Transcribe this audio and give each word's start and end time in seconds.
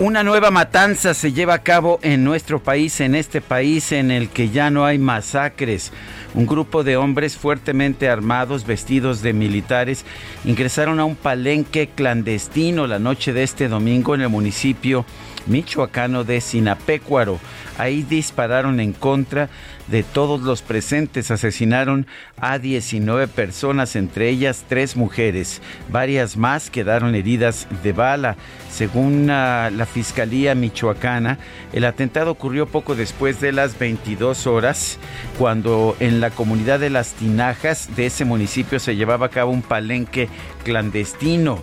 Una 0.00 0.22
nueva 0.22 0.52
matanza 0.52 1.12
se 1.12 1.32
lleva 1.32 1.54
a 1.54 1.62
cabo 1.64 1.98
en 2.02 2.22
nuestro 2.22 2.62
país, 2.62 3.00
en 3.00 3.16
este 3.16 3.40
país 3.40 3.90
en 3.90 4.12
el 4.12 4.28
que 4.28 4.50
ya 4.50 4.70
no 4.70 4.84
hay 4.84 4.96
masacres. 4.96 5.92
Un 6.34 6.46
grupo 6.46 6.84
de 6.84 6.96
hombres 6.96 7.36
fuertemente 7.36 8.08
armados, 8.08 8.64
vestidos 8.64 9.22
de 9.22 9.32
militares, 9.32 10.04
ingresaron 10.44 11.00
a 11.00 11.04
un 11.04 11.16
palenque 11.16 11.88
clandestino 11.88 12.86
la 12.86 13.00
noche 13.00 13.32
de 13.32 13.42
este 13.42 13.66
domingo 13.66 14.14
en 14.14 14.20
el 14.20 14.28
municipio 14.28 15.04
michoacano 15.46 16.22
de 16.22 16.40
Sinapecuaro. 16.40 17.40
Ahí 17.76 18.02
dispararon 18.02 18.78
en 18.78 18.92
contra 18.92 19.48
de 19.90 20.02
todos 20.02 20.40
los 20.40 20.62
presentes. 20.62 21.30
Asesinaron 21.30 22.06
a 22.36 22.58
19 22.58 23.28
personas, 23.28 23.96
entre 23.96 24.28
ellas 24.28 24.64
tres 24.68 24.96
mujeres. 24.96 25.60
Varias 25.90 26.36
más 26.36 26.70
quedaron 26.70 27.14
heridas 27.14 27.66
de 27.82 27.92
bala. 27.92 28.36
Según 28.70 29.26
la, 29.26 29.70
la 29.70 29.86
Fiscalía 29.86 30.54
Michoacana, 30.54 31.38
el 31.72 31.84
atentado 31.84 32.30
ocurrió 32.30 32.66
poco 32.66 32.94
después 32.94 33.40
de 33.40 33.52
las 33.52 33.78
22 33.78 34.46
horas, 34.46 34.98
cuando 35.38 35.96
en 36.00 36.20
la 36.20 36.30
comunidad 36.30 36.80
de 36.80 36.90
Las 36.90 37.14
Tinajas 37.14 37.96
de 37.96 38.06
ese 38.06 38.24
municipio 38.24 38.78
se 38.78 38.96
llevaba 38.96 39.26
a 39.26 39.30
cabo 39.30 39.50
un 39.50 39.62
palenque 39.62 40.28
clandestino 40.64 41.62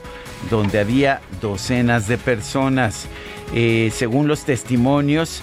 donde 0.49 0.79
había 0.79 1.21
docenas 1.41 2.07
de 2.07 2.17
personas. 2.17 3.07
Eh, 3.57 3.89
según 3.95 4.27
los 4.27 4.43
testimonios, 4.43 5.41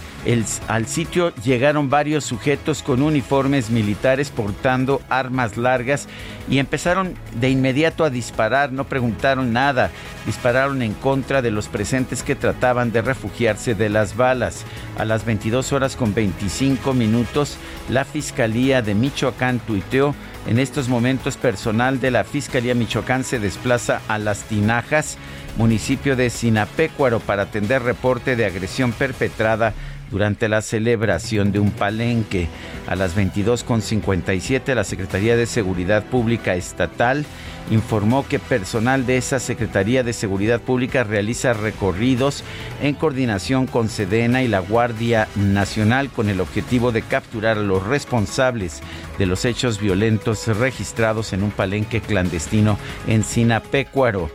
al 0.69 0.87
sitio 0.87 1.35
llegaron 1.37 1.89
varios 1.89 2.25
sujetos 2.25 2.83
con 2.83 3.01
uniformes 3.01 3.71
militares 3.71 4.29
portando 4.29 5.01
armas 5.09 5.57
largas 5.57 6.09
y 6.47 6.59
empezaron 6.59 7.15
de 7.41 7.49
inmediato 7.49 8.05
a 8.05 8.11
disparar, 8.11 8.71
no 8.71 8.85
preguntaron 8.85 9.55
nada, 9.55 9.91
dispararon 10.27 10.83
en 10.83 10.93
contra 10.93 11.41
de 11.41 11.51
los 11.51 11.69
presentes 11.69 12.23
que 12.23 12.35
trataban 12.35 12.93
de 12.93 13.01
refugiarse 13.01 13.75
de 13.75 13.89
las 13.89 14.15
balas. 14.15 14.67
A 14.99 15.07
las 15.07 15.25
22 15.25 15.73
horas 15.73 15.97
con 15.97 16.13
25 16.13 16.93
minutos, 16.93 17.57
la 17.89 18.05
Fiscalía 18.05 18.83
de 18.83 18.95
Michoacán 18.95 19.59
tuiteó 19.59 20.15
en 20.47 20.59
estos 20.59 20.89
momentos, 20.89 21.37
personal 21.37 22.01
de 22.01 22.11
la 22.11 22.25
Fiscalía 22.25 22.75
Michoacán 22.75 23.23
se 23.23 23.39
desplaza 23.39 24.03
a 24.09 24.19
Las 24.19 24.43
Tinajas, 24.43 25.17
municipio 25.57 26.17
de 26.17 26.31
Sinapecuaro, 26.31 27.21
para 27.21 27.45
atender 27.45 27.83
reporte 27.83 28.37
de 28.37 28.47
agresión 28.47 28.93
perpetrada 28.93 29.75
durante 30.13 30.49
la 30.49 30.63
celebración 30.63 31.51
de 31.51 31.59
un 31.59 31.71
palenque. 31.71 32.49
A 32.87 32.95
las 32.95 33.17
22.57, 33.17 34.75
la 34.75 34.85
Secretaría 34.85 35.37
de 35.37 35.47
Seguridad 35.47 36.05
Pública 36.05 36.55
Estatal 36.55 37.25
informó 37.71 38.27
que 38.29 38.39
personal 38.39 39.07
de 39.07 39.17
esa 39.17 39.39
Secretaría 39.39 40.03
de 40.03 40.13
Seguridad 40.13 40.61
Pública 40.61 41.05
realiza 41.05 41.55
recorridos 41.55 42.45
en 42.83 42.95
coordinación 42.95 43.67
con 43.67 43.89
Sedena 43.89 44.43
y 44.43 44.49
la 44.49 44.61
Guardia 44.61 45.29
Nacional 45.37 46.11
con 46.11 46.29
el 46.29 46.41
objetivo 46.41 46.93
de 46.93 47.03
capturar 47.03 47.57
a 47.57 47.63
los 47.63 47.87
responsables 47.87 48.83
de 49.19 49.27
los 49.27 49.45
hechos 49.45 49.81
violentos 49.81 50.47
registrados 50.49 51.33
en 51.33 51.43
un 51.43 51.51
palenque 51.51 52.01
clandestino 52.01 52.79
en 53.07 53.25
Sinapecuaro. 53.25 54.31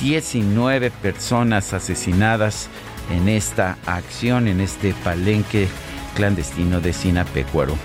19 0.00 0.90
personas 0.90 1.72
asesinadas 1.72 2.68
en 3.10 3.28
esta 3.28 3.78
acción, 3.86 4.48
en 4.48 4.60
este 4.60 4.94
palenque 5.04 5.68
clandestino 6.14 6.80
de 6.80 6.92
Sinapecuaro. 6.92 7.76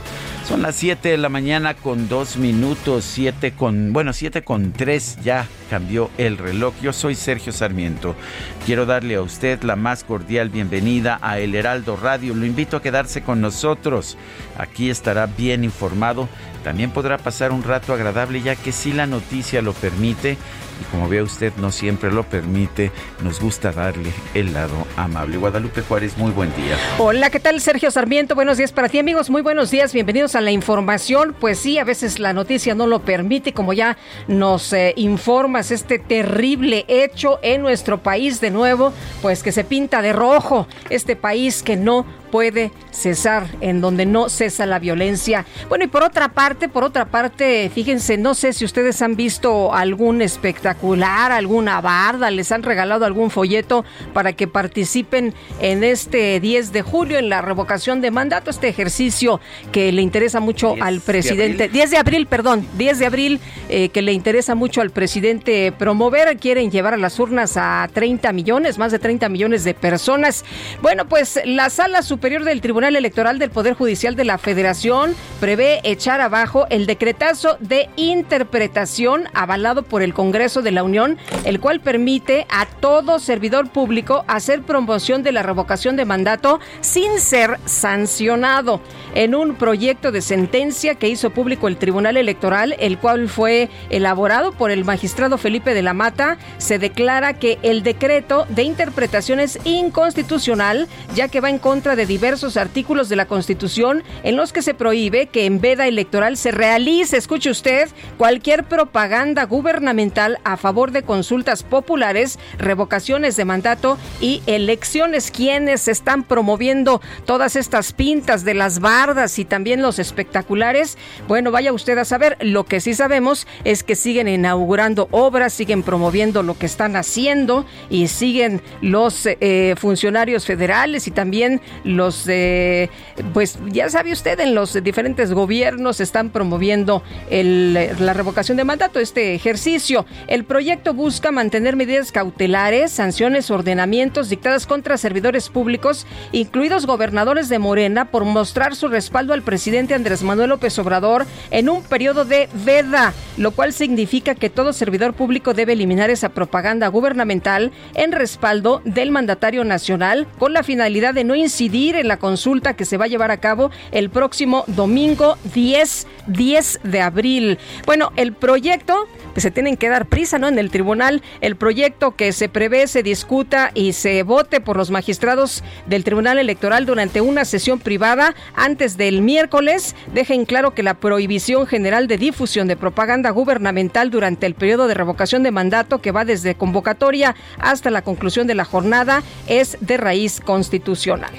Son 0.51 0.63
las 0.63 0.75
7 0.75 1.07
de 1.07 1.17
la 1.17 1.29
mañana 1.29 1.75
con 1.75 2.09
2 2.09 2.35
minutos, 2.35 3.05
7 3.05 3.53
con, 3.53 3.93
bueno, 3.93 4.11
7 4.11 4.41
con 4.41 4.73
3 4.73 5.19
ya 5.23 5.47
cambió 5.69 6.11
el 6.17 6.37
reloj. 6.37 6.73
Yo 6.81 6.91
soy 6.91 7.15
Sergio 7.15 7.53
Sarmiento. 7.53 8.17
Quiero 8.65 8.85
darle 8.85 9.15
a 9.15 9.21
usted 9.21 9.63
la 9.63 9.77
más 9.77 10.03
cordial 10.03 10.49
bienvenida 10.49 11.19
a 11.21 11.39
El 11.39 11.55
Heraldo 11.55 11.95
Radio. 11.95 12.33
Lo 12.35 12.45
invito 12.45 12.75
a 12.75 12.81
quedarse 12.81 13.21
con 13.21 13.39
nosotros. 13.39 14.17
Aquí 14.57 14.89
estará 14.89 15.25
bien 15.25 15.63
informado. 15.63 16.27
También 16.63 16.91
podrá 16.91 17.17
pasar 17.17 17.51
un 17.51 17.63
rato 17.63 17.93
agradable 17.93 18.41
ya 18.41 18.55
que 18.55 18.71
si 18.71 18.93
la 18.93 19.07
noticia 19.07 19.61
lo 19.61 19.73
permite, 19.73 20.37
y 20.79 20.83
como 20.91 21.07
ve 21.07 21.21
usted 21.21 21.53
no 21.57 21.71
siempre 21.71 22.11
lo 22.11 22.23
permite, 22.23 22.91
nos 23.23 23.39
gusta 23.39 23.71
darle 23.71 24.11
el 24.33 24.53
lado 24.53 24.87
amable. 24.95 25.37
Guadalupe 25.37 25.81
Juárez, 25.81 26.17
muy 26.17 26.31
buen 26.31 26.49
día. 26.55 26.75
Hola, 26.97 27.29
¿qué 27.29 27.39
tal 27.39 27.59
Sergio 27.61 27.91
Sarmiento? 27.91 28.35
Buenos 28.35 28.57
días 28.57 28.71
para 28.71 28.89
ti 28.89 28.99
amigos, 28.99 29.29
muy 29.29 29.41
buenos 29.41 29.71
días, 29.71 29.93
bienvenidos 29.93 30.35
a 30.35 30.41
la 30.41 30.51
información. 30.51 31.35
Pues 31.39 31.59
sí, 31.59 31.77
a 31.77 31.83
veces 31.83 32.19
la 32.19 32.33
noticia 32.33 32.75
no 32.75 32.87
lo 32.87 33.01
permite, 33.01 33.53
como 33.53 33.73
ya 33.73 33.97
nos 34.27 34.73
eh, 34.73 34.93
informas, 34.97 35.71
este 35.71 35.99
terrible 35.99 36.85
hecho 36.87 37.39
en 37.41 37.61
nuestro 37.61 38.01
país 38.01 38.41
de 38.41 38.51
nuevo, 38.51 38.93
pues 39.21 39.43
que 39.43 39.51
se 39.51 39.63
pinta 39.63 40.01
de 40.01 40.13
rojo, 40.13 40.67
este 40.89 41.15
país 41.15 41.63
que 41.63 41.75
no 41.75 42.05
puede 42.31 42.71
cesar, 42.91 43.47
en 43.61 43.81
donde 43.81 44.05
no 44.05 44.29
cesa 44.29 44.65
la 44.65 44.79
violencia. 44.79 45.45
Bueno, 45.69 45.83
y 45.83 45.87
por 45.87 46.03
otra 46.03 46.29
parte, 46.29 46.69
por 46.69 46.83
otra 46.83 47.05
parte, 47.05 47.69
fíjense, 47.73 48.17
no 48.17 48.33
sé 48.33 48.53
si 48.53 48.65
ustedes 48.65 49.01
han 49.01 49.15
visto 49.15 49.73
algún 49.73 50.21
espectacular, 50.21 51.31
alguna 51.31 51.81
barda, 51.81 52.31
les 52.31 52.51
han 52.51 52.63
regalado 52.63 53.05
algún 53.05 53.29
folleto 53.29 53.83
para 54.13 54.33
que 54.33 54.47
participen 54.47 55.33
en 55.59 55.83
este 55.83 56.39
10 56.39 56.71
de 56.71 56.81
julio 56.81 57.19
en 57.19 57.29
la 57.29 57.41
revocación 57.41 58.01
de 58.01 58.11
mandato, 58.11 58.49
este 58.49 58.69
ejercicio 58.69 59.39
que 59.71 59.91
le 59.91 60.01
interesa 60.01 60.39
mucho 60.39 60.75
al 60.79 61.01
presidente. 61.01 61.67
10 61.67 61.91
de 61.91 61.97
abril, 61.97 62.27
perdón, 62.27 62.65
10 62.77 62.99
de 62.99 63.05
abril, 63.05 63.39
eh, 63.69 63.89
que 63.89 64.01
le 64.01 64.13
interesa 64.13 64.55
mucho 64.55 64.81
al 64.81 64.91
presidente 64.91 65.71
promover. 65.71 66.37
Quieren 66.37 66.71
llevar 66.71 66.93
a 66.93 66.97
las 66.97 67.19
urnas 67.19 67.57
a 67.57 67.89
30 67.93 68.31
millones, 68.31 68.77
más 68.77 68.91
de 68.91 68.99
30 68.99 69.27
millones 69.29 69.63
de 69.63 69.73
personas. 69.73 70.45
Bueno, 70.81 71.05
pues 71.07 71.39
la 71.45 71.69
Sala 71.69 72.01
Superior 72.01 72.20
del 72.21 72.61
Tribunal 72.61 72.95
Electoral 72.95 73.39
del 73.39 73.49
Poder 73.49 73.73
Judicial 73.73 74.15
de 74.15 74.25
la 74.25 74.37
Federación 74.37 75.15
prevé 75.39 75.81
echar 75.83 76.21
abajo 76.21 76.67
el 76.69 76.85
decretazo 76.85 77.57
de 77.59 77.89
interpretación 77.95 79.23
avalado 79.33 79.81
por 79.81 80.03
el 80.03 80.13
Congreso 80.13 80.61
de 80.61 80.69
la 80.69 80.83
Unión, 80.83 81.17
el 81.45 81.59
cual 81.59 81.79
permite 81.79 82.45
a 82.51 82.67
todo 82.67 83.17
servidor 83.17 83.71
público 83.71 84.23
hacer 84.27 84.61
promoción 84.61 85.23
de 85.23 85.31
la 85.31 85.41
revocación 85.41 85.95
de 85.95 86.05
mandato 86.05 86.59
sin 86.81 87.19
ser 87.19 87.59
sancionado. 87.65 88.81
En 89.15 89.33
un 89.33 89.55
proyecto 89.55 90.11
de 90.11 90.21
sentencia 90.21 90.95
que 90.95 91.09
hizo 91.09 91.31
público 91.31 91.67
el 91.67 91.77
Tribunal 91.77 92.17
Electoral, 92.17 92.75
el 92.77 92.99
cual 92.99 93.29
fue 93.29 93.67
elaborado 93.89 94.51
por 94.51 94.69
el 94.69 94.85
magistrado 94.85 95.39
Felipe 95.39 95.73
de 95.73 95.81
la 95.81 95.95
Mata, 95.95 96.37
se 96.59 96.77
declara 96.77 97.33
que 97.33 97.57
el 97.63 97.81
decreto 97.81 98.45
de 98.49 98.61
interpretación 98.61 99.39
es 99.39 99.57
inconstitucional, 99.65 100.87
ya 101.15 101.27
que 101.27 101.41
va 101.41 101.49
en 101.49 101.57
contra 101.57 101.95
de 101.95 102.10
diversos 102.11 102.57
artículos 102.57 103.07
de 103.07 103.15
la 103.15 103.25
Constitución 103.25 104.03
en 104.23 104.35
los 104.35 104.51
que 104.51 104.61
se 104.61 104.73
prohíbe 104.73 105.27
que 105.27 105.45
en 105.45 105.61
veda 105.61 105.87
electoral 105.87 106.35
se 106.35 106.51
realice, 106.51 107.15
escuche 107.15 107.49
usted, 107.49 107.87
cualquier 108.17 108.65
propaganda 108.65 109.45
gubernamental 109.45 110.37
a 110.43 110.57
favor 110.57 110.91
de 110.91 111.03
consultas 111.03 111.63
populares, 111.63 112.37
revocaciones 112.57 113.37
de 113.37 113.45
mandato 113.45 113.97
y 114.19 114.41
elecciones. 114.45 115.31
Quienes 115.31 115.87
están 115.87 116.23
promoviendo 116.23 116.99
todas 117.23 117.55
estas 117.55 117.93
pintas 117.93 118.43
de 118.43 118.55
las 118.55 118.81
bardas 118.81 119.39
y 119.39 119.45
también 119.45 119.81
los 119.81 119.97
espectaculares, 119.97 120.97
bueno, 121.29 121.49
vaya 121.51 121.71
usted 121.71 121.97
a 121.97 122.03
saber, 122.03 122.37
lo 122.41 122.65
que 122.65 122.81
sí 122.81 122.93
sabemos 122.93 123.47
es 123.63 123.83
que 123.83 123.95
siguen 123.95 124.27
inaugurando 124.27 125.07
obras, 125.11 125.53
siguen 125.53 125.81
promoviendo 125.81 126.43
lo 126.43 126.57
que 126.57 126.65
están 126.65 126.97
haciendo 126.97 127.65
y 127.89 128.07
siguen 128.07 128.61
los 128.81 129.25
eh, 129.25 129.75
funcionarios 129.77 130.45
federales 130.45 131.07
y 131.07 131.11
también 131.11 131.61
los, 131.85 132.00
eh, 132.27 132.89
pues 133.33 133.59
ya 133.71 133.89
sabe 133.89 134.11
usted, 134.11 134.39
en 134.39 134.55
los 134.55 134.81
diferentes 134.83 135.33
gobiernos 135.33 135.99
están 135.99 136.29
promoviendo 136.29 137.03
la 137.29 138.13
revocación 138.13 138.57
de 138.57 138.63
mandato, 138.63 138.99
este 138.99 139.35
ejercicio. 139.35 140.05
El 140.27 140.43
proyecto 140.43 140.93
busca 140.93 141.31
mantener 141.31 141.75
medidas 141.75 142.11
cautelares, 142.11 142.91
sanciones, 142.91 143.51
ordenamientos 143.51 144.29
dictadas 144.29 144.65
contra 144.65 144.97
servidores 144.97 145.49
públicos, 145.49 146.07
incluidos 146.31 146.85
gobernadores 146.85 147.49
de 147.49 147.59
Morena, 147.59 148.05
por 148.05 148.25
mostrar 148.25 148.75
su 148.75 148.87
respaldo 148.87 149.33
al 149.33 149.43
presidente 149.43 149.93
Andrés 149.93 150.23
Manuel 150.23 150.49
López 150.49 150.77
Obrador 150.79 151.25
en 151.51 151.69
un 151.69 151.83
periodo 151.83 152.25
de 152.25 152.49
veda, 152.65 153.13
lo 153.37 153.51
cual 153.51 153.73
significa 153.73 154.35
que 154.35 154.49
todo 154.49 154.73
servidor 154.73 155.13
público 155.13 155.53
debe 155.53 155.73
eliminar 155.73 156.09
esa 156.09 156.29
propaganda 156.29 156.87
gubernamental 156.87 157.71
en 157.93 158.11
respaldo 158.11 158.81
del 158.85 159.11
mandatario 159.11 159.63
nacional 159.63 160.27
con 160.39 160.53
la 160.53 160.63
finalidad 160.63 161.13
de 161.13 161.23
no 161.23 161.35
incidir 161.35 161.90
en 161.95 162.07
la 162.07 162.17
consulta 162.17 162.75
que 162.75 162.85
se 162.85 162.97
va 162.97 163.05
a 163.05 163.07
llevar 163.07 163.31
a 163.31 163.37
cabo 163.37 163.71
el 163.91 164.09
próximo 164.09 164.63
domingo 164.67 165.37
10, 165.53 166.07
10 166.27 166.79
de 166.83 167.01
abril. 167.01 167.59
Bueno, 167.85 168.11
el 168.15 168.33
proyecto 168.33 169.07
pues, 169.33 169.43
se 169.43 169.51
tienen 169.51 169.77
que 169.77 169.89
dar 169.89 170.07
prisa, 170.07 170.39
¿no? 170.39 170.47
En 170.47 170.59
el 170.59 170.71
tribunal, 170.71 171.21
el 171.41 171.55
proyecto 171.55 172.15
que 172.15 172.31
se 172.33 172.49
prevé 172.49 172.87
se 172.87 173.03
discuta 173.03 173.71
y 173.73 173.93
se 173.93 174.23
vote 174.23 174.59
por 174.59 174.77
los 174.77 174.91
magistrados 174.91 175.63
del 175.85 176.03
Tribunal 176.03 176.37
Electoral 176.37 176.85
durante 176.85 177.21
una 177.21 177.45
sesión 177.45 177.79
privada 177.79 178.35
antes 178.55 178.97
del 178.97 179.21
miércoles. 179.21 179.95
Dejen 180.13 180.45
claro 180.45 180.73
que 180.73 180.83
la 180.83 180.95
prohibición 180.95 181.67
general 181.67 182.07
de 182.07 182.17
difusión 182.17 182.67
de 182.67 182.75
propaganda 182.75 183.29
gubernamental 183.29 184.09
durante 184.09 184.45
el 184.45 184.55
periodo 184.55 184.87
de 184.87 184.93
revocación 184.93 185.43
de 185.43 185.51
mandato 185.51 186.01
que 186.01 186.11
va 186.11 186.25
desde 186.25 186.55
convocatoria 186.55 187.35
hasta 187.59 187.89
la 187.89 188.01
conclusión 188.01 188.47
de 188.47 188.55
la 188.55 188.65
jornada 188.65 189.23
es 189.47 189.77
de 189.81 189.97
raíz 189.97 190.39
constitucional. 190.39 191.31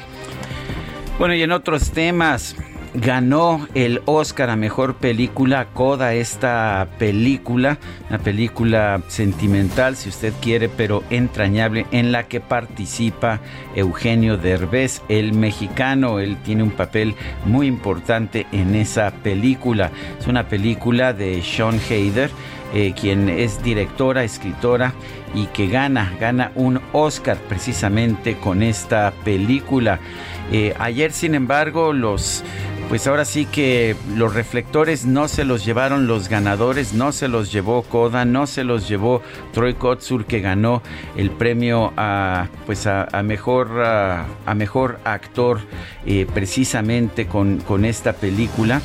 Bueno, 1.23 1.37
y 1.37 1.43
en 1.43 1.53
otros 1.53 1.93
temas, 1.93 2.57
ganó 2.95 3.69
el 3.75 4.03
Oscar 4.07 4.51
a 4.51 4.57
Mejor 4.57 4.97
Película 4.97 5.67
Coda, 5.67 6.15
esta 6.15 6.89
película, 6.99 7.79
una 8.09 8.19
película 8.19 9.01
sentimental 9.07 9.95
si 9.95 10.09
usted 10.09 10.33
quiere, 10.43 10.69
pero 10.69 11.05
entrañable, 11.11 11.87
en 11.93 12.11
la 12.11 12.25
que 12.25 12.41
participa 12.41 13.39
Eugenio 13.77 14.37
Derbez, 14.37 15.01
el 15.09 15.33
mexicano. 15.33 16.19
Él 16.19 16.39
tiene 16.39 16.65
un 16.65 16.73
papel 16.73 17.15
muy 17.47 17.69
importante 17.69 18.49
en 18.51 18.75
esa 18.75 19.13
película. 19.13 19.93
Es 20.19 20.27
una 20.27 20.49
película 20.49 21.13
de 21.13 21.41
Sean 21.41 21.79
Hayder. 21.89 22.31
Eh, 22.75 22.95
quien 22.99 23.29
es 23.29 23.63
directora, 23.63 24.25
escritora 24.25 24.95
y 25.35 25.45
que 25.49 25.67
gana, 25.67 26.15
gana 26.19 26.53
un 26.55 26.81
Oscar 26.93 27.37
precisamente 27.47 28.39
con 28.39 28.63
esta 28.63 29.13
película. 29.25 30.01
Eh, 30.51 30.75
ayer, 30.79 31.13
sin 31.13 31.35
embargo, 31.35 31.93
los 31.93 32.45
pues 32.89 33.07
ahora 33.07 33.25
sí 33.25 33.47
que 33.47 33.97
los 34.17 34.35
reflectores 34.35 35.07
no 35.07 35.27
se 35.27 35.47
los 35.47 35.65
llevaron 35.65 36.07
los 36.07 36.29
ganadores, 36.29 36.93
no 36.93 37.13
se 37.13 37.27
los 37.27 37.51
llevó 37.51 37.85
Koda, 37.85 38.27
no 38.27 38.47
se 38.47 38.65
los 38.65 38.87
llevó 38.87 39.23
Troy 39.53 39.73
Kotsur 39.73 40.27
que 40.27 40.41
ganó 40.41 40.83
el 41.17 41.31
premio 41.31 41.95
a 41.97 42.49
pues 42.67 42.87
a, 42.87 43.07
mejor 43.25 43.83
a, 43.83 44.27
mejor 44.55 45.01
actor 45.05 45.61
eh, 46.05 46.27
precisamente 46.35 47.27
con, 47.27 47.61
con 47.61 47.87
esta 47.87 48.13
película. 48.13 48.83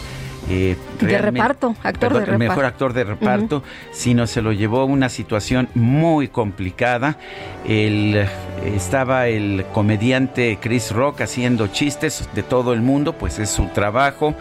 Eh, 0.50 0.78
de 1.02 1.18
reparto, 1.18 1.76
actor 1.84 2.14
de 2.14 2.20
reparto. 2.20 2.32
El 2.32 2.50
mejor 2.50 2.66
actor 2.66 2.94
de 2.94 3.04
reparto, 3.04 3.64
sino 3.92 4.28
se 4.28 4.42
lo 4.42 4.54
llevó 4.54 4.86
una 4.86 5.10
situación 5.10 5.68
muy 5.76 6.30
complicada. 6.30 7.18
El, 7.68 8.26
estaba 8.64 9.28
el 9.28 9.66
comediante 9.74 10.58
Chris 10.62 10.92
Rock 10.92 11.22
haciendo 11.22 11.68
chistes 11.68 12.30
de 12.34 12.44
todo 12.44 12.72
el 12.72 12.82
mundo, 12.82 13.14
pues 13.14 13.40
es 13.40 13.50
su 13.50 13.68
trabajo. 13.68 14.36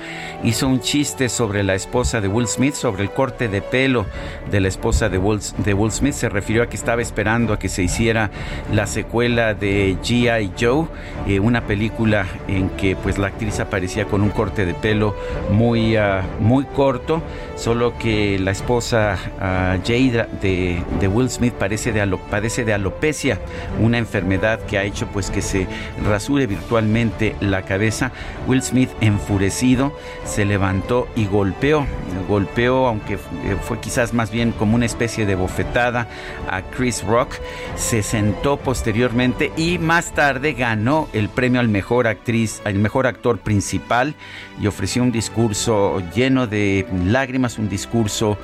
Hizo 0.44 0.68
un 0.68 0.80
chiste 0.80 1.28
sobre 1.28 1.64
la 1.64 1.74
esposa 1.74 2.20
de 2.20 2.28
Will 2.28 2.46
Smith, 2.46 2.74
sobre 2.74 3.02
el 3.02 3.10
corte 3.10 3.48
de 3.48 3.60
pelo 3.60 4.06
de 4.50 4.60
la 4.60 4.68
esposa 4.68 5.08
de 5.08 5.18
Will, 5.18 5.40
de 5.58 5.74
Will 5.74 5.90
Smith. 5.90 6.14
Se 6.14 6.28
refirió 6.28 6.62
a 6.62 6.68
que 6.68 6.76
estaba 6.76 7.02
esperando 7.02 7.52
a 7.52 7.58
que 7.58 7.68
se 7.68 7.82
hiciera 7.82 8.30
la 8.72 8.86
secuela 8.86 9.54
de 9.54 9.96
G.I. 10.02 10.52
Joe, 10.58 10.86
eh, 11.26 11.40
una 11.40 11.62
película 11.62 12.26
en 12.46 12.68
que 12.70 12.94
pues 12.94 13.18
la 13.18 13.28
actriz 13.28 13.58
aparecía 13.58 14.04
con 14.04 14.22
un 14.22 14.30
corte 14.30 14.64
de 14.64 14.74
pelo 14.74 15.16
muy 15.50 15.95
muy 16.40 16.64
corto, 16.64 17.22
solo 17.56 17.96
que 17.98 18.38
la 18.38 18.50
esposa 18.50 19.16
uh, 19.38 19.80
de, 19.86 21.08
Will 21.08 21.30
Smith 21.30 21.54
parece 21.54 21.92
de 21.92 22.06
padece 22.30 22.64
de 22.64 22.72
alopecia, 22.72 23.40
una 23.80 23.98
enfermedad 23.98 24.60
que 24.60 24.78
ha 24.78 24.84
hecho 24.84 25.06
pues 25.06 25.30
que 25.30 25.42
se 25.42 25.66
rasure 26.04 26.46
virtualmente 26.46 27.36
la 27.40 27.62
cabeza. 27.62 28.12
Will 28.46 28.62
Smith 28.62 28.90
enfurecido 29.00 29.92
se 30.24 30.44
levantó 30.44 31.08
y 31.16 31.26
golpeó, 31.26 31.86
golpeó 32.28 32.86
aunque 32.86 33.14
eh, 33.14 33.56
fue 33.62 33.80
quizás 33.80 34.12
más 34.12 34.30
bien 34.30 34.52
como 34.52 34.74
una 34.74 34.86
especie 34.86 35.26
de 35.26 35.34
bofetada 35.34 36.08
a 36.50 36.62
Chris 36.62 37.02
Rock, 37.04 37.34
se 37.76 38.02
sentó 38.02 38.56
posteriormente 38.56 39.52
y 39.56 39.78
más 39.78 40.12
tarde 40.12 40.52
ganó 40.52 41.08
el 41.12 41.28
premio 41.28 41.60
al 41.60 41.68
mejor 41.68 42.06
actriz, 42.06 42.60
al 42.64 42.74
mejor 42.74 43.06
actor 43.06 43.38
principal 43.38 44.14
y 44.60 44.66
ofreció 44.66 45.02
un 45.02 45.12
discurso 45.12 45.85
lleno 46.14 46.46
de 46.46 46.86
lágrimas, 47.04 47.58
un 47.58 47.68
discurso 47.68 48.38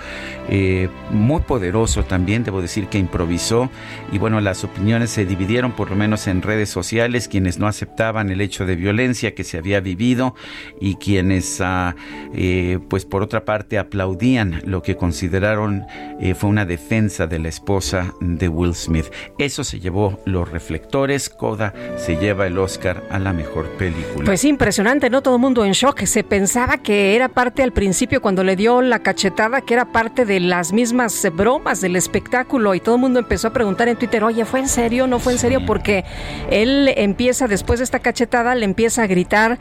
eh, 0.49 0.88
muy 1.11 1.40
poderoso 1.40 2.04
también, 2.04 2.44
debo 2.44 2.61
decir 2.61 2.88
que 2.88 2.99
improvisó 2.99 3.70
y 4.11 4.18
bueno, 4.18 4.40
las 4.40 4.64
opiniones 4.64 5.11
se 5.11 5.25
dividieron 5.25 5.72
por 5.72 5.90
lo 5.90 5.96
menos 5.96 6.26
en 6.26 6.42
redes 6.42 6.68
sociales, 6.68 7.28
quienes 7.28 7.58
no 7.58 7.66
aceptaban 7.66 8.30
el 8.30 8.40
hecho 8.40 8.66
de 8.66 8.76
violencia 8.76 9.34
que 9.34 9.44
se 9.44 9.58
había 9.58 9.80
vivido 9.80 10.34
y 10.80 10.96
quienes 10.96 11.61
ah, 11.61 11.94
eh, 12.34 12.78
pues 12.88 13.04
por 13.04 13.22
otra 13.22 13.44
parte 13.44 13.78
aplaudían 13.78 14.62
lo 14.64 14.82
que 14.82 14.96
consideraron 14.96 15.84
eh, 16.20 16.34
fue 16.34 16.50
una 16.50 16.64
defensa 16.64 17.26
de 17.26 17.38
la 17.38 17.49
esposa 17.49 18.12
de 18.20 18.49
Will 18.49 18.75
Smith. 18.75 19.06
Eso 19.38 19.64
se 19.64 19.80
llevó 19.80 20.20
los 20.25 20.50
reflectores, 20.50 21.28
Coda 21.28 21.75
se 21.96 22.16
lleva 22.16 22.46
el 22.46 22.58
Oscar 22.58 23.02
a 23.11 23.18
la 23.18 23.32
mejor 23.32 23.68
película. 23.78 24.25
Pues 24.25 24.44
impresionante, 24.44 25.11
¿no? 25.11 25.22
Todo 25.22 25.37
el 25.37 25.40
mundo 25.40 25.64
en 25.64 25.72
shock, 25.72 26.04
se 26.04 26.25
pensaba 26.25 26.78
que 26.78 27.14
era 27.14 27.28
parte 27.32 27.62
al 27.62 27.72
principio 27.72 28.22
cuando 28.22 28.44
le 28.44 28.56
dio 28.56 28.82
la 28.82 29.00
cachetada, 29.00 29.60
que 29.60 29.74
era 29.74 29.86
parte 29.86 30.24
de 30.24 30.40
las 30.40 30.72
mismas 30.72 31.26
bromas 31.34 31.80
del 31.80 31.96
espectáculo 31.96 32.74
y 32.74 32.80
todo 32.80 32.96
el 32.96 33.00
mundo 33.00 33.18
empezó 33.18 33.48
a 33.48 33.52
preguntar 33.52 33.88
en 33.88 33.96
Twitter, 33.96 34.22
oye, 34.24 34.44
¿fue 34.44 34.60
en 34.60 34.68
serio? 34.68 35.06
¿No 35.06 35.18
fue 35.18 35.32
en 35.32 35.38
serio? 35.38 35.64
Porque 35.66 36.04
él 36.50 36.92
empieza, 36.96 37.48
después 37.48 37.80
de 37.80 37.84
esta 37.84 37.98
cachetada, 37.98 38.54
le 38.54 38.64
empieza 38.64 39.02
a 39.02 39.06
gritar 39.06 39.58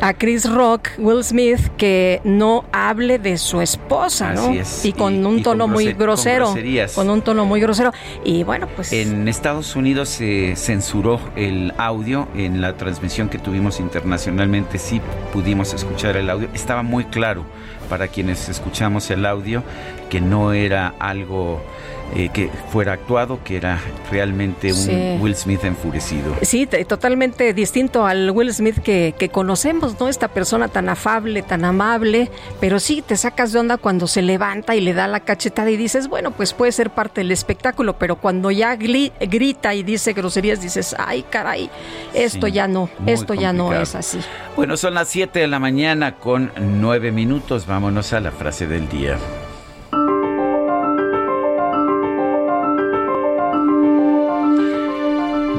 a 0.00 0.14
Chris 0.14 0.48
Rock, 0.48 0.90
Will 0.98 1.24
Smith, 1.24 1.60
que 1.76 2.20
no 2.24 2.64
hable 2.72 3.18
de 3.18 3.38
su 3.38 3.60
esposa, 3.60 4.32
¿no? 4.32 4.52
Y 4.82 4.92
con 4.92 5.24
un 5.26 5.42
tono 5.42 5.68
muy 5.68 5.92
grosero. 5.92 6.54
Con, 6.94 7.10
un 7.10 7.22
tono 7.22 7.44
muy 7.44 7.60
grosero. 7.60 7.92
Y 8.24 8.44
bueno, 8.44 8.68
pues. 8.74 8.92
En 8.92 9.28
Estados 9.28 9.76
Unidos 9.76 10.08
se 10.08 10.54
censuró 10.56 11.20
el 11.36 11.72
audio. 11.78 12.28
En 12.34 12.60
la 12.60 12.76
transmisión 12.76 13.28
que 13.28 13.38
tuvimos 13.38 13.80
internacionalmente, 13.80 14.78
sí 14.78 15.00
pudimos 15.32 15.74
escuchar 15.74 16.16
el 16.16 16.30
audio. 16.30 16.48
Estaba 16.54 16.82
muy 16.82 17.04
claro 17.04 17.44
para 17.88 18.08
quienes 18.08 18.48
escuchamos 18.48 19.10
el 19.10 19.26
audio 19.26 19.62
que 20.08 20.20
no 20.20 20.52
era 20.52 20.94
algo 20.98 21.60
eh, 22.14 22.30
que 22.32 22.50
fuera 22.72 22.94
actuado, 22.94 23.40
que 23.44 23.58
era 23.58 23.78
realmente 24.10 24.72
un 24.72 25.20
Will 25.20 25.36
Smith 25.36 25.62
enfurecido. 25.64 26.34
Sí, 26.40 26.66
totalmente 26.66 27.52
distinto 27.52 28.06
al 28.06 28.30
Will 28.30 28.52
Smith 28.54 28.78
que, 28.78 29.14
que, 29.18 29.28
conocemos, 29.28 30.00
¿no? 30.00 30.08
Esta 30.08 30.28
persona 30.28 30.68
tan 30.68 30.88
afable, 30.88 31.42
tan 31.42 31.66
amable, 31.66 32.30
pero 32.60 32.80
sí 32.80 33.02
te 33.02 33.14
sacas 33.18 33.52
de 33.52 33.58
onda 33.58 33.76
cuando 33.76 34.06
se 34.06 34.22
levanta 34.22 34.74
y 34.74 34.80
le 34.80 34.94
da 34.94 35.06
la 35.06 35.20
cachetada 35.20 35.70
y 35.70 35.76
dices, 35.76 36.08
bueno, 36.08 36.30
pues 36.30 36.54
puede 36.54 36.72
ser 36.72 36.88
parte 36.88 37.20
del 37.20 37.30
espectáculo, 37.30 37.98
pero 37.98 38.16
cuando 38.16 38.50
ya 38.50 38.74
grita 38.76 39.74
y 39.74 39.82
dice 39.82 40.14
groserías, 40.14 40.62
dices, 40.62 40.96
ay, 40.98 41.26
caray, 41.28 41.68
esto 42.14 42.46
ya 42.46 42.68
no, 42.68 42.88
esto 43.04 43.34
ya 43.34 43.52
no 43.52 43.74
es 43.74 43.94
así. 43.94 44.18
Bueno, 44.56 44.78
son 44.78 44.94
las 44.94 45.08
7 45.08 45.40
de 45.40 45.46
la 45.46 45.58
mañana 45.58 46.14
con 46.14 46.52
9 46.58 47.12
minutos, 47.12 47.66
vámonos 47.78 48.12
a 48.12 48.18
la 48.18 48.32
frase 48.32 48.66
del 48.66 48.88
día. 48.88 49.16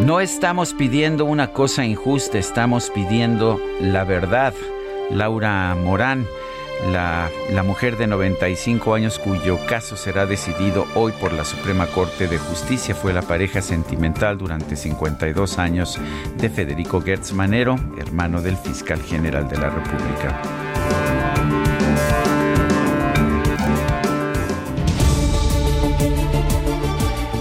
No 0.05 0.19
estamos 0.19 0.73
pidiendo 0.73 1.23
una 1.23 1.53
cosa 1.53 1.85
injusta, 1.85 2.37
estamos 2.37 2.89
pidiendo 2.89 3.57
la 3.79 4.03
verdad. 4.03 4.53
Laura 5.09 5.73
Morán, 5.75 6.27
la, 6.91 7.29
la, 7.53 7.63
mujer 7.63 7.95
de 7.95 8.07
95 8.07 8.95
años 8.95 9.17
cuyo 9.17 9.57
caso 9.65 9.95
será 9.95 10.25
decidido 10.25 10.87
hoy 10.95 11.13
por 11.21 11.31
la 11.31 11.45
Suprema 11.45 11.87
Corte 11.87 12.27
de 12.27 12.37
Justicia, 12.37 12.95
fue 12.95 13.13
la 13.13 13.21
pareja 13.21 13.61
sentimental 13.61 14.37
durante 14.37 14.75
52 14.75 15.57
años 15.57 15.97
de 16.35 16.49
Federico 16.49 16.99
Gertz 16.99 17.31
Manero, 17.31 17.77
hermano 17.97 18.41
del 18.41 18.57
fiscal 18.57 19.01
general 19.01 19.47
de 19.47 19.57
la 19.57 19.69
República. 19.69 21.18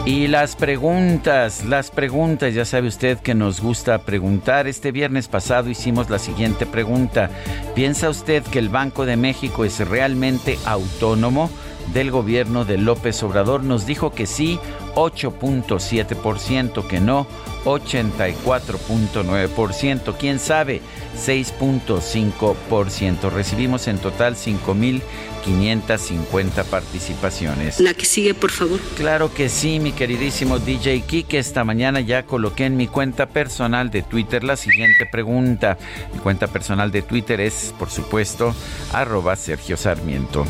Y 0.08 0.26
las 0.26 0.56
preguntas, 0.56 1.66
las 1.66 1.90
preguntas, 1.90 2.54
ya 2.54 2.64
sabe 2.64 2.88
usted 2.88 3.18
que 3.18 3.34
nos 3.34 3.60
gusta 3.60 3.98
preguntar. 3.98 4.66
Este 4.66 4.90
viernes 4.90 5.28
pasado 5.28 5.68
hicimos 5.68 6.08
la 6.08 6.18
siguiente 6.18 6.64
pregunta. 6.64 7.28
¿Piensa 7.74 8.08
usted 8.08 8.42
que 8.42 8.58
el 8.58 8.70
Banco 8.70 9.04
de 9.04 9.18
México 9.18 9.66
es 9.66 9.86
realmente 9.86 10.58
autónomo? 10.64 11.50
del 11.92 12.10
gobierno 12.10 12.64
de 12.64 12.78
López 12.78 13.22
Obrador 13.22 13.62
nos 13.62 13.86
dijo 13.86 14.12
que 14.12 14.26
sí, 14.26 14.58
8.7%, 14.94 16.86
que 16.86 17.00
no, 17.00 17.26
84.9%, 17.64 20.14
quién 20.18 20.38
sabe, 20.38 20.82
6.5%. 21.16 23.30
Recibimos 23.30 23.88
en 23.88 23.96
total 23.98 24.34
5.000 24.34 25.00
550 25.48 26.64
participaciones. 26.64 27.80
La 27.80 27.94
que 27.94 28.04
sigue, 28.04 28.34
por 28.34 28.50
favor. 28.50 28.78
Claro 28.96 29.32
que 29.32 29.48
sí, 29.48 29.80
mi 29.80 29.92
queridísimo 29.92 30.58
DJ 30.58 31.00
Kike. 31.02 31.38
Esta 31.38 31.64
mañana 31.64 32.00
ya 32.00 32.24
coloqué 32.24 32.66
en 32.66 32.76
mi 32.76 32.86
cuenta 32.86 33.26
personal 33.26 33.90
de 33.90 34.02
Twitter 34.02 34.44
la 34.44 34.56
siguiente 34.56 35.06
pregunta. 35.10 35.78
Mi 36.12 36.18
cuenta 36.18 36.48
personal 36.48 36.90
de 36.90 37.00
Twitter 37.00 37.40
es, 37.40 37.74
por 37.78 37.88
supuesto, 37.88 38.54
arroba 38.92 39.36
Sergio 39.36 39.78
Sarmiento. 39.78 40.44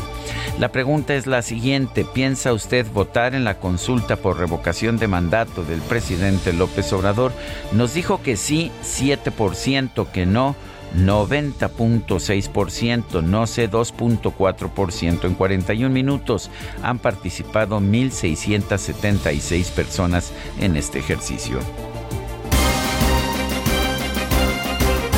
La 0.59 0.73
pregunta 0.73 1.15
es 1.15 1.27
la 1.27 1.43
siguiente. 1.43 2.03
¿Piensa 2.03 2.51
usted 2.51 2.85
votar 2.91 3.35
en 3.35 3.45
la 3.45 3.59
consulta 3.59 4.17
por 4.17 4.37
revocación 4.37 4.97
de 4.97 5.07
mandato 5.07 5.63
del 5.63 5.79
presidente 5.79 6.51
López 6.51 6.91
Obrador? 6.91 7.31
Nos 7.71 7.93
dijo 7.93 8.21
que 8.21 8.35
sí, 8.35 8.69
7%, 8.83 10.11
que 10.11 10.25
no, 10.25 10.57
90.6%, 10.95 13.23
no 13.23 13.47
sé 13.47 13.69
2.4%. 13.69 15.25
En 15.25 15.35
41 15.35 15.89
minutos 15.89 16.51
han 16.83 16.99
participado 16.99 17.79
1.676 17.79 19.71
personas 19.71 20.31
en 20.59 20.77
este 20.77 20.99
ejercicio. 20.99 21.59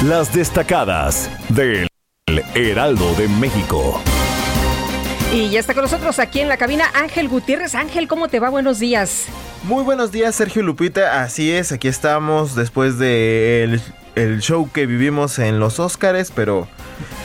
Las 0.06 0.34
destacadas 0.34 1.30
del 1.50 1.88
Heraldo 2.56 3.14
de 3.14 3.28
México. 3.28 4.02
Y 5.34 5.50
ya 5.50 5.60
está 5.60 5.74
con 5.74 5.84
nosotros 5.84 6.20
aquí 6.20 6.40
en 6.40 6.50
la 6.50 6.58
cabina 6.58 6.86
Ángel 6.94 7.30
Gutiérrez. 7.30 7.76
Ángel, 7.76 8.08
¿cómo 8.08 8.28
te 8.28 8.40
va? 8.40 8.50
Buenos 8.50 8.80
días. 8.80 9.28
Muy 9.64 9.84
buenos 9.84 10.12
días, 10.12 10.36
Sergio 10.36 10.64
Lupita. 10.64 11.22
Así 11.22 11.52
es, 11.52 11.72
aquí 11.72 11.88
estamos 11.88 12.56
después 12.56 12.98
de 12.98 13.80
el 14.16 14.42
show 14.42 14.70
que 14.72 14.86
vivimos 14.86 15.40
en 15.40 15.60
los 15.60 15.80
Óscares, 15.80 16.32
pero 16.34 16.68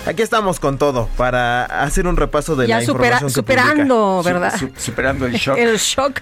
aquí 0.07 0.23
estamos 0.23 0.61
con 0.61 0.79
todo 0.79 1.09
para 1.17 1.65
hacer 1.65 2.07
un 2.07 2.17
repaso 2.17 2.57
de 2.57 2.69
la 2.69 2.83
información 2.83 3.29
que 3.29 3.35
superando, 3.35 4.23
¿verdad? 4.25 4.55
superando 4.77 5.27
el 5.27 5.35
shock. 5.35 5.57
el 5.59 5.77
shock. 5.77 6.21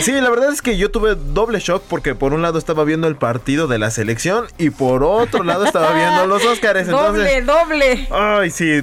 Sí, 0.00 0.12
la 0.12 0.30
verdad 0.30 0.52
es 0.52 0.62
que 0.62 0.76
yo 0.76 0.90
tuve 0.90 1.14
doble 1.14 1.58
shock 1.60 1.82
porque 1.88 2.14
por 2.14 2.32
un 2.32 2.42
lado 2.42 2.58
estaba 2.58 2.84
viendo 2.84 3.08
el 3.08 3.16
partido 3.16 3.66
de 3.66 3.78
la 3.78 3.90
selección 3.90 4.46
y 4.58 4.70
por 4.70 5.04
otro 5.04 5.44
lado 5.44 5.64
estaba 5.64 5.94
viendo 5.94 6.26
los 6.26 6.44
Óscares. 6.44 6.86
doble, 6.88 7.42
doble. 7.42 8.08
Ay, 8.10 8.50
sí, 8.50 8.82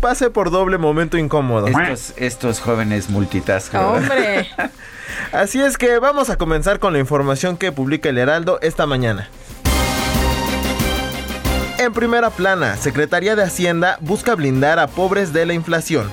pase 0.00 0.30
por 0.30 0.50
doble 0.50 0.78
momento 0.78 1.18
incómodo. 1.18 1.66
Estos, 1.68 2.14
estos 2.16 2.60
jóvenes 2.60 3.10
multitask. 3.10 3.74
Hombre. 3.74 4.48
Así 5.32 5.60
es 5.60 5.78
que 5.78 5.98
vamos 5.98 6.30
a 6.30 6.36
comenzar 6.36 6.78
con 6.78 6.92
la 6.92 6.98
información 6.98 7.56
que 7.56 7.72
publica 7.72 8.08
el 8.08 8.18
Heraldo 8.18 8.58
esta 8.62 8.86
mañana. 8.86 9.28
En 11.82 11.92
primera 11.92 12.30
plana, 12.30 12.76
Secretaría 12.76 13.34
de 13.34 13.42
Hacienda 13.42 13.98
busca 14.00 14.36
blindar 14.36 14.78
a 14.78 14.86
pobres 14.86 15.32
de 15.32 15.44
la 15.46 15.52
inflación. 15.52 16.08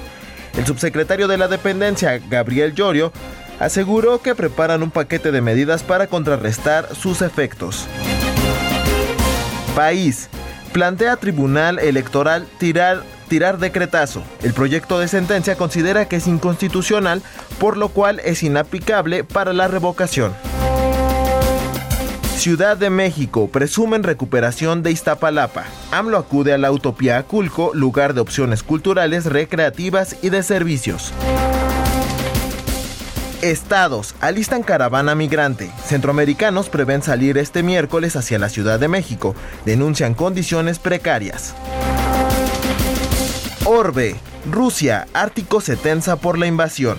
El 0.58 0.66
subsecretario 0.66 1.28
de 1.28 1.38
la 1.38 1.48
Dependencia, 1.48 2.20
Gabriel 2.28 2.74
Llorio, 2.74 3.14
aseguró 3.60 4.20
que 4.20 4.34
preparan 4.34 4.82
un 4.82 4.90
paquete 4.90 5.32
de 5.32 5.42
medidas 5.42 5.84
para 5.84 6.08
contrarrestar 6.08 6.96
sus 6.96 7.22
efectos. 7.22 7.86
País. 9.76 10.30
Plantea 10.72 11.18
Tribunal 11.18 11.78
Electoral 11.78 12.48
tirar, 12.58 13.04
tirar 13.28 13.60
decretazo. 13.60 14.24
El 14.42 14.56
proyecto 14.56 14.98
de 14.98 15.08
sentencia 15.08 15.56
considera 15.56 16.08
que 16.08 16.16
es 16.16 16.26
inconstitucional, 16.26 17.22
por 17.60 17.78
lo 17.78 17.90
cual 17.90 18.22
es 18.26 18.42
inaplicable 18.42 19.24
para 19.24 19.54
la 19.54 19.68
revocación. 19.68 20.34
Ciudad 22.39 22.77
de 22.77 22.89
México 22.89 23.50
presumen 23.50 24.01
recuperación 24.01 24.81
de 24.81 24.91
Iztapalapa. 24.91 25.65
AMLO 25.91 26.17
acude 26.17 26.53
a 26.53 26.58
la 26.58 26.72
Utopía 26.72 27.17
Aculco, 27.17 27.72
lugar 27.74 28.13
de 28.13 28.22
opciones 28.22 28.63
culturales, 28.63 29.25
recreativas 29.25 30.15
y 30.22 30.29
de 30.29 30.41
servicios. 30.41 31.12
Estados 33.41 34.15
alistan 34.22 34.63
caravana 34.63 35.15
migrante. 35.15 35.69
Centroamericanos 35.84 36.69
prevén 36.69 37.03
salir 37.03 37.38
este 37.38 37.62
miércoles 37.62 38.15
hacia 38.15 38.39
la 38.39 38.48
Ciudad 38.48 38.79
de 38.79 38.88
México. 38.88 39.36
Denuncian 39.65 40.13
condiciones 40.13 40.79
precarias. 40.79 41.53
Orbe. 43.65 44.15
Rusia. 44.50 45.08
Ártico 45.12 45.60
se 45.60 45.75
tensa 45.75 46.15
por 46.15 46.38
la 46.38 46.48
invasión. 46.48 46.98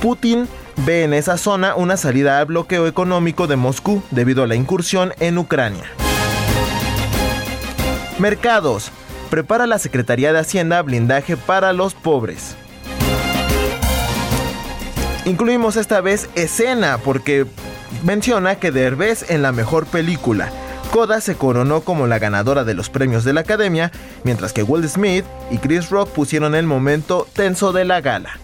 Putin 0.00 0.48
ve 0.76 1.04
en 1.04 1.14
esa 1.14 1.38
zona 1.38 1.74
una 1.74 1.96
salida 1.96 2.38
al 2.38 2.46
bloqueo 2.46 2.86
económico 2.86 3.46
de 3.46 3.56
Moscú 3.56 4.02
debido 4.10 4.42
a 4.42 4.46
la 4.46 4.54
incursión 4.54 5.12
en 5.20 5.38
Ucrania. 5.38 5.84
Mercados. 8.18 8.90
Prepara 9.30 9.66
la 9.66 9.78
Secretaría 9.78 10.32
de 10.32 10.40
Hacienda 10.40 10.82
blindaje 10.82 11.36
para 11.38 11.72
los 11.72 11.94
pobres. 11.94 12.54
Incluimos 15.24 15.76
esta 15.76 16.00
vez 16.00 16.28
escena 16.34 16.98
porque 16.98 17.46
menciona 18.04 18.56
que 18.56 18.72
Derbez 18.72 19.30
en 19.30 19.40
la 19.40 19.52
mejor 19.52 19.86
película. 19.86 20.50
Coda 20.92 21.22
se 21.22 21.36
coronó 21.36 21.80
como 21.80 22.06
la 22.06 22.18
ganadora 22.18 22.64
de 22.64 22.74
los 22.74 22.90
premios 22.90 23.24
de 23.24 23.32
la 23.32 23.40
Academia, 23.40 23.90
mientras 24.24 24.52
que 24.52 24.62
Will 24.62 24.86
Smith 24.88 25.24
y 25.50 25.56
Chris 25.56 25.88
Rock 25.88 26.10
pusieron 26.10 26.54
el 26.54 26.66
momento 26.66 27.26
tenso 27.32 27.72
de 27.72 27.86
la 27.86 28.02
gala. 28.02 28.38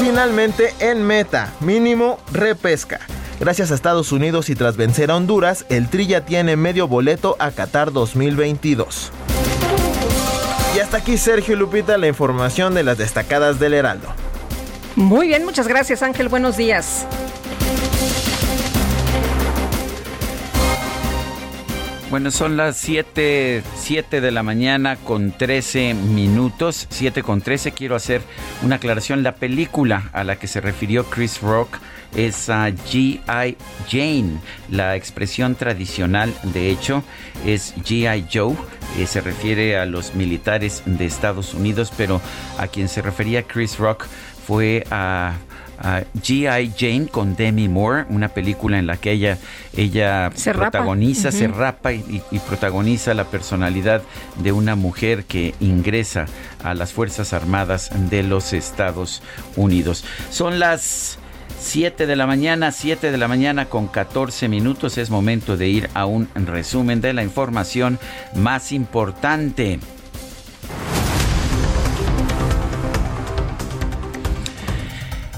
Finalmente 0.00 0.72
en 0.80 1.06
meta, 1.06 1.52
mínimo 1.60 2.18
repesca. 2.32 3.00
Gracias 3.38 3.70
a 3.70 3.74
Estados 3.74 4.12
Unidos 4.12 4.48
y 4.48 4.54
tras 4.54 4.78
vencer 4.78 5.10
a 5.10 5.16
Honduras, 5.16 5.66
el 5.68 5.90
Tri 5.90 6.06
ya 6.06 6.24
tiene 6.24 6.56
medio 6.56 6.88
boleto 6.88 7.36
a 7.38 7.50
Qatar 7.50 7.92
2022. 7.92 9.12
Y 10.74 10.78
hasta 10.78 10.96
aquí 10.96 11.18
Sergio 11.18 11.54
Lupita 11.54 11.98
la 11.98 12.06
información 12.06 12.72
de 12.72 12.82
las 12.82 12.96
destacadas 12.96 13.60
del 13.60 13.74
Heraldo. 13.74 14.08
Muy 14.96 15.28
bien, 15.28 15.44
muchas 15.44 15.68
gracias 15.68 16.02
Ángel, 16.02 16.30
buenos 16.30 16.56
días. 16.56 17.06
Bueno, 22.10 22.32
son 22.32 22.56
las 22.56 22.76
7, 22.76 23.62
de 24.10 24.30
la 24.32 24.42
mañana 24.42 24.96
con 24.96 25.30
13 25.30 25.94
minutos. 25.94 26.88
7 26.90 27.22
con 27.22 27.40
13. 27.40 27.70
Quiero 27.70 27.94
hacer 27.94 28.20
una 28.64 28.76
aclaración. 28.76 29.22
La 29.22 29.36
película 29.36 30.10
a 30.12 30.24
la 30.24 30.34
que 30.34 30.48
se 30.48 30.60
refirió 30.60 31.04
Chris 31.04 31.40
Rock 31.40 31.78
es 32.16 32.48
G.I. 32.48 33.56
Jane. 33.88 34.40
La 34.68 34.96
expresión 34.96 35.54
tradicional, 35.54 36.34
de 36.42 36.70
hecho, 36.70 37.04
es 37.46 37.76
G.I. 37.76 38.26
Joe. 38.32 38.56
Eh, 38.98 39.06
se 39.06 39.20
refiere 39.20 39.78
a 39.78 39.86
los 39.86 40.16
militares 40.16 40.82
de 40.86 41.06
Estados 41.06 41.54
Unidos, 41.54 41.92
pero 41.96 42.20
a 42.58 42.66
quien 42.66 42.88
se 42.88 43.02
refería 43.02 43.44
Chris 43.44 43.78
Rock 43.78 44.06
fue 44.48 44.84
a 44.90 45.34
G.I. 45.80 46.72
Jane 46.76 47.08
con 47.08 47.36
Demi 47.36 47.68
Moore, 47.68 48.04
una 48.10 48.28
película 48.28 48.78
en 48.78 48.86
la 48.86 48.98
que 48.98 49.12
ella, 49.12 49.38
ella 49.76 50.30
protagoniza, 50.52 51.32
se 51.32 51.48
rapa 51.48 51.92
y, 51.92 52.22
protagoniza 52.46 53.14
la 53.14 53.24
personalidad 53.24 54.02
de 54.42 54.52
una 54.52 54.76
mujer 54.76 55.24
que 55.24 55.54
ingresa 55.60 56.26
a 56.62 56.74
las 56.74 56.92
Fuerzas 56.92 57.32
Armadas 57.32 57.90
de 58.10 58.22
los 58.22 58.52
Estados 58.52 59.22
Unidos. 59.56 60.04
Son 60.30 60.58
las 60.58 61.18
7 61.58 62.06
de 62.06 62.16
la 62.16 62.26
mañana, 62.26 62.72
7 62.72 63.10
de 63.10 63.18
la 63.18 63.28
mañana 63.28 63.66
con 63.66 63.86
14 63.86 64.48
minutos. 64.48 64.98
Es 64.98 65.10
momento 65.10 65.56
de 65.56 65.68
ir 65.68 65.90
a 65.94 66.06
un 66.06 66.28
resumen 66.34 67.00
de 67.00 67.12
la 67.12 67.22
información 67.22 67.98
más 68.34 68.72
importante. 68.72 69.78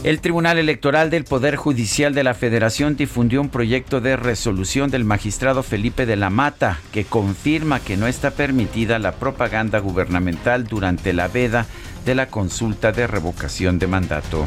El 0.05 0.21
Tribunal 0.21 0.59
Electoral 0.59 1.11
del 1.11 1.23
Poder 1.23 1.55
Judicial 1.55 2.13
de 2.13 2.25
la 2.25 2.35
Federación 2.35 2.97
difundió 2.97 3.41
un 3.41 3.51
proyecto 3.51 4.01
de 4.01 4.17
resolución 4.17 4.91
del 4.91 5.05
magistrado 5.05 5.63
Felipe 5.63 6.07
de 6.07 6.17
la 6.17 6.29
Mata 6.29 6.81
que 6.93 7.05
confirma 7.05 7.79
que 7.79 7.97
no 7.97 8.09
está 8.09 8.33
permitida 8.33 8.99
la 8.99 9.13
propaganda 9.13 9.79
gubernamental 9.79 10.65
durante 10.65 11.13
la 11.13 11.29
veda 11.29 11.67
de 12.05 12.17
la 12.17 12.27
consulta 12.27 12.91
de 12.91 13.07
revocación 13.07 13.79
de 13.79 13.87
mandato. 13.87 14.45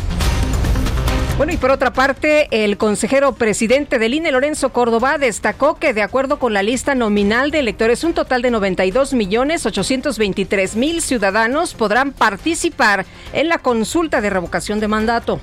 Bueno, 1.37 1.51
y 1.51 1.57
por 1.57 1.69
otra 1.69 1.91
parte, 1.91 2.63
el 2.63 2.77
consejero 2.77 3.33
presidente 3.33 3.99
del 3.99 4.13
INE, 4.13 4.31
Lorenzo 4.31 4.71
Córdoba, 4.71 5.17
destacó 5.17 5.75
que 5.75 5.93
de 5.93 6.01
acuerdo 6.01 6.39
con 6.39 6.53
la 6.53 6.63
lista 6.63 6.95
nominal 6.95 7.51
de 7.51 7.59
electores, 7.59 8.05
un 8.05 8.13
total 8.13 8.41
de 8.41 8.51
92 8.51 9.13
millones 9.13 9.65
823 9.65 10.77
mil 10.77 11.01
ciudadanos 11.01 11.73
podrán 11.73 12.13
participar 12.13 13.05
en 13.33 13.49
la 13.49 13.57
consulta 13.57 14.21
de 14.21 14.29
revocación 14.29 14.79
de 14.79 14.87
mandato. 14.87 15.41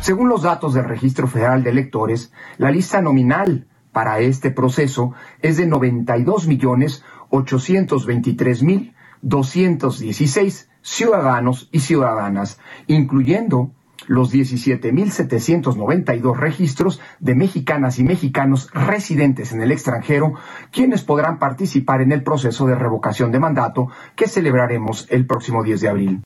Según 0.00 0.30
los 0.30 0.40
datos 0.40 0.72
del 0.72 0.84
Registro 0.84 1.26
Federal 1.26 1.62
de 1.62 1.68
Electores, 1.68 2.32
la 2.56 2.70
lista 2.70 3.02
nominal 3.02 3.66
para 3.92 4.20
este 4.20 4.50
proceso 4.50 5.12
es 5.42 5.58
de 5.58 5.66
92 5.66 6.46
millones 6.46 7.04
823 7.28 8.62
mil 8.62 8.94
216 9.20 10.70
ciudadanos 10.80 11.68
y 11.72 11.80
ciudadanas, 11.80 12.58
incluyendo 12.86 13.72
los 14.06 14.32
17.792 14.32 16.36
registros 16.36 17.00
de 17.20 17.34
mexicanas 17.34 17.98
y 17.98 18.04
mexicanos 18.04 18.70
residentes 18.72 19.52
en 19.52 19.62
el 19.62 19.72
extranjero, 19.72 20.34
quienes 20.72 21.02
podrán 21.02 21.38
participar 21.38 22.00
en 22.00 22.12
el 22.12 22.22
proceso 22.22 22.66
de 22.66 22.74
revocación 22.74 23.32
de 23.32 23.40
mandato 23.40 23.88
que 24.14 24.28
celebraremos 24.28 25.06
el 25.10 25.26
próximo 25.26 25.62
10 25.62 25.80
de 25.80 25.88
abril. 25.88 26.22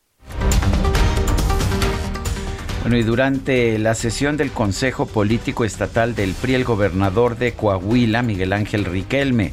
Bueno, 2.82 2.96
y 2.96 3.02
durante 3.02 3.78
la 3.78 3.94
sesión 3.94 4.38
del 4.38 4.52
Consejo 4.52 5.06
Político 5.06 5.64
Estatal 5.64 6.14
del 6.14 6.32
PRI, 6.32 6.54
el 6.54 6.64
gobernador 6.64 7.36
de 7.36 7.52
Coahuila, 7.52 8.22
Miguel 8.22 8.54
Ángel 8.54 8.86
Riquelme, 8.86 9.52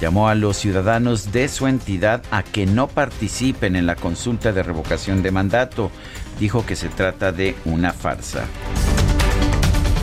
llamó 0.00 0.28
a 0.28 0.36
los 0.36 0.56
ciudadanos 0.56 1.32
de 1.32 1.48
su 1.48 1.66
entidad 1.66 2.22
a 2.30 2.42
que 2.42 2.66
no 2.66 2.86
participen 2.86 3.74
en 3.74 3.86
la 3.86 3.96
consulta 3.96 4.52
de 4.52 4.62
revocación 4.62 5.22
de 5.22 5.32
mandato. 5.32 5.90
Dijo 6.38 6.64
que 6.64 6.76
se 6.76 6.88
trata 6.88 7.32
de 7.32 7.56
una 7.64 7.92
farsa. 7.92 8.46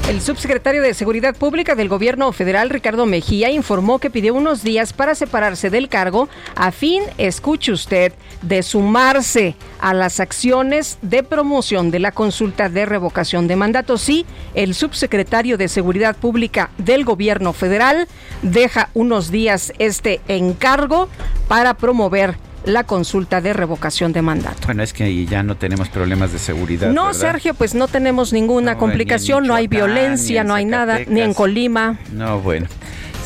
El 0.09 0.21
subsecretario 0.21 0.83
de 0.83 0.93
Seguridad 0.93 1.35
Pública 1.35 1.73
del 1.73 1.89
Gobierno 1.89 2.31
Federal, 2.31 2.69
Ricardo 2.69 3.07
Mejía, 3.07 3.49
informó 3.49 3.97
que 3.97 4.11
pidió 4.11 4.35
unos 4.35 4.61
días 4.61 4.93
para 4.93 5.15
separarse 5.15 5.71
del 5.71 5.89
cargo 5.89 6.29
a 6.55 6.71
fin, 6.71 7.01
escuche 7.17 7.71
usted, 7.71 8.13
de 8.43 8.61
sumarse 8.61 9.55
a 9.79 9.95
las 9.95 10.19
acciones 10.19 10.99
de 11.01 11.23
promoción 11.23 11.89
de 11.89 11.97
la 11.97 12.11
consulta 12.11 12.69
de 12.69 12.85
revocación 12.85 13.47
de 13.47 13.55
mandato. 13.55 13.97
Sí, 13.97 14.27
el 14.53 14.75
subsecretario 14.75 15.57
de 15.57 15.69
Seguridad 15.69 16.15
Pública 16.15 16.69
del 16.77 17.03
Gobierno 17.03 17.51
Federal 17.51 18.07
deja 18.43 18.91
unos 18.93 19.31
días 19.31 19.73
este 19.79 20.21
encargo 20.27 21.09
para 21.47 21.73
promover 21.73 22.35
la 22.65 22.83
consulta 22.83 23.41
de 23.41 23.53
revocación 23.53 24.11
de 24.13 24.21
mandato. 24.21 24.65
Bueno, 24.65 24.83
es 24.83 24.93
que 24.93 25.25
ya 25.25 25.43
no 25.43 25.55
tenemos 25.55 25.89
problemas 25.89 26.31
de 26.31 26.39
seguridad. 26.39 26.91
No, 26.91 27.13
Sergio, 27.13 27.53
pues 27.53 27.75
no 27.75 27.87
tenemos 27.87 28.33
ninguna 28.33 28.77
complicación, 28.77 29.47
no 29.47 29.55
hay 29.55 29.67
violencia, 29.67 30.43
no 30.43 30.53
hay 30.53 30.65
nada, 30.65 30.99
ni 31.07 31.21
en 31.21 31.33
Colima. 31.33 31.99
No, 32.11 32.39
bueno. 32.39 32.67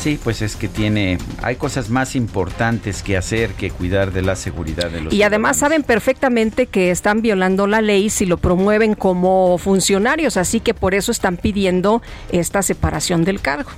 Sí, 0.00 0.18
pues 0.22 0.40
es 0.40 0.56
que 0.56 0.66
tiene, 0.66 1.18
hay 1.42 1.56
cosas 1.56 1.90
más 1.90 2.16
importantes 2.16 3.02
que 3.02 3.18
hacer 3.18 3.50
que 3.50 3.70
cuidar 3.70 4.12
de 4.12 4.22
la 4.22 4.34
seguridad 4.34 4.90
de 4.90 5.02
los. 5.02 5.12
Y 5.12 5.22
además 5.22 5.58
saben 5.58 5.82
perfectamente 5.82 6.66
que 6.66 6.90
están 6.90 7.20
violando 7.20 7.66
la 7.66 7.82
ley 7.82 8.08
si 8.08 8.24
lo 8.24 8.38
promueven 8.38 8.94
como 8.94 9.58
funcionarios, 9.58 10.38
así 10.38 10.60
que 10.60 10.72
por 10.72 10.94
eso 10.94 11.12
están 11.12 11.36
pidiendo 11.36 12.00
esta 12.32 12.62
separación 12.62 13.24
del 13.24 13.42
cargo. 13.42 13.72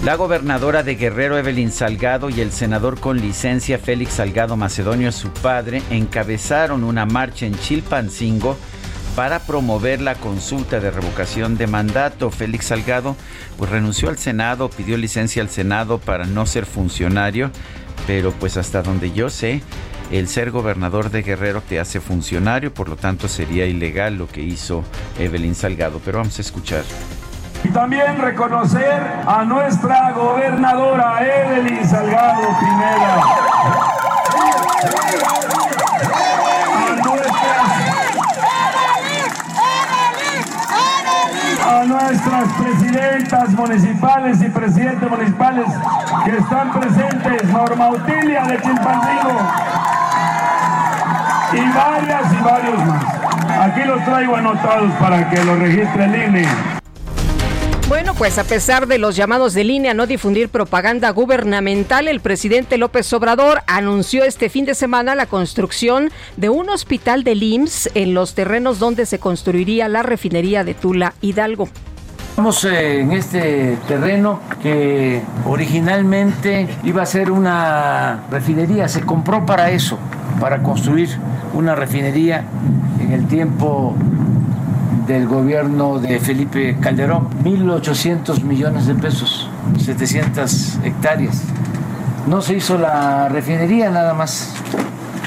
La 0.00 0.16
gobernadora 0.16 0.82
de 0.82 0.96
Guerrero, 0.96 1.38
Evelyn 1.38 1.70
Salgado, 1.70 2.28
y 2.28 2.40
el 2.40 2.50
senador 2.50 2.98
con 2.98 3.20
licencia, 3.20 3.78
Félix 3.78 4.14
Salgado 4.14 4.56
Macedonio, 4.56 5.12
su 5.12 5.28
padre, 5.30 5.80
encabezaron 5.90 6.82
una 6.82 7.06
marcha 7.06 7.46
en 7.46 7.56
Chilpancingo 7.56 8.56
para 9.14 9.40
promover 9.40 10.00
la 10.00 10.16
consulta 10.16 10.80
de 10.80 10.90
revocación 10.90 11.56
de 11.56 11.68
mandato. 11.68 12.30
Félix 12.30 12.66
Salgado 12.66 13.14
pues 13.56 13.70
renunció 13.70 14.08
al 14.08 14.18
Senado, 14.18 14.70
pidió 14.70 14.96
licencia 14.96 15.40
al 15.40 15.50
Senado 15.50 15.98
para 15.98 16.24
no 16.24 16.46
ser 16.46 16.66
funcionario, 16.66 17.52
pero 18.06 18.32
pues 18.32 18.56
hasta 18.56 18.82
donde 18.82 19.12
yo 19.12 19.30
sé, 19.30 19.62
el 20.10 20.26
ser 20.26 20.50
gobernador 20.50 21.10
de 21.10 21.22
Guerrero 21.22 21.62
te 21.62 21.78
hace 21.78 22.00
funcionario, 22.00 22.74
por 22.74 22.88
lo 22.88 22.96
tanto 22.96 23.28
sería 23.28 23.66
ilegal 23.66 24.16
lo 24.16 24.26
que 24.26 24.42
hizo 24.42 24.82
Evelyn 25.18 25.54
Salgado. 25.54 26.00
Pero 26.04 26.18
vamos 26.18 26.38
a 26.38 26.42
escuchar. 26.42 26.82
Y 27.64 27.68
también 27.68 28.18
reconocer 28.18 29.02
a 29.26 29.44
nuestra 29.44 30.10
gobernadora 30.12 31.20
Evelyn 31.20 31.88
Salgado 31.88 32.42
Pineda. 32.58 33.22
A 41.64 41.84
nuestras 41.84 42.52
presidentas 42.54 43.50
municipales 43.50 44.42
y 44.42 44.48
presidentes 44.48 45.08
municipales 45.08 45.66
que 46.24 46.36
están 46.36 46.72
presentes, 46.72 47.44
Norma 47.44 47.88
Utilia 47.90 48.42
de 48.44 48.60
Chilpancingo 48.60 49.38
y 51.52 51.68
varias 51.76 52.32
y 52.32 52.42
varios 52.42 52.86
más. 52.86 53.04
Aquí 53.60 53.84
los 53.84 54.04
traigo 54.04 54.36
anotados 54.36 54.90
para 54.94 55.30
que 55.30 55.44
los 55.44 55.58
registre 55.58 56.04
el 56.04 56.28
INE. 56.28 56.81
Bueno, 57.92 58.14
pues 58.14 58.38
a 58.38 58.44
pesar 58.44 58.86
de 58.86 58.96
los 58.96 59.16
llamados 59.16 59.52
de 59.52 59.64
línea 59.64 59.90
a 59.90 59.94
no 59.94 60.06
difundir 60.06 60.48
propaganda 60.48 61.10
gubernamental, 61.10 62.08
el 62.08 62.20
presidente 62.20 62.78
López 62.78 63.12
Obrador 63.12 63.60
anunció 63.66 64.24
este 64.24 64.48
fin 64.48 64.64
de 64.64 64.74
semana 64.74 65.14
la 65.14 65.26
construcción 65.26 66.10
de 66.38 66.48
un 66.48 66.70
hospital 66.70 67.22
de 67.22 67.34
IMSS 67.34 67.90
en 67.92 68.14
los 68.14 68.34
terrenos 68.34 68.78
donde 68.78 69.04
se 69.04 69.18
construiría 69.18 69.90
la 69.90 70.02
refinería 70.02 70.64
de 70.64 70.72
Tula 70.72 71.12
Hidalgo. 71.20 71.68
Estamos 72.30 72.64
eh, 72.64 73.00
en 73.00 73.12
este 73.12 73.76
terreno 73.86 74.40
que 74.62 75.20
originalmente 75.44 76.68
iba 76.84 77.02
a 77.02 77.06
ser 77.06 77.30
una 77.30 78.22
refinería, 78.30 78.88
se 78.88 79.02
compró 79.02 79.44
para 79.44 79.70
eso, 79.70 79.98
para 80.40 80.62
construir 80.62 81.10
una 81.52 81.74
refinería 81.74 82.42
en 83.02 83.12
el 83.12 83.26
tiempo 83.28 83.94
del 85.06 85.26
gobierno 85.26 85.98
de 85.98 86.18
Felipe 86.20 86.76
Calderón, 86.80 87.28
1.800 87.44 88.42
millones 88.42 88.86
de 88.86 88.94
pesos, 88.94 89.48
700 89.78 90.78
hectáreas. 90.84 91.42
No 92.26 92.40
se 92.40 92.54
hizo 92.54 92.78
la 92.78 93.28
refinería, 93.28 93.90
nada 93.90 94.14
más 94.14 94.54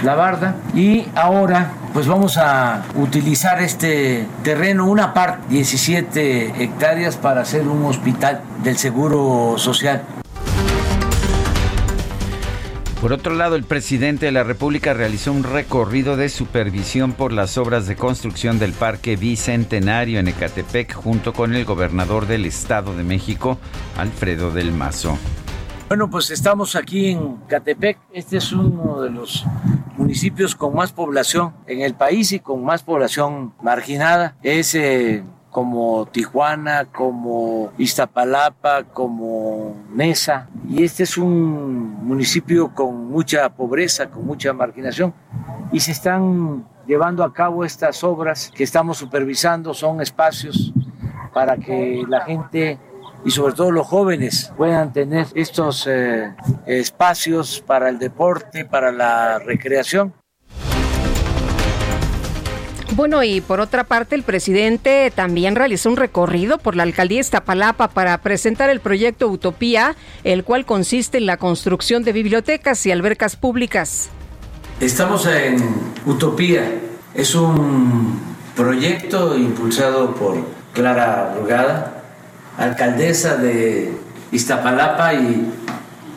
la 0.04 0.16
barda, 0.16 0.56
y 0.74 1.08
ahora 1.16 1.72
pues 1.94 2.08
vamos 2.08 2.38
a 2.38 2.84
utilizar 2.96 3.62
este 3.62 4.28
terreno, 4.44 4.86
una 4.86 5.14
parte, 5.14 5.48
17 5.50 6.62
hectáreas, 6.64 7.16
para 7.16 7.42
hacer 7.42 7.68
un 7.68 7.86
hospital 7.86 8.42
del 8.64 8.78
Seguro 8.78 9.56
Social. 9.58 10.02
Por 13.06 13.14
otro 13.14 13.36
lado, 13.36 13.56
el 13.56 13.66
presidente 13.66 14.26
de 14.26 14.32
la 14.32 14.44
República 14.44 14.96
realizó 14.96 15.32
un 15.32 15.44
recorrido 15.44 16.18
de 16.18 16.28
supervisión 16.28 17.14
por 17.14 17.34
las 17.34 17.56
obras 17.60 17.86
de 17.86 17.96
construcción 17.96 18.58
del 18.58 18.74
Parque 18.74 19.16
Bicentenario 19.16 20.20
en 20.20 20.28
Ecatepec 20.28 20.92
junto 20.96 21.32
con 21.32 21.54
el 21.54 21.66
gobernador 21.66 22.26
del 22.26 22.46
Estado 22.46 22.96
de 22.96 23.04
México, 23.04 23.60
Alfredo 23.96 24.50
del 24.50 24.72
Mazo. 24.72 25.20
Bueno, 25.88 26.10
pues 26.10 26.32
estamos 26.32 26.76
aquí 26.76 27.12
en 27.12 27.36
Catepec. 27.48 28.00
Este 28.12 28.38
es 28.38 28.52
uno 28.52 29.00
de 29.04 29.12
los 29.12 29.46
municipios 29.98 30.56
con 30.56 30.74
más 30.74 30.92
población 30.92 31.54
en 31.68 31.82
el 31.82 31.94
país 31.94 32.32
y 32.32 32.40
con 32.40 32.66
más 32.66 32.82
población 32.82 33.54
marginada. 33.62 34.36
Es 34.42 34.74
eh, 34.74 35.24
como 35.56 36.06
Tijuana, 36.08 36.84
como 36.84 37.72
Iztapalapa, 37.78 38.84
como 38.84 39.86
Nesa. 39.90 40.50
Y 40.68 40.84
este 40.84 41.04
es 41.04 41.18
un 41.18 42.06
municipio 42.06 42.74
con 42.74 43.08
mucha 43.10 43.48
pobreza, 43.48 44.08
con 44.10 44.26
mucha 44.26 44.52
marginación. 44.52 45.14
Y 45.72 45.80
se 45.80 45.94
están 45.94 46.68
llevando 46.86 47.24
a 47.24 47.32
cabo 47.32 47.64
estas 47.64 48.04
obras 48.04 48.52
que 48.54 48.66
estamos 48.66 48.98
supervisando. 48.98 49.74
Son 49.74 50.02
espacios 50.02 50.74
para 51.34 51.56
que 51.56 52.04
la 52.06 52.26
gente 52.26 52.78
y 53.24 53.32
sobre 53.32 53.54
todo 53.54 53.72
los 53.72 53.88
jóvenes 53.88 54.52
puedan 54.58 54.92
tener 54.92 55.26
estos 55.36 55.88
eh, 55.88 56.36
espacios 56.66 57.64
para 57.66 57.88
el 57.88 57.98
deporte, 57.98 58.66
para 58.66 58.92
la 58.92 59.40
recreación. 59.40 60.14
Bueno, 62.96 63.24
y 63.24 63.42
por 63.42 63.60
otra 63.60 63.84
parte, 63.84 64.16
el 64.16 64.24
presidente 64.24 65.12
también 65.14 65.58
realizó 65.58 65.90
un 65.90 65.98
recorrido 65.98 66.58
por 66.58 66.78
la 66.78 66.84
alcaldía 66.84 67.20
Iztapalapa 67.20 67.90
para 67.90 68.18
presentar 68.20 68.70
el 68.70 68.80
proyecto 68.80 69.28
Utopía, 69.28 69.98
el 70.24 70.46
cual 70.46 70.66
consiste 70.66 71.18
en 71.18 71.26
la 71.26 71.36
construcción 71.36 72.04
de 72.04 72.14
bibliotecas 72.14 72.86
y 72.86 72.92
albercas 72.92 73.36
públicas. 73.36 74.08
Estamos 74.80 75.28
en 75.28 75.58
Utopía. 76.06 76.72
Es 77.14 77.36
un 77.36 78.18
proyecto 78.56 79.38
impulsado 79.38 80.16
por 80.16 80.38
Clara 80.72 81.34
Brugada, 81.36 82.02
alcaldesa 82.58 83.36
de 83.36 83.92
Iztapalapa 84.32 85.14
y 85.16 85.52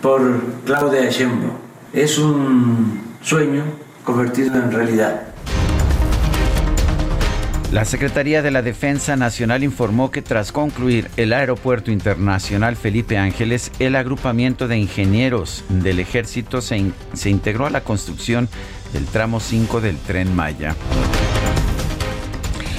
por 0.00 0.62
Claudia 0.64 1.10
Sheinbaum. 1.10 1.56
Es 1.92 2.18
un 2.18 3.16
sueño 3.20 3.64
convertido 4.04 4.54
en 4.54 4.70
realidad. 4.70 5.27
La 7.72 7.84
Secretaría 7.84 8.40
de 8.40 8.50
la 8.50 8.62
Defensa 8.62 9.14
Nacional 9.16 9.62
informó 9.62 10.10
que 10.10 10.22
tras 10.22 10.52
concluir 10.52 11.10
el 11.18 11.34
Aeropuerto 11.34 11.90
Internacional 11.90 12.76
Felipe 12.76 13.18
Ángeles, 13.18 13.70
el 13.78 13.94
agrupamiento 13.94 14.68
de 14.68 14.78
ingenieros 14.78 15.64
del 15.68 16.00
ejército 16.00 16.62
se, 16.62 16.92
se 17.12 17.28
integró 17.28 17.66
a 17.66 17.70
la 17.70 17.82
construcción 17.82 18.48
del 18.94 19.04
tramo 19.04 19.38
5 19.38 19.82
del 19.82 19.98
tren 19.98 20.34
Maya. 20.34 20.74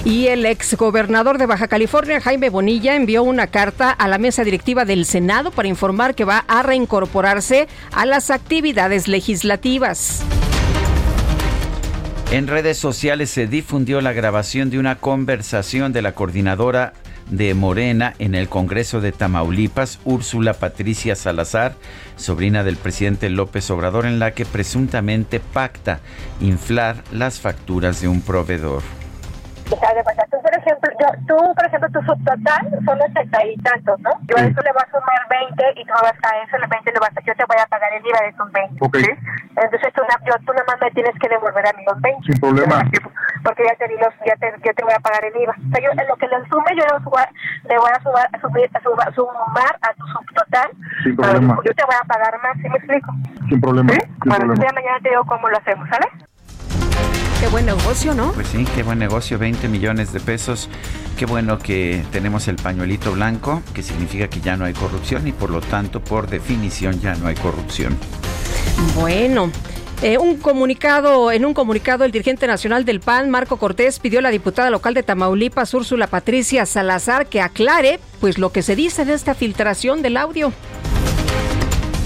Y 0.06 0.28
el 0.28 0.44
exgobernador 0.48 1.38
de 1.38 1.46
Baja 1.46 1.68
California, 1.68 2.20
Jaime 2.20 2.50
Bonilla, 2.50 2.96
envió 2.96 3.22
una 3.22 3.46
carta 3.46 3.92
a 3.92 4.08
la 4.08 4.18
mesa 4.18 4.44
directiva 4.44 4.86
del 4.86 5.06
Senado 5.06 5.52
para 5.52 5.68
informar 5.68 6.16
que 6.16 6.26
va 6.26 6.46
a 6.48 6.64
reincorporarse 6.64 7.68
a 7.92 8.08
las 8.08 8.32
actividades 8.32 9.08
legislativas. 9.08 10.24
En 12.32 12.46
redes 12.46 12.78
sociales 12.78 13.32
se 13.32 13.48
difundió 13.48 14.02
la 14.02 14.14
grabación 14.14 14.70
de 14.70 14.78
una 14.78 14.98
conversación 14.98 15.94
de 15.94 16.04
la 16.04 16.12
coordinadora 16.12 16.94
de 17.32 17.56
Morena 17.56 18.14
en 18.20 18.36
el 18.36 18.48
Congreso 18.48 19.02
de 19.02 19.12
Tamaulipas, 19.12 20.00
Úrsula 20.06 20.54
Patricia 20.54 21.16
Salazar, 21.16 21.74
sobrina 22.18 22.64
del 22.64 22.78
presidente 22.78 23.32
López 23.32 23.72
Obrador, 23.72 24.06
en 24.06 24.20
la 24.20 24.36
que 24.36 24.46
presuntamente 24.46 25.40
pacta 25.40 26.02
inflar 26.40 27.04
las 27.12 27.40
facturas 27.40 28.00
de 28.00 28.10
un 28.10 28.22
proveedor. 28.22 28.84
Sea, 29.70 29.94
de 29.94 30.02
tú, 30.32 30.42
por 30.42 30.54
ejemplo, 30.58 30.90
yo, 31.00 31.08
tú, 31.28 31.38
por 31.54 31.66
ejemplo, 31.66 31.90
tu 31.94 32.02
subtotal 32.02 32.66
son 32.86 32.98
ochenta 33.02 33.46
y 33.46 33.56
tantos, 33.58 34.00
¿no? 34.02 34.10
Yo 34.26 34.36
a 34.38 34.42
eso 34.42 34.60
le 34.66 34.72
voy 34.74 34.82
a 34.82 34.90
sumar 34.90 35.22
20 35.30 35.80
y 35.80 35.86
tú 35.86 35.94
vas 35.94 36.18
a 36.26 36.30
eso, 36.42 36.58
le 36.58 36.66
20 36.68 36.92
le 36.92 37.00
vas 37.00 37.14
a, 37.16 37.22
yo 37.22 37.36
te 37.36 37.46
voy 37.46 37.58
a 37.62 37.66
pagar 37.68 37.94
el 37.94 38.02
IVA 38.06 38.20
de 38.22 38.30
esos 38.30 38.52
20. 38.52 38.84
Ok. 38.84 38.98
¿sí? 38.98 39.12
Entonces 39.62 39.94
tú, 39.94 40.02
yo, 40.26 40.34
tú 40.46 40.54
nada 40.54 40.66
más 40.68 40.82
me 40.82 40.90
tienes 40.92 41.14
que 41.22 41.30
devolver 41.30 41.66
a 41.68 41.74
mí 41.78 41.84
los 41.86 42.02
20. 42.02 42.26
Sin 42.26 42.40
problema. 42.42 42.82
Porque 43.44 43.64
ya 43.64 43.76
te 43.78 43.88
di 43.88 43.96
los, 44.02 44.14
ya 44.26 44.36
te, 44.42 44.52
yo 44.66 44.74
te 44.74 44.84
voy 44.84 44.94
a 44.94 45.00
pagar 45.00 45.24
el 45.24 45.36
IVA. 45.38 45.54
O 45.54 45.70
sea, 45.70 45.80
yo 45.86 45.92
en 45.94 46.08
lo 46.08 46.16
que 46.18 46.28
le 46.28 46.38
sume, 46.50 46.72
yo 46.76 46.84
le, 46.90 47.78
voy 47.78 47.92
a, 47.94 48.00
sumar, 48.02 48.28
a 48.34 48.40
subir, 48.42 48.70
a 48.74 48.80
suba- 48.82 49.12
sumar 49.14 49.74
a 49.86 49.94
tu 49.94 50.06
subtotal. 50.08 50.70
Sin 51.04 51.16
problema. 51.16 51.58
Yo 51.64 51.74
te 51.78 51.86
voy 51.86 51.96
a 51.96 52.04
pagar 52.10 52.34
más, 52.42 52.58
¿sí 52.58 52.68
me 52.68 52.78
explico? 52.78 53.12
Sin 53.48 53.62
problema. 53.62 53.94
¿Sí? 53.94 54.00
Sin 54.02 54.18
Bueno, 54.34 54.46
problema. 54.50 54.74
mañana 54.74 54.98
te 55.04 55.10
digo 55.10 55.24
cómo 55.26 55.48
lo 55.48 55.58
hacemos, 55.58 55.88
¿sale? 55.90 56.10
Qué 57.40 57.48
buen 57.48 57.66
negocio, 57.66 58.14
¿no? 58.14 58.34
Pues 58.34 58.50
sí, 58.50 58.66
qué 58.76 58.84
buen 58.84 59.00
negocio, 59.00 59.40
20 59.40 59.70
millones 59.70 60.12
de 60.12 60.20
pesos. 60.20 60.68
Qué 61.18 61.26
bueno 61.26 61.58
que 61.58 62.04
tenemos 62.12 62.50
el 62.50 62.58
pañuelito 62.58 63.14
blanco, 63.14 63.62
que 63.74 63.82
significa 63.82 64.28
que 64.28 64.42
ya 64.42 64.58
no 64.58 64.66
hay 64.66 64.74
corrupción 64.74 65.26
y 65.26 65.32
por 65.32 65.50
lo 65.50 65.62
tanto, 65.62 66.02
por 66.04 66.30
definición, 66.30 67.00
ya 67.00 67.16
no 67.16 67.28
hay 67.28 67.36
corrupción. 67.36 67.98
Bueno. 68.94 69.52
eh, 70.02 70.18
un 70.18 70.36
comunicado, 70.38 71.32
en 71.32 71.46
un 71.46 71.54
comunicado, 71.54 72.04
el 72.04 72.12
dirigente 72.12 72.46
nacional 72.46 72.84
del 72.84 73.00
PAN, 73.00 73.30
Marco 73.30 73.56
Cortés, 73.56 74.00
pidió 74.00 74.20
a 74.20 74.22
la 74.22 74.32
diputada 74.32 74.70
local 74.70 74.94
de 74.94 75.04
Tamaulipas, 75.04 75.74
Úrsula 75.74 76.08
Patricia 76.08 76.66
Salazar, 76.66 77.28
que 77.28 77.40
aclare 77.40 78.02
pues 78.20 78.38
lo 78.38 78.52
que 78.52 78.62
se 78.62 78.76
dice 78.76 79.06
de 79.06 79.14
esta 79.14 79.34
filtración 79.34 80.02
del 80.02 80.18
audio. 80.18 80.52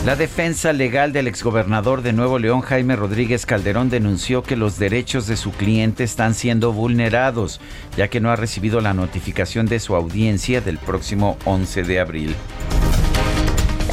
La 0.05 0.17
defensa 0.17 0.73
legal 0.73 1.13
del 1.13 1.29
exgobernador 1.29 2.01
de 2.01 2.11
Nuevo 2.11 2.37
León, 2.37 2.59
Jaime 2.59 2.97
Rodríguez 2.97 3.45
Calderón, 3.45 3.89
denunció 3.89 4.43
que 4.43 4.57
los 4.57 4.77
derechos 4.77 5.27
de 5.27 5.37
su 5.37 5.51
cliente 5.51 6.03
están 6.03 6.33
siendo 6.33 6.73
vulnerados, 6.73 7.61
ya 7.95 8.09
que 8.09 8.19
no 8.19 8.29
ha 8.29 8.35
recibido 8.35 8.81
la 8.81 8.93
notificación 8.93 9.65
de 9.65 9.79
su 9.79 9.95
audiencia 9.95 10.59
del 10.59 10.77
próximo 10.77 11.37
11 11.45 11.83
de 11.83 12.01
abril. 12.01 12.35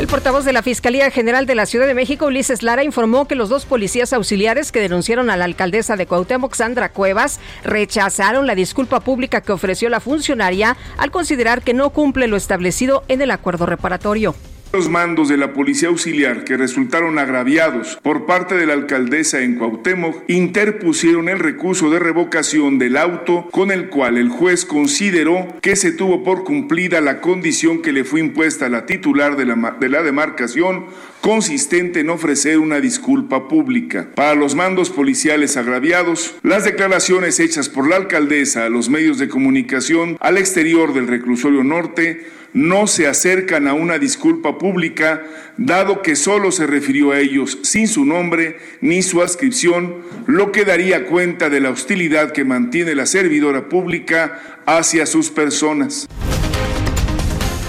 El 0.01 0.09
portavoz 0.09 0.44
de 0.44 0.53
la 0.53 0.64
Fiscalía 0.64 1.09
General 1.12 1.46
de 1.46 1.55
la 1.55 1.66
Ciudad 1.66 1.87
de 1.87 1.94
México, 1.94 2.27
Ulises 2.27 2.64
Lara, 2.64 2.83
informó 2.83 3.29
que 3.29 3.37
los 3.37 3.49
dos 3.49 3.64
policías 3.64 4.12
auxiliares 4.12 4.73
que 4.73 4.81
denunciaron 4.81 5.31
a 5.31 5.37
la 5.37 5.44
alcaldesa 5.44 5.94
de 5.94 6.07
Cuauhtémoc, 6.07 6.57
Sandra 6.57 6.88
Cuevas, 6.88 7.38
rechazaron 7.62 8.49
la 8.49 8.57
disculpa 8.57 8.99
pública 8.99 9.42
que 9.42 9.53
ofreció 9.53 9.88
la 9.88 10.01
funcionaria 10.01 10.77
al 10.99 11.12
considerar 11.12 11.62
que 11.62 11.73
no 11.73 11.90
cumple 11.90 12.27
lo 12.27 12.37
establecido 12.37 13.05
en 13.07 13.23
el 13.23 13.31
acuerdo 13.31 13.64
reparatorio. 13.64 14.35
Los 14.72 14.88
mandos 14.88 15.28
de 15.28 15.37
la 15.37 15.52
policía 15.52 15.88
auxiliar 15.88 16.44
que 16.44 16.56
resultaron 16.56 17.18
agraviados 17.18 17.98
por 18.04 18.24
parte 18.24 18.54
de 18.54 18.66
la 18.66 18.74
alcaldesa 18.74 19.40
en 19.40 19.56
Cuauhtémoc 19.56 20.22
interpusieron 20.28 21.28
el 21.28 21.40
recurso 21.40 21.90
de 21.90 21.98
revocación 21.98 22.78
del 22.78 22.96
auto 22.96 23.48
con 23.50 23.72
el 23.72 23.88
cual 23.88 24.16
el 24.16 24.28
juez 24.28 24.64
consideró 24.64 25.48
que 25.61 25.74
se 25.74 25.90
tuvo 25.90 26.22
por 26.22 26.44
cumplida 26.44 27.00
la 27.00 27.20
condición 27.20 27.83
que 27.83 27.92
le 27.92 28.04
fue 28.04 28.20
impuesta 28.20 28.66
a 28.66 28.68
la 28.68 28.87
titular 28.87 29.37
de 29.37 29.46
la, 29.46 29.76
de 29.80 29.88
la 29.88 30.04
demarcación 30.04 30.87
consistente 31.20 32.00
en 32.00 32.11
ofrecer 32.11 32.59
una 32.59 32.80
disculpa 32.80 33.48
pública. 33.48 34.09
Para 34.14 34.35
los 34.35 34.54
mandos 34.54 34.90
policiales 34.90 35.56
agraviados, 35.56 36.35
las 36.42 36.64
declaraciones 36.64 37.40
hechas 37.40 37.68
por 37.68 37.88
la 37.88 37.96
alcaldesa 37.96 38.64
a 38.64 38.70
los 38.70 38.88
medios 38.88 39.18
de 39.18 39.28
comunicación 39.28 40.16
al 40.20 40.38
exterior 40.38 40.94
del 40.94 41.06
reclusorio 41.06 41.62
norte 41.62 42.26
no 42.52 42.87
se 42.87 43.06
acercan 43.06 43.68
a 43.68 43.74
una 43.74 43.98
disculpa 43.98 44.59
pública, 44.59 45.22
dado 45.56 46.02
que 46.02 46.16
solo 46.16 46.50
se 46.50 46.66
refirió 46.66 47.12
a 47.12 47.20
ellos 47.20 47.59
sin 47.62 47.87
su 47.87 48.04
nombre 48.04 48.59
ni 48.80 49.02
su 49.02 49.22
adscripción, 49.22 49.96
lo 50.26 50.50
que 50.50 50.64
daría 50.64 51.06
cuenta 51.06 51.48
de 51.48 51.61
la 51.61 51.70
hostilidad 51.70 52.33
que 52.33 52.44
mantiene 52.44 52.94
la 52.94 53.06
servidora 53.06 53.68
pública 53.68 54.62
hacia 54.66 55.06
sus 55.06 55.30
personas. 55.30 56.09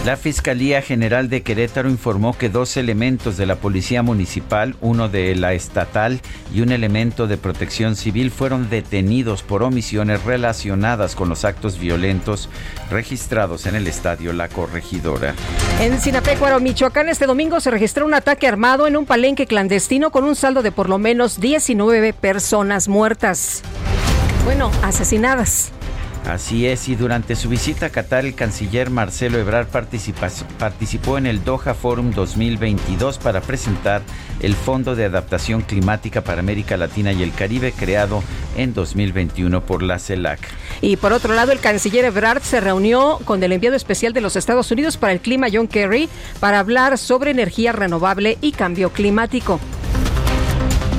La 0.06 0.18
Fiscalía 0.18 0.82
General 0.82 1.30
de 1.30 1.44
Querétaro 1.44 1.88
informó 1.88 2.36
que 2.36 2.50
dos 2.50 2.76
elementos 2.76 3.38
de 3.38 3.46
la 3.46 3.58
Policía 3.58 4.02
Municipal, 4.02 4.76
uno 4.82 5.10
de 5.10 5.36
la 5.36 5.54
estatal 5.54 6.22
y 6.52 6.62
un 6.62 6.72
elemento 6.72 7.28
de 7.28 7.38
protección 7.38 7.96
civil 7.96 8.32
fueron 8.32 8.68
detenidos 8.72 9.44
por 9.44 9.62
omisiones 9.62 10.24
relacionadas 10.24 11.14
con 11.14 11.30
los 11.30 11.46
actos 11.46 11.78
violentos 11.78 12.50
registrados 12.90 13.68
en 13.68 13.76
el 13.76 13.86
estadio 13.86 14.34
La 14.34 14.50
Corregidora. 14.50 15.36
En 15.80 16.02
Sinapecuaro, 16.02 16.60
Michoacán, 16.60 17.08
este 17.08 17.28
domingo 17.28 17.60
se 17.60 17.70
registró 17.70 18.04
un 18.04 18.16
ataque 18.16 18.48
armado 18.48 18.88
en 18.88 18.98
un 18.98 19.06
palenque 19.06 19.46
clandestino 19.46 20.10
con 20.10 20.24
un 20.24 20.36
saldo 20.36 20.64
de 20.64 20.72
por 20.72 20.90
lo 20.90 20.98
menos 20.98 21.40
19 21.40 22.14
personas 22.14 22.88
muertas. 22.88 23.62
Bueno, 24.46 24.72
asesinadas. 24.82 25.72
Así 26.28 26.68
es, 26.68 26.88
y 26.88 26.96
durante 26.96 27.36
su 27.36 27.50
visita 27.50 27.88
a 27.88 27.90
Qatar, 27.90 28.26
el 28.26 28.36
canciller 28.36 28.90
Marcelo 28.90 29.40
Ebrard 29.40 29.68
participó 29.68 31.18
en 31.18 31.26
el 31.26 31.44
Doha 31.44 31.74
Forum 31.74 32.12
2022 32.12 33.18
para 33.18 33.42
presentar 33.42 34.02
el 34.40 34.56
Fondo 34.56 34.96
de 34.96 35.06
Adaptación 35.06 35.62
Climática 35.62 36.22
para 36.22 36.40
América 36.40 36.78
Latina 36.78 37.12
y 37.12 37.24
el 37.24 37.34
Caribe 37.34 37.74
creado 37.74 38.24
en 38.56 38.74
2021 38.74 39.62
por 39.66 39.82
la 39.82 39.98
CELAC. 39.98 40.40
Y 40.82 40.98
por 40.98 41.12
otro 41.12 41.34
lado, 41.34 41.52
el 41.52 41.60
canciller 41.60 42.06
Ebrard 42.06 42.42
se 42.42 42.62
reunió 42.62 43.20
con 43.26 43.44
el 43.44 43.52
enviado 43.52 43.76
especial 43.76 44.14
de 44.14 44.22
los 44.22 44.36
Estados 44.36 44.72
Unidos 44.72 44.98
para 44.98 45.14
el 45.14 45.22
clima, 45.22 45.48
John 45.52 45.68
Kerry, 45.68 46.08
para 46.40 46.60
hablar 46.60 46.98
sobre 46.98 47.32
energía 47.32 47.72
renovable 47.72 48.38
y 48.42 48.52
cambio 48.52 48.92
climático. 48.92 49.60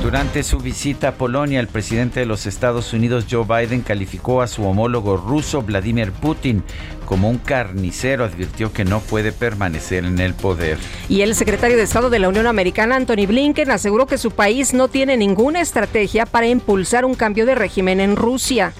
Durante 0.03 0.43
su 0.43 0.57
visita 0.57 1.07
a 1.07 1.13
Polonia, 1.13 1.61
el 1.61 1.69
presidente 1.69 2.19
de 2.19 2.25
los 2.25 2.45
Estados 2.45 2.91
Unidos, 2.91 3.25
Joe 3.31 3.45
Biden, 3.45 3.83
calificó 3.83 4.41
a 4.41 4.47
su 4.47 4.65
homólogo 4.65 5.15
ruso, 5.15 5.61
Vladimir 5.61 6.11
Putin, 6.11 6.61
como 7.05 7.29
un 7.29 7.37
carnicero. 7.37 8.25
Advirtió 8.25 8.73
que 8.73 8.83
no 8.83 8.99
puede 8.99 9.31
permanecer 9.31 10.03
en 10.03 10.19
el 10.19 10.33
poder. 10.33 10.77
Y 11.07 11.21
el 11.21 11.35
secretario 11.35 11.77
de 11.77 11.83
Estado 11.83 12.09
de 12.09 12.19
la 12.19 12.27
Unión 12.27 12.47
Americana, 12.47 12.97
Anthony 12.97 13.25
Blinken, 13.25 13.71
aseguró 13.71 14.05
que 14.05 14.17
su 14.17 14.31
país 14.31 14.73
no 14.73 14.89
tiene 14.89 15.15
ninguna 15.15 15.61
estrategia 15.61 16.25
para 16.25 16.47
impulsar 16.47 17.05
un 17.05 17.15
cambio 17.15 17.45
de 17.45 17.55
régimen 17.55 18.01
en 18.01 18.17
Rusia. 18.17 18.73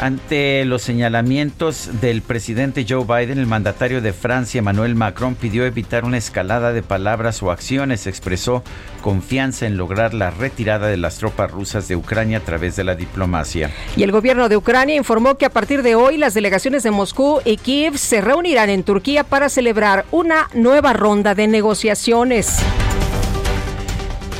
Ante 0.00 0.64
los 0.64 0.82
señalamientos 0.82 1.88
del 2.00 2.20
presidente 2.20 2.84
Joe 2.88 3.04
Biden, 3.04 3.38
el 3.38 3.46
mandatario 3.46 4.02
de 4.02 4.12
Francia, 4.12 4.58
Emmanuel 4.58 4.96
Macron, 4.96 5.34
pidió 5.36 5.64
evitar 5.64 6.04
una 6.04 6.18
escalada 6.18 6.72
de 6.72 6.82
palabras 6.82 7.42
o 7.42 7.50
acciones. 7.50 8.06
Expresó 8.06 8.64
confianza 9.02 9.66
en 9.66 9.76
lograr 9.76 10.12
la 10.12 10.30
retirada 10.30 10.88
de 10.88 10.96
las 10.96 11.18
tropas 11.18 11.50
rusas 11.50 11.86
de 11.86 11.96
Ucrania 11.96 12.38
a 12.38 12.40
través 12.40 12.74
de 12.74 12.84
la 12.84 12.96
diplomacia. 12.96 13.70
Y 13.96 14.02
el 14.02 14.12
gobierno 14.12 14.48
de 14.48 14.56
Ucrania 14.56 14.96
informó 14.96 15.36
que 15.36 15.46
a 15.46 15.50
partir 15.50 15.82
de 15.82 15.94
hoy 15.94 16.16
las 16.16 16.34
delegaciones 16.34 16.82
de 16.82 16.90
Moscú 16.90 17.40
y 17.44 17.56
Kiev 17.56 17.96
se 17.96 18.20
reunirán 18.20 18.70
en 18.70 18.82
Turquía 18.82 19.22
para 19.22 19.48
celebrar 19.48 20.04
una 20.10 20.48
nueva 20.54 20.92
ronda 20.92 21.34
de 21.34 21.46
negociaciones. 21.46 22.58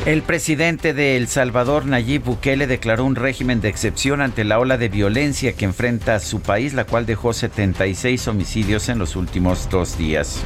El 0.06 0.20
presidente 0.20 0.92
de 0.92 1.16
El 1.16 1.28
Salvador, 1.28 1.86
Nayib 1.86 2.24
Bukele, 2.24 2.66
declaró 2.66 3.06
un 3.06 3.16
régimen 3.16 3.62
de 3.62 3.70
excepción 3.70 4.20
ante 4.20 4.44
la 4.44 4.58
ola 4.58 4.76
de 4.76 4.90
violencia 4.90 5.54
que 5.54 5.64
enfrenta 5.64 6.20
su 6.20 6.40
país, 6.40 6.74
la 6.74 6.84
cual 6.84 7.06
dejó 7.06 7.32
76 7.32 8.28
homicidios 8.28 8.90
en 8.90 8.98
los 8.98 9.16
últimos 9.16 9.70
dos 9.70 9.96
días. 9.96 10.42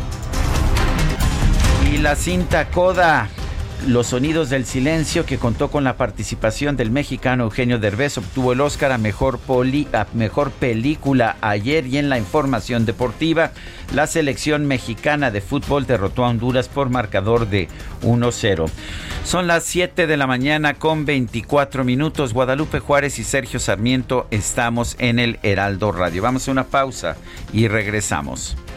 Y 1.93 1.97
la 1.97 2.15
cinta 2.15 2.71
Coda 2.71 3.29
los 3.87 4.09
Sonidos 4.09 4.51
del 4.51 4.67
Silencio, 4.67 5.25
que 5.25 5.39
contó 5.39 5.71
con 5.71 5.85
la 5.85 5.97
participación 5.97 6.77
del 6.77 6.91
mexicano 6.91 7.45
Eugenio 7.45 7.79
Derbez, 7.79 8.19
obtuvo 8.19 8.53
el 8.53 8.61
Oscar 8.61 8.93
a 8.93 8.99
mejor, 8.99 9.39
a 9.93 10.07
mejor 10.15 10.51
película 10.51 11.37
ayer 11.41 11.87
y 11.87 11.99
en 11.99 12.09
la 12.09 12.19
información 12.19 12.85
deportiva, 12.85 13.53
la 13.95 14.07
selección 14.07 14.67
mexicana 14.67 15.31
de 15.31 15.41
fútbol 15.41 15.87
derrotó 15.87 16.25
a 16.25 16.29
Honduras 16.29 16.69
por 16.69 16.91
marcador 16.91 17.49
de 17.49 17.69
1-0. 18.03 18.69
Son 19.25 19.47
las 19.47 19.65
7 19.65 20.07
de 20.07 20.17
la 20.17 20.27
mañana 20.27 20.75
con 20.75 21.05
24 21.05 21.85
minutos. 21.85 22.35
Guadalupe 22.35 22.81
Juárez 22.81 23.19
y 23.19 23.25
Sergio 23.25 23.61
Sarmiento 23.61 24.27
estamos 24.31 24.97
en 24.99 25.19
el 25.19 25.39
Heraldo 25.43 25.93
Radio. 25.93 26.23
Vamos 26.23 26.49
a 26.49 26.51
una 26.51 26.65
pausa 26.65 27.17
y 27.53 27.69
regresamos. 27.69 28.57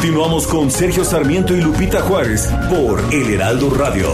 Continuamos 0.00 0.46
con 0.46 0.70
Sergio 0.70 1.04
Sarmiento 1.04 1.54
y 1.54 1.60
Lupita 1.60 2.00
Juárez 2.00 2.50
por 2.70 3.02
El 3.12 3.34
Heraldo 3.34 3.68
Radio. 3.68 4.08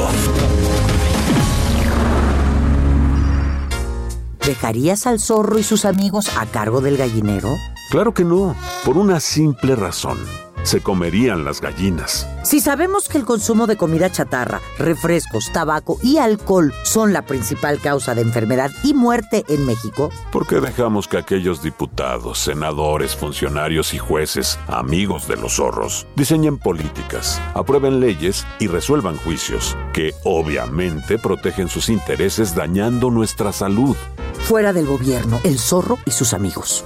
¿Dejarías 4.45 5.07
al 5.07 5.21
zorro 5.21 5.61
y 5.61 5.63
sus 5.63 5.85
amigos 5.85 6.37
a 6.37 6.47
cargo 6.47 6.81
del 6.81 6.97
gallinero? 6.97 7.51
Claro 7.89 8.13
que 8.15 8.25
no, 8.25 8.57
por 8.85 8.99
una 8.99 9.21
simple 9.21 9.77
razón 9.77 10.19
se 10.67 10.81
comerían 10.81 11.45
las 11.45 11.61
gallinas. 11.61 12.29
Si 12.43 12.61
sabemos 12.61 13.09
que 13.09 13.19
el 13.19 13.25
consumo 13.25 13.67
de 13.67 13.77
comida 13.77 14.11
chatarra, 14.11 14.61
refrescos, 14.79 15.53
tabaco 15.53 15.99
y 16.03 16.19
alcohol 16.19 16.75
son 16.83 17.13
la 17.13 17.23
principal 17.23 17.81
causa 17.81 18.15
de 18.15 18.23
enfermedad 18.23 18.71
y 18.83 18.93
muerte 18.93 19.45
en 19.49 19.65
México, 19.65 20.11
¿por 20.33 20.47
qué 20.47 20.61
dejamos 20.61 21.07
que 21.07 21.19
aquellos 21.19 21.63
diputados, 21.63 22.39
senadores, 22.39 23.15
funcionarios 23.15 23.95
y 23.95 23.99
jueces, 23.99 24.59
amigos 24.67 25.29
de 25.29 25.37
los 25.37 25.55
zorros, 25.57 26.07
diseñen 26.17 26.59
políticas, 26.59 27.41
aprueben 27.55 28.01
leyes 28.01 28.45
y 28.59 28.67
resuelvan 28.67 29.17
juicios 29.19 29.77
que 29.93 30.15
obviamente 30.25 31.19
protegen 31.19 31.69
sus 31.69 31.89
intereses 31.89 32.55
dañando 32.55 33.11
nuestra 33.11 33.53
salud? 33.53 33.97
Fuera 34.41 34.73
del 34.73 34.87
gobierno, 34.87 35.41
el 35.45 35.59
zorro 35.59 35.99
y 36.05 36.11
sus 36.11 36.35
amigos. 36.35 36.85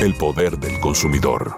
El 0.00 0.14
poder 0.14 0.58
del 0.58 0.80
consumidor. 0.80 1.56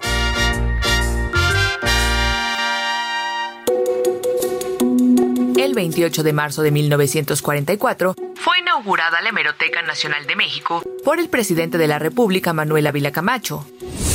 El 5.67 5.73
28 5.73 6.23
de 6.23 6.33
marzo 6.33 6.61
de 6.63 6.71
1944, 6.71 8.15
fue 8.35 8.59
inaugurada 8.59 9.21
la 9.21 9.29
Hemeroteca 9.29 9.81
Nacional 9.81 10.25
de 10.25 10.37
México 10.37 10.81
por 11.03 11.19
el 11.19 11.27
presidente 11.27 11.77
de 11.77 11.87
la 11.87 11.99
República, 11.99 12.53
Manuel 12.53 12.87
Ávila 12.87 13.11
Camacho. 13.11 13.65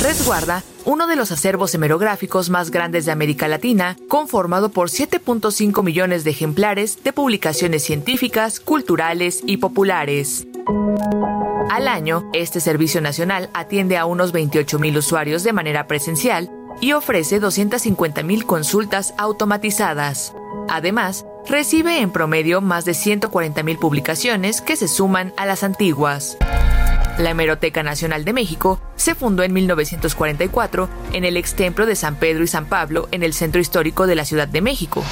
Resguarda 0.01 0.63
uno 0.83 1.05
de 1.05 1.15
los 1.15 1.31
acervos 1.31 1.75
hemerográficos 1.75 2.49
más 2.49 2.71
grandes 2.71 3.05
de 3.05 3.11
América 3.11 3.47
Latina, 3.47 3.95
conformado 4.07 4.69
por 4.69 4.89
7.5 4.89 5.83
millones 5.83 6.23
de 6.23 6.31
ejemplares 6.31 7.03
de 7.03 7.13
publicaciones 7.13 7.83
científicas, 7.83 8.59
culturales 8.59 9.43
y 9.45 9.57
populares. 9.57 10.47
Al 11.69 11.87
año, 11.87 12.29
este 12.33 12.61
servicio 12.61 12.99
nacional 12.99 13.49
atiende 13.53 13.97
a 13.97 14.05
unos 14.05 14.33
28.000 14.33 14.97
usuarios 14.97 15.43
de 15.43 15.53
manera 15.53 15.85
presencial 15.87 16.49
y 16.83 16.91
ofrece 16.91 17.41
250.000 17.41 18.45
consultas 18.45 19.13
automatizadas. 19.17 20.33
Además, 20.67 21.25
recibe 21.47 22.01
en 22.01 22.11
promedio 22.11 22.59
más 22.59 22.83
de 22.83 22.91
140.000 22.91 23.79
publicaciones 23.79 24.59
que 24.59 24.75
se 24.75 24.89
suman 24.89 25.31
a 25.37 25.45
las 25.45 25.63
antiguas. 25.63 26.37
La 27.17 27.29
Hemeroteca 27.29 27.83
Nacional 27.83 28.25
de 28.25 28.33
México 28.33 28.81
se 28.95 29.13
fundó 29.13 29.43
en 29.43 29.53
1944 29.53 30.89
en 31.13 31.25
el 31.25 31.37
ex 31.37 31.55
templo 31.55 31.85
de 31.85 31.95
San 31.95 32.15
Pedro 32.15 32.43
y 32.43 32.47
San 32.47 32.65
Pablo 32.65 33.07
en 33.11 33.21
el 33.21 33.33
centro 33.33 33.61
histórico 33.61 34.07
de 34.07 34.15
la 34.15 34.25
Ciudad 34.25 34.47
de 34.47 34.61
México. 34.61 35.03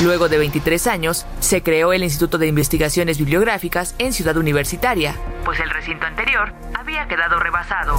Luego 0.00 0.28
de 0.28 0.38
23 0.38 0.86
años, 0.86 1.26
se 1.40 1.64
creó 1.64 1.92
el 1.92 2.04
Instituto 2.04 2.38
de 2.38 2.46
Investigaciones 2.46 3.18
Bibliográficas 3.18 3.96
en 3.98 4.12
Ciudad 4.12 4.36
Universitaria, 4.36 5.16
pues 5.44 5.58
el 5.58 5.70
recinto 5.70 6.06
anterior 6.06 6.52
había 6.74 7.08
quedado 7.08 7.40
rebasado. 7.40 7.98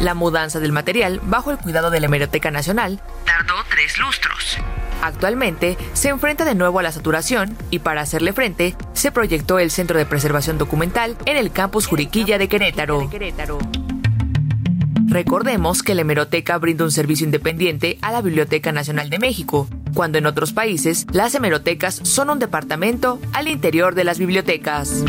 La 0.00 0.14
mudanza 0.14 0.58
del 0.58 0.72
material 0.72 1.20
bajo 1.22 1.52
el 1.52 1.58
cuidado 1.58 1.90
de 1.90 2.00
la 2.00 2.06
Hemeroteca 2.06 2.50
Nacional 2.50 3.00
tardó 3.26 3.54
tres 3.68 3.96
lustros. 3.98 4.58
Actualmente 5.02 5.76
se 5.92 6.08
enfrenta 6.08 6.44
de 6.44 6.54
nuevo 6.54 6.78
a 6.78 6.82
la 6.82 6.92
saturación 6.92 7.56
y 7.70 7.78
para 7.78 8.02
hacerle 8.02 8.32
frente 8.32 8.76
se 8.92 9.10
proyectó 9.10 9.58
el 9.58 9.70
Centro 9.70 9.98
de 9.98 10.06
Preservación 10.06 10.58
Documental 10.58 11.16
en 11.26 11.36
el 11.36 11.52
campus 11.52 11.86
Juriquilla 11.86 12.38
de 12.38 12.48
Querétaro. 12.48 13.08
Recordemos 15.06 15.82
que 15.82 15.94
la 15.94 16.02
hemeroteca 16.02 16.56
brinda 16.58 16.84
un 16.84 16.92
servicio 16.92 17.24
independiente 17.24 17.98
a 18.00 18.12
la 18.12 18.22
Biblioteca 18.22 18.70
Nacional 18.70 19.10
de 19.10 19.18
México, 19.18 19.66
cuando 19.92 20.18
en 20.18 20.26
otros 20.26 20.52
países 20.52 21.06
las 21.12 21.34
hemerotecas 21.34 22.00
son 22.04 22.30
un 22.30 22.38
departamento 22.38 23.18
al 23.32 23.48
interior 23.48 23.96
de 23.96 24.04
las 24.04 24.20
bibliotecas. 24.20 25.04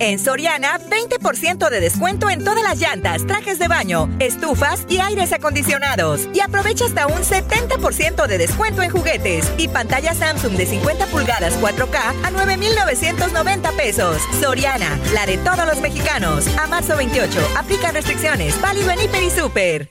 En 0.00 0.20
Soriana, 0.20 0.78
20% 0.78 1.70
de 1.70 1.80
descuento 1.80 2.30
en 2.30 2.44
todas 2.44 2.62
las 2.62 2.78
llantas, 2.78 3.26
trajes 3.26 3.58
de 3.58 3.66
baño, 3.66 4.08
estufas 4.20 4.86
y 4.88 4.98
aires 4.98 5.32
acondicionados. 5.32 6.28
Y 6.32 6.40
aprovecha 6.40 6.84
hasta 6.84 7.08
un 7.08 7.22
70% 7.22 8.26
de 8.28 8.38
descuento 8.38 8.82
en 8.82 8.90
juguetes 8.90 9.50
y 9.58 9.66
pantalla 9.66 10.14
Samsung 10.14 10.52
de 10.52 10.66
50 10.66 11.06
pulgadas 11.06 11.60
4K 11.60 12.14
a 12.22 12.30
9,990 12.30 13.72
pesos. 13.72 14.22
Soriana, 14.40 14.98
la 15.12 15.26
de 15.26 15.36
todos 15.38 15.66
los 15.66 15.80
mexicanos. 15.80 16.46
A 16.58 16.68
marzo 16.68 16.96
28, 16.96 17.36
aplica 17.56 17.90
restricciones. 17.90 18.60
Válido 18.60 18.90
en 18.92 19.00
Hiper 19.00 19.22
y 19.24 19.30
Super. 19.30 19.90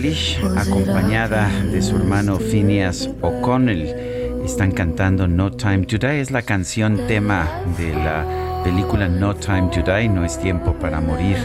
Eilish, 0.00 0.40
acompañada 0.56 1.50
de 1.70 1.82
su 1.82 1.94
hermano 1.96 2.38
Phineas 2.38 3.10
O'Connell. 3.20 4.42
Están 4.42 4.72
cantando 4.72 5.28
No 5.28 5.50
Time 5.50 5.84
to 5.84 5.98
Die. 5.98 6.22
Es 6.22 6.30
la 6.30 6.40
canción 6.40 7.06
tema 7.06 7.46
de 7.76 7.92
la 7.92 8.24
película 8.64 9.08
No 9.08 9.34
Time 9.36 9.68
to 9.68 9.82
Die, 9.82 10.08
No 10.08 10.24
es 10.24 10.38
tiempo 10.40 10.72
para 10.72 11.02
morir, 11.02 11.36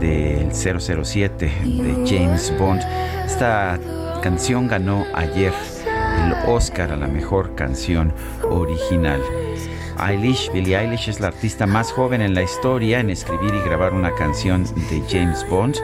del 0.00 0.52
007 0.52 1.52
de 1.62 2.04
James 2.04 2.52
Bond. 2.58 2.82
Esta 3.26 3.78
canción 4.20 4.66
ganó 4.66 5.06
ayer 5.14 5.52
el 6.26 6.50
Oscar 6.50 6.90
a 6.90 6.96
la 6.96 7.06
mejor 7.06 7.54
canción 7.54 8.12
original. 8.42 9.20
Eilish, 10.06 10.50
Billie 10.52 10.76
Eilish 10.76 11.08
es 11.08 11.20
la 11.20 11.28
artista 11.28 11.66
más 11.66 11.90
joven 11.92 12.20
en 12.20 12.34
la 12.34 12.42
historia 12.42 13.00
en 13.00 13.10
escribir 13.10 13.54
y 13.54 13.60
grabar 13.66 13.94
una 13.94 14.14
canción 14.14 14.64
de 14.64 15.02
James 15.08 15.46
Bond 15.48 15.76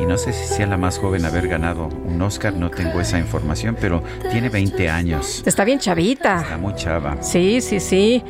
y 0.00 0.06
no 0.06 0.18
sé 0.18 0.32
si 0.32 0.46
sea 0.46 0.66
la 0.66 0.76
más 0.76 0.98
joven 0.98 1.24
haber 1.24 1.48
ganado 1.48 1.88
un 2.04 2.20
Oscar, 2.22 2.54
no 2.54 2.70
tengo 2.70 3.00
esa 3.00 3.18
información, 3.18 3.76
pero 3.80 4.02
tiene 4.30 4.48
20 4.48 4.88
años. 4.88 5.42
Está 5.46 5.64
bien 5.64 5.78
chavita. 5.78 6.40
Está 6.42 6.58
muy 6.58 6.74
chava. 6.74 7.22
Sí, 7.22 7.60
sí, 7.60 7.80
sí. 7.80 8.22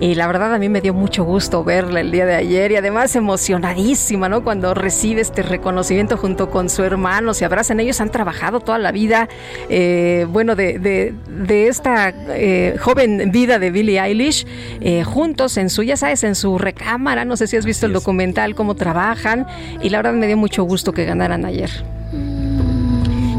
Y 0.00 0.14
la 0.14 0.26
verdad 0.26 0.54
a 0.54 0.58
mí 0.58 0.68
me 0.68 0.80
dio 0.80 0.94
mucho 0.94 1.24
gusto 1.24 1.64
verla 1.64 2.00
el 2.00 2.10
día 2.10 2.26
de 2.26 2.34
ayer 2.34 2.72
y 2.72 2.76
además 2.76 3.14
emocionadísima, 3.14 4.28
¿no? 4.28 4.42
Cuando 4.42 4.74
recibe 4.74 5.20
este 5.20 5.42
reconocimiento 5.42 6.16
junto 6.16 6.50
con 6.50 6.68
su 6.68 6.82
hermano, 6.82 7.34
se 7.34 7.44
abrazan. 7.44 7.80
Ellos 7.80 8.00
han 8.00 8.10
trabajado 8.10 8.60
toda 8.60 8.78
la 8.78 8.92
vida, 8.92 9.28
eh, 9.68 10.26
bueno, 10.28 10.56
de, 10.56 10.78
de, 10.78 11.14
de 11.28 11.68
esta 11.68 12.12
eh, 12.30 12.76
joven 12.80 13.30
vida 13.30 13.58
de 13.58 13.70
Billie 13.70 14.00
Eilish, 14.00 14.46
eh, 14.80 14.91
juntos 15.04 15.56
en 15.56 15.70
su, 15.70 15.82
ya 15.82 15.96
sabes, 15.96 16.24
en 16.24 16.34
su 16.34 16.58
recámara. 16.58 17.24
No 17.24 17.36
sé 17.36 17.46
si 17.46 17.56
has 17.56 17.64
visto 17.64 17.86
el 17.86 17.92
documental, 17.92 18.54
cómo 18.54 18.74
trabajan. 18.74 19.46
Y 19.82 19.88
la 19.90 19.98
verdad 19.98 20.12
me 20.12 20.26
dio 20.26 20.36
mucho 20.36 20.64
gusto 20.64 20.92
que 20.92 21.04
ganaran 21.04 21.44
ayer. 21.44 21.70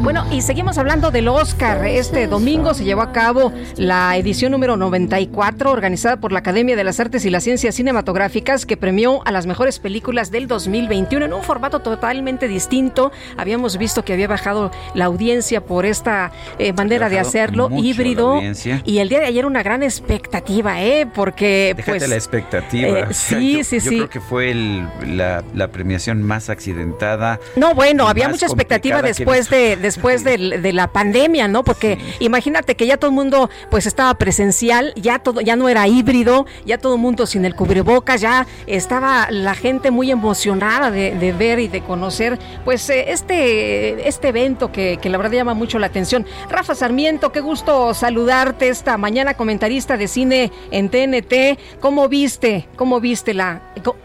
Bueno, 0.04 0.26
y 0.34 0.42
seguimos 0.42 0.78
hablando 0.78 1.12
del 1.12 1.30
Oscar. 1.30 1.86
Este 1.88 2.28
domingo 2.28 2.74
se 2.74 2.84
llevó 2.84 3.02
a 3.02 3.14
cabo 3.14 3.54
la 3.78 4.18
edición 4.18 4.52
número 4.52 4.76
94, 4.76 5.72
organizada 5.72 6.18
por 6.18 6.34
la 6.34 6.40
Academia 6.40 6.76
de 6.76 6.84
las 6.84 7.00
Artes 7.00 7.24
y 7.24 7.30
las 7.30 7.46
Ciencias 7.46 7.76
Cinematográficas, 7.76 8.66
que 8.66 8.76
premió 8.76 9.22
a 9.26 9.32
las 9.32 9.46
mejores 9.46 9.80
películas 9.80 10.30
del 10.30 10.48
2021 10.48 11.24
en 11.26 11.32
un 11.34 11.42
formato 11.42 11.80
totalmente 11.80 12.50
distinto. 12.50 13.14
Habíamos 13.38 13.78
visto 13.78 14.04
que 14.04 14.12
había 14.12 14.28
bajado 14.28 14.72
la 14.94 15.06
audiencia 15.06 15.62
por 15.62 15.86
esta 15.86 16.34
eh, 16.60 16.74
manera 16.74 17.08
de 17.08 17.20
hacerlo, 17.20 17.70
híbrido. 17.74 18.42
Y 18.84 18.98
el 18.98 19.08
día 19.08 19.22
de 19.22 19.26
ayer 19.28 19.46
una 19.46 19.64
gran 19.64 19.84
expectativa, 19.84 20.82
¿eh? 20.84 21.08
Porque. 21.16 21.74
Déjate 21.78 22.00
pues, 22.00 22.10
la 22.10 22.16
expectativa. 22.16 23.00
eh, 23.00 23.08
sí, 23.12 23.60
yo, 23.60 23.64
sí, 23.64 23.80
yo 23.80 23.90
sí. 23.90 23.96
creo 23.96 24.10
que 24.10 24.20
fue 24.20 24.52
el- 24.52 24.86
la, 25.16 25.46
la 25.56 25.70
premiación 25.70 26.22
más 26.24 26.50
accidentada. 26.50 27.40
No, 27.56 27.74
bueno, 27.74 28.10
había 28.10 28.28
mucha 28.28 28.48
expectativa 28.48 29.02
después 29.02 29.50
de 29.50 29.93
después 29.94 30.24
de, 30.24 30.74
la 30.74 30.88
pandemia, 30.88 31.48
¿no? 31.48 31.64
Porque 31.64 32.00
imagínate 32.20 32.76
que 32.76 32.88
ya 32.88 32.98
todo 32.98 33.10
el 33.10 33.16
mundo 33.16 33.50
pues 33.70 33.86
estaba 33.86 34.14
presencial, 34.16 34.94
ya 34.96 35.20
todo 35.20 35.42
ya 35.42 35.56
no 35.56 35.70
era 35.70 35.88
híbrido, 35.88 36.46
ya 36.66 36.78
todo 36.80 36.96
el 36.96 37.02
mundo 37.02 37.28
sin 37.28 37.46
el 37.46 37.56
cubrebocas, 37.56 38.22
ya 38.22 38.48
estaba 38.66 39.30
la 39.30 39.54
gente 39.54 39.92
muy 39.92 40.10
emocionada 40.10 40.90
de, 40.90 41.16
de 41.16 41.32
ver 41.32 41.60
y 41.60 41.68
de 41.68 41.82
conocer 41.82 42.40
pues 42.66 42.90
eh, 42.90 43.12
este 43.12 44.08
este 44.08 44.30
evento 44.30 44.72
que, 44.72 44.98
que 45.02 45.10
la 45.10 45.18
verdad 45.18 45.34
llama 45.34 45.54
mucho 45.54 45.78
la 45.78 45.88
atención. 45.88 46.26
Rafa 46.50 46.74
Sarmiento, 46.74 47.32
qué 47.32 47.42
gusto 47.42 47.94
saludarte 47.94 48.70
esta 48.70 48.98
mañana 48.98 49.36
comentarista 49.36 49.96
de 49.98 50.08
cine 50.08 50.52
en 50.72 50.90
TNT. 50.90 51.80
¿Cómo 51.80 52.10
viste? 52.10 52.68
¿Cómo 52.76 53.00
viste 53.00 53.34
la 53.34 53.62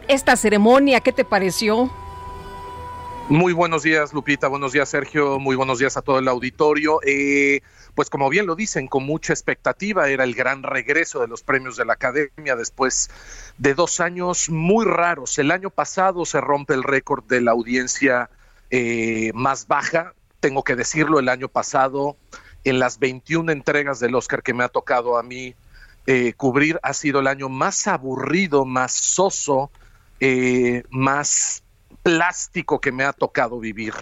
esta 0.07 0.37
ceremonia? 0.37 1.01
¿Qué 1.01 1.13
te 1.13 1.25
pareció? 1.25 1.91
Muy 3.31 3.53
buenos 3.53 3.83
días, 3.83 4.15
Lupita. 4.15 4.49
Buenos 4.49 4.73
días, 4.73 4.89
Sergio. 4.89 5.39
Muy 5.39 5.55
buenos 5.55 5.79
días 5.79 5.99
a 5.99 6.03
todo 6.03 6.19
el 6.19 6.29
auditorio. 6.29 7.01
Eh, 7.05 7.61
pues 7.95 8.09
como 8.09 8.31
bien 8.31 8.47
lo 8.47 8.57
dicen, 8.57 8.89
con 8.89 9.05
mucha 9.05 9.35
expectativa, 9.35 10.09
era 10.09 10.25
el 10.25 10.35
gran 10.35 10.63
regreso 10.63 11.21
de 11.21 11.29
los 11.29 11.43
premios 11.43 11.77
de 11.77 11.85
la 11.85 11.93
Academia 11.93 12.57
después 12.57 13.11
de 13.59 13.75
dos 13.75 14.01
años 14.01 14.49
muy 14.49 14.87
raros. 14.87 15.39
El 15.39 15.51
año 15.51 15.69
pasado 15.69 16.25
se 16.25 16.41
rompe 16.41 16.73
el 16.73 16.83
récord 16.83 17.23
de 17.25 17.43
la 17.43 17.51
audiencia 17.51 18.31
eh, 18.71 19.31
más 19.35 19.67
baja. 19.67 20.15
Tengo 20.41 20.65
que 20.65 20.75
decirlo, 20.75 21.19
el 21.19 21.29
año 21.29 21.49
pasado, 21.49 22.17
en 22.65 22.79
las 22.79 22.99
21 22.99 23.53
entregas 23.53 24.01
del 24.01 24.15
Oscar 24.15 24.43
que 24.43 24.55
me 24.55 24.65
ha 24.65 24.69
tocado 24.69 25.19
a 25.19 25.23
mí 25.23 25.55
eh, 26.07 26.33
cubrir, 26.33 26.81
ha 26.83 26.95
sido 26.95 27.21
el 27.21 27.27
año 27.27 27.51
más 27.51 27.89
aburrido, 27.89 28.65
más 28.65 28.93
soso, 28.93 29.71
eh, 30.19 30.85
más 30.89 31.63
plástico 32.09 32.81
que 32.81 32.91
me 32.91 33.05
ha 33.05 33.13
tocado 33.13 33.61
vivir. 33.61 33.93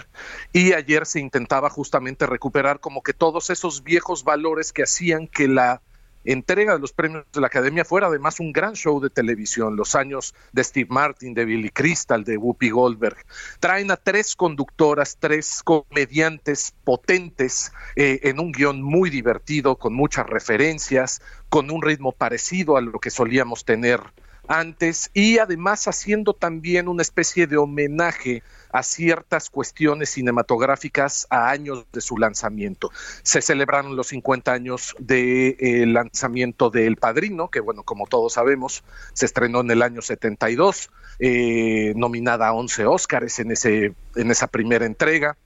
Y 0.53 0.75
ayer 0.75 1.07
se 1.07 1.19
intentaba 1.19 1.69
justamente 1.71 2.25
recuperar 2.25 2.79
como 2.79 3.03
que 3.03 3.12
todos 3.12 3.51
esos 3.51 3.83
viejos 3.83 4.23
valores 4.23 4.73
que 4.73 4.85
hacían 4.85 5.27
que 5.27 5.49
la 5.49 5.83
entrega 6.25 6.75
de 6.75 6.79
los 6.79 6.92
premios 6.92 7.25
de 7.33 7.40
la 7.40 7.49
Academia 7.49 7.85
fuera 7.85 8.07
además 8.07 8.38
un 8.38 8.53
gran 8.53 8.75
show 8.75 9.01
de 9.01 9.11
televisión, 9.11 9.75
los 9.75 9.97
años 9.97 10.37
de 10.53 10.62
Steve 10.62 10.87
Martin, 10.88 11.35
de 11.35 11.47
Billy 11.47 11.71
Crystal, 11.71 12.23
de 12.23 12.37
Whoopi 12.37 12.71
Goldberg. 12.71 13.16
Traen 13.59 13.90
a 13.90 13.97
tres 13.97 14.37
conductoras, 14.37 15.16
tres 15.19 15.64
comediantes 15.64 16.77
potentes 16.85 17.73
eh, 17.97 18.21
en 18.23 18.38
un 18.38 18.53
guion 18.53 18.83
muy 18.83 19.11
divertido, 19.11 19.79
con 19.79 19.95
muchas 19.95 20.27
referencias, 20.27 21.23
con 21.49 21.73
un 21.73 21.83
ritmo 21.83 22.12
parecido 22.12 22.77
a 22.77 22.81
lo 22.81 23.01
que 23.01 23.11
solíamos 23.11 23.64
tener 23.64 24.01
antes 24.48 25.11
y 25.14 25.38
además 25.38 25.88
haciendo 25.88 26.32
también 26.32 26.88
una 26.88 27.02
especie 27.02 27.46
de 27.46 27.56
homenaje 27.56 28.42
a 28.72 28.82
ciertas 28.82 29.48
cuestiones 29.48 30.11
cinematográficas 30.11 31.26
a 31.30 31.50
años 31.50 31.87
de 31.92 32.00
su 32.00 32.18
lanzamiento. 32.18 32.90
Se 33.22 33.40
celebraron 33.40 33.96
los 33.96 34.09
50 34.09 34.52
años 34.52 34.94
del 34.98 35.56
de, 35.59 35.87
lanzamiento 35.87 36.70
de 36.70 36.87
El 36.87 36.96
Padrino, 36.96 37.48
que 37.48 37.61
bueno, 37.61 37.85
como 37.85 38.06
todos 38.06 38.35
sabemos, 38.35 38.85
se 39.14 39.26
estrenó 39.26 39.61
en 39.61 39.70
el 39.70 39.82
año 39.82 40.02
72, 40.02 40.90
eh, 41.18 41.94
nominada 41.96 42.48
a 42.48 42.52
11 42.52 42.87
Óscares 42.87 43.38
en, 43.38 43.52
en 43.52 44.30
esa 44.30 44.46
primera 44.46 44.85
entrega. 44.85 45.37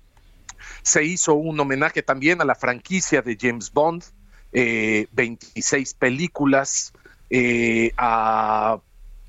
Se 0.82 1.04
hizo 1.04 1.34
un 1.34 1.60
homenaje 1.60 2.02
también 2.02 2.40
a 2.40 2.44
la 2.44 2.54
franquicia 2.54 3.22
de 3.22 3.36
James 3.40 3.72
Bond, 3.72 4.02
eh, 4.52 5.06
26 5.12 5.94
películas, 5.94 6.92
eh, 7.28 7.92
a 7.96 8.80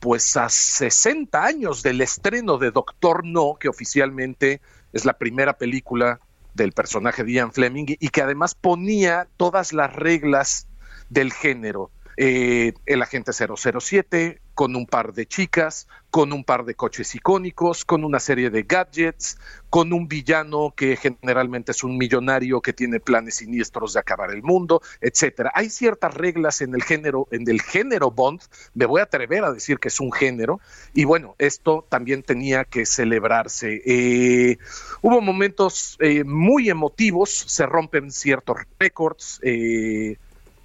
pues 0.01 0.35
a 0.35 0.49
60 0.49 1.45
años 1.45 1.83
del 1.83 2.01
estreno 2.01 2.57
de 2.57 2.71
Doctor 2.71 3.23
No, 3.23 3.55
que 3.59 3.69
oficialmente 3.69 4.59
es 4.93 5.05
la 5.05 5.13
primera 5.13 5.53
película 5.53 6.19
del 6.55 6.71
personaje 6.71 7.23
de 7.23 7.33
Ian 7.33 7.53
Fleming 7.53 7.85
y 7.87 8.09
que 8.09 8.23
además 8.23 8.55
ponía 8.55 9.27
todas 9.37 9.73
las 9.73 9.95
reglas 9.95 10.67
del 11.09 11.31
género. 11.31 11.91
Eh, 12.23 12.73
el 12.85 13.01
agente 13.01 13.31
007, 13.33 14.41
con 14.53 14.75
un 14.75 14.85
par 14.85 15.11
de 15.11 15.25
chicas, 15.25 15.87
con 16.11 16.33
un 16.33 16.43
par 16.43 16.65
de 16.65 16.75
coches 16.75 17.15
icónicos, 17.15 17.83
con 17.83 18.03
una 18.03 18.19
serie 18.19 18.51
de 18.51 18.61
gadgets, 18.61 19.39
con 19.71 19.91
un 19.91 20.07
villano 20.07 20.71
que 20.77 20.97
generalmente 20.97 21.71
es 21.71 21.83
un 21.83 21.97
millonario 21.97 22.61
que 22.61 22.73
tiene 22.73 22.99
planes 22.99 23.37
siniestros 23.37 23.93
de 23.93 24.01
acabar 24.01 24.29
el 24.29 24.43
mundo, 24.43 24.83
etcétera. 25.01 25.51
Hay 25.55 25.71
ciertas 25.71 26.13
reglas 26.13 26.61
en 26.61 26.75
el 26.75 26.83
género, 26.83 27.27
en 27.31 27.49
el 27.49 27.59
género 27.59 28.11
Bond, 28.11 28.41
me 28.75 28.85
voy 28.85 28.99
a 28.99 29.05
atrever 29.05 29.43
a 29.43 29.51
decir 29.51 29.79
que 29.79 29.87
es 29.87 29.99
un 29.99 30.11
género, 30.11 30.59
y 30.93 31.05
bueno, 31.05 31.33
esto 31.39 31.87
también 31.89 32.21
tenía 32.21 32.65
que 32.65 32.85
celebrarse. 32.85 33.81
Eh, 33.83 34.59
hubo 35.01 35.21
momentos 35.21 35.97
eh, 35.99 36.23
muy 36.23 36.69
emotivos, 36.69 37.31
se 37.31 37.65
rompen 37.65 38.11
ciertos 38.11 38.57
récords. 38.77 39.39
Eh, 39.41 40.17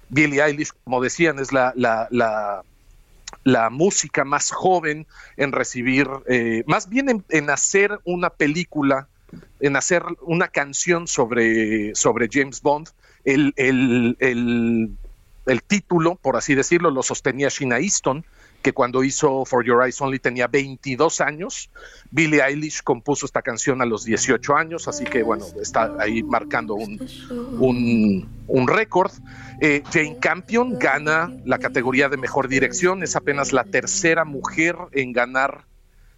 Billie 0.09 0.41
Eilish, 0.41 0.71
como 0.83 1.01
decían, 1.01 1.39
es 1.39 1.51
la, 1.51 1.73
la, 1.75 2.07
la, 3.43 3.69
música 3.69 4.23
más 4.23 4.51
joven 4.51 5.05
en 5.35 5.51
recibir, 5.51 6.07
eh, 6.27 6.63
más 6.65 6.89
bien 6.89 7.23
en, 7.29 7.49
hacer 7.49 7.99
una 8.05 8.29
película, 8.29 9.07
en 9.59 9.75
hacer 9.75 10.03
una 10.21 10.47
canción 10.47 11.07
sobre, 11.07 11.93
sobre 11.95 12.29
James 12.31 12.61
Bond. 12.61 12.89
El, 13.25 13.53
el, 13.57 14.15
el, 14.19 14.91
el, 15.45 15.63
título, 15.63 16.15
por 16.15 16.37
así 16.37 16.55
decirlo, 16.55 16.91
lo 16.91 17.03
sostenía 17.03 17.49
Sheena 17.49 17.79
Easton, 17.79 18.23
que 18.61 18.73
cuando 18.73 19.03
hizo 19.03 19.45
For 19.45 19.63
Your 19.63 19.83
Eyes 19.83 20.01
Only 20.01 20.19
tenía 20.19 20.47
22 20.47 21.21
años. 21.21 21.69
Billie 22.11 22.41
Eilish 22.41 22.81
compuso 22.83 23.25
esta 23.25 23.41
canción 23.41 23.81
a 23.81 23.85
los 23.85 24.03
18 24.03 24.55
años, 24.55 24.87
así 24.87 25.05
que 25.05 25.23
bueno, 25.23 25.45
está 25.61 25.95
ahí 25.99 26.23
marcando 26.23 26.75
un, 26.75 28.27
un, 28.47 28.67
récord. 28.67 29.11
Eh, 29.61 29.83
Jane 29.91 30.17
Campion 30.19 30.77
gana 30.77 31.33
la 31.45 31.59
categoría 31.59 32.09
de 32.09 32.17
mejor 32.17 32.47
dirección, 32.47 33.03
es 33.03 33.15
apenas 33.15 33.53
la 33.53 33.63
tercera 33.63 34.25
mujer 34.25 34.75
en 34.91 35.13
ganar 35.13 35.65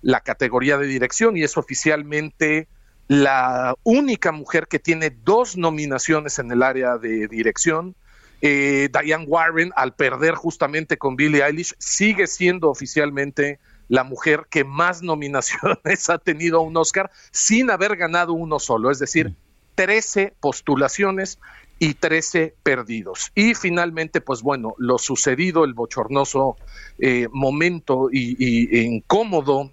la 0.02 0.22
categoría 0.22 0.78
de 0.78 0.88
dirección 0.88 1.38
y 1.38 1.44
es 1.44 1.58
oficialmente 1.58 2.68
la 3.08 3.76
única 3.84 4.32
mujer 4.32 4.68
que 4.68 4.80
tiene 4.80 5.10
dos 5.10 5.58
nominaciones 5.58 6.40
en 6.40 6.52
el 6.52 6.64
área 6.64 6.98
de 6.98 7.28
dirección 7.28 7.96
Eh, 8.42 8.90
Diane 8.92 9.26
Warren, 9.26 9.72
al 9.76 9.94
perder 9.94 10.36
justamente 10.36 10.98
con 10.98 11.16
Billie 11.16 11.44
Eilish, 11.44 11.74
sigue 11.78 12.28
siendo 12.28 12.70
oficialmente 12.70 13.60
la 13.88 14.04
mujer 14.04 14.48
que 14.50 14.64
más 14.64 15.02
nominaciones 15.04 16.10
ha 16.10 16.18
tenido 16.18 16.60
a 16.60 16.62
un 16.62 16.78
Oscar 16.78 17.12
sin 17.32 17.70
haber 17.70 17.98
ganado 17.98 18.34
uno 18.34 18.60
solo, 18.60 18.92
es 18.92 19.00
decir, 19.00 19.36
13 19.76 20.34
postulaciones 20.40 21.40
y 21.80 21.94
13 21.94 22.54
perdidos. 22.62 23.32
Y 23.36 23.56
finalmente, 23.56 24.20
pues 24.22 24.42
bueno, 24.42 24.76
lo 24.78 24.98
sucedido, 24.98 25.64
el 25.64 25.74
bochornoso 25.74 26.58
eh, 27.00 27.28
momento 27.32 28.10
y, 28.12 28.86
incómodo 28.86 29.72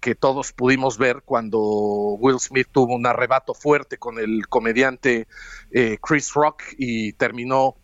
que, 0.00 0.14
todos 0.16 0.52
pudimos 0.52 0.98
ver 0.98 1.22
cuando 1.24 1.60
Will 1.60 2.40
Smith 2.40 2.68
tuvo 2.72 2.94
un 2.94 3.06
arrebato 3.06 3.54
fuerte 3.54 3.98
con 3.98 4.18
el 4.18 4.48
comediante 4.48 5.28
eh, 5.70 5.98
Chris 6.02 6.32
Rock 6.34 6.62
y 6.76 7.12
terminó 7.12 7.76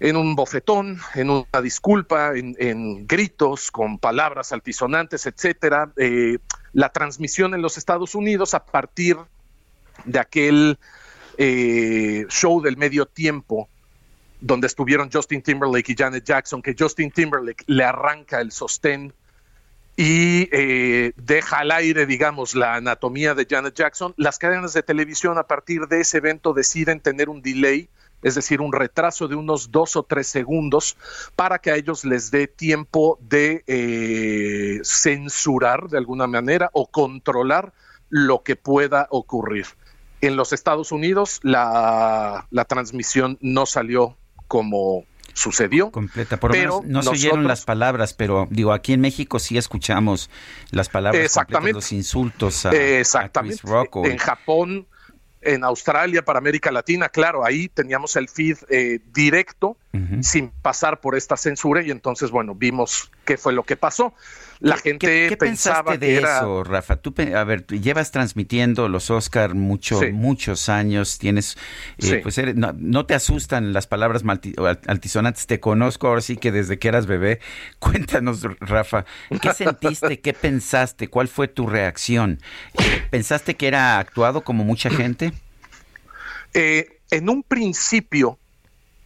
en 0.00 0.16
un 0.16 0.34
bofetón, 0.34 0.98
en 1.14 1.30
una 1.30 1.62
disculpa, 1.62 2.32
en, 2.34 3.06
gritos, 3.06 3.70
con 3.70 3.98
palabras 3.98 4.52
altisonantes, 4.52 5.26
etcétera. 5.26 5.92
Eh, 5.96 6.38
la 6.72 6.90
transmisión 6.90 7.54
en 7.54 7.62
los 7.62 7.78
Estados 7.78 8.14
Unidos 8.14 8.52
a 8.52 8.66
partir 8.66 9.16
de 10.04 10.18
aquel 10.18 10.78
eh, 11.38 12.26
show 12.28 12.60
del 12.60 12.76
medio 12.76 13.06
tiempo 13.06 13.68
donde 14.40 14.66
estuvieron 14.66 15.08
Justin 15.10 15.40
Timberlake 15.40 15.92
y 15.92 15.94
Janet 15.96 16.24
Jackson, 16.24 16.60
que 16.60 16.74
Justin 16.78 17.12
Timberlake 17.12 17.64
le 17.66 17.84
arranca 17.84 18.40
el 18.40 18.50
sostén 18.50 19.14
y 19.96 20.48
eh, 20.52 21.12
deja 21.16 21.58
al 21.58 21.70
aire, 21.70 22.06
digamos, 22.06 22.54
la 22.54 22.74
anatomía 22.74 23.34
de 23.34 23.46
Janet 23.48 23.74
Jackson. 23.74 24.14
Las 24.16 24.38
cadenas 24.38 24.72
de 24.72 24.82
televisión 24.82 25.38
a 25.38 25.46
partir 25.46 25.86
de 25.88 26.00
ese 26.00 26.18
evento 26.18 26.54
deciden 26.54 27.00
tener 27.00 27.28
un 27.28 27.42
delay 27.42 27.88
es 28.22 28.36
decir, 28.36 28.60
un 28.60 28.72
retraso 28.72 29.28
de 29.28 29.34
unos 29.34 29.70
dos 29.70 29.96
o 29.96 30.04
tres 30.04 30.28
segundos 30.28 30.96
para 31.36 31.58
que 31.58 31.70
a 31.70 31.76
ellos 31.76 32.04
les 32.04 32.30
dé 32.30 32.46
tiempo 32.46 33.18
de 33.20 33.64
eh, 33.66 34.80
censurar 34.84 35.88
de 35.88 35.98
alguna 35.98 36.26
manera 36.26 36.70
o 36.72 36.86
controlar 36.86 37.72
lo 38.08 38.42
que 38.42 38.56
pueda 38.56 39.08
ocurrir. 39.10 39.66
En 40.20 40.36
los 40.36 40.52
Estados 40.52 40.92
Unidos 40.92 41.40
la, 41.42 42.46
transmisión 42.68 43.38
no 43.40 43.66
salió 43.66 44.16
como 44.46 45.04
sucedió. 45.32 45.90
Completa, 45.90 46.38
por 46.38 46.50
pero 46.50 46.82
no 46.84 47.02
se 47.02 47.10
oyeron 47.10 47.44
las 47.44 47.64
palabras, 47.64 48.14
pero 48.14 48.46
digo, 48.50 48.72
aquí 48.72 48.92
en 48.92 49.00
México 49.00 49.38
sí 49.38 49.58
escuchamos 49.58 50.30
las 50.70 50.88
palabras, 50.88 51.24
exactamente, 51.24 51.74
los 51.74 51.92
insultos 51.92 52.66
a, 52.66 52.72
exactamente. 52.72 53.62
En 54.04 54.18
Japón 54.18 54.86
en 55.42 55.64
Australia, 55.64 56.24
para 56.24 56.38
América 56.38 56.70
Latina, 56.70 57.08
claro, 57.08 57.44
ahí 57.44 57.68
teníamos 57.68 58.16
el 58.16 58.28
feed 58.28 58.58
eh, 58.68 59.00
directo 59.12 59.76
sin 60.22 60.48
pasar 60.48 61.00
por 61.00 61.16
esta 61.16 61.36
censura 61.36 61.82
y 61.82 61.90
entonces, 61.90 62.30
bueno, 62.30 62.54
vimos 62.54 63.10
qué 63.26 63.36
fue 63.36 63.52
lo 63.52 63.64
que 63.64 63.76
pasó. 63.76 64.14
La 64.62 64.76
gente 64.76 65.26
¿qué, 65.28 65.36
pensaba 65.36 65.96
de 65.96 66.18
eso, 66.18 66.62
Rafa? 66.62 66.94
Tú, 66.94 67.12
a 67.34 67.42
ver, 67.42 67.66
llevas 67.66 68.12
transmitiendo 68.12 68.88
los 68.88 69.10
Oscar 69.10 69.56
mucho, 69.56 70.00
muchos 70.12 70.68
años, 70.68 71.18
tienes, 71.18 71.58
eh, 71.98 72.20
pues 72.22 72.40
no, 72.54 73.04
te 73.04 73.14
asustan 73.14 73.72
las 73.72 73.88
palabras 73.88 74.22
altisonantes, 74.86 75.48
te 75.48 75.58
conozco 75.58 76.06
ahora 76.06 76.20
sí 76.20 76.36
que 76.36 76.52
desde 76.52 76.78
que 76.78 76.86
eras 76.86 77.06
bebé. 77.06 77.40
Cuéntanos, 77.80 78.46
Rafa, 78.60 79.04
¿qué 79.40 79.52
sentiste, 79.52 80.20
qué 80.20 80.32
pensaste, 80.32 81.08
cuál 81.08 81.26
fue 81.26 81.48
tu 81.48 81.66
reacción? 81.66 82.38
Eh, 82.74 83.02
¿Pensaste 83.10 83.56
que 83.56 83.66
era 83.66 83.98
actuado 83.98 84.44
como 84.44 84.62
mucha 84.62 84.90
gente? 84.90 85.32
Eh, 86.54 87.00
en 87.10 87.28
un 87.28 87.42
principio, 87.42 88.38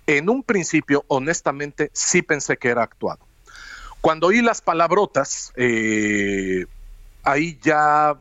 en 0.06 0.28
un 0.28 0.42
principio, 0.42 1.06
honestamente, 1.08 1.90
sí 1.94 2.20
pensé 2.20 2.58
que 2.58 2.68
era 2.68 2.82
actuado. 2.82 3.25
Cuando 4.00 4.28
oí 4.28 4.40
las 4.40 4.60
palabrotas, 4.60 5.52
eh, 5.56 6.66
ahí 7.22 7.58
ya 7.62 8.16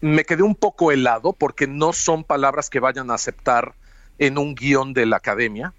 me 0.00 0.24
quedé 0.24 0.42
un 0.42 0.54
poco 0.54 0.92
helado 0.92 1.32
porque 1.32 1.66
no 1.66 1.92
son 1.92 2.24
palabras 2.24 2.70
que 2.70 2.80
vayan 2.80 3.10
a 3.10 3.14
aceptar 3.14 3.74
en 4.18 4.38
un 4.38 4.54
guion 4.54 4.92
de 4.92 5.06
la 5.06 5.16
academia. 5.16 5.72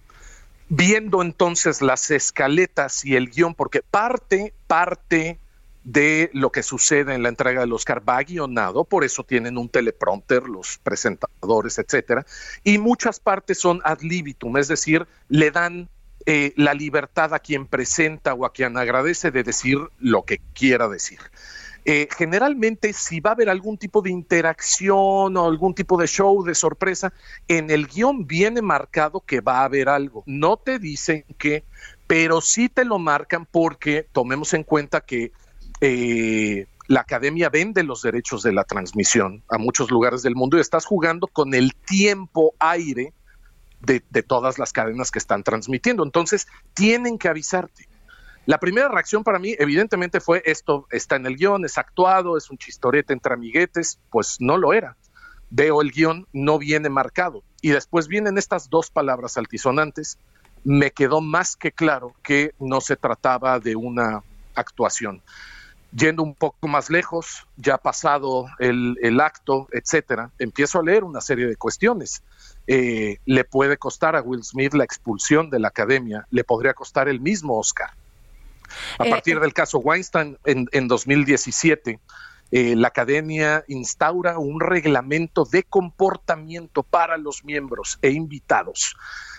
Viendo 0.69 1.21
entonces 1.21 1.81
las 1.81 2.11
escaletas 2.11 3.03
y 3.03 3.15
el 3.15 3.29
guion, 3.29 3.55
porque 3.55 3.81
parte, 3.81 4.53
parte 4.67 5.39
de 5.83 6.29
lo 6.33 6.51
que 6.51 6.63
sucede 6.63 7.13
en 7.13 7.23
la 7.23 7.29
entrega 7.29 7.61
del 7.61 7.73
Oscar 7.73 8.07
va 8.07 8.21
guionado, 8.21 8.83
por 8.85 9.03
eso 9.03 9.23
tienen 9.23 9.57
un 9.57 9.67
teleprompter 9.67 10.43
los 10.43 10.77
presentadores, 10.77 11.79
etcétera, 11.79 12.25
y 12.63 12.77
muchas 12.77 13.19
partes 13.19 13.59
son 13.59 13.81
ad 13.83 13.99
libitum, 14.01 14.57
es 14.57 14.67
decir, 14.67 15.07
le 15.27 15.51
dan 15.51 15.89
eh, 16.25 16.53
la 16.55 16.73
libertad 16.73 17.33
a 17.33 17.39
quien 17.39 17.67
presenta 17.67 18.33
o 18.33 18.45
a 18.45 18.53
quien 18.53 18.77
agradece 18.77 19.31
de 19.31 19.43
decir 19.43 19.77
lo 19.99 20.23
que 20.23 20.39
quiera 20.53 20.87
decir. 20.87 21.19
Eh, 21.83 22.07
generalmente, 22.15 22.93
si 22.93 23.19
va 23.19 23.31
a 23.31 23.33
haber 23.33 23.49
algún 23.49 23.77
tipo 23.77 24.01
de 24.01 24.11
interacción 24.11 25.35
o 25.35 25.45
algún 25.45 25.73
tipo 25.73 25.97
de 25.97 26.07
show 26.07 26.43
de 26.43 26.53
sorpresa, 26.53 27.11
en 27.47 27.71
el 27.71 27.87
guion 27.87 28.27
viene 28.27 28.61
marcado 28.61 29.21
que 29.21 29.41
va 29.41 29.61
a 29.61 29.65
haber 29.65 29.89
algo. 29.89 30.23
No 30.27 30.57
te 30.57 30.77
dicen 30.77 31.25
que, 31.39 31.63
pero 32.05 32.39
sí 32.41 32.69
te 32.69 32.85
lo 32.85 32.99
marcan 32.99 33.47
porque 33.49 34.05
tomemos 34.11 34.53
en 34.53 34.63
cuenta 34.63 35.01
que 35.01 35.31
eh, 35.79 36.67
la 36.87 37.01
academia 37.01 37.49
vende 37.49 37.83
los 37.83 38.03
derechos 38.03 38.43
de 38.43 38.53
la 38.53 38.63
transmisión 38.63 39.41
a 39.49 39.57
muchos 39.57 39.89
lugares 39.89 40.21
del 40.21 40.35
mundo 40.35 40.57
y 40.57 40.61
estás 40.61 40.85
jugando 40.85 41.25
con 41.25 41.55
el 41.55 41.73
tiempo 41.73 42.53
aire 42.59 43.13
de, 43.81 44.23
todas 44.23 44.59
las 44.59 44.73
cadenas 44.73 45.11
que 45.11 45.19
están 45.19 45.43
transmitiendo. 45.43 46.03
Entonces, 46.03 46.47
tienen 46.73 47.17
que 47.17 47.27
avisarte. 47.27 47.87
La 48.45 48.59
primera 48.59 48.89
reacción 48.89 49.23
para 49.23 49.39
mí, 49.39 49.55
evidentemente, 49.59 50.19
fue 50.19 50.41
esto 50.45 50.87
está 50.91 51.15
en 51.15 51.25
el 51.25 51.35
guion, 51.35 51.65
es 51.65 51.77
actuado, 51.77 52.37
es 52.37 52.49
un 52.49 52.57
chistorete 52.57 53.13
entre 53.13 53.33
amiguetes. 53.33 53.99
Pues 54.09 54.37
no 54.39 54.57
lo 54.57 54.73
era. 54.73 54.97
Veo 55.49 55.81
el 55.81 55.91
guion, 55.91 56.27
no 56.33 56.57
viene 56.57 56.89
marcado. 56.89 57.43
Y 57.61 57.69
después 57.69 58.07
vienen 58.07 58.37
estas 58.37 58.69
dos 58.69 58.89
palabras 58.89 59.37
altisonantes. 59.37 60.17
Me 60.63 60.91
quedó 60.91 61.21
más 61.21 61.55
que 61.55 61.71
claro 61.71 62.15
que 62.23 62.53
no 62.59 62.81
se 62.81 62.95
trataba 62.95 63.59
de 63.59 63.75
una 63.75 64.23
actuación. 64.55 65.21
Yendo 65.93 66.23
un 66.23 66.35
poco 66.35 66.67
más 66.67 66.89
lejos, 66.89 67.47
ya 67.57 67.77
pasado 67.77 68.45
el, 68.59 68.97
el 69.01 69.19
acto, 69.19 69.67
etcétera, 69.73 70.31
empiezo 70.39 70.79
a 70.79 70.83
leer 70.83 71.03
una 71.03 71.19
serie 71.19 71.47
de 71.47 71.57
cuestiones 71.57 72.23
eh, 72.67 73.17
le 73.25 73.43
puede 73.43 73.77
costar 73.77 74.15
a 74.15 74.21
Will 74.21 74.43
Smith 74.43 74.73
la 74.73 74.83
expulsión 74.83 75.49
de 75.49 75.59
la 75.59 75.69
academia, 75.69 76.27
le 76.29 76.43
podría 76.43 76.73
costar 76.73 77.09
el 77.09 77.19
mismo 77.19 77.57
Oscar. 77.57 77.91
A 78.99 79.05
eh, 79.05 79.09
partir 79.09 79.39
del 79.39 79.53
caso 79.53 79.79
Weinstein 79.79 80.37
en, 80.45 80.87
2017, 80.87 81.99
eh, 82.51 82.75
la 82.75 82.89
academia 82.89 83.63
instaura 83.67 84.37
un 84.37 84.59
reglamento 84.59 85.45
de 85.45 85.63
comportamiento 85.63 86.83
para 86.83 87.17
los 87.17 87.43
miembros 87.43 87.97
e 88.01 88.11
invitados. 88.11 88.95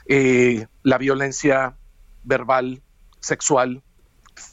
la 0.07 0.99
violencia 0.99 1.77
verbal, 2.25 2.83
sexual, 3.21 3.83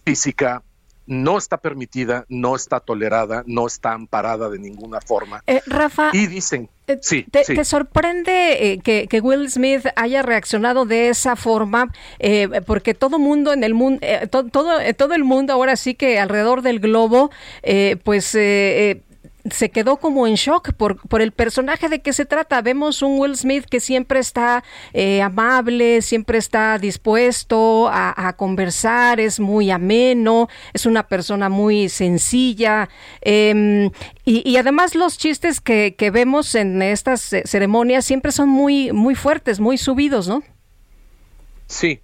física, 0.06 0.64
no 1.10 1.40
está 1.40 1.58
permitida, 1.58 2.26
no 2.30 2.56
está 2.56 2.80
tolerada, 2.80 3.44
no 3.48 3.66
está 3.66 3.94
amparada 3.94 4.48
de 4.48 4.60
ninguna 4.60 5.02
forma. 5.02 5.44
Eh, 5.48 5.60
Rafa. 5.66 6.12
Y 6.14 6.28
dicen. 6.28 6.70
Eh, 6.86 7.00
sí, 7.02 7.26
te, 7.30 7.66
sorprende 7.66 8.74
eh, 8.74 8.80
que, 8.80 9.22
Will 9.22 9.50
Smith 9.50 9.86
haya 9.96 10.22
reaccionado 10.22 10.86
de 10.86 11.10
esa 11.10 11.36
forma? 11.36 11.92
porque 12.66 12.94
todo 12.94 13.20
mundo 13.20 13.54
en 13.54 13.64
el 13.64 13.74
mundo, 13.74 14.00
todo, 14.30 14.80
todo 14.98 15.14
el 15.14 15.24
mundo 15.24 15.54
ahora 15.54 15.76
sí 15.76 15.94
que 15.94 16.20
alrededor 16.20 16.62
del 16.62 16.80
globo, 16.80 17.30
pues 18.04 18.36
se 19.50 19.70
quedó 19.70 19.98
como 19.98 20.28
en 20.28 20.36
shock 20.36 20.74
por, 20.74 20.98
por 21.08 21.22
el 21.22 21.32
personaje 21.32 21.90
de 21.90 22.02
que 22.02 22.14
se 22.14 22.26
trata. 22.26 22.62
Vemos 22.62 23.02
un 23.02 23.20
Will 23.20 23.36
Smith 23.36 23.66
que 23.66 23.80
siempre 23.80 24.20
está 24.20 24.64
eh, 24.94 25.22
amable, 25.22 26.02
siempre 26.02 26.38
está 26.38 26.78
dispuesto 26.78 27.90
a, 27.92 28.34
conversar, 28.38 29.20
es 29.20 29.40
muy 29.40 29.72
ameno, 29.72 30.50
es 30.74 30.86
una 30.86 31.08
persona 31.08 31.50
muy 31.50 31.90
sencilla. 31.90 32.90
Em, 33.22 33.92
y, 34.26 34.58
además 34.58 34.96
los 34.96 35.18
chistes 35.18 35.62
que, 35.62 35.96
que 35.98 36.12
vemos 36.12 36.54
en 36.56 36.82
estas 36.82 37.36
ceremonias 37.46 38.06
siempre 38.06 38.32
son 38.32 38.50
muy, 38.50 38.92
muy 38.92 39.16
fuertes, 39.16 39.60
muy 39.60 39.78
subidos, 39.78 40.28
¿no? 40.28 40.44
Sí, 41.68 42.02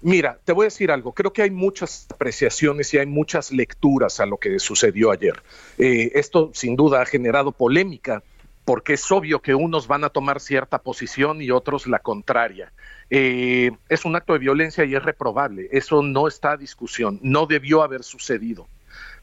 Mira, 0.00 0.38
te 0.44 0.52
voy 0.52 0.64
a 0.64 0.66
decir 0.66 0.90
algo. 0.92 1.12
Creo 1.12 1.32
que 1.32 1.42
hay 1.42 1.50
muchas 1.50 2.06
apreciaciones 2.12 2.94
y 2.94 2.98
hay 2.98 3.06
muchas 3.06 3.50
lecturas 3.50 4.20
a 4.20 4.26
lo 4.26 4.36
que 4.36 4.58
sucedió 4.60 5.10
ayer. 5.10 5.42
Eh, 5.76 6.12
esto 6.14 6.50
sin 6.54 6.76
duda 6.76 7.02
ha 7.02 7.06
generado 7.06 7.50
polémica 7.50 8.22
porque 8.64 8.92
es 8.92 9.10
obvio 9.10 9.40
que 9.40 9.54
unos 9.54 9.88
van 9.88 10.04
a 10.04 10.10
tomar 10.10 10.40
cierta 10.40 10.78
posición 10.78 11.42
y 11.42 11.50
otros 11.50 11.86
la 11.86 11.98
contraria. 11.98 12.70
Eh, 13.10 13.70
es 13.88 14.04
un 14.04 14.14
acto 14.14 14.34
de 14.34 14.38
violencia 14.38 14.84
y 14.84 14.94
es 14.94 15.02
reprobable. 15.02 15.68
Eso 15.72 16.02
no 16.02 16.28
está 16.28 16.52
a 16.52 16.56
discusión. 16.56 17.18
No 17.22 17.46
debió 17.46 17.82
haber 17.82 18.04
sucedido. 18.04 18.68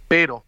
Pero 0.07 0.43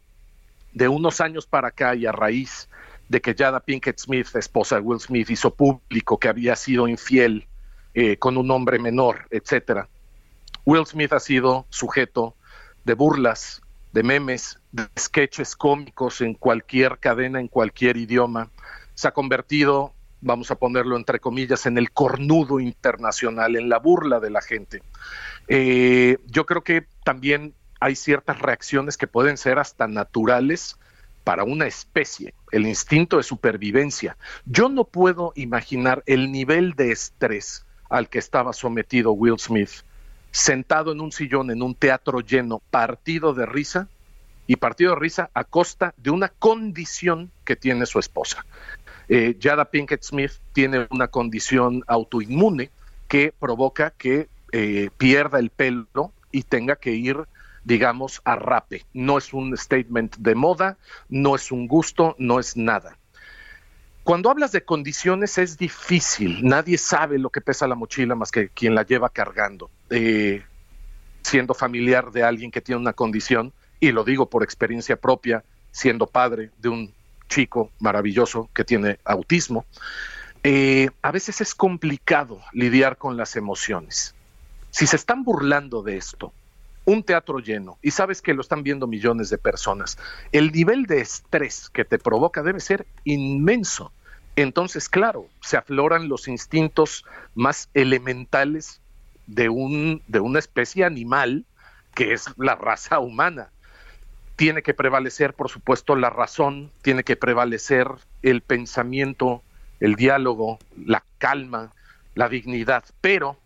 de 0.73 0.88
unos 0.88 1.21
años 1.21 1.45
para 1.45 1.69
acá 1.69 1.95
y 1.95 2.05
a 2.05 2.11
raíz 2.11 2.67
de 3.07 3.21
que 3.21 3.34
Jada 3.34 3.61
Pinkett 3.61 3.99
Smith, 3.99 4.28
esposa 4.36 4.75
de 4.75 4.82
Will 4.82 4.99
Smith, 4.99 5.30
hizo 5.30 5.53
público 5.53 6.19
que 6.19 6.28
había 6.28 6.55
sido 6.55 6.88
infiel 6.88 7.47
eh, 7.93 8.17
con 8.17 8.36
un 8.36 8.51
hombre 8.51 8.78
menor, 8.80 9.28
etcétera. 9.32 9.88
Will 10.68 10.86
Smith 10.86 11.13
ha 11.13 11.22
sido 11.22 11.65
sujeto 11.70 12.36
de 12.84 12.93
burlas, 12.93 13.61
de 13.93 14.03
memes, 14.03 14.59
de 14.74 14.86
sketches 14.99 15.55
cómicos 15.55 16.20
en 16.20 16.34
cualquier 16.34 16.99
cadena, 16.99 17.39
en 17.39 17.47
cualquier 17.47 17.95
idioma. 17.95 18.51
Se 18.93 19.07
ha 19.07 19.13
convertido, 19.13 19.93
vamos 20.20 20.51
a 20.51 20.55
ponerlo 20.55 20.97
entre 20.97 21.22
comillas, 21.22 21.68
en 21.68 21.78
el 21.78 21.91
cornudo 21.91 22.59
internacional, 22.59 23.55
en 23.55 23.70
la 23.70 23.80
burla 23.80 24.20
de 24.20 24.30
la 24.30 24.41
gente. 24.41 24.84
Eh, 25.47 26.18
yo 26.26 26.45
creo 26.45 26.65
que 26.65 26.86
también 27.05 27.53
hay 27.80 27.95
ciertas 27.95 28.39
reacciones 28.39 28.97
que 28.97 29.07
pueden 29.07 29.38
ser 29.38 29.59
hasta 29.59 29.88
naturales 29.88 30.78
para 31.24 31.45
una 31.45 31.65
especie, 31.65 32.34
el 32.51 32.68
instinto 32.68 33.15
de 33.15 33.24
supervivencia. 33.24 34.18
Yo 34.45 34.68
no 34.68 34.84
puedo 34.84 35.32
imaginar 35.38 36.03
el 36.07 36.30
nivel 36.30 36.74
de 36.74 36.91
estrés 36.91 37.65
al 37.89 38.09
que 38.09 38.20
estaba 38.20 38.51
sometido 38.51 39.13
Will 39.13 39.39
Smith, 39.39 39.86
sentado 40.38 40.91
en 40.91 41.01
un 41.01 41.11
sillón 41.11 41.49
en 41.49 41.63
un 41.63 41.73
teatro 41.73 42.19
lleno, 42.19 42.61
partido 42.69 43.33
de 43.33 43.45
risa, 43.45 43.88
y 44.45 44.55
partido 44.55 44.91
de 44.91 44.99
risa 44.99 45.29
a 45.33 45.43
costa 45.43 45.93
de 45.97 46.11
una 46.11 46.29
condición 46.29 47.31
que 47.43 47.55
tiene 47.55 47.85
su 47.85 47.99
esposa. 47.99 48.45
Eh, 49.09 49.38
Jada 49.41 49.65
Pinkett 49.65 50.03
Smith 50.03 50.33
tiene 50.53 50.88
una 50.91 51.07
condición 51.07 51.83
autoinmune 51.88 52.69
que 53.07 53.33
provoca 53.38 53.91
que 53.91 54.29
eh, 54.51 54.89
pierda 54.97 55.39
el 55.39 55.49
pelo 55.49 56.13
y 56.31 56.43
tenga 56.43 56.75
que 56.75 56.91
ir 56.91 57.27
digamos, 57.63 58.21
a 58.23 58.38
rape. 58.38 58.85
No 58.93 59.17
es 59.17 59.33
un 59.33 59.57
statement 59.57 60.15
de 60.17 60.35
moda, 60.35 60.77
no 61.09 61.35
es 61.35 61.51
un 61.51 61.67
gusto, 61.67 62.15
no 62.17 62.39
es 62.39 62.55
nada. 62.55 62.97
Cuando 64.08 64.30
hablas 64.30 64.53
de 64.53 64.64
condiciones 64.64 65.38
es 65.38 65.58
difícil, 65.58 66.39
nadie 66.41 66.78
sabe 66.78 67.20
lo 67.20 67.30
que 67.30 67.41
pesa 67.41 67.68
la 67.68 67.76
mochila 67.76 68.16
más 68.16 68.32
que 68.32 68.47
quien 68.47 68.74
la 68.74 68.84
lleva 68.84 69.10
cargando. 69.10 69.70
Eh, 69.89 70.45
siendo 71.24 71.53
familiar 71.53 72.14
de 72.14 72.24
alguien 72.24 72.49
que 72.49 72.62
tiene 72.62 72.80
una 72.80 72.93
condición, 72.93 73.51
y 73.82 73.91
lo 73.91 74.05
digo 74.05 74.30
por 74.30 74.43
experiencia 74.43 74.95
propia, 74.95 75.43
siendo 75.72 76.08
padre 76.08 76.51
de 76.58 76.70
un 76.70 76.93
chico 77.28 77.70
maravilloso 77.80 78.49
que 78.53 78.64
tiene 78.64 78.97
autismo, 79.03 79.66
eh, 80.41 80.89
a 81.01 81.12
veces 81.12 81.41
es 81.41 81.53
complicado 81.53 82.39
lidiar 82.53 82.95
con 82.95 83.18
las 83.18 83.36
emociones. 83.36 84.16
Si 84.72 84.88
se 84.88 84.95
están 84.95 85.26
burlando 85.26 85.84
de 85.84 85.97
esto, 85.97 86.32
un 86.88 87.03
teatro 87.03 87.39
lleno 87.39 87.78
y 87.82 87.91
sabes 87.91 88.22
que 88.22 88.34
lo 88.34 88.39
están 88.39 88.64
viendo 88.64 88.88
millones 88.88 89.30
de 89.30 89.38
personas, 89.38 89.97
el 90.32 90.53
nivel 90.53 90.86
de 90.86 91.01
estrés 91.01 91.70
que 91.70 91.84
te 91.84 91.99
provoca 91.99 92.41
debe 92.41 92.62
ser 92.62 92.88
inmenso. 93.03 93.91
Entonces, 94.38 94.88
claro, 94.88 95.27
se 95.41 95.57
afloran 95.57 96.09
los 96.09 96.27
instintos 96.27 97.03
más 97.33 97.69
elementales 97.73 98.81
de, 99.25 99.49
un, 99.49 100.03
de 100.07 100.19
una 100.19 100.38
especie 100.38 100.85
animal 100.85 101.43
que 101.95 102.13
es 102.13 102.27
la 102.38 102.53
raza 102.53 102.99
humana. 102.99 103.49
Tiene 104.35 104.61
que 104.61 104.75
prevalecer, 104.75 105.33
por 105.33 105.49
supuesto, 105.49 105.95
la 105.95 106.11
razón, 106.11 106.71
tiene 106.83 107.03
que 107.03 107.15
prevalecer 107.15 107.88
el 108.21 108.41
pensamiento, 108.41 109.41
el 109.79 109.95
diálogo, 109.95 110.59
la 110.85 111.03
calma, 111.17 111.71
la 112.13 112.29
dignidad, 112.29 112.83
pero 113.01 113.39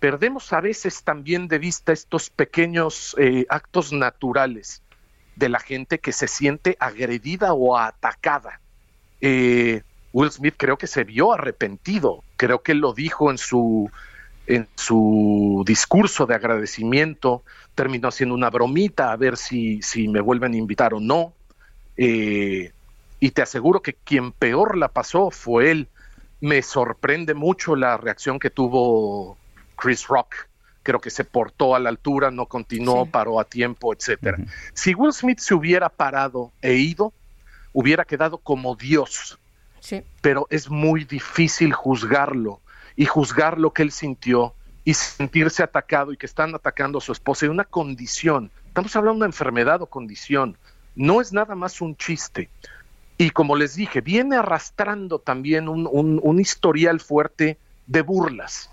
perdemos 0.00 0.52
a 0.52 0.60
veces 0.60 1.04
también 1.04 1.46
de 1.46 1.60
vista 1.60 1.92
estos 1.92 2.30
pequeños 2.30 3.14
eh, 3.16 3.46
actos 3.48 3.92
naturales 3.92 4.82
de 5.36 5.48
la 5.48 5.60
gente 5.60 6.00
que 6.00 6.10
se 6.10 6.26
siente 6.26 6.76
agredida 6.80 7.52
o 7.52 7.78
atacada. 7.78 8.60
Eh, 9.20 9.82
Will 10.12 10.30
Smith 10.30 10.54
creo 10.56 10.76
que 10.76 10.86
se 10.86 11.04
vio 11.04 11.32
arrepentido, 11.32 12.22
creo 12.36 12.62
que 12.62 12.74
lo 12.74 12.92
dijo 12.92 13.30
en 13.30 13.38
su, 13.38 13.90
en 14.46 14.68
su 14.74 15.64
discurso 15.66 16.26
de 16.26 16.34
agradecimiento, 16.34 17.42
terminó 17.74 18.08
haciendo 18.08 18.34
una 18.34 18.50
bromita 18.50 19.12
a 19.12 19.16
ver 19.16 19.36
si, 19.36 19.80
si 19.82 20.08
me 20.08 20.20
vuelven 20.20 20.52
a 20.52 20.56
invitar 20.56 20.94
o 20.94 21.00
no. 21.00 21.32
Eh, 21.96 22.72
y 23.20 23.30
te 23.30 23.42
aseguro 23.42 23.80
que 23.80 23.94
quien 23.94 24.32
peor 24.32 24.76
la 24.76 24.88
pasó 24.88 25.30
fue 25.30 25.70
él. 25.70 25.88
Me 26.40 26.60
sorprende 26.62 27.34
mucho 27.34 27.76
la 27.76 27.96
reacción 27.96 28.38
que 28.38 28.50
tuvo 28.50 29.38
Chris 29.76 30.08
Rock, 30.08 30.34
creo 30.82 31.00
que 31.00 31.10
se 31.10 31.24
portó 31.24 31.74
a 31.74 31.78
la 31.78 31.88
altura, 31.88 32.30
no 32.30 32.46
continuó, 32.46 33.06
paró 33.06 33.40
a 33.40 33.44
tiempo, 33.44 33.92
etcétera. 33.94 34.38
Si 34.74 34.94
Will 34.94 35.12
Smith 35.12 35.38
se 35.38 35.54
hubiera 35.54 35.88
parado 35.88 36.52
e 36.60 36.74
ido, 36.74 37.12
hubiera 37.72 38.04
quedado 38.04 38.38
como 38.38 38.74
Dios. 38.74 39.38
Pero 40.20 40.46
es 40.50 40.70
muy 40.70 41.04
difícil 41.04 41.72
juzgarlo 41.72 42.60
y 42.96 43.06
juzgar 43.06 43.58
lo 43.58 43.72
que 43.72 43.82
él 43.82 43.92
sintió 43.92 44.54
y 44.84 44.94
sentirse 44.94 45.62
atacado 45.62 46.12
y 46.12 46.16
que 46.16 46.26
están 46.26 46.54
atacando 46.54 46.98
a 46.98 47.00
su 47.00 47.12
esposa 47.12 47.46
en 47.46 47.52
una 47.52 47.64
condición. 47.64 48.50
Estamos 48.66 48.94
hablando 48.96 49.24
de 49.24 49.28
enfermedad 49.28 49.82
o 49.82 49.86
condición. 49.86 50.56
No 50.94 51.20
es 51.20 51.32
nada 51.32 51.54
más 51.54 51.80
un 51.80 51.96
chiste. 51.96 52.48
Y 53.18 53.30
como 53.30 53.56
les 53.56 53.74
dije, 53.74 54.00
viene 54.00 54.36
arrastrando 54.36 55.18
también 55.18 55.68
un, 55.68 55.88
un 55.90 56.40
historial 56.40 57.00
fuerte 57.00 57.58
de 57.86 58.02
burlas 58.02 58.70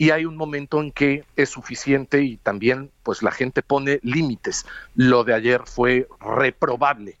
y 0.00 0.12
hay 0.12 0.24
un 0.24 0.34
momento 0.34 0.80
en 0.80 0.92
que 0.92 1.24
es 1.36 1.50
suficiente 1.50 2.22
y 2.22 2.38
también 2.38 2.90
pues 3.02 3.22
la 3.22 3.30
gente 3.30 3.62
pone 3.62 4.00
límites. 4.02 4.64
Lo 4.94 5.24
de 5.24 5.34
ayer 5.34 5.60
fue 5.66 6.08
reprobable, 6.20 7.18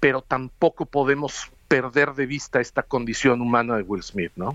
pero 0.00 0.22
tampoco 0.22 0.86
podemos 0.86 1.52
perder 1.68 2.14
de 2.14 2.26
vista 2.26 2.60
esta 2.60 2.82
condición 2.82 3.40
humana 3.40 3.76
de 3.76 3.82
Will 3.82 4.02
Smith, 4.02 4.32
¿no? 4.36 4.54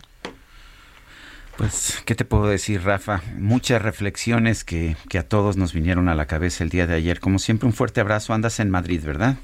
Pues, 1.57 2.01
¿qué 2.05 2.16
te 2.16 2.26
puedo 2.26 2.47
decir, 2.47 2.84
Rafa? 2.84 3.22
Muchas 3.38 3.82
reflexiones 3.82 4.64
que, 4.64 4.95
que 5.09 5.20
a 5.20 5.28
todos 5.28 5.57
nos 5.57 5.74
vinieron 5.74 6.09
a 6.09 6.16
la 6.16 6.26
cabeza 6.26 6.64
el 6.64 6.70
día 6.70 6.88
de 6.88 6.95
ayer. 6.95 7.20
Como 7.20 7.39
siempre, 7.39 7.68
un 7.68 7.74
fuerte 7.74 8.01
abrazo. 8.01 8.34
Andas 8.34 8.59
en 8.59 8.70
Madrid, 8.70 9.03
¿verdad? 9.03 9.36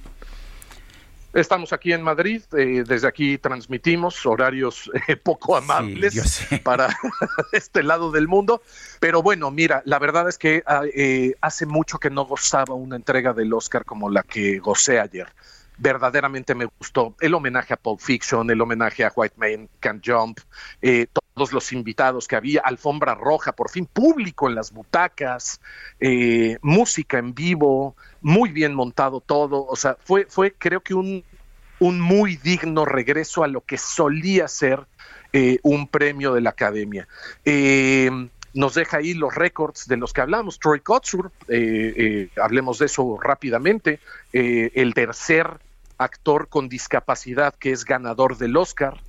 Estamos 1.34 1.72
aquí 1.72 1.94
en 1.94 2.02
Madrid, 2.02 2.42
eh, 2.58 2.84
desde 2.88 3.08
aquí 3.08 3.38
transmitimos 3.38 4.26
horarios 4.26 4.90
eh, 5.08 5.16
poco 5.24 5.56
amables 5.56 6.48
para 6.64 6.90
este 7.52 7.84
lado 7.84 8.12
del 8.12 8.28
mundo, 8.28 8.64
pero 9.00 9.22
bueno, 9.22 9.52
mira, 9.52 9.84
la 9.86 10.00
verdad 10.00 10.28
es 10.30 10.40
que 10.40 10.64
ah, 10.66 10.82
eh, 10.96 11.36
hace 11.42 11.68
mucho 11.68 12.00
que 12.00 12.10
no 12.10 12.26
gozaba 12.26 12.74
una 12.74 12.96
entrega 12.96 13.34
del 13.34 13.54
Oscar 13.54 13.86
como 13.86 14.10
la 14.10 14.24
que 14.24 14.58
gocé 14.58 15.00
ayer 15.00 15.28
verdaderamente 15.78 16.56
me 16.56 16.66
gustó. 16.66 17.16
El 17.20 17.34
homenaje 17.34 17.74
a 17.74 17.78
Pulp 17.78 18.00
Fiction, 18.00 18.50
el 18.50 18.60
homenaje 18.60 19.06
a 19.06 19.12
White 19.16 19.36
Man 19.38 19.70
Can 19.80 20.02
Jump, 20.04 20.40
eh, 20.82 21.08
todos 21.12 21.54
los 21.54 21.72
invitados 21.72 22.28
que 22.28 22.36
había, 22.36 22.62
alfombra 22.62 23.14
roja, 23.14 23.52
por 23.52 23.70
fin 23.70 23.86
público 23.86 24.50
en 24.50 24.56
las 24.56 24.72
butacas, 24.72 25.62
eh, 26.00 26.58
música 26.62 27.20
en 27.20 27.34
vivo, 27.34 27.96
muy 28.22 28.50
bien 28.50 28.74
montado 28.74 29.22
todo. 29.22 29.66
O 29.66 29.76
sea, 29.76 29.98
fue, 30.04 30.26
fue 30.26 30.54
creo 30.58 30.82
que 30.82 30.96
un, 30.96 31.24
un 31.80 32.00
muy 32.00 32.38
digno 32.38 32.86
regreso 32.86 33.44
a 33.44 33.48
lo 33.48 33.62
que 33.62 33.78
solía 33.78 34.48
ser 34.48 34.88
eh, 35.34 35.60
un 35.62 35.88
premio 35.88 36.34
de 36.34 36.42
la 36.42 36.52
academia 36.52 37.08
nos 38.54 38.74
deja 38.74 38.98
ahí 38.98 39.14
los 39.14 39.36
récords 39.36 39.88
de 39.88 39.98
los 39.98 40.14
que 40.14 40.22
hablamos. 40.22 40.58
Troy 40.58 40.80
Kotsur, 40.80 41.32
hablemos 42.42 42.80
de 42.80 42.88
eso 42.88 43.20
rápidamente, 43.22 44.00
el 44.34 44.96
tercer 44.96 45.60
actor 45.98 46.48
con 46.50 46.70
discapacidad 46.70 47.54
que 47.56 47.72
es 47.72 47.86
ganador 47.86 48.38
del 48.38 48.58
Oscar, 48.58 49.02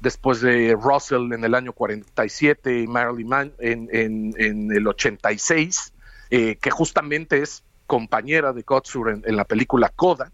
después 0.00 0.40
de 0.40 0.76
Russell 0.80 1.32
en 1.32 1.44
el 1.44 1.54
año 1.54 1.72
47 1.72 2.80
y 2.80 2.86
Marilyn 2.86 3.28
Mann 3.28 3.52
en, 3.58 3.88
en, 3.92 4.72
el 4.72 4.86
86, 4.86 5.92
eh, 6.30 6.56
que 6.56 6.70
justamente 6.70 7.42
es 7.42 7.64
compañera 7.86 8.52
de 8.52 8.64
Kotsur 8.64 9.10
en, 9.24 9.36
la 9.36 9.44
película 9.44 9.88
Coda, 9.88 10.30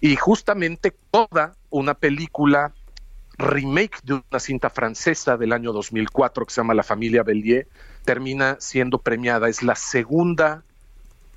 y 0.00 0.16
justamente 0.16 0.94
Coda, 1.10 1.54
una 1.70 1.94
película 1.94 2.72
remake 3.38 4.00
de 4.04 4.14
una 4.14 4.38
cinta 4.38 4.70
francesa 4.70 5.36
del 5.36 5.52
año 5.52 5.72
2004 5.72 6.46
que 6.46 6.52
se 6.52 6.60
llama 6.60 6.74
La 6.74 6.82
familia 6.82 7.22
Bellier, 7.22 7.66
termina 8.04 8.56
siendo 8.60 8.98
premiada. 8.98 9.48
Es 9.48 9.62
la 9.62 9.74
segunda 9.74 10.62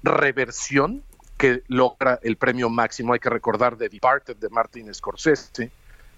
reversión 0.04 1.04
que 1.38 1.64
logra 1.68 2.20
el 2.24 2.36
premio 2.36 2.70
máximo. 2.70 3.14
Hay 3.14 3.20
que 3.20 3.30
recordar 3.30 3.78
The 3.78 3.90
Departed 3.90 4.38
de 4.38 4.50
Martin 4.50 4.94
Scorsese, 4.94 5.72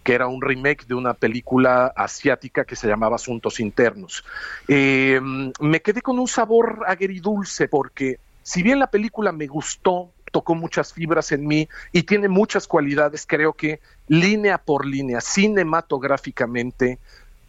que 0.04 0.14
era 0.14 0.28
un 0.28 0.42
remake 0.42 0.86
de 0.88 0.96
una 0.96 1.14
película 1.14 1.88
asiática 1.96 2.64
que 2.66 2.76
se 2.76 2.88
llamaba 2.88 3.18
Asuntos 3.18 3.60
Internos. 3.60 4.24
Eh, 4.68 5.20
me 5.60 5.82
quedé 5.82 6.02
con 6.02 6.20
un 6.20 6.28
sabor 6.28 6.84
agridulce 6.88 7.68
porque 7.68 8.20
si 8.44 8.64
bien 8.64 8.80
la 8.80 8.88
película 8.88 9.32
me 9.32 9.48
gustó, 9.48 10.10
tocó 10.32 10.56
muchas 10.56 10.94
fibras 10.94 11.32
en 11.32 11.46
mí 11.46 11.68
y 11.92 12.04
tiene 12.04 12.30
muchas 12.30 12.68
cualidades, 12.68 13.26
creo 13.28 13.54
que 13.54 13.80
línea 14.08 14.58
por 14.58 14.86
línea, 14.86 15.22
cinematográficamente, 15.22 17.00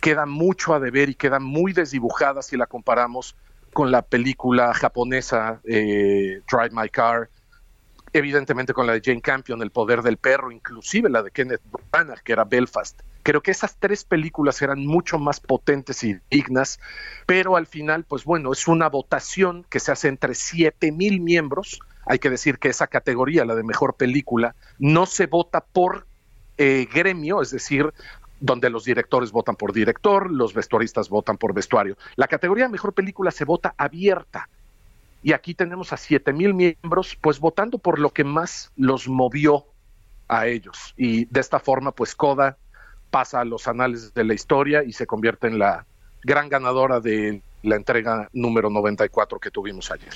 queda 0.00 0.26
mucho 0.26 0.74
a 0.74 0.80
deber 0.80 1.10
y 1.10 1.14
queda 1.14 1.38
muy 1.38 1.72
desdibujada 1.72 2.42
si 2.42 2.56
la 2.56 2.66
comparamos 2.66 3.36
con 3.72 3.90
la 3.90 4.02
película 4.02 4.74
japonesa 4.74 5.60
eh, 5.64 6.40
Drive 6.50 6.70
My 6.72 6.88
Car 6.88 7.28
evidentemente 8.12 8.72
con 8.72 8.86
la 8.86 8.94
de 8.94 9.02
Jane 9.04 9.20
Campion, 9.20 9.62
El 9.62 9.70
poder 9.70 10.02
del 10.02 10.16
perro, 10.16 10.50
inclusive 10.50 11.08
la 11.08 11.22
de 11.22 11.30
Kenneth 11.30 11.62
Branagh, 11.92 12.22
que 12.22 12.32
era 12.32 12.44
Belfast. 12.44 13.00
Creo 13.22 13.42
que 13.42 13.50
esas 13.50 13.76
tres 13.78 14.04
películas 14.04 14.62
eran 14.62 14.84
mucho 14.86 15.18
más 15.18 15.40
potentes 15.40 16.02
y 16.04 16.18
dignas, 16.30 16.80
pero 17.26 17.56
al 17.56 17.66
final, 17.66 18.04
pues 18.04 18.24
bueno, 18.24 18.52
es 18.52 18.66
una 18.66 18.88
votación 18.88 19.64
que 19.68 19.80
se 19.80 19.92
hace 19.92 20.08
entre 20.08 20.34
siete 20.34 20.90
mil 20.90 21.20
miembros. 21.20 21.80
Hay 22.06 22.18
que 22.18 22.30
decir 22.30 22.58
que 22.58 22.68
esa 22.68 22.86
categoría, 22.86 23.44
la 23.44 23.54
de 23.54 23.62
mejor 23.62 23.94
película, 23.94 24.54
no 24.78 25.06
se 25.06 25.26
vota 25.26 25.60
por 25.60 26.06
eh, 26.56 26.88
gremio, 26.92 27.42
es 27.42 27.50
decir, 27.50 27.92
donde 28.40 28.70
los 28.70 28.84
directores 28.84 29.32
votan 29.32 29.54
por 29.54 29.72
director, 29.72 30.30
los 30.30 30.54
vestuaristas 30.54 31.10
votan 31.10 31.36
por 31.36 31.52
vestuario. 31.52 31.96
La 32.16 32.26
categoría 32.26 32.68
mejor 32.68 32.94
película 32.94 33.30
se 33.30 33.44
vota 33.44 33.74
abierta. 33.76 34.48
Y 35.22 35.32
aquí 35.32 35.54
tenemos 35.54 35.92
a 35.92 35.96
siete 35.96 36.32
mil 36.32 36.54
miembros, 36.54 37.16
pues 37.20 37.38
votando 37.38 37.78
por 37.78 37.98
lo 37.98 38.10
que 38.10 38.24
más 38.24 38.72
los 38.76 39.08
movió 39.08 39.66
a 40.28 40.46
ellos. 40.46 40.94
Y 40.96 41.26
de 41.26 41.40
esta 41.40 41.58
forma, 41.58 41.92
pues 41.92 42.14
Coda 42.14 42.56
pasa 43.10 43.40
a 43.40 43.44
los 43.44 43.68
anales 43.68 44.14
de 44.14 44.24
la 44.24 44.34
historia 44.34 44.82
y 44.84 44.92
se 44.92 45.06
convierte 45.06 45.48
en 45.48 45.58
la 45.58 45.84
gran 46.22 46.48
ganadora 46.48 47.00
de 47.00 47.42
la 47.62 47.76
entrega 47.76 48.28
número 48.32 48.70
94 48.70 49.38
que 49.38 49.50
tuvimos 49.50 49.90
ayer. 49.90 50.12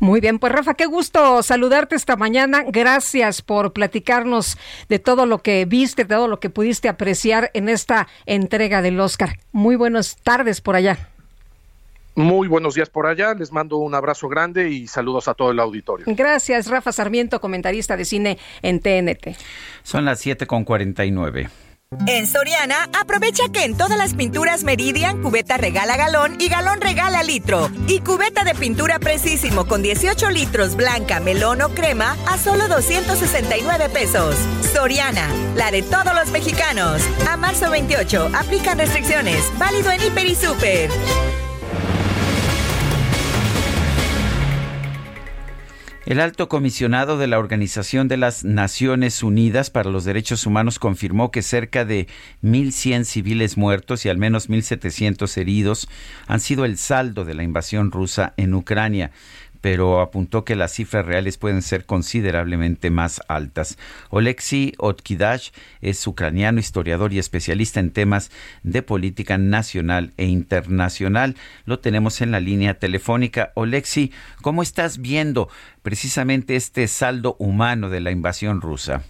Muy 0.00 0.20
bien, 0.20 0.38
pues 0.38 0.52
Rafa, 0.52 0.74
qué 0.74 0.86
gusto 0.86 1.42
saludarte 1.42 1.96
esta 1.96 2.16
mañana. 2.16 2.64
Gracias 2.66 3.42
por 3.42 3.72
platicarnos 3.72 4.58
de 4.88 4.98
todo 4.98 5.26
lo 5.26 5.38
que 5.38 5.64
viste, 5.64 6.04
de 6.04 6.14
todo 6.14 6.28
lo 6.28 6.40
que 6.40 6.50
pudiste 6.50 6.88
apreciar 6.88 7.50
en 7.54 7.68
esta 7.68 8.08
entrega 8.26 8.82
del 8.82 9.00
Oscar. 9.00 9.38
Muy 9.52 9.76
buenas 9.76 10.16
tardes 10.16 10.60
por 10.60 10.76
allá. 10.76 11.08
Muy 12.18 12.48
buenos 12.48 12.74
días 12.74 12.90
por 12.90 13.06
allá, 13.06 13.32
les 13.34 13.52
mando 13.52 13.76
un 13.76 13.94
abrazo 13.94 14.28
grande 14.28 14.70
y 14.70 14.88
saludos 14.88 15.28
a 15.28 15.34
todo 15.34 15.52
el 15.52 15.60
auditorio. 15.60 16.04
Gracias, 16.08 16.66
Rafa 16.66 16.90
Sarmiento, 16.90 17.40
comentarista 17.40 17.96
de 17.96 18.04
cine 18.04 18.38
en 18.60 18.80
TNT. 18.80 19.38
Son 19.84 20.04
las 20.04 20.18
7 20.18 20.44
con 20.48 20.64
49. 20.64 21.48
En 22.08 22.26
Soriana, 22.26 22.90
aprovecha 23.00 23.44
que 23.52 23.62
en 23.62 23.76
todas 23.76 23.96
las 23.96 24.14
pinturas 24.14 24.64
Meridian, 24.64 25.22
cubeta 25.22 25.58
regala 25.58 25.96
galón 25.96 26.34
y 26.40 26.48
galón 26.48 26.80
regala 26.80 27.22
litro. 27.22 27.70
Y 27.86 28.00
cubeta 28.00 28.42
de 28.42 28.56
pintura 28.56 28.98
precisísimo 28.98 29.68
con 29.68 29.82
18 29.82 30.28
litros 30.30 30.74
blanca, 30.74 31.20
melón 31.20 31.62
o 31.62 31.68
crema 31.68 32.16
a 32.26 32.36
solo 32.36 32.66
269 32.66 33.90
pesos. 33.90 34.34
Soriana, 34.72 35.30
la 35.54 35.70
de 35.70 35.82
todos 35.82 36.12
los 36.16 36.32
mexicanos. 36.32 37.00
A 37.30 37.36
marzo 37.36 37.70
28, 37.70 38.32
aplican 38.34 38.76
restricciones. 38.76 39.40
Válido 39.56 39.92
en 39.92 40.02
Hiper 40.02 40.26
y 40.26 40.34
Super. 40.34 40.90
El 46.08 46.20
alto 46.20 46.48
comisionado 46.48 47.18
de 47.18 47.26
la 47.26 47.38
Organización 47.38 48.08
de 48.08 48.16
las 48.16 48.42
Naciones 48.42 49.22
Unidas 49.22 49.68
para 49.68 49.90
los 49.90 50.06
Derechos 50.06 50.46
Humanos 50.46 50.78
confirmó 50.78 51.30
que 51.30 51.42
cerca 51.42 51.84
de 51.84 52.08
1.100 52.42 53.04
civiles 53.04 53.58
muertos 53.58 54.06
y 54.06 54.08
al 54.08 54.16
menos 54.16 54.48
1.700 54.48 55.36
heridos 55.36 55.86
han 56.26 56.40
sido 56.40 56.64
el 56.64 56.78
saldo 56.78 57.26
de 57.26 57.34
la 57.34 57.42
invasión 57.42 57.90
rusa 57.90 58.32
en 58.38 58.54
Ucrania 58.54 59.10
pero 59.60 60.00
apuntó 60.00 60.44
que 60.44 60.56
las 60.56 60.72
cifras 60.72 61.06
reales 61.06 61.38
pueden 61.38 61.62
ser 61.62 61.84
considerablemente 61.84 62.90
más 62.90 63.20
altas. 63.28 63.78
Oleksiy 64.10 64.74
Otkidash 64.78 65.50
es 65.80 66.06
ucraniano, 66.06 66.60
historiador 66.60 67.12
y 67.12 67.18
especialista 67.18 67.80
en 67.80 67.90
temas 67.90 68.30
de 68.62 68.82
política 68.82 69.38
nacional 69.38 70.12
e 70.16 70.26
internacional. 70.26 71.36
Lo 71.64 71.78
tenemos 71.80 72.20
en 72.20 72.30
la 72.30 72.40
línea 72.40 72.78
telefónica. 72.78 73.52
Oleksiy, 73.54 74.12
¿cómo 74.42 74.62
estás 74.62 74.98
viendo 74.98 75.48
precisamente 75.82 76.56
este 76.56 76.86
saldo 76.88 77.36
humano 77.38 77.88
de 77.88 78.00
la 78.00 78.10
invasión 78.10 78.60
rusa? 78.60 79.02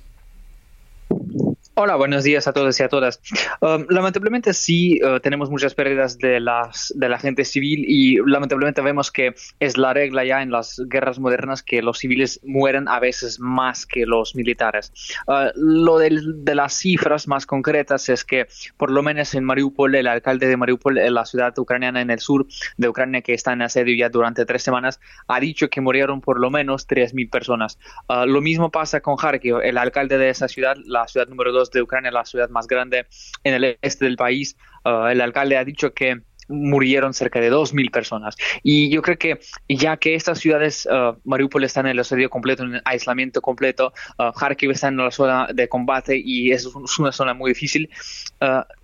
Hola, 1.81 1.95
buenos 1.95 2.25
días 2.25 2.49
a 2.49 2.53
todos 2.53 2.81
y 2.81 2.83
a 2.83 2.89
todas. 2.89 3.21
Um, 3.61 3.87
lamentablemente 3.89 4.53
sí 4.53 5.01
uh, 5.01 5.21
tenemos 5.21 5.49
muchas 5.49 5.77
pérdidas 5.77 6.19
de, 6.19 6.41
las, 6.41 6.93
de 6.97 7.09
la 7.09 7.21
gente 7.21 7.45
civil 7.45 7.85
y 7.87 8.17
lamentablemente 8.17 8.81
vemos 8.81 9.13
que 9.13 9.37
es 9.61 9.79
la 9.79 9.95
regla 9.95 10.25
ya 10.25 10.43
en 10.43 10.51
las 10.51 10.83
guerras 10.89 11.21
modernas 11.21 11.63
que 11.63 11.81
los 11.81 11.99
civiles 11.99 12.41
mueren 12.43 12.89
a 12.89 12.99
veces 12.99 13.39
más 13.39 13.87
que 13.87 14.07
los 14.07 14.35
militares. 14.35 14.93
Uh, 15.29 15.51
lo 15.55 16.01
de 16.01 16.55
las 16.57 16.75
cifras 16.75 17.29
más 17.29 17.47
concretas 17.47 18.09
es 18.09 18.25
que 18.25 18.49
por 18.77 18.91
lo 18.91 19.05
menos 19.05 19.33
en 19.37 19.45
Mariupol, 19.45 19.95
el 19.95 20.09
alcalde 20.09 20.49
de 20.49 20.57
Mariupol, 20.57 20.99
en 20.99 21.15
la 21.15 21.27
ciudad 21.27 21.57
ucraniana 21.61 22.01
en 22.01 22.11
el 22.11 22.19
sur 22.19 22.49
de 22.77 22.89
Ucrania 22.89 23.23
que 23.23 23.35
está 23.35 23.53
en 23.53 23.63
asedio 23.63 23.95
ya 23.97 24.09
durante 24.09 24.45
tres 24.47 24.65
semanas, 24.65 24.99
ha 25.29 25.39
dicho 25.39 25.71
que 25.71 25.81
murieron 25.81 26.23
por 26.23 26.41
lo 26.41 26.51
menos 26.51 26.89
3.000 26.89 27.31
personas. 27.31 27.79
Uh, 28.09 28.27
lo 28.27 28.41
mismo 28.41 28.73
pasa 28.73 29.01
con 29.01 29.15
Kharkiv, 29.15 29.59
el 29.59 29.79
alcalde 29.79 30.19
de 30.19 30.31
esa 30.31 30.49
ciudad, 30.49 30.77
la 30.85 31.07
ciudad 31.07 31.29
número 31.29 31.53
2 31.53 31.68
de 31.73 31.83
Ucrania, 31.83 32.11
la 32.11 32.25
ciudad 32.25 32.49
más 32.49 32.67
grande 32.67 33.07
en 33.45 33.55
el 33.55 33.79
este 33.83 34.05
del 34.05 34.17
país. 34.17 34.57
Uh, 34.85 35.07
el 35.07 35.21
alcalde 35.21 35.57
ha 35.57 35.65
dicho 35.65 35.93
que 35.93 36.23
murieron 36.49 37.15
cerca 37.15 37.41
de 37.41 37.51
2.000 37.51 37.91
personas. 37.91 38.37
Y 38.63 38.91
yo 38.91 39.03
creo 39.03 39.19
que 39.19 39.41
ya 39.69 39.97
que 39.97 40.15
estas 40.15 40.39
ciudades, 40.39 40.87
uh, 40.87 41.17
Mariupol 41.25 41.65
está 41.65 41.81
en 41.81 41.89
el 41.89 41.99
asedio 41.99 42.31
completo, 42.31 42.65
en 42.65 42.77
el 42.77 42.83
aislamiento 42.85 43.41
completo, 43.41 43.93
uh, 44.19 44.33
Kharkiv 44.33 44.71
está 44.71 44.89
en 44.89 44.97
la 44.97 45.11
zona 45.11 45.49
de 45.53 45.69
combate 45.69 46.17
y 46.17 46.53
es 46.53 46.67
una 46.99 47.13
zona 47.13 47.35
muy 47.35 47.51
difícil, 47.51 47.91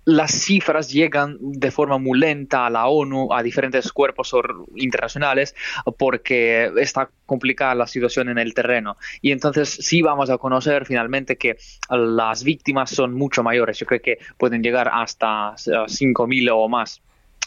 las 0.05 0.31
cifras 0.31 0.91
llegan 0.91 1.37
de 1.39 1.71
forma 1.71 1.97
muy 1.97 2.19
lenta 2.19 2.65
a 2.65 2.69
la 2.69 2.87
ONU, 2.87 3.33
a 3.33 3.41
diferentes 3.41 3.91
cuerpos 3.91 4.33
internacionales, 4.75 5.55
porque 5.97 6.71
está 6.77 7.09
complicada 7.25 7.73
la 7.73 7.87
situación 7.87 8.29
en 8.29 8.37
el 8.37 8.53
terreno. 8.53 8.97
Y 9.21 9.31
entonces 9.31 9.69
sí 9.69 10.01
vamos 10.01 10.29
a 10.29 10.37
conocer 10.37 10.85
finalmente 10.85 11.37
que 11.37 11.57
las 11.89 12.43
víctimas 12.43 12.91
son 12.91 13.13
mucho 13.13 13.43
mayores. 13.43 13.79
Yo 13.79 13.85
creo 13.85 14.01
que 14.01 14.19
pueden 14.37 14.61
llegar 14.61 14.89
hasta 14.93 15.55
5.000 15.55 16.51
o 16.53 16.69
más. 16.69 17.01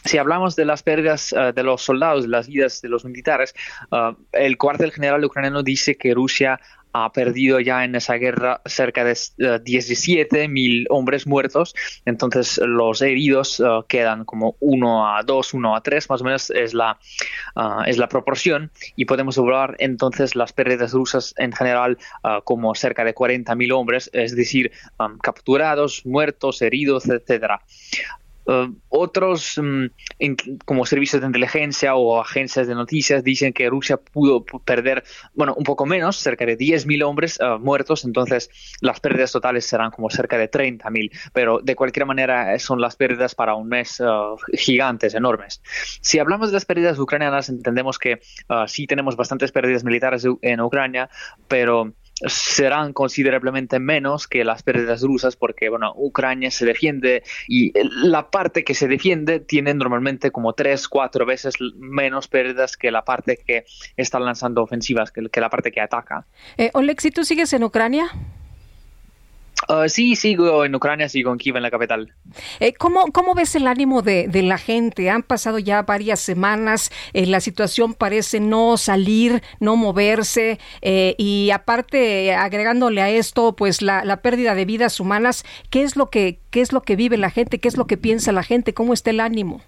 Si 0.05 0.17
hablamos 0.17 0.55
de 0.55 0.65
las 0.65 0.83
pérdidas 0.83 1.33
uh, 1.33 1.53
de 1.53 1.63
los 1.63 1.81
soldados, 1.81 2.23
de 2.23 2.29
las 2.29 2.47
vidas 2.47 2.81
de 2.81 2.89
los 2.89 3.03
militares, 3.05 3.53
uh, 3.91 4.15
el 4.31 4.57
cuartel 4.57 4.91
general 4.91 5.23
ucraniano 5.23 5.63
dice 5.63 5.97
que 5.97 6.13
Rusia 6.13 6.59
ha 6.91 7.11
perdido 7.11 7.59
ya 7.59 7.83
en 7.83 7.93
esa 7.93 8.15
guerra 8.15 8.61
cerca 8.65 9.03
de 9.03 9.11
uh, 9.11 9.59
17 9.63 10.47
mil 10.47 10.87
hombres 10.89 11.27
muertos, 11.27 11.75
entonces 12.05 12.59
los 12.63 13.01
heridos 13.03 13.61
quedan 13.87 14.25
como 14.25 14.55
1 14.59 15.15
a 15.15 15.21
2, 15.21 15.53
1 15.53 15.75
a 15.75 15.83
3, 15.83 16.09
más 16.09 16.21
o 16.21 16.23
menos 16.23 16.49
es 16.49 16.73
la, 16.73 16.97
es 17.85 17.99
la 17.99 18.09
proporción, 18.09 18.71
y 18.95 19.05
podemos 19.05 19.37
hablar 19.37 19.75
entonces 19.77 20.35
las 20.35 20.51
pérdidas 20.51 20.93
rusas 20.93 21.35
en 21.37 21.53
general 21.53 21.99
como 22.43 22.73
cerca 22.73 23.03
de 23.03 23.13
40 23.13 23.53
mil 23.53 23.71
hombres, 23.71 24.09
es 24.11 24.35
decir, 24.35 24.71
um, 24.97 25.19
capturados, 25.19 26.03
muertos, 26.07 26.59
heridos, 26.63 27.07
etcétera. 27.07 27.61
Uh, 28.49 28.75
otros 28.87 29.59
in, 30.17 30.35
como 30.65 30.83
servicios 30.83 31.21
de 31.21 31.27
inteligencia 31.27 31.93
o 31.93 32.19
agencias 32.19 32.65
de 32.65 32.73
noticias 32.73 33.23
dicen 33.23 33.53
que 33.53 33.69
Rusia 33.69 33.97
pudo 33.97 34.43
perder, 34.43 35.03
bueno, 35.35 35.53
un 35.55 35.63
poco 35.63 35.85
menos, 35.85 36.15
cerca 36.17 36.47
de 36.47 36.57
10.000 36.57 37.03
hombres 37.03 37.39
uh, 37.39 37.59
muertos, 37.59 38.05
entonces 38.05 38.49
las 38.81 39.01
pérdidas 39.01 39.31
totales 39.31 39.67
serán 39.67 39.91
como 39.91 40.09
cerca 40.09 40.35
de 40.39 40.49
30.000, 40.49 41.11
pero 41.31 41.59
de 41.59 41.75
cualquier 41.75 42.07
manera 42.07 42.57
son 42.57 42.81
las 42.81 42.95
pérdidas 42.95 43.35
para 43.35 43.53
un 43.53 43.67
mes 43.67 43.99
uh, 43.99 44.35
gigantes, 44.57 45.13
enormes. 45.13 45.61
Si 46.01 46.17
hablamos 46.17 46.49
de 46.49 46.55
las 46.55 46.65
pérdidas 46.65 46.97
ucranianas, 46.97 47.49
entendemos 47.49 47.99
que 47.99 48.19
sí 48.65 48.87
tenemos 48.87 49.15
bastantes 49.15 49.51
pérdidas 49.51 49.83
militares 49.83 50.25
en 50.41 50.59
Ucrania, 50.61 51.07
pero 51.47 51.93
serán 52.27 52.93
considerablemente 52.93 53.79
menos 53.79 54.27
que 54.27 54.43
las 54.43 54.63
pérdidas 54.63 55.01
rusas 55.01 55.35
porque 55.35 55.69
bueno 55.69 55.93
Ucrania 55.95 56.51
se 56.51 56.65
defiende 56.65 57.23
y 57.47 57.71
la 57.83 58.29
parte 58.29 58.63
que 58.63 58.73
se 58.73 58.87
defiende 58.87 59.39
tiene 59.39 59.73
normalmente 59.73 60.31
como 60.31 60.53
tres 60.53 60.87
cuatro 60.87 61.25
veces 61.25 61.55
menos 61.77 62.27
pérdidas 62.27 62.77
que 62.77 62.91
la 62.91 63.03
parte 63.03 63.37
que 63.37 63.65
está 63.97 64.19
lanzando 64.19 64.63
ofensivas 64.63 65.11
que, 65.11 65.39
la 65.39 65.49
parte 65.49 65.71
que 65.71 65.81
ataca. 65.81 66.25
Eh, 66.57 66.69
Oleg 66.73 66.99
si 67.01 67.11
tú 67.11 67.23
sigues 67.23 67.53
en 67.53 67.63
Ucrania 67.63 68.11
Uh, 69.67 69.89
sí, 69.89 70.15
sigo 70.15 70.63
en 70.63 70.73
Ucrania, 70.73 71.09
sigo 71.09 71.31
en 71.31 71.37
Kiev, 71.37 71.57
en 71.57 71.63
la 71.63 71.69
capital. 71.69 72.13
Eh, 72.59 72.73
¿cómo, 72.73 73.11
¿Cómo 73.11 73.35
ves 73.35 73.55
el 73.55 73.67
ánimo 73.67 74.01
de, 74.01 74.27
de, 74.27 74.41
la 74.41 74.57
gente? 74.57 75.09
Han 75.09 75.21
pasado 75.21 75.59
ya 75.59 75.81
varias 75.81 76.19
semanas, 76.21 76.91
eh, 77.13 77.25
la 77.25 77.41
situación 77.41 77.93
parece 77.93 78.39
no 78.39 78.77
salir, 78.77 79.43
no 79.59 79.75
moverse, 79.75 80.59
eh, 80.81 81.13
y 81.17 81.51
aparte, 81.51 82.33
agregándole 82.33 83.01
a 83.01 83.09
esto, 83.09 83.55
pues 83.55 83.81
la, 83.81 84.05
la, 84.05 84.21
pérdida 84.21 84.55
de 84.55 84.65
vidas 84.65 84.99
humanas, 84.99 85.43
¿qué 85.69 85.83
es, 85.83 85.95
lo 85.95 86.09
que, 86.09 86.39
¿qué 86.51 86.61
es 86.61 86.71
lo 86.71 86.81
que 86.81 86.95
vive 86.95 87.17
la 87.17 87.29
gente? 87.29 87.59
¿Qué 87.59 87.67
es 87.67 87.77
lo 87.77 87.85
que 87.85 87.97
piensa 87.97 88.31
la 88.31 88.43
gente? 88.43 88.73
¿Cómo 88.73 88.93
está 88.93 89.09
el 89.09 89.19
ánimo? 89.19 89.61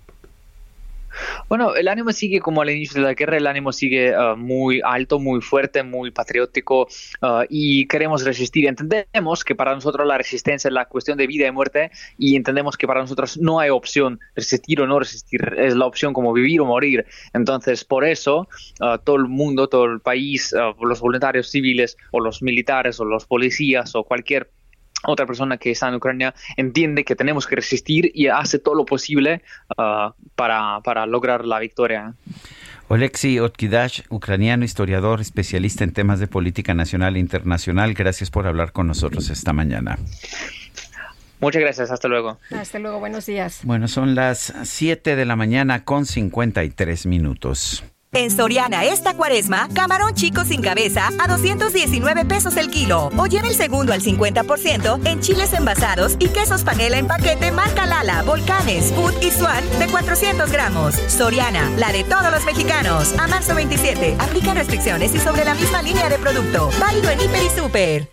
Bueno, 1.49 1.75
el 1.75 1.87
ánimo 1.87 2.11
sigue 2.11 2.39
como 2.39 2.61
al 2.61 2.69
inicio 2.69 3.01
de 3.01 3.07
la 3.07 3.13
guerra, 3.13 3.37
el 3.37 3.47
ánimo 3.47 3.71
sigue 3.71 4.17
uh, 4.17 4.35
muy 4.35 4.81
alto, 4.83 5.19
muy 5.19 5.41
fuerte, 5.41 5.83
muy 5.83 6.11
patriótico 6.11 6.87
uh, 7.21 7.43
y 7.49 7.87
queremos 7.87 8.23
resistir. 8.23 8.67
Entendemos 8.67 9.43
que 9.43 9.55
para 9.55 9.73
nosotros 9.73 10.07
la 10.07 10.17
resistencia 10.17 10.67
es 10.67 10.73
la 10.73 10.85
cuestión 10.85 11.17
de 11.17 11.27
vida 11.27 11.47
y 11.47 11.51
muerte 11.51 11.91
y 12.17 12.35
entendemos 12.35 12.77
que 12.77 12.87
para 12.87 13.01
nosotros 13.01 13.37
no 13.37 13.59
hay 13.59 13.69
opción 13.69 14.19
resistir 14.35 14.81
o 14.81 14.87
no 14.87 14.99
resistir, 14.99 15.55
es 15.57 15.75
la 15.75 15.85
opción 15.85 16.13
como 16.13 16.33
vivir 16.33 16.61
o 16.61 16.65
morir. 16.65 17.05
Entonces, 17.33 17.83
por 17.83 18.05
eso 18.05 18.47
uh, 18.79 18.97
todo 19.03 19.17
el 19.17 19.27
mundo, 19.27 19.67
todo 19.67 19.85
el 19.85 19.99
país, 19.99 20.53
los 20.81 21.01
voluntarios 21.01 21.49
civiles 21.49 21.97
o 22.11 22.19
los 22.19 22.41
militares 22.41 22.99
o 22.99 23.05
los 23.05 23.25
policías 23.25 23.95
o 23.95 24.03
cualquier 24.03 24.49
otra 25.03 25.25
persona 25.25 25.57
que 25.57 25.71
está 25.71 25.87
en 25.87 25.95
Ucrania 25.95 26.33
entiende 26.57 27.03
que 27.03 27.15
tenemos 27.15 27.47
que 27.47 27.55
resistir 27.55 28.11
y 28.13 28.27
hace 28.27 28.59
todo 28.59 28.75
lo 28.75 28.85
posible 28.85 29.41
uh, 29.77 30.11
para, 30.35 30.81
para 30.83 31.05
lograr 31.05 31.45
la 31.45 31.59
victoria. 31.59 32.13
Oleksiy 32.87 33.39
Otkidash, 33.39 34.01
ucraniano, 34.09 34.65
historiador, 34.65 35.21
especialista 35.21 35.85
en 35.85 35.93
temas 35.93 36.19
de 36.19 36.27
política 36.27 36.73
nacional 36.73 37.15
e 37.15 37.19
internacional, 37.19 37.93
gracias 37.93 38.29
por 38.29 38.47
hablar 38.47 38.73
con 38.73 38.87
nosotros 38.87 39.29
esta 39.29 39.53
mañana. 39.53 39.97
Muchas 41.39 41.61
gracias, 41.61 41.89
hasta 41.89 42.07
luego. 42.07 42.37
Hasta 42.51 42.77
luego, 42.79 42.99
buenos 42.99 43.25
días. 43.25 43.61
Bueno, 43.63 43.87
son 43.87 44.13
las 44.13 44.53
7 44.63 45.15
de 45.15 45.25
la 45.25 45.35
mañana 45.35 45.83
con 45.85 46.05
53 46.05 47.07
minutos. 47.07 47.83
En 48.13 48.29
Soriana 48.29 48.83
esta 48.83 49.13
cuaresma, 49.13 49.69
camarón 49.73 50.13
chico 50.13 50.43
sin 50.43 50.61
cabeza 50.61 51.11
a 51.17 51.27
219 51.27 52.25
pesos 52.25 52.57
el 52.57 52.69
kilo. 52.69 53.09
O 53.17 53.25
lleva 53.25 53.47
el 53.47 53.55
segundo 53.55 53.93
al 53.93 54.01
50% 54.01 55.07
en 55.07 55.21
chiles 55.21 55.53
envasados 55.53 56.17
y 56.19 56.27
quesos 56.27 56.63
panela 56.63 56.97
en 56.97 57.07
paquete 57.07 57.53
marca 57.53 57.85
Lala, 57.85 58.21
Volcanes, 58.23 58.91
Food 58.91 59.13
y 59.21 59.31
Swan 59.31 59.63
de 59.79 59.87
400 59.87 60.51
gramos. 60.51 60.95
Soriana, 61.07 61.69
la 61.77 61.93
de 61.93 62.03
todos 62.03 62.31
los 62.31 62.43
mexicanos. 62.43 63.17
A 63.17 63.27
marzo 63.27 63.55
27, 63.55 64.17
aplica 64.19 64.53
restricciones 64.53 65.15
y 65.15 65.19
sobre 65.19 65.45
la 65.45 65.53
misma 65.53 65.81
línea 65.81 66.09
de 66.09 66.19
producto. 66.19 66.69
Válido 66.81 67.11
en 67.11 67.21
Hiper 67.21 67.43
y 67.43 67.49
Super. 67.49 68.09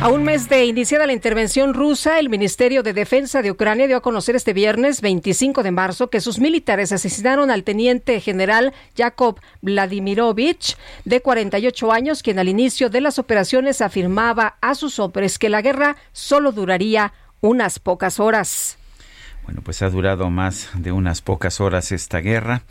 A 0.00 0.10
un 0.10 0.22
mes 0.22 0.48
de 0.48 0.64
iniciada 0.64 1.08
la 1.08 1.12
intervención 1.12 1.74
rusa, 1.74 2.20
el 2.20 2.28
Ministerio 2.28 2.84
de 2.84 2.92
Defensa 2.92 3.42
de 3.42 3.50
Ucrania 3.50 3.88
dio 3.88 3.96
a 3.96 4.00
conocer 4.00 4.36
este 4.36 4.52
viernes 4.52 5.00
25 5.00 5.64
de 5.64 5.72
marzo 5.72 6.08
que 6.08 6.20
sus 6.20 6.38
militares 6.38 6.92
asesinaron 6.92 7.50
al 7.50 7.64
teniente 7.64 8.20
general 8.20 8.72
Yakov 8.94 9.40
Vladimirovich, 9.60 10.76
de 11.04 11.20
48 11.20 11.90
años, 11.90 12.22
quien 12.22 12.38
al 12.38 12.48
inicio 12.48 12.90
de 12.90 13.00
las 13.00 13.18
operaciones 13.18 13.80
afirmaba 13.80 14.56
a 14.60 14.76
sus 14.76 15.00
hombres 15.00 15.36
que 15.36 15.48
la 15.48 15.62
guerra 15.62 15.96
solo 16.12 16.52
duraría 16.52 17.12
unas 17.40 17.80
pocas 17.80 18.20
horas. 18.20 18.78
Bueno, 19.42 19.62
pues 19.64 19.82
ha 19.82 19.90
durado 19.90 20.30
más 20.30 20.68
de 20.74 20.92
unas 20.92 21.22
pocas 21.22 21.60
horas 21.60 21.90
esta 21.90 22.18
guerra 22.20 22.62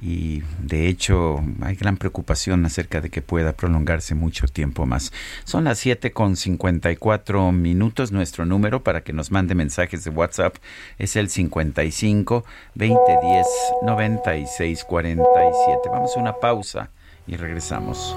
y 0.00 0.42
de 0.58 0.88
hecho 0.88 1.42
hay 1.60 1.76
gran 1.76 1.96
preocupación 1.96 2.64
acerca 2.64 3.00
de 3.00 3.10
que 3.10 3.22
pueda 3.22 3.52
prolongarse 3.52 4.14
mucho 4.14 4.46
tiempo 4.46 4.86
más. 4.86 5.12
Son 5.44 5.64
las 5.64 5.78
7 5.78 6.12
con 6.12 6.36
54 6.36 7.52
minutos. 7.52 8.12
Nuestro 8.12 8.46
número 8.46 8.82
para 8.82 9.02
que 9.02 9.12
nos 9.12 9.30
mande 9.30 9.54
mensajes 9.54 10.04
de 10.04 10.10
WhatsApp 10.10 10.56
es 10.98 11.16
el 11.16 11.28
55 11.28 12.44
2010 12.74 13.46
96 13.82 14.84
47. 14.84 15.88
Vamos 15.90 16.16
a 16.16 16.20
una 16.20 16.34
pausa 16.34 16.90
y 17.26 17.36
regresamos. 17.36 18.16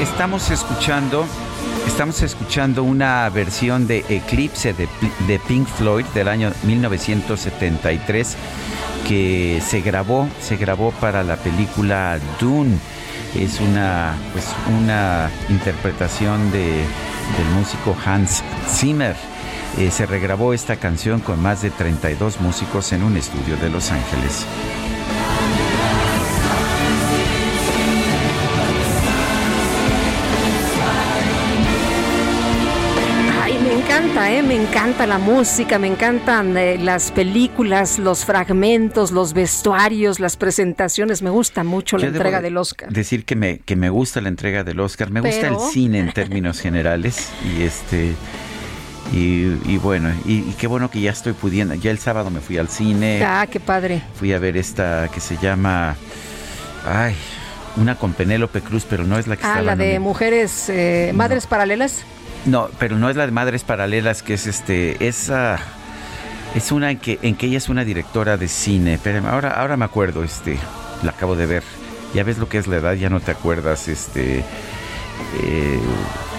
Estamos 0.00 0.50
escuchando, 0.50 1.26
estamos 1.86 2.22
escuchando 2.22 2.82
una 2.84 3.28
versión 3.30 3.86
de 3.86 4.04
Eclipse 4.08 4.72
de, 4.72 4.88
de, 5.26 5.38
Pink 5.40 5.66
Floyd 5.66 6.04
del 6.14 6.28
año 6.28 6.52
1973 6.62 8.36
que 9.06 9.60
se 9.66 9.80
grabó, 9.80 10.28
se 10.40 10.56
grabó 10.56 10.92
para 10.92 11.22
la 11.22 11.36
película 11.36 12.18
Dune. 12.40 12.78
Es 13.34 13.60
una, 13.60 14.14
pues, 14.32 14.46
una 14.80 15.30
interpretación 15.48 16.50
de, 16.50 16.66
del 16.66 17.48
músico 17.54 17.96
Hans 18.04 18.42
Zimmer. 18.68 19.16
Eh, 19.78 19.90
se 19.90 20.06
regrabó 20.06 20.54
esta 20.54 20.76
canción 20.76 21.20
con 21.20 21.40
más 21.40 21.62
de 21.62 21.70
32 21.70 22.40
músicos 22.40 22.92
en 22.92 23.02
un 23.02 23.16
estudio 23.16 23.56
de 23.56 23.68
Los 23.68 23.90
Ángeles. 23.90 24.46
Encanta, 34.08 34.32
¿eh? 34.32 34.42
me 34.42 34.54
encanta 34.54 35.06
la 35.06 35.18
música, 35.18 35.78
me 35.78 35.86
encantan 35.86 36.56
eh, 36.56 36.78
las 36.78 37.10
películas, 37.10 37.98
los 37.98 38.24
fragmentos, 38.24 39.10
los 39.10 39.32
vestuarios, 39.32 40.20
las 40.20 40.36
presentaciones. 40.36 41.22
Me 41.22 41.30
gusta 41.30 41.64
mucho 41.64 41.98
la 41.98 42.06
entrega 42.06 42.40
del 42.40 42.56
Oscar. 42.56 42.90
Decir 42.90 43.24
que 43.24 43.36
me, 43.36 43.58
que 43.58 43.76
me 43.76 43.90
gusta 43.90 44.20
la 44.20 44.28
entrega 44.28 44.64
del 44.64 44.80
Oscar, 44.80 45.10
me 45.10 45.20
gusta 45.20 45.48
el 45.48 45.58
cine 45.72 45.98
en 45.98 46.12
términos 46.12 46.60
generales 46.60 47.28
y 47.44 47.62
este. 47.62 48.14
Y, 49.10 49.78
bueno, 49.78 50.10
y, 50.26 50.42
qué 50.58 50.66
bueno 50.66 50.90
que 50.90 51.00
ya 51.00 51.10
estoy 51.10 51.32
pudiendo. 51.32 51.74
Ya 51.74 51.90
el 51.90 51.98
sábado 51.98 52.30
me 52.30 52.40
fui 52.40 52.58
al 52.58 52.68
cine. 52.68 53.22
Ah, 53.24 53.46
qué 53.50 53.58
padre. 53.58 54.02
Fui 54.14 54.32
a 54.32 54.38
ver 54.38 54.56
esta 54.56 55.08
que 55.12 55.20
se 55.20 55.36
llama. 55.38 55.96
Ay, 56.86 57.14
una 57.76 57.96
con 57.96 58.12
Penélope 58.12 58.60
Cruz, 58.60 58.86
pero 58.88 59.04
no 59.04 59.18
es 59.18 59.26
la 59.26 59.36
que 59.36 59.46
Ah, 59.46 59.62
la 59.62 59.76
de 59.76 59.98
mujeres, 59.98 60.68
eh, 60.68 61.12
madres 61.14 61.46
paralelas. 61.46 62.04
No, 62.48 62.70
pero 62.78 62.96
no 62.96 63.10
es 63.10 63.16
la 63.16 63.26
de 63.26 63.32
Madres 63.32 63.62
Paralelas, 63.62 64.22
que 64.22 64.34
es 64.34 64.46
este, 64.46 65.06
esa 65.06 65.58
es 66.54 66.72
una 66.72 66.90
en 66.90 66.98
que, 66.98 67.18
en 67.20 67.34
que 67.34 67.46
ella 67.46 67.58
es 67.58 67.68
una 67.68 67.84
directora 67.84 68.38
de 68.38 68.48
cine. 68.48 68.98
Pero 69.02 69.26
ahora, 69.28 69.50
ahora 69.50 69.76
me 69.76 69.84
acuerdo, 69.84 70.24
este, 70.24 70.58
la 71.02 71.10
acabo 71.10 71.36
de 71.36 71.44
ver. 71.44 71.62
Ya 72.14 72.24
ves 72.24 72.38
lo 72.38 72.48
que 72.48 72.56
es 72.56 72.66
la 72.66 72.76
edad, 72.76 72.94
ya 72.94 73.10
no 73.10 73.20
te 73.20 73.32
acuerdas, 73.32 73.86
este. 73.88 74.38
Eh, 74.38 75.80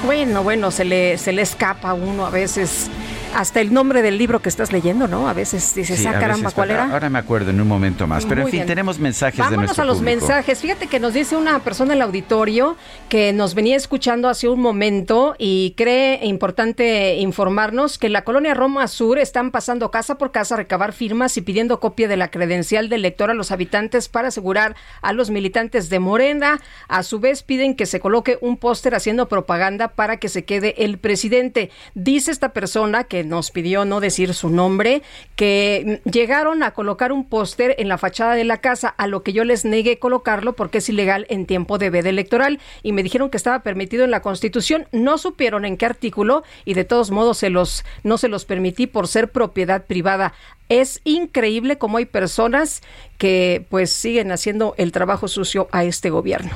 bueno, 0.04 0.42
bueno, 0.42 0.72
se 0.72 0.84
le, 0.84 1.20
se 1.20 1.32
le 1.32 1.44
escapa 1.44 1.92
a 1.92 1.94
uno 1.94 2.26
a 2.26 2.32
veces 2.32 2.90
hasta 3.36 3.62
el 3.62 3.74
nombre 3.74 4.02
del 4.02 4.18
libro 4.18 4.42
que 4.42 4.50
estás 4.50 4.72
leyendo, 4.72 5.08
¿no? 5.08 5.30
A 5.30 5.34
veces 5.34 5.74
dices, 5.76 6.06
ah, 6.06 6.14
caramba, 6.20 6.52
¿cuál 6.52 6.72
era? 6.72 6.92
Ahora 6.92 7.10
me 7.10 7.20
acuerdo 7.20 7.52
en 7.52 7.62
un 7.62 7.68
momento 7.68 8.08
más. 8.08 8.26
Pero 8.26 8.42
en 8.42 8.48
fin, 8.50 8.66
tenemos 8.66 9.00
mensajes 9.00 9.50
de 9.50 9.58
nuestro 9.58 9.84
a 9.84 9.86
los 9.86 10.02
mensajes. 10.02 10.60
Fíjate 10.60 10.88
que 10.88 11.00
nos 11.00 11.14
dice 11.14 11.36
una 11.36 11.60
persona 11.60 11.94
en 11.94 11.98
el 11.98 12.02
auditorio 12.04 12.76
que 13.08 13.34
nos 13.34 13.56
venía 13.56 13.76
escuchando 13.76 14.30
hace 14.30 14.48
un 14.48 14.60
momento 14.60 15.36
y 15.38 15.74
cree 15.78 16.26
importante 16.26 17.16
informarnos 17.18 17.98
que 17.98 18.08
en 18.08 18.14
la 18.14 18.24
colonia 18.24 18.54
Roma 18.54 18.88
Sur 18.88 19.20
están 19.20 19.52
pasando 19.52 19.92
casa 19.92 20.18
por 20.18 20.32
casa 20.32 20.56
a 20.56 20.58
recabar 20.58 20.94
firmas 20.94 21.38
y 21.38 21.42
pidiendo 21.42 21.80
copia 21.80 22.08
de 22.08 22.18
la 22.18 22.32
credencial 22.32 22.90
del 22.90 23.02
lector 23.02 23.30
a 23.30 23.34
los 23.34 23.52
habitantes 23.52 24.10
para 24.10 24.30
asegurar 24.30 24.76
a 25.02 25.14
los 25.14 25.30
militantes 25.30 25.90
de 25.90 26.00
Morena. 26.00 26.60
A 26.88 27.04
su 27.04 27.20
vez 27.20 27.44
piden 27.44 27.76
que 27.76 27.86
se 27.86 28.00
coloque 28.00 28.38
un 28.42 28.58
póster 28.58 28.96
haciendo 28.96 29.28
propaganda 29.28 29.90
para 29.90 30.18
que 30.18 30.30
se 30.30 30.46
quede 30.46 30.76
el 30.84 30.98
presidente. 30.98 31.72
Dice 31.94 32.32
esta 32.32 32.54
persona 32.54 33.04
que 33.04 33.19
nos 33.24 33.52
pidió 33.52 33.86
no 33.86 34.00
decir 34.00 34.34
su 34.34 34.50
nombre, 34.50 35.02
que 35.36 36.02
llegaron 36.10 36.64
a 36.64 36.72
colocar 36.72 37.12
un 37.12 37.26
póster 37.26 37.76
en 37.78 37.88
la 37.88 37.98
fachada 37.98 38.36
de 38.36 38.44
la 38.44 38.58
casa, 38.58 38.90
a 38.90 39.08
lo 39.08 39.24
que 39.24 39.34
yo 39.34 39.44
les 39.44 39.66
negué 39.66 40.00
colocarlo 40.00 40.54
porque 40.54 40.80
es 40.80 40.90
ilegal 40.90 41.26
en 41.30 41.46
tiempo 41.46 41.78
de 41.78 41.90
veda 41.90 42.10
electoral 42.10 42.60
y 42.84 42.92
me 42.92 43.04
dijeron 43.04 43.30
que 43.30 43.38
estaba 43.38 43.64
permitido 43.64 44.04
en 44.04 44.12
la 44.12 44.22
Constitución. 44.22 44.88
No 44.92 45.18
supieron 45.18 45.66
en 45.66 45.78
qué 45.78 45.86
artículo 45.86 46.44
y 46.66 46.74
de 46.74 46.84
todos 46.84 47.12
modos 47.12 47.38
se 47.38 47.50
los 47.50 47.86
no 48.04 48.18
se 48.18 48.28
los 48.28 48.46
permití 48.46 48.88
por 48.88 49.08
ser 49.08 49.32
propiedad 49.32 49.86
privada. 49.86 50.34
Es 50.70 51.02
increíble 51.04 51.78
cómo 51.78 51.98
hay 51.98 52.06
personas 52.06 52.82
que 53.18 53.66
pues 53.70 53.92
siguen 53.92 54.32
haciendo 54.32 54.76
el 54.78 54.92
trabajo 54.92 55.28
sucio 55.28 55.68
a 55.72 55.84
este 55.84 56.10
gobierno. 56.10 56.52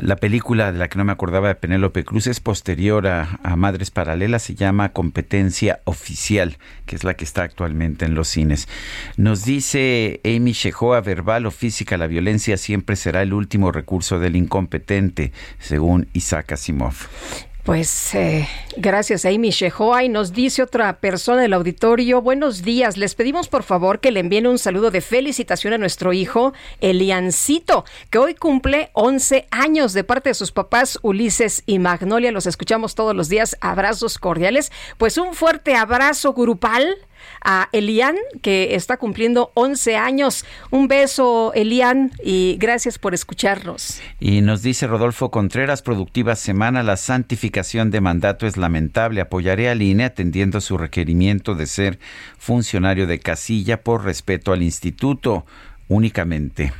La 0.00 0.16
película 0.16 0.72
de 0.72 0.78
la 0.78 0.88
que 0.88 0.98
no 0.98 1.04
me 1.04 1.12
acordaba 1.12 1.48
de 1.48 1.54
Penélope 1.54 2.04
Cruz 2.04 2.26
es 2.26 2.40
posterior 2.40 3.06
a, 3.06 3.38
Madres 3.56 3.90
Paralelas, 3.90 4.42
se 4.42 4.54
llama 4.54 4.92
Competencia 4.92 5.80
Oficial, 5.84 6.58
que 6.86 6.96
es 6.96 7.04
la 7.04 7.14
que 7.14 7.24
está 7.24 7.42
actualmente 7.42 8.04
en 8.04 8.14
los 8.14 8.28
cines. 8.28 8.68
Nos 9.16 9.44
dice 9.44 10.20
Amy 10.24 10.52
Shehoa, 10.52 11.00
verbal 11.02 11.46
o 11.46 11.50
física, 11.50 11.96
la 11.96 12.08
violencia 12.08 12.56
siempre 12.56 12.96
será 12.96 13.22
el 13.22 13.32
último 13.32 13.70
recurso 13.70 14.18
del 14.18 14.34
incompetente, 14.34 15.32
según 15.60 16.08
Isaac 16.14 16.52
Asimov. 16.52 16.94
Pues 17.62 18.12
eh, 18.16 18.48
gracias 18.76 19.24
Amy 19.24 19.50
Shehoa 19.50 20.02
y 20.02 20.08
nos 20.08 20.32
dice 20.32 20.64
otra 20.64 20.98
persona 20.98 21.42
del 21.42 21.52
auditorio, 21.52 22.20
buenos 22.20 22.62
días, 22.62 22.96
les 22.96 23.14
pedimos 23.14 23.46
por 23.46 23.62
favor 23.62 24.00
que 24.00 24.10
le 24.10 24.18
envíen 24.18 24.48
un 24.48 24.58
saludo 24.58 24.90
de 24.90 25.00
felicitación 25.00 25.72
a 25.72 25.78
nuestro 25.78 26.12
hijo 26.12 26.54
Eliancito, 26.80 27.84
que 28.10 28.18
hoy 28.18 28.34
cumple 28.34 28.90
11 28.94 29.46
años 29.52 29.92
de 29.92 30.02
parte 30.02 30.30
de 30.30 30.34
sus 30.34 30.50
papás 30.50 30.98
Ulises 31.02 31.62
y 31.64 31.78
Magnolia, 31.78 32.32
los 32.32 32.46
escuchamos 32.46 32.96
todos 32.96 33.14
los 33.14 33.28
días, 33.28 33.56
abrazos 33.60 34.18
cordiales, 34.18 34.72
pues 34.98 35.16
un 35.16 35.32
fuerte 35.32 35.76
abrazo 35.76 36.34
grupal 36.34 36.96
a 37.44 37.68
Elian, 37.72 38.16
que 38.40 38.74
está 38.74 38.96
cumpliendo 38.96 39.50
11 39.54 39.96
años. 39.96 40.44
Un 40.70 40.88
beso, 40.88 41.52
Elian, 41.54 42.12
y 42.22 42.56
gracias 42.58 42.98
por 42.98 43.14
escucharnos. 43.14 44.00
Y 44.20 44.40
nos 44.40 44.62
dice 44.62 44.86
Rodolfo 44.86 45.30
Contreras, 45.30 45.82
productiva 45.82 46.36
semana, 46.36 46.82
la 46.82 46.96
santificación 46.96 47.90
de 47.90 48.00
mandato 48.00 48.46
es 48.46 48.56
lamentable. 48.56 49.20
Apoyaré 49.20 49.68
al 49.68 49.82
INE 49.82 50.04
atendiendo 50.04 50.60
su 50.60 50.78
requerimiento 50.78 51.54
de 51.54 51.66
ser 51.66 51.98
funcionario 52.38 53.06
de 53.06 53.18
casilla 53.18 53.82
por 53.82 54.04
respeto 54.04 54.52
al 54.52 54.62
instituto 54.62 55.44
únicamente. 55.88 56.72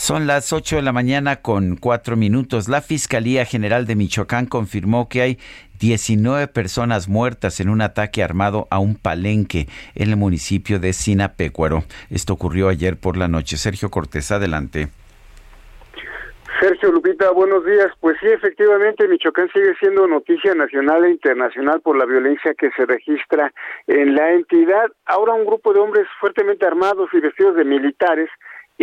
Son 0.00 0.26
las 0.26 0.54
8 0.54 0.76
de 0.76 0.82
la 0.82 0.94
mañana 0.94 1.42
con 1.42 1.76
4 1.76 2.16
minutos. 2.16 2.70
La 2.70 2.80
Fiscalía 2.80 3.44
General 3.44 3.86
de 3.86 3.96
Michoacán 3.96 4.46
confirmó 4.46 5.10
que 5.10 5.20
hay 5.20 5.38
19 5.78 6.48
personas 6.48 7.06
muertas 7.06 7.60
en 7.60 7.68
un 7.68 7.82
ataque 7.82 8.22
armado 8.22 8.66
a 8.70 8.78
un 8.78 8.96
palenque 8.96 9.66
en 9.94 10.08
el 10.08 10.16
municipio 10.16 10.80
de 10.80 10.94
Sinapecuaro. 10.94 11.84
Esto 12.08 12.32
ocurrió 12.32 12.70
ayer 12.70 12.96
por 12.96 13.18
la 13.18 13.28
noche. 13.28 13.58
Sergio 13.58 13.90
Cortés, 13.90 14.32
adelante. 14.32 14.88
Sergio 16.62 16.92
Lupita, 16.92 17.30
buenos 17.32 17.62
días. 17.66 17.88
Pues 18.00 18.16
sí, 18.20 18.26
efectivamente, 18.28 19.06
Michoacán 19.06 19.50
sigue 19.52 19.74
siendo 19.80 20.06
noticia 20.06 20.54
nacional 20.54 21.04
e 21.04 21.10
internacional 21.10 21.82
por 21.82 21.98
la 21.98 22.06
violencia 22.06 22.54
que 22.54 22.70
se 22.74 22.86
registra 22.86 23.52
en 23.86 24.14
la 24.14 24.32
entidad. 24.32 24.86
Ahora 25.04 25.34
un 25.34 25.44
grupo 25.44 25.74
de 25.74 25.80
hombres 25.80 26.06
fuertemente 26.20 26.66
armados 26.66 27.10
y 27.12 27.20
vestidos 27.20 27.54
de 27.56 27.66
militares 27.66 28.30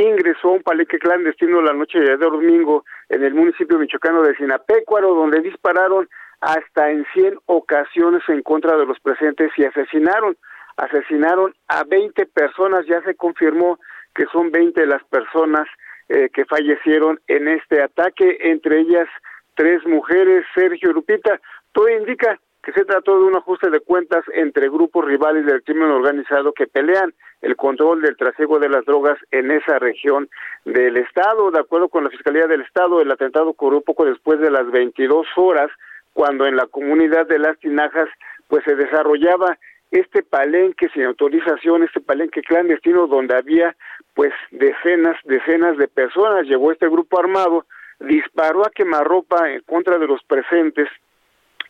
ingresó 0.03 0.49
a 0.49 0.53
un 0.53 0.63
palenque 0.63 0.99
clandestino 0.99 1.61
la 1.61 1.73
noche 1.73 1.99
de 1.99 2.17
domingo 2.17 2.85
en 3.09 3.23
el 3.23 3.33
municipio 3.33 3.79
michoacano 3.79 4.21
de 4.21 4.35
Sinapecuaro, 4.35 5.13
donde 5.13 5.41
dispararon 5.41 6.07
hasta 6.41 6.91
en 6.91 7.05
100 7.13 7.39
ocasiones 7.45 8.21
en 8.27 8.43
contra 8.43 8.77
de 8.77 8.85
los 8.85 8.99
presentes 8.99 9.51
y 9.57 9.65
asesinaron, 9.65 10.37
asesinaron 10.77 11.55
a 11.67 11.83
20 11.83 12.27
personas, 12.27 12.85
ya 12.85 13.01
se 13.01 13.15
confirmó 13.15 13.79
que 14.13 14.25
son 14.31 14.51
20 14.51 14.85
las 14.85 15.03
personas 15.05 15.67
eh, 16.09 16.29
que 16.31 16.45
fallecieron 16.45 17.19
en 17.27 17.47
este 17.47 17.81
ataque, 17.81 18.37
entre 18.41 18.81
ellas 18.81 19.07
tres 19.55 19.85
mujeres, 19.87 20.45
Sergio 20.53 20.93
Lupita, 20.93 21.41
todo 21.71 21.89
indica 21.89 22.39
que 22.63 22.71
se 22.73 22.85
trató 22.85 23.17
de 23.19 23.25
un 23.25 23.35
ajuste 23.35 23.69
de 23.69 23.79
cuentas 23.79 24.23
entre 24.33 24.69
grupos 24.69 25.05
rivales 25.05 25.45
del 25.45 25.63
crimen 25.63 25.89
organizado 25.89 26.53
que 26.53 26.67
pelean 26.67 27.13
el 27.41 27.55
control 27.55 28.01
del 28.01 28.17
trasiego 28.17 28.59
de 28.59 28.69
las 28.69 28.85
drogas 28.85 29.17
en 29.31 29.51
esa 29.51 29.79
región 29.79 30.29
del 30.65 30.97
estado. 30.97 31.51
De 31.51 31.59
acuerdo 31.59 31.89
con 31.89 32.03
la 32.03 32.09
Fiscalía 32.09 32.47
del 32.47 32.61
Estado, 32.61 33.01
el 33.01 33.11
atentado 33.11 33.49
ocurrió 33.49 33.81
poco 33.81 34.05
después 34.05 34.39
de 34.39 34.51
las 34.51 34.69
22 34.71 35.27
horas 35.35 35.69
cuando 36.13 36.47
en 36.47 36.55
la 36.55 36.65
comunidad 36.65 37.27
de 37.27 37.39
las 37.39 37.57
tinajas 37.59 38.09
pues 38.47 38.63
se 38.63 38.75
desarrollaba 38.75 39.57
este 39.91 40.23
palenque 40.23 40.89
sin 40.89 41.03
autorización, 41.03 41.83
este 41.83 42.01
palenque 42.01 42.41
clandestino 42.41 43.07
donde 43.07 43.35
había 43.35 43.75
pues 44.13 44.33
decenas, 44.51 45.15
decenas 45.25 45.77
de 45.77 45.87
personas, 45.87 46.45
llegó 46.45 46.71
este 46.71 46.89
grupo 46.89 47.19
armado, 47.19 47.65
disparó 47.99 48.65
a 48.65 48.71
quemarropa 48.71 49.49
en 49.51 49.61
contra 49.61 49.97
de 49.97 50.07
los 50.07 50.23
presentes 50.23 50.89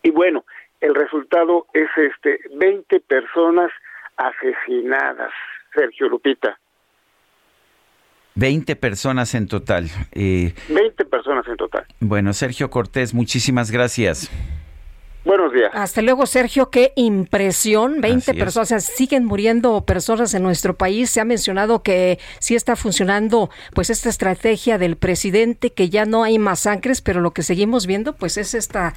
y 0.02 0.10
bueno, 0.10 0.44
el 0.80 0.94
resultado 0.94 1.66
es 1.72 1.88
este 1.96 2.40
20 2.54 3.00
personas 3.00 3.70
asesinadas, 4.16 5.32
Sergio 5.78 6.08
Lupita. 6.08 6.58
20 8.34 8.76
personas 8.76 9.34
en 9.34 9.46
total. 9.48 9.88
Eh, 10.12 10.54
20 10.68 11.04
personas 11.06 11.46
en 11.48 11.56
total. 11.56 11.86
Bueno, 12.00 12.32
Sergio 12.32 12.70
Cortés, 12.70 13.14
muchísimas 13.14 13.70
gracias. 13.70 14.30
Buenos 15.28 15.52
días. 15.52 15.70
Hasta 15.74 16.00
luego, 16.00 16.24
Sergio. 16.24 16.70
Qué 16.70 16.94
impresión. 16.96 18.00
20 18.00 18.32
personas. 18.32 18.72
O 18.72 18.78
sea, 18.78 18.80
siguen 18.80 19.26
muriendo 19.26 19.84
personas 19.84 20.32
en 20.32 20.42
nuestro 20.42 20.78
país. 20.78 21.10
Se 21.10 21.20
ha 21.20 21.26
mencionado 21.26 21.82
que 21.82 22.18
sí 22.38 22.54
está 22.54 22.76
funcionando 22.76 23.50
pues 23.74 23.90
esta 23.90 24.08
estrategia 24.08 24.78
del 24.78 24.96
presidente, 24.96 25.70
que 25.70 25.90
ya 25.90 26.06
no 26.06 26.24
hay 26.24 26.38
masacres, 26.38 27.02
pero 27.02 27.20
lo 27.20 27.32
que 27.32 27.42
seguimos 27.42 27.86
viendo 27.86 28.16
pues 28.16 28.38
es 28.38 28.54
esta 28.54 28.94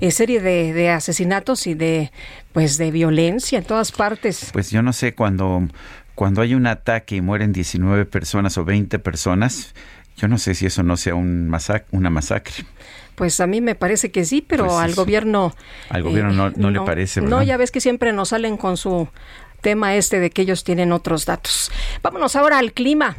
eh, 0.00 0.10
serie 0.10 0.42
de, 0.42 0.74
de, 0.74 0.90
asesinatos 0.90 1.66
y 1.66 1.72
de 1.72 2.12
pues 2.52 2.76
de 2.76 2.90
violencia 2.90 3.56
en 3.56 3.64
todas 3.64 3.90
partes. 3.90 4.50
Pues 4.52 4.70
yo 4.70 4.82
no 4.82 4.92
sé 4.92 5.14
cuando 5.14 5.62
cuando 6.14 6.42
hay 6.42 6.54
un 6.54 6.66
ataque 6.66 7.16
y 7.16 7.20
mueren 7.22 7.54
19 7.54 8.04
personas 8.04 8.58
o 8.58 8.66
20 8.66 8.98
personas, 8.98 9.74
yo 10.16 10.28
no 10.28 10.38
sé 10.38 10.54
si 10.54 10.66
eso 10.66 10.82
no 10.82 10.96
sea 10.96 11.14
un 11.14 11.54
una 11.90 12.10
masacre. 12.10 12.64
Pues 13.14 13.40
a 13.40 13.46
mí 13.46 13.60
me 13.60 13.74
parece 13.74 14.10
que 14.10 14.24
sí, 14.24 14.44
pero 14.46 14.66
pues 14.66 14.78
al 14.78 14.94
gobierno... 14.94 15.54
Al 15.90 16.02
gobierno 16.02 16.50
no, 16.56 16.70
le 16.70 16.80
parece, 16.80 17.20
No, 17.20 17.42
ya 17.42 17.56
ves 17.58 17.70
que 17.70 17.80
siempre 17.80 18.12
nos 18.12 18.30
salen 18.30 18.56
con 18.56 18.76
su 18.76 19.08
tema 19.60 19.94
este 19.94 20.20
de 20.20 20.30
que 20.30 20.42
ellos 20.42 20.64
tienen 20.64 20.90
otros 20.90 21.26
datos. 21.26 21.70
Vámonos 22.02 22.34
ahora 22.34 22.58
al 22.58 22.72
clima. 22.72 23.18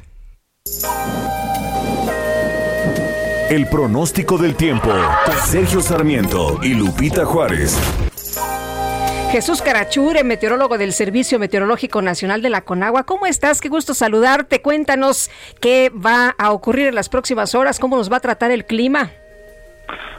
El 3.49 3.67
pronóstico 3.67 4.37
del 4.37 4.55
tiempo. 4.55 4.89
Sergio 5.45 5.81
Sarmiento 5.81 6.59
y 6.63 6.73
Lupita 6.73 7.25
Juárez. 7.25 7.77
Jesús 9.31 9.61
Carachure, 9.61 10.25
meteorólogo 10.25 10.77
del 10.77 10.91
Servicio 10.91 11.39
Meteorológico 11.39 12.01
Nacional 12.01 12.41
de 12.41 12.49
la 12.49 12.63
Conagua. 12.63 13.05
¿Cómo 13.05 13.25
estás? 13.25 13.61
Qué 13.61 13.69
gusto 13.69 13.93
saludarte. 13.93 14.61
Cuéntanos 14.61 15.31
qué 15.61 15.89
va 15.89 16.35
a 16.37 16.51
ocurrir 16.51 16.87
en 16.87 16.95
las 16.95 17.07
próximas 17.07 17.55
horas, 17.55 17.79
cómo 17.79 17.95
nos 17.95 18.11
va 18.11 18.17
a 18.17 18.19
tratar 18.19 18.51
el 18.51 18.65
clima. 18.65 19.09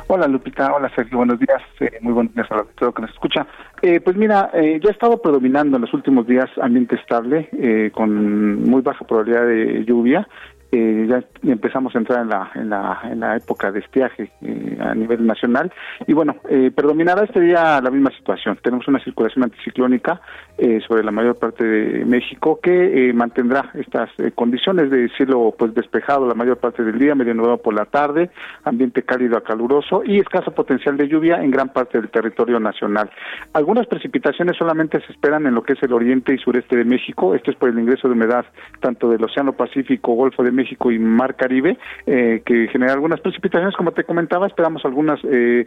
Hola 0.07 0.27
Lupita, 0.27 0.73
hola 0.73 0.91
Sergio, 0.95 1.19
buenos 1.19 1.39
días, 1.39 1.61
eh, 1.81 1.99
muy 2.01 2.15
buenos 2.15 2.35
días 2.35 2.51
a 2.51 2.65
todo 2.79 2.93
que 2.93 3.03
nos 3.03 3.11
escucha. 3.11 3.47
Eh, 3.83 4.01
pues 4.01 4.17
mira, 4.17 4.51
eh, 4.55 4.81
ya 4.83 4.89
ha 4.89 4.93
estado 4.93 5.21
predominando 5.21 5.77
en 5.77 5.83
los 5.83 5.93
últimos 5.93 6.27
días 6.27 6.49
ambiente 6.63 6.97
estable, 6.97 7.91
con 7.93 8.63
muy 8.63 8.81
baja 8.81 9.05
probabilidad 9.05 9.47
de 9.47 9.85
lluvia, 9.85 10.27
eh, 10.73 11.07
ya 11.07 11.23
empezamos 11.51 11.95
a 11.95 11.99
entrar 11.99 12.23
en 12.23 12.31
la, 12.31 12.51
en 12.55 12.71
la, 12.71 13.01
en 13.05 13.21
la 13.21 13.37
época 13.37 13.71
de 13.71 13.81
estiaje 13.81 14.31
eh, 14.41 14.79
a 14.81 14.95
nivel 14.95 15.27
nacional 15.27 15.71
y 16.07 16.15
bueno, 16.15 16.37
eh, 16.49 16.71
predominará 16.75 17.25
este 17.25 17.41
día 17.41 17.79
la 17.83 17.91
misma 17.91 18.11
situación. 18.17 18.59
Tenemos 18.63 18.89
una 18.89 18.99
circulación 19.05 19.45
anticiclónica 19.45 20.23
eh, 20.57 20.81
sobre 20.89 21.05
la 21.05 21.11
mayor 21.11 21.39
parte 21.39 21.63
de 21.63 22.05
México 22.07 22.59
que 22.63 23.13
mantendrá 23.15 23.71
estas 23.75 24.11
condiciones 24.35 24.91
de 24.91 25.11
cielo 25.11 25.55
pues 25.59 25.75
despejado 25.75 26.27
la 26.27 26.35
mayor 26.35 26.57
parte 26.57 26.83
del 26.83 26.99
día, 26.99 27.15
medio 27.15 27.35
nuevo 27.35 27.59
por 27.59 27.75
la 27.75 27.85
tarde, 27.85 28.31
ambiente 28.65 29.03
cálido 29.03 29.37
a 29.37 29.43
caluroso 29.43 30.03
y 30.05 30.19
escaso 30.19 30.53
potencial 30.53 30.97
de 30.97 31.09
lluvia 31.09 31.43
en 31.43 31.51
gran 31.51 31.69
parte 31.69 32.01
del 32.01 32.09
territorio 32.09 32.59
nacional. 32.59 33.11
Algunas 33.53 33.87
precipitaciones 33.87 34.57
solamente 34.57 35.01
se 35.01 35.13
esperan 35.13 35.47
en 35.47 35.55
lo 35.55 35.63
que 35.63 35.75
es 35.75 35.83
el 35.83 35.93
oriente 35.93 36.33
y 36.33 36.39
sureste 36.39 36.77
de 36.77 36.85
México, 36.85 37.35
esto 37.35 37.51
es 37.51 37.57
por 37.59 37.69
el 37.69 37.79
ingreso 37.79 38.09
de 38.09 38.15
humedad 38.15 38.47
tanto 38.81 39.11
del 39.11 39.23
Océano 39.23 39.53
Pacífico, 39.53 40.15
Golfo 40.15 40.43
de 40.43 40.51
México, 40.51 40.62
México 40.63 40.91
y 40.91 40.99
Mar 40.99 41.35
Caribe, 41.37 41.77
eh, 42.07 42.43
que 42.45 42.69
genera 42.69 42.93
algunas 42.93 43.21
precipitaciones, 43.21 43.77
como 43.77 43.93
te 43.93 44.05
comentaba, 44.05 44.47
esperamos 44.47 44.85
algunas 44.85 45.19
eh, 45.25 45.67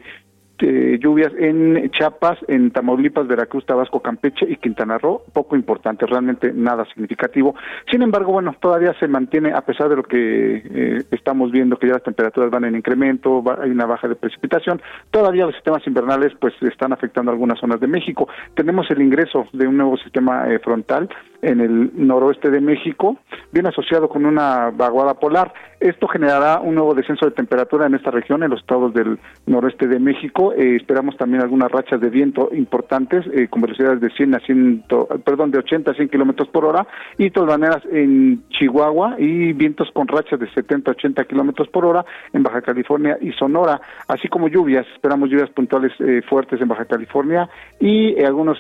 eh, 0.60 0.98
lluvias 1.02 1.34
en 1.38 1.90
Chiapas, 1.92 2.38
en 2.48 2.72
Tamaulipas, 2.72 3.28
Veracruz, 3.28 3.66
Tabasco, 3.66 4.02
Campeche 4.02 4.46
y 4.50 4.56
Quintana 4.56 4.98
Roo, 4.98 5.22
poco 5.34 5.58
importante, 5.58 6.06
realmente 6.06 6.54
nada 6.54 6.86
significativo. 6.86 7.56
Sin 7.92 8.02
embargo, 8.02 8.32
bueno, 8.32 8.56
todavía 8.62 8.94
se 9.00 9.08
mantiene, 9.10 9.52
a 9.52 9.62
pesar 9.62 9.90
de 9.90 9.98
lo 9.98 10.04
que 10.04 10.64
eh, 10.64 11.04
estamos 11.12 11.52
viendo, 11.52 11.78
que 11.78 11.88
ya 11.88 11.94
las 11.94 12.04
temperaturas 12.04 12.52
van 12.52 12.64
en 12.64 12.76
incremento, 12.76 13.44
hay 13.62 13.70
una 13.70 13.86
baja 13.86 14.08
de 14.08 14.16
precipitación, 14.16 14.82
todavía 15.12 15.46
los 15.46 15.56
sistemas 15.56 15.86
invernales 15.88 16.32
pues 16.40 16.54
están 16.62 16.94
afectando 16.94 17.32
algunas 17.32 17.60
zonas 17.60 17.82
de 17.82 17.88
México. 17.88 18.30
Tenemos 18.54 18.90
el 18.92 19.02
ingreso 19.02 19.48
de 19.52 19.68
un 19.68 19.76
nuevo 19.76 19.98
sistema 19.98 20.48
eh, 20.48 20.60
frontal 20.60 21.10
en 21.46 21.62
el 21.62 21.92
noroeste 21.94 22.50
de 22.50 22.60
México, 22.60 23.18
bien 23.52 23.68
asociado 23.68 24.10
con 24.10 24.26
una 24.26 24.72
vaguada 24.72 25.14
polar. 25.14 25.54
Esto 25.80 26.08
generará 26.08 26.60
un 26.60 26.74
nuevo 26.74 26.96
descenso 26.96 27.26
de 27.26 27.32
temperatura 27.32 27.86
en 27.86 27.94
esta 27.94 28.10
región, 28.10 28.42
en 28.42 28.50
los 28.50 28.62
estados 28.62 28.94
del 28.94 29.20
noroeste 29.46 29.88
de 29.88 30.00
México. 30.00 30.54
Eh, 30.54 30.78
esperamos 30.78 31.16
también 31.18 31.44
algunas 31.44 31.72
rachas 31.72 32.02
de 32.02 32.10
viento 32.10 32.50
importantes, 32.52 33.26
eh, 33.32 33.48
con 33.48 33.62
velocidades 33.62 34.02
de 34.02 34.10
100 34.10 34.36
a 34.36 34.40
100, 34.40 34.84
perdón, 35.24 35.52
de 35.52 35.60
80 35.60 35.92
a 35.92 35.94
100 35.94 36.10
kilómetros 36.10 36.48
por 36.48 36.66
hora, 36.66 36.88
y 37.20 37.26
de 37.26 37.32
todas 37.32 37.60
maneras 37.60 37.84
en 37.92 38.44
Chihuahua 38.50 39.16
y 39.20 39.54
vientos 39.54 39.92
con 39.94 40.08
rachas 40.08 40.40
de 40.40 40.50
70 40.52 40.90
a 40.90 40.94
80 40.94 41.26
kilómetros 41.26 41.68
por 41.70 41.86
hora 41.86 42.04
en 42.34 42.42
Baja 42.42 42.64
California 42.64 43.20
y 43.22 43.32
Sonora, 43.34 43.80
así 44.08 44.28
como 44.30 44.48
lluvias. 44.48 44.88
Esperamos 44.96 45.30
lluvias 45.30 45.52
puntuales 45.52 45.92
eh, 46.00 46.24
fuertes 46.28 46.60
en 46.60 46.68
Baja 46.68 46.86
California 46.86 47.48
y 47.80 48.20
algunos 48.24 48.58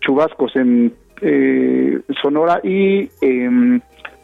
chubascos 0.00 0.56
en 0.56 0.94
eh, 1.20 2.00
Sonora 2.20 2.60
y 2.62 3.10
eh, 3.20 3.80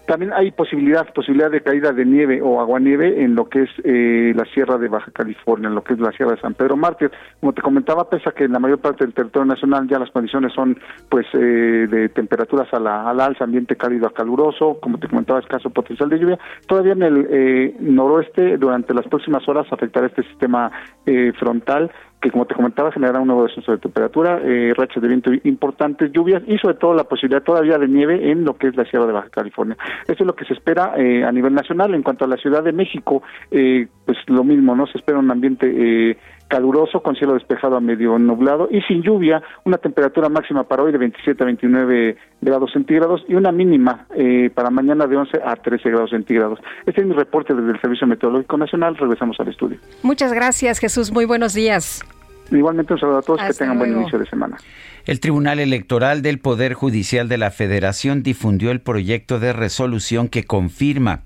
también 0.06 0.32
hay 0.32 0.52
posibilidad, 0.52 1.12
posibilidad 1.12 1.50
de 1.50 1.60
caída 1.60 1.92
de 1.92 2.04
nieve 2.04 2.40
o 2.40 2.60
aguanieve 2.60 3.24
en 3.24 3.34
lo 3.34 3.48
que 3.48 3.64
es 3.64 3.70
eh, 3.82 4.32
la 4.36 4.44
Sierra 4.46 4.78
de 4.78 4.88
Baja 4.88 5.10
California, 5.10 5.68
en 5.68 5.74
lo 5.74 5.82
que 5.82 5.94
es 5.94 5.98
la 5.98 6.12
Sierra 6.12 6.32
de 6.32 6.40
San 6.40 6.54
Pedro 6.54 6.76
Mártir. 6.76 7.10
Como 7.40 7.52
te 7.52 7.60
comentaba, 7.60 8.08
pese 8.08 8.28
a 8.28 8.32
que 8.32 8.44
en 8.44 8.52
la 8.52 8.60
mayor 8.60 8.78
parte 8.78 9.04
del 9.04 9.12
territorio 9.12 9.46
nacional 9.46 9.88
ya 9.88 9.98
las 9.98 10.10
condiciones 10.10 10.52
son 10.52 10.78
pues 11.08 11.26
eh, 11.34 11.88
de 11.90 12.08
temperaturas 12.10 12.72
a 12.72 12.78
la, 12.78 13.10
al 13.10 13.20
alza, 13.20 13.44
ambiente 13.44 13.74
cálido 13.76 14.06
a 14.06 14.14
caluroso, 14.14 14.78
como 14.80 14.98
te 14.98 15.08
comentaba, 15.08 15.40
escaso 15.40 15.70
potencial 15.70 16.08
de 16.08 16.20
lluvia, 16.20 16.38
todavía 16.68 16.92
en 16.92 17.02
el 17.02 17.26
eh, 17.28 17.76
noroeste 17.80 18.58
durante 18.58 18.94
las 18.94 19.06
próximas 19.08 19.46
horas 19.48 19.66
afectará 19.72 20.06
este 20.06 20.22
sistema 20.22 20.70
eh, 21.04 21.32
frontal 21.36 21.90
que 22.26 22.32
como 22.32 22.44
te 22.44 22.56
comentaba 22.56 22.90
generará 22.90 23.20
un 23.20 23.28
nuevo 23.28 23.44
descenso 23.44 23.70
de 23.70 23.78
temperatura, 23.78 24.40
eh, 24.42 24.72
rachas 24.76 25.00
de 25.00 25.06
viento 25.06 25.30
importantes, 25.44 26.10
lluvias 26.10 26.42
y 26.48 26.58
sobre 26.58 26.74
todo 26.74 26.92
la 26.92 27.04
posibilidad 27.04 27.40
todavía 27.40 27.78
de 27.78 27.86
nieve 27.86 28.32
en 28.32 28.44
lo 28.44 28.56
que 28.56 28.66
es 28.66 28.76
la 28.76 28.84
Sierra 28.84 29.06
de 29.06 29.12
Baja 29.12 29.30
California. 29.30 29.76
Esto 30.08 30.24
es 30.24 30.26
lo 30.26 30.34
que 30.34 30.44
se 30.44 30.54
espera 30.54 30.94
eh, 30.96 31.22
a 31.22 31.30
nivel 31.30 31.54
nacional. 31.54 31.94
En 31.94 32.02
cuanto 32.02 32.24
a 32.24 32.28
la 32.28 32.36
Ciudad 32.36 32.64
de 32.64 32.72
México, 32.72 33.22
eh, 33.52 33.86
pues 34.04 34.18
lo 34.26 34.42
mismo, 34.42 34.74
¿no? 34.74 34.88
Se 34.88 34.98
espera 34.98 35.20
un 35.20 35.30
ambiente 35.30 35.72
eh, 35.72 36.16
caluroso 36.48 37.02
con 37.02 37.16
cielo 37.16 37.34
despejado 37.34 37.76
a 37.76 37.80
medio 37.80 38.18
nublado 38.18 38.68
y 38.70 38.80
sin 38.82 39.02
lluvia, 39.02 39.42
una 39.64 39.78
temperatura 39.78 40.28
máxima 40.28 40.64
para 40.64 40.82
hoy 40.82 40.92
de 40.92 40.98
27 40.98 41.42
a 41.42 41.46
29 41.46 42.16
grados 42.40 42.72
centígrados 42.72 43.22
y 43.28 43.34
una 43.34 43.52
mínima 43.52 44.06
eh, 44.14 44.50
para 44.54 44.70
mañana 44.70 45.06
de 45.06 45.16
11 45.16 45.40
a 45.44 45.56
13 45.56 45.90
grados 45.90 46.10
centígrados. 46.10 46.60
Este 46.86 47.00
es 47.00 47.06
mi 47.06 47.14
reporte 47.14 47.54
desde 47.54 47.72
el 47.72 47.80
Servicio 47.80 48.06
Meteorológico 48.06 48.56
Nacional. 48.56 48.96
Regresamos 48.96 49.38
al 49.40 49.48
estudio. 49.48 49.78
Muchas 50.02 50.32
gracias, 50.32 50.78
Jesús. 50.78 51.12
Muy 51.12 51.24
buenos 51.24 51.54
días. 51.54 52.04
Igualmente 52.50 52.92
un 52.92 53.00
saludo 53.00 53.18
a 53.18 53.22
todos, 53.22 53.42
que 53.42 53.52
tengan 53.52 53.78
buen 53.78 53.92
inicio 53.92 54.18
de 54.18 54.26
semana. 54.26 54.56
El 55.04 55.20
Tribunal 55.20 55.60
Electoral 55.60 56.22
del 56.22 56.38
Poder 56.38 56.74
Judicial 56.74 57.28
de 57.28 57.38
la 57.38 57.50
Federación 57.50 58.22
difundió 58.22 58.70
el 58.70 58.80
proyecto 58.80 59.38
de 59.38 59.52
resolución 59.52 60.28
que 60.28 60.44
confirma 60.44 61.22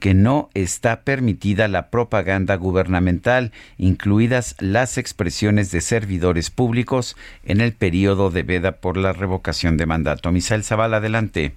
que 0.00 0.14
no 0.14 0.50
está 0.54 1.02
permitida 1.02 1.68
la 1.68 1.88
propaganda 1.88 2.56
gubernamental, 2.56 3.52
incluidas 3.78 4.56
las 4.60 4.98
expresiones 4.98 5.70
de 5.70 5.80
servidores 5.80 6.50
públicos 6.50 7.16
en 7.44 7.60
el 7.60 7.72
periodo 7.72 8.30
de 8.30 8.42
veda 8.42 8.72
por 8.72 8.96
la 8.96 9.12
revocación 9.12 9.76
de 9.76 9.86
mandato. 9.86 10.32
Misael 10.32 10.64
Zavala, 10.64 10.96
adelante. 10.98 11.54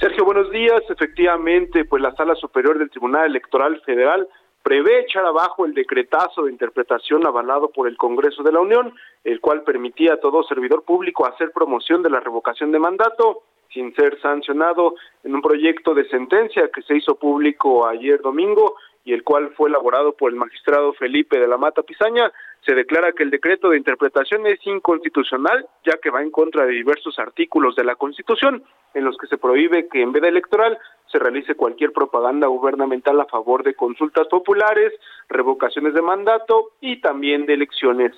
Sergio, 0.00 0.24
buenos 0.24 0.50
días. 0.50 0.82
Efectivamente, 0.88 1.84
pues 1.84 2.02
la 2.02 2.12
Sala 2.16 2.34
Superior 2.34 2.78
del 2.78 2.90
Tribunal 2.90 3.26
Electoral 3.26 3.80
Federal 3.84 4.26
prevé 4.62 5.00
echar 5.00 5.24
abajo 5.24 5.66
el 5.66 5.74
decretazo 5.74 6.44
de 6.44 6.52
interpretación 6.52 7.26
avalado 7.26 7.70
por 7.70 7.88
el 7.88 7.96
Congreso 7.96 8.42
de 8.42 8.52
la 8.52 8.60
Unión, 8.60 8.94
el 9.24 9.40
cual 9.40 9.62
permitía 9.62 10.14
a 10.14 10.20
todo 10.20 10.42
servidor 10.44 10.84
público 10.84 11.26
hacer 11.26 11.52
promoción 11.52 12.02
de 12.02 12.10
la 12.10 12.20
revocación 12.20 12.72
de 12.72 12.78
mandato 12.78 13.42
sin 13.72 13.94
ser 13.94 14.20
sancionado 14.20 14.94
en 15.24 15.34
un 15.34 15.42
proyecto 15.42 15.94
de 15.94 16.08
sentencia 16.08 16.70
que 16.72 16.82
se 16.82 16.96
hizo 16.96 17.14
público 17.16 17.86
ayer 17.86 18.20
domingo 18.20 18.76
y 19.04 19.12
el 19.12 19.24
cual 19.24 19.52
fue 19.56 19.68
elaborado 19.68 20.12
por 20.12 20.30
el 20.30 20.36
magistrado 20.36 20.92
Felipe 20.92 21.38
de 21.38 21.48
la 21.48 21.56
Mata 21.56 21.82
Pizaña, 21.82 22.30
se 22.64 22.74
declara 22.74 23.12
que 23.12 23.24
el 23.24 23.30
decreto 23.30 23.70
de 23.70 23.76
interpretación 23.76 24.46
es 24.46 24.64
inconstitucional, 24.66 25.66
ya 25.84 25.96
que 26.00 26.10
va 26.10 26.22
en 26.22 26.30
contra 26.30 26.64
de 26.64 26.72
diversos 26.72 27.18
artículos 27.18 27.74
de 27.74 27.84
la 27.84 27.96
Constitución, 27.96 28.62
en 28.94 29.04
los 29.04 29.16
que 29.16 29.26
se 29.26 29.38
prohíbe 29.38 29.88
que 29.88 30.02
en 30.02 30.12
veda 30.12 30.28
electoral 30.28 30.78
se 31.06 31.18
realice 31.18 31.56
cualquier 31.56 31.92
propaganda 31.92 32.46
gubernamental 32.46 33.20
a 33.20 33.26
favor 33.26 33.64
de 33.64 33.74
consultas 33.74 34.28
populares, 34.28 34.92
revocaciones 35.28 35.94
de 35.94 36.02
mandato 36.02 36.70
y 36.80 37.00
también 37.00 37.46
de 37.46 37.54
elecciones. 37.54 38.12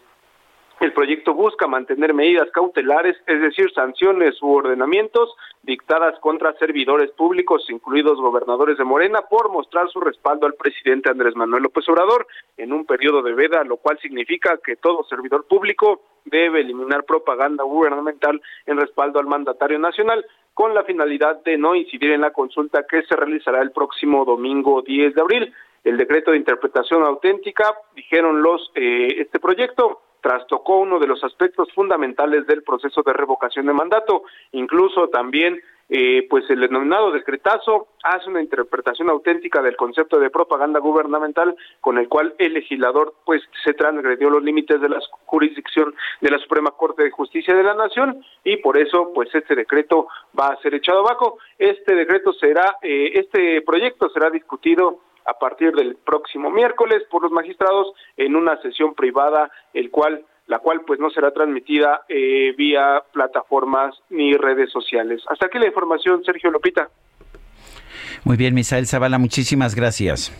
El 0.81 0.93
proyecto 0.93 1.35
busca 1.35 1.67
mantener 1.67 2.15
medidas 2.15 2.51
cautelares, 2.51 3.17
es 3.27 3.41
decir, 3.41 3.73
sanciones 3.73 4.43
u 4.43 4.53
ordenamientos 4.55 5.35
dictadas 5.63 6.19
contra 6.19 6.53
servidores 6.55 7.11
públicos, 7.13 7.65
incluidos 7.71 8.21
gobernadores 8.21 8.77
de 8.77 8.85
Morena, 8.85 9.23
por 9.23 9.51
mostrar 9.51 9.89
su 9.91 10.01
respaldo 10.01 10.47
al 10.47 10.55
presidente 10.55 11.11
Andrés 11.11 11.37
Manuel 11.37 11.63
López 11.63 11.89
Obrador 11.89 12.27
en 12.57 12.73
un 12.73 12.85
periodo 12.85 13.23
de 13.23 13.35
veda, 13.35 13.63
lo 13.65 13.77
cual 13.77 13.99
significa 14.01 14.59
que 14.63 14.77
todo 14.77 15.05
servidor 15.05 15.47
público 15.47 16.03
debe 16.25 16.61
eliminar 16.61 17.05
propaganda 17.05 17.65
gubernamental 17.65 18.43
en 18.67 18.79
respaldo 18.79 19.21
al 19.21 19.27
mandatario 19.27 19.79
nacional, 19.79 20.27
con 20.55 20.75
la 20.75 20.85
finalidad 20.85 21.43
de 21.45 21.57
no 21.57 21.75
incidir 21.75 22.11
en 22.11 22.21
la 22.21 22.33
consulta 22.33 22.85
que 22.89 23.03
se 23.03 23.17
realizará 23.17 23.63
el 23.63 23.71
próximo 23.71 24.25
domingo 24.25 24.83
10 24.83 25.15
de 25.15 25.21
abril. 25.21 25.55
El 25.83 25.97
decreto 25.97 26.31
de 26.31 26.39
interpretación 26.39 27.05
auténtica, 27.05 27.75
dijeron 27.95 28.43
los 28.43 28.71
eh, 28.75 29.17
este 29.19 29.39
proyecto, 29.39 30.01
trastocó 30.25 30.79
uno 30.79 30.99
de 30.99 31.07
los 31.07 31.23
aspectos 31.23 31.71
fundamentales 31.75 32.47
del 32.47 32.63
proceso 32.63 33.03
de 33.03 33.13
revocación 33.13 33.67
de 33.67 33.75
mandato, 33.75 34.23
incluso 34.53 35.09
también 35.09 35.61
eh, 35.91 36.27
pues 36.31 36.49
el 36.49 36.61
denominado 36.61 37.11
decretazo 37.11 37.89
hace 38.03 38.31
una 38.31 38.41
interpretación 38.41 39.11
auténtica 39.11 39.61
del 39.61 39.77
concepto 39.77 40.19
de 40.19 40.31
propaganda 40.31 40.81
gubernamental 40.81 41.55
con 41.83 41.99
el 41.99 42.09
cual 42.09 42.35
el 42.39 42.55
legislador 42.55 43.13
pues 43.27 43.43
se 43.63 43.75
transgredió 43.75 44.31
los 44.31 44.43
límites 44.43 44.81
de 44.81 44.89
la 44.89 44.99
jurisdicción 45.27 45.95
de 46.23 46.31
la 46.31 46.39
Suprema 46.39 46.71
Corte 46.71 47.03
de 47.03 47.11
Justicia 47.11 47.55
de 47.55 47.63
la 47.63 47.75
Nación 47.75 48.25
y 48.45 48.57
por 48.57 48.79
eso 48.79 49.13
pues 49.15 49.29
este 49.35 49.55
decreto 49.55 50.09
va 50.39 50.49
a 50.49 50.61
ser 50.63 50.75
echado 50.75 51.01
abajo. 51.01 51.37
Este 51.59 51.95
decreto 51.95 52.33
será, 52.33 52.79
eh, 52.81 53.13
este 53.17 53.61
proyecto 53.61 54.09
será 54.09 54.31
discutido 54.31 55.01
a 55.27 55.39
partir 55.39 55.73
del 55.73 55.97
próximo 55.97 56.51
miércoles 56.51 57.03
por 57.11 57.23
los 57.23 57.33
magistrados 57.33 57.93
en 58.17 58.37
una 58.37 58.61
sesión 58.63 58.95
privada, 58.95 59.51
el 59.73 59.91
cual 59.91 60.25
la 60.47 60.59
cual 60.59 60.83
pues 60.87 61.01
no 61.01 61.09
será 61.11 61.31
transmitida 61.33 62.03
eh, 62.09 62.53
vía 62.57 63.03
plataformas 63.13 63.95
ni 64.11 64.35
redes 64.35 64.71
sociales. 64.71 65.23
Hasta 65.29 65.47
aquí 65.47 65.59
la 65.59 65.67
información, 65.67 66.23
Sergio 66.23 66.51
Lopita. 66.51 66.91
Muy 68.25 68.37
bien, 68.37 68.55
Misael 68.55 68.87
Zavala, 68.87 69.19
muchísimas 69.19 69.75
gracias. 69.75 70.33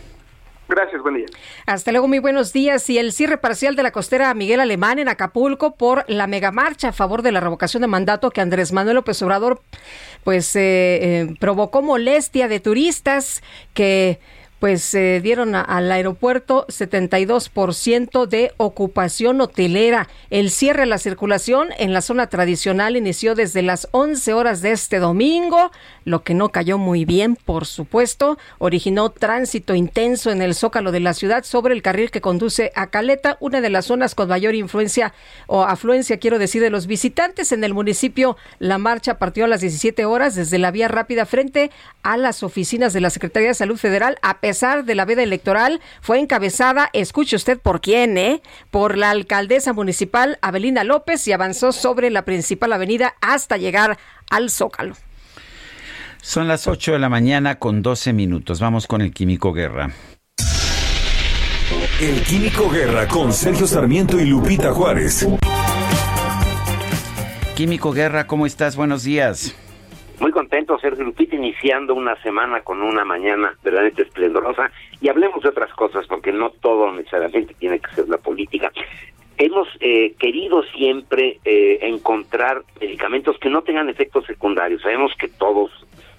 Gracias, 0.67 1.01
buen 1.03 1.15
día. 1.15 1.25
Hasta 1.67 1.91
luego, 1.91 2.07
muy 2.07 2.17
buenos 2.17 2.51
días. 2.51 2.89
Y 2.89 2.97
el 2.97 3.11
cierre 3.11 3.37
parcial 3.37 3.75
de 3.75 3.83
la 3.83 3.91
costera 3.91 4.33
Miguel 4.33 4.59
Alemán 4.59 4.97
en 4.97 5.07
Acapulco 5.07 5.75
por 5.75 6.03
la 6.07 6.25
megamarcha 6.25 6.89
a 6.89 6.91
favor 6.91 7.21
de 7.21 7.31
la 7.31 7.39
revocación 7.39 7.81
de 7.81 7.87
mandato 7.87 8.31
que 8.31 8.41
Andrés 8.41 8.71
Manuel 8.71 8.95
López 8.95 9.21
Obrador 9.21 9.61
pues 10.23 10.55
eh, 10.55 10.61
eh, 11.21 11.35
provocó 11.39 11.83
molestia 11.83 12.47
de 12.47 12.59
turistas 12.59 13.43
que 13.75 14.19
pues 14.65 14.81
se 14.81 15.21
dieron 15.21 15.53
al 15.53 15.91
aeropuerto 15.91 16.65
72% 16.69 18.25
de 18.25 18.51
ocupación 18.57 19.39
hotelera. 19.39 20.09
El 20.31 20.49
cierre 20.49 20.79
de 20.79 20.85
la 20.87 20.97
circulación 20.97 21.67
en 21.77 21.93
la 21.93 22.01
zona 22.01 22.29
tradicional 22.29 22.97
inició 22.97 23.35
desde 23.35 23.61
las 23.61 23.87
11 23.91 24.33
horas 24.33 24.63
de 24.63 24.71
este 24.71 24.97
domingo, 24.97 25.69
lo 26.03 26.23
que 26.23 26.33
no 26.33 26.49
cayó 26.49 26.79
muy 26.79 27.05
bien, 27.05 27.35
por 27.35 27.67
supuesto, 27.67 28.39
originó 28.57 29.11
tránsito 29.11 29.75
intenso 29.75 30.31
en 30.31 30.41
el 30.41 30.55
zócalo 30.55 30.91
de 30.91 30.99
la 30.99 31.13
ciudad 31.13 31.43
sobre 31.43 31.75
el 31.75 31.83
carril 31.83 32.09
que 32.09 32.21
conduce 32.21 32.71
a 32.73 32.87
Caleta, 32.87 33.37
una 33.41 33.61
de 33.61 33.69
las 33.69 33.85
zonas 33.85 34.15
con 34.15 34.29
mayor 34.29 34.55
influencia 34.55 35.13
o 35.45 35.61
afluencia, 35.61 36.17
quiero 36.17 36.39
decir, 36.39 36.63
de 36.63 36.71
los 36.71 36.87
visitantes 36.87 37.51
en 37.51 37.63
el 37.63 37.75
municipio. 37.75 38.35
La 38.57 38.79
marcha 38.79 39.19
partió 39.19 39.45
a 39.45 39.47
las 39.47 39.61
17 39.61 40.05
horas 40.05 40.33
desde 40.33 40.57
la 40.57 40.71
vía 40.71 40.87
rápida 40.87 41.27
frente 41.27 41.69
a 42.01 42.17
las 42.17 42.41
oficinas 42.41 42.93
de 42.93 43.01
la 43.01 43.11
Secretaría 43.11 43.49
de 43.49 43.53
Salud 43.53 43.77
Federal, 43.77 44.17
a 44.23 44.39
pesar 44.39 44.54
de 44.55 44.95
la 44.95 45.05
veda 45.05 45.23
electoral, 45.23 45.81
fue 46.01 46.19
encabezada, 46.19 46.89
escuche 46.93 47.35
usted 47.35 47.59
por 47.59 47.81
quién, 47.81 48.17
¿eh? 48.17 48.41
Por 48.71 48.97
la 48.97 49.09
alcaldesa 49.09 49.73
municipal 49.73 50.37
Abelina 50.41 50.83
López 50.83 51.27
y 51.27 51.33
avanzó 51.33 51.71
sobre 51.71 52.09
la 52.09 52.23
principal 52.23 52.73
avenida 52.73 53.15
hasta 53.21 53.57
llegar 53.57 53.97
al 54.29 54.49
Zócalo. 54.49 54.95
Son 56.21 56.47
las 56.47 56.67
8 56.67 56.93
de 56.93 56.99
la 56.99 57.09
mañana 57.09 57.59
con 57.59 57.81
12 57.81 58.13
minutos. 58.13 58.59
Vamos 58.59 58.87
con 58.87 59.01
el 59.01 59.11
Químico 59.13 59.53
Guerra. 59.53 59.91
El 61.99 62.21
Químico 62.23 62.69
Guerra 62.69 63.07
con 63.07 63.31
Sergio 63.31 63.67
Sarmiento 63.67 64.19
y 64.19 64.25
Lupita 64.25 64.73
Juárez. 64.73 65.27
Químico 67.55 67.91
Guerra, 67.91 68.25
¿cómo 68.27 68.45
estás? 68.45 68.75
Buenos 68.75 69.03
días. 69.03 69.55
Muy 70.19 70.31
contento, 70.31 70.79
Sergio 70.79 71.03
Lupita, 71.03 71.35
iniciando 71.35 71.93
una 71.93 72.15
semana 72.21 72.61
con 72.61 72.81
una 72.81 73.03
mañana 73.03 73.55
verdaderamente 73.63 74.03
esplendorosa. 74.03 74.71
Y 75.01 75.09
hablemos 75.09 75.43
de 75.43 75.49
otras 75.49 75.73
cosas, 75.73 76.07
porque 76.07 76.31
no 76.31 76.51
todo 76.51 76.91
necesariamente 76.93 77.53
tiene 77.55 77.79
que 77.79 77.93
ser 77.93 78.07
la 78.07 78.17
política. 78.17 78.71
Hemos 79.37 79.67
eh, 79.81 80.13
querido 80.17 80.63
siempre 80.63 81.39
eh, 81.43 81.79
encontrar 81.81 82.63
medicamentos 82.79 83.37
que 83.39 83.49
no 83.49 83.61
tengan 83.63 83.89
efectos 83.89 84.25
secundarios. 84.25 84.81
Sabemos 84.81 85.11
que 85.19 85.27
todos 85.27 85.71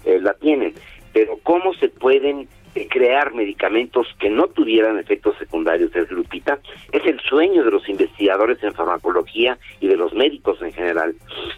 eh, 0.05 0.19
la 0.21 0.35
tienen, 0.35 0.75
pero 1.13 1.39
¿cómo 1.41 1.73
se 1.73 1.89
pueden 1.89 2.47
crear 2.91 3.33
medicamentos 3.33 4.05
que 4.19 4.29
no 4.29 4.47
tuvieran 4.49 4.99
efectos 4.99 5.35
secundarios, 5.39 5.91
Sergio 5.91 6.17
Lupita? 6.17 6.59
Es 6.91 7.03
el 7.07 7.19
sueño 7.21 7.63
de 7.63 7.71
los 7.71 7.89
investigadores 7.89 8.61
en 8.61 8.73
farmacología 8.73 9.57
y 9.79 9.87
de 9.87 9.97
los 9.97 10.13
médicos 10.13 10.61
en 10.61 10.73
general. 10.73 11.15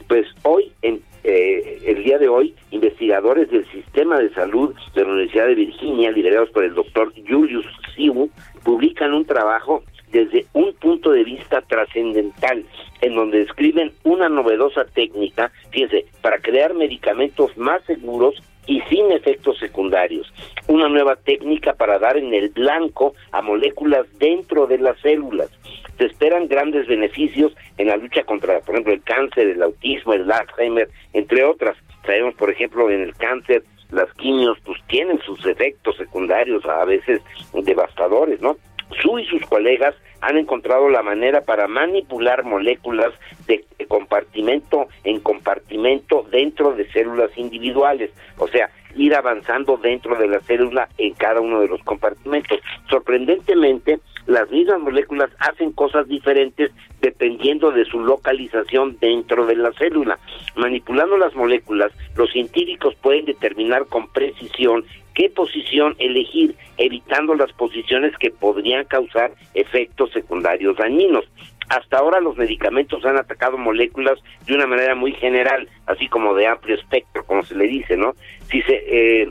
Pues 0.08 0.28
hoy, 0.44 0.72
en, 0.82 1.02
el 1.24 2.03
día 2.03 2.17
de 2.17 2.28
hoy, 2.28 2.55
investigadores 2.72 3.49
del 3.49 3.70
sistema 3.72 4.20
de 4.20 4.34
salud 4.34 4.74
de 4.93 5.01
la 5.01 5.07
Universidad 5.09 5.47
de 5.47 5.55
Virginia, 5.55 6.11
liderados 6.11 6.49
por 6.51 6.63
el 6.63 6.74
doctor 6.74 7.13
Julius 7.28 7.65
Sibu, 7.95 8.30
publican 8.63 9.13
un 9.13 9.26
trabajo 9.26 9.84
desde 10.11 10.45
un 10.53 10.74
punto 10.74 11.11
de 11.11 11.24
vista 11.24 11.61
trascendental, 11.61 12.65
en 13.01 13.15
donde 13.15 13.39
describen 13.39 13.91
una 14.03 14.28
novedosa 14.30 14.86
técnica, 14.86 15.51
fíjense, 15.72 16.05
para 16.22 16.39
crear 16.39 16.74
medicamentos 16.74 17.55
más 17.57 17.84
seguros 17.86 18.36
y 18.70 18.82
sin 18.82 19.11
efectos 19.11 19.57
secundarios. 19.57 20.32
Una 20.67 20.88
nueva 20.88 21.15
técnica 21.15 21.74
para 21.74 21.97
dar 21.97 22.17
en 22.17 22.36
el 22.36 22.49
blanco 22.49 23.15
a 23.32 23.41
moléculas 23.41 24.05
dentro 24.20 24.67
de 24.67 24.78
las 24.78 24.97
células. 25.01 25.49
Se 25.97 26.05
esperan 26.05 26.47
grandes 26.47 26.88
beneficios 26.88 27.51
en 27.80 27.88
la 27.88 27.97
lucha 27.97 28.24
contra, 28.24 28.59
por 28.59 28.76
ejemplo, 28.76 28.93
el 28.93 29.01
cáncer, 29.01 29.47
el 29.47 29.63
autismo, 29.63 30.13
el 30.13 30.32
Alzheimer, 30.32 30.88
entre 31.13 31.43
otras. 31.43 31.78
Sabemos, 32.05 32.36
por 32.36 32.51
ejemplo, 32.51 32.91
en 32.91 33.01
el 33.01 33.15
cáncer, 33.15 33.63
las 33.89 34.13
quimios 34.13 34.59
pues 34.63 34.80
tienen 34.88 35.20
sus 35.22 35.43
efectos 35.47 35.97
secundarios 35.97 36.63
a 36.65 36.86
veces 36.86 37.22
devastadores, 37.53 38.39
¿no? 38.39 38.55
Su 39.01 39.17
y 39.17 39.26
sus 39.26 39.41
colegas 39.47 39.95
han 40.22 40.38
encontrado 40.38 40.89
la 40.89 41.01
manera 41.01 41.41
para 41.41 41.67
manipular 41.67 42.43
moléculas 42.43 43.13
de 43.47 43.65
compartimento 43.88 44.88
en 45.03 45.20
compartimento 45.20 46.26
dentro 46.32 46.74
de 46.74 46.89
células 46.91 47.32
individuales, 47.38 48.11
o 48.38 48.47
sea, 48.47 48.70
ir 48.95 49.15
avanzando 49.15 49.78
dentro 49.78 50.15
de 50.15 50.28
la 50.28 50.39
célula 50.41 50.89
en 50.97 51.13
cada 51.13 51.41
uno 51.41 51.61
de 51.61 51.67
los 51.67 51.82
compartimentos. 51.84 52.59
Sorprendentemente, 52.89 53.99
las 54.26 54.49
mismas 54.51 54.80
moléculas 54.80 55.30
hacen 55.39 55.72
cosas 55.72 56.07
diferentes 56.07 56.72
dependiendo 57.01 57.72
de 57.72 57.86
su 57.86 57.99
localización 57.99 58.97
dentro 58.99 59.45
de 59.45 59.55
la 59.55 59.72
célula. 59.74 60.20
Manipulando 60.55 61.17
las 61.17 61.36
moléculas, 61.36 61.91
los 62.15 62.32
científicos 62.32 62.95
pueden 63.01 63.26
determinar 63.26 63.86
con 63.86 64.07
precisión 64.11 64.86
qué 65.20 65.30
posición 65.30 65.97
elegir, 65.99 66.55
evitando 66.78 67.36
las 67.36 67.51
posiciones 67.51 68.13
que 68.20 68.32
podrían 68.32 68.86
causar 68.86 69.34
efectos 69.53 70.13
secundarios 70.13 70.78
dañinos. 70.78 71.26
Hasta 71.67 71.97
ahora 71.97 72.22
los 72.22 72.38
medicamentos 72.38 73.03
han 73.03 73.17
atacado 73.17 73.57
moléculas 73.57 74.17
de 74.47 74.53
una 74.53 74.65
manera 74.65 74.95
muy 74.95 75.11
general, 75.11 75.67
así 75.88 76.07
como 76.07 76.34
de 76.36 76.47
amplio 76.47 76.76
espectro, 76.76 77.26
como 77.26 77.43
se 77.43 77.55
le 77.55 77.67
dice, 77.67 77.97
¿no? 77.97 78.13
Si 78.49 78.61
se 78.61 78.82
eh, 78.88 79.30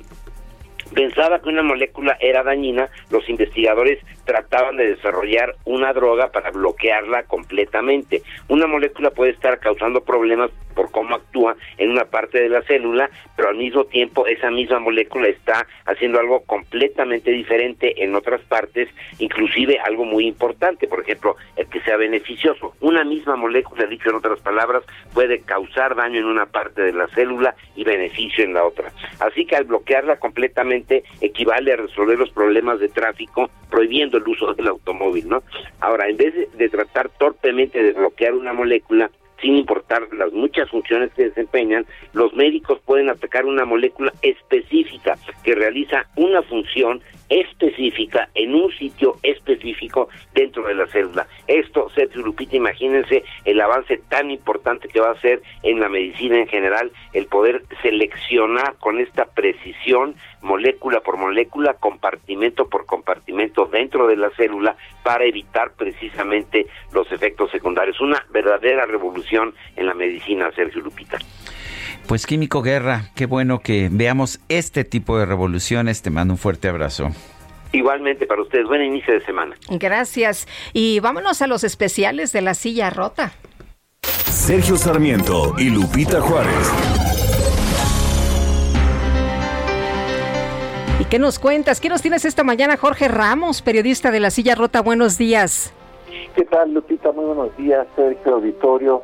pensaba 0.94 1.40
que 1.40 1.48
una 1.48 1.62
molécula 1.62 2.18
era 2.20 2.42
dañina, 2.42 2.90
los 3.10 3.26
investigadores 3.30 3.98
trataban 4.28 4.76
de 4.76 4.94
desarrollar 4.94 5.54
una 5.64 5.94
droga 5.94 6.30
para 6.30 6.50
bloquearla 6.50 7.22
completamente. 7.22 8.20
Una 8.48 8.66
molécula 8.66 9.10
puede 9.10 9.30
estar 9.30 9.58
causando 9.58 10.02
problemas 10.04 10.50
por 10.74 10.90
cómo 10.90 11.16
actúa 11.16 11.56
en 11.78 11.90
una 11.90 12.04
parte 12.04 12.38
de 12.38 12.50
la 12.50 12.60
célula, 12.62 13.08
pero 13.34 13.48
al 13.48 13.56
mismo 13.56 13.84
tiempo 13.86 14.26
esa 14.26 14.50
misma 14.50 14.80
molécula 14.80 15.28
está 15.28 15.66
haciendo 15.86 16.20
algo 16.20 16.44
completamente 16.44 17.30
diferente 17.30 18.04
en 18.04 18.14
otras 18.14 18.42
partes, 18.42 18.90
inclusive 19.18 19.78
algo 19.80 20.04
muy 20.04 20.26
importante, 20.26 20.86
por 20.86 21.00
ejemplo, 21.00 21.36
el 21.56 21.66
que 21.66 21.80
sea 21.80 21.96
beneficioso. 21.96 22.74
Una 22.80 23.04
misma 23.04 23.34
molécula, 23.34 23.86
dicho 23.86 24.10
en 24.10 24.16
otras 24.16 24.40
palabras, 24.40 24.84
puede 25.14 25.40
causar 25.40 25.96
daño 25.96 26.20
en 26.20 26.26
una 26.26 26.44
parte 26.44 26.82
de 26.82 26.92
la 26.92 27.08
célula 27.08 27.56
y 27.74 27.82
beneficio 27.82 28.44
en 28.44 28.52
la 28.52 28.64
otra. 28.64 28.92
Así 29.20 29.46
que 29.46 29.56
al 29.56 29.64
bloquearla 29.64 30.18
completamente 30.18 31.02
equivale 31.22 31.72
a 31.72 31.76
resolver 31.76 32.18
los 32.18 32.30
problemas 32.30 32.78
de 32.78 32.90
tráfico 32.90 33.50
prohibiendo 33.70 34.17
el 34.18 34.28
uso 34.28 34.54
del 34.54 34.68
automóvil, 34.68 35.28
¿no? 35.28 35.42
Ahora, 35.80 36.08
en 36.08 36.16
vez 36.16 36.34
de, 36.56 36.68
tratar 36.68 37.08
torpemente 37.18 37.82
de 37.82 37.92
bloquear 37.92 38.34
una 38.34 38.52
molécula, 38.52 39.10
sin 39.40 39.56
importar 39.56 40.08
las 40.12 40.32
muchas 40.32 40.68
funciones 40.68 41.12
que 41.14 41.24
desempeñan, 41.24 41.86
los 42.12 42.34
médicos 42.34 42.80
pueden 42.84 43.08
atacar 43.08 43.46
una 43.46 43.64
molécula 43.64 44.12
específica 44.22 45.16
que 45.44 45.54
realiza 45.54 46.06
una 46.16 46.42
función 46.42 47.00
específica 47.28 48.28
en 48.34 48.54
un 48.54 48.72
sitio 48.72 49.16
específico 49.22 50.08
dentro 50.34 50.66
de 50.66 50.74
la 50.74 50.86
célula. 50.86 51.26
Esto, 51.46 51.88
Sergio 51.94 52.22
Lupita, 52.22 52.56
imagínense 52.56 53.22
el 53.44 53.60
avance 53.60 53.98
tan 54.08 54.30
importante 54.30 54.88
que 54.88 55.00
va 55.00 55.10
a 55.10 55.20
ser 55.20 55.42
en 55.62 55.80
la 55.80 55.88
medicina 55.88 56.38
en 56.38 56.48
general, 56.48 56.90
el 57.12 57.26
poder 57.26 57.62
seleccionar 57.82 58.76
con 58.78 58.98
esta 58.98 59.26
precisión, 59.26 60.14
molécula 60.42 61.00
por 61.00 61.16
molécula, 61.16 61.74
compartimento 61.74 62.68
por 62.68 62.86
compartimento 62.86 63.66
dentro 63.66 64.06
de 64.06 64.16
la 64.16 64.30
célula 64.30 64.76
para 65.02 65.24
evitar 65.24 65.72
precisamente 65.72 66.66
los 66.92 67.10
efectos 67.12 67.50
secundarios. 67.50 68.00
Una 68.00 68.24
verdadera 68.30 68.86
revolución 68.86 69.54
en 69.76 69.86
la 69.86 69.94
medicina, 69.94 70.50
Sergio 70.54 70.80
Lupita. 70.80 71.18
Pues 72.06 72.26
Químico 72.26 72.62
Guerra, 72.62 73.10
qué 73.14 73.26
bueno 73.26 73.60
que 73.60 73.88
veamos 73.90 74.40
este 74.48 74.84
tipo 74.84 75.18
de 75.18 75.26
revoluciones. 75.26 76.02
Te 76.02 76.10
mando 76.10 76.34
un 76.34 76.38
fuerte 76.38 76.68
abrazo. 76.68 77.10
Igualmente 77.72 78.26
para 78.26 78.40
ustedes, 78.40 78.66
buen 78.66 78.82
inicio 78.82 79.12
de 79.12 79.24
semana. 79.24 79.54
Gracias. 79.68 80.48
Y 80.72 81.00
vámonos 81.00 81.42
a 81.42 81.46
los 81.46 81.64
especiales 81.64 82.32
de 82.32 82.40
la 82.40 82.54
silla 82.54 82.88
rota. 82.88 83.32
Sergio 84.02 84.76
Sarmiento 84.76 85.54
y 85.58 85.68
Lupita 85.68 86.20
Juárez. 86.22 87.07
Qué 91.10 91.18
nos 91.18 91.38
cuentas? 91.38 91.80
¿Qué 91.80 91.88
nos 91.88 92.02
tienes 92.02 92.24
esta 92.24 92.44
mañana, 92.44 92.76
Jorge 92.76 93.08
Ramos, 93.08 93.62
periodista 93.62 94.10
de 94.10 94.20
la 94.20 94.30
silla 94.30 94.54
rota? 94.54 94.82
Buenos 94.82 95.16
días. 95.16 95.72
¿Qué 96.34 96.44
tal, 96.44 96.74
Lupita? 96.74 97.12
Muy 97.12 97.24
buenos 97.24 97.56
días, 97.56 97.86
Sergio 97.96 98.34
Auditorio. 98.34 99.02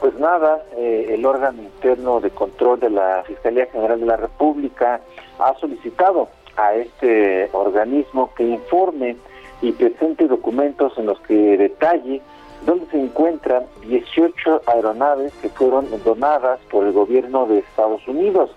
Pues 0.00 0.18
nada, 0.18 0.62
eh, 0.76 1.06
el 1.10 1.24
órgano 1.24 1.62
interno 1.62 2.20
de 2.20 2.30
control 2.30 2.80
de 2.80 2.90
la 2.90 3.24
Fiscalía 3.26 3.66
General 3.66 3.98
de 3.98 4.06
la 4.06 4.16
República 4.16 5.00
ha 5.38 5.54
solicitado 5.58 6.28
a 6.56 6.74
este 6.74 7.48
organismo 7.52 8.32
que 8.34 8.44
informe 8.44 9.16
y 9.62 9.72
presente 9.72 10.28
documentos 10.28 10.92
en 10.98 11.06
los 11.06 11.18
que 11.20 11.56
detalle 11.56 12.20
dónde 12.66 12.86
se 12.90 13.00
encuentran 13.00 13.64
18 13.86 14.62
aeronaves 14.66 15.32
que 15.40 15.48
fueron 15.48 15.86
donadas 16.04 16.60
por 16.70 16.86
el 16.86 16.92
gobierno 16.92 17.46
de 17.46 17.58
Estados 17.58 18.06
Unidos. 18.06 18.50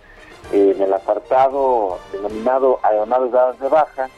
En 0.51 0.81
el 0.81 0.93
apartado 0.93 1.99
denominado 2.11 2.79
aeronaves 2.83 3.31
dadas 3.31 3.59
de 3.59 3.69
baja, 3.69 4.09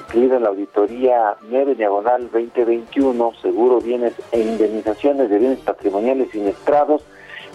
incluida 0.00 0.38
la 0.38 0.48
auditoría 0.48 1.36
9 1.42 1.74
diagonal 1.74 2.30
2021, 2.30 3.32
seguro 3.42 3.80
bienes 3.80 4.14
e 4.32 4.40
indemnizaciones 4.40 5.30
de 5.30 5.38
bienes 5.38 5.58
patrimoniales 5.60 6.30
siniestrados, 6.30 7.02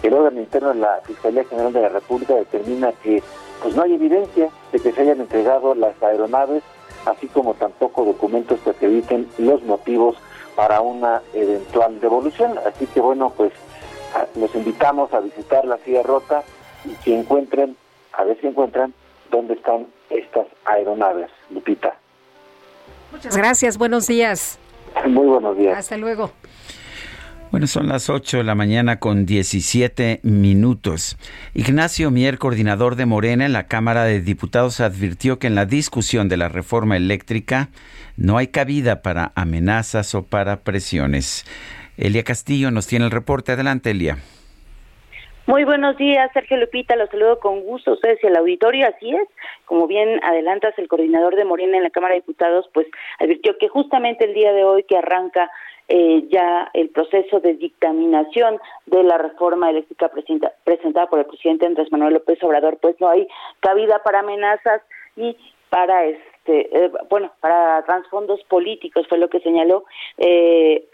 el 0.02 0.12
órgano 0.12 0.40
interno 0.40 0.68
de 0.68 0.80
la 0.80 1.00
Fiscalía 1.04 1.44
General 1.44 1.72
de 1.72 1.82
la 1.82 1.88
República 1.88 2.34
determina 2.34 2.92
que 2.92 3.22
pues 3.62 3.74
no 3.74 3.82
hay 3.82 3.94
evidencia 3.94 4.50
de 4.72 4.78
que 4.78 4.92
se 4.92 5.00
hayan 5.00 5.20
entregado 5.20 5.74
las 5.74 6.00
aeronaves, 6.02 6.62
así 7.06 7.26
como 7.28 7.54
tampoco 7.54 8.04
documentos 8.04 8.60
que 8.60 8.70
acrediten 8.70 9.28
los 9.38 9.62
motivos 9.62 10.16
para 10.54 10.80
una 10.80 11.22
eventual 11.32 12.00
devolución. 12.00 12.58
Así 12.66 12.86
que 12.86 13.00
bueno, 13.00 13.32
pues 13.34 13.52
los 14.36 14.54
invitamos 14.54 15.12
a 15.14 15.20
visitar 15.20 15.64
la 15.64 15.78
silla 15.78 16.02
rota 16.02 16.42
y 16.84 16.90
que 17.02 17.18
encuentren, 17.18 17.76
a 18.16 18.24
ver 18.24 18.38
si 18.40 18.46
encuentran 18.46 18.94
dónde 19.30 19.54
están 19.54 19.86
estas 20.10 20.46
aeronaves, 20.64 21.30
Lupita. 21.50 21.96
Muchas 23.12 23.36
gracias, 23.36 23.78
buenos 23.78 24.06
días. 24.06 24.58
Muy 25.06 25.26
buenos 25.26 25.56
días. 25.56 25.78
Hasta 25.78 25.96
luego. 25.96 26.30
Bueno, 27.50 27.68
son 27.68 27.86
las 27.86 28.10
8 28.10 28.38
de 28.38 28.44
la 28.44 28.56
mañana 28.56 28.98
con 28.98 29.26
17 29.26 30.18
minutos. 30.24 31.16
Ignacio 31.54 32.10
Mier, 32.10 32.38
coordinador 32.38 32.96
de 32.96 33.06
Morena 33.06 33.46
en 33.46 33.52
la 33.52 33.68
Cámara 33.68 34.02
de 34.02 34.20
Diputados, 34.20 34.80
advirtió 34.80 35.38
que 35.38 35.46
en 35.46 35.54
la 35.54 35.64
discusión 35.64 36.28
de 36.28 36.36
la 36.36 36.48
reforma 36.48 36.96
eléctrica 36.96 37.68
no 38.16 38.38
hay 38.38 38.48
cabida 38.48 39.02
para 39.02 39.30
amenazas 39.36 40.16
o 40.16 40.24
para 40.24 40.62
presiones. 40.62 41.44
Elia 41.96 42.24
Castillo 42.24 42.72
nos 42.72 42.88
tiene 42.88 43.04
el 43.04 43.12
reporte. 43.12 43.52
Adelante, 43.52 43.92
Elia. 43.92 44.18
Muy 45.46 45.64
buenos 45.64 45.98
días, 45.98 46.30
Sergio 46.32 46.56
Lupita, 46.56 46.96
los 46.96 47.10
saludo 47.10 47.38
con 47.38 47.60
gusto 47.60 47.90
a 47.90 47.94
ustedes 47.94 48.18
y 48.24 48.26
al 48.28 48.36
auditorio, 48.36 48.88
así 48.88 49.14
es, 49.14 49.28
como 49.66 49.86
bien 49.86 50.18
adelantas, 50.24 50.72
el 50.78 50.88
coordinador 50.88 51.36
de 51.36 51.44
Morena 51.44 51.76
en 51.76 51.82
la 51.82 51.90
Cámara 51.90 52.14
de 52.14 52.20
Diputados, 52.20 52.66
pues 52.72 52.86
advirtió 53.18 53.58
que 53.58 53.68
justamente 53.68 54.24
el 54.24 54.32
día 54.32 54.54
de 54.54 54.64
hoy 54.64 54.84
que 54.84 54.96
arranca 54.96 55.50
eh, 55.88 56.24
ya 56.30 56.70
el 56.72 56.88
proceso 56.88 57.40
de 57.40 57.54
dictaminación 57.56 58.58
de 58.86 59.02
la 59.04 59.18
reforma 59.18 59.68
eléctrica 59.68 60.10
presentada 60.64 61.08
por 61.08 61.18
el 61.18 61.26
presidente 61.26 61.66
Andrés 61.66 61.92
Manuel 61.92 62.14
López 62.14 62.42
Obrador, 62.42 62.78
pues 62.80 62.98
no 62.98 63.10
hay 63.10 63.28
cabida 63.60 64.02
para 64.02 64.20
amenazas 64.20 64.80
y 65.14 65.36
para 65.68 66.06
este, 66.06 66.84
eh, 66.84 66.90
bueno, 67.10 67.32
para 67.40 67.84
trasfondos 67.84 68.42
políticos, 68.44 69.06
fue 69.10 69.18
lo 69.18 69.28
que 69.28 69.40
señaló. 69.40 69.84
Eh, 70.16 70.86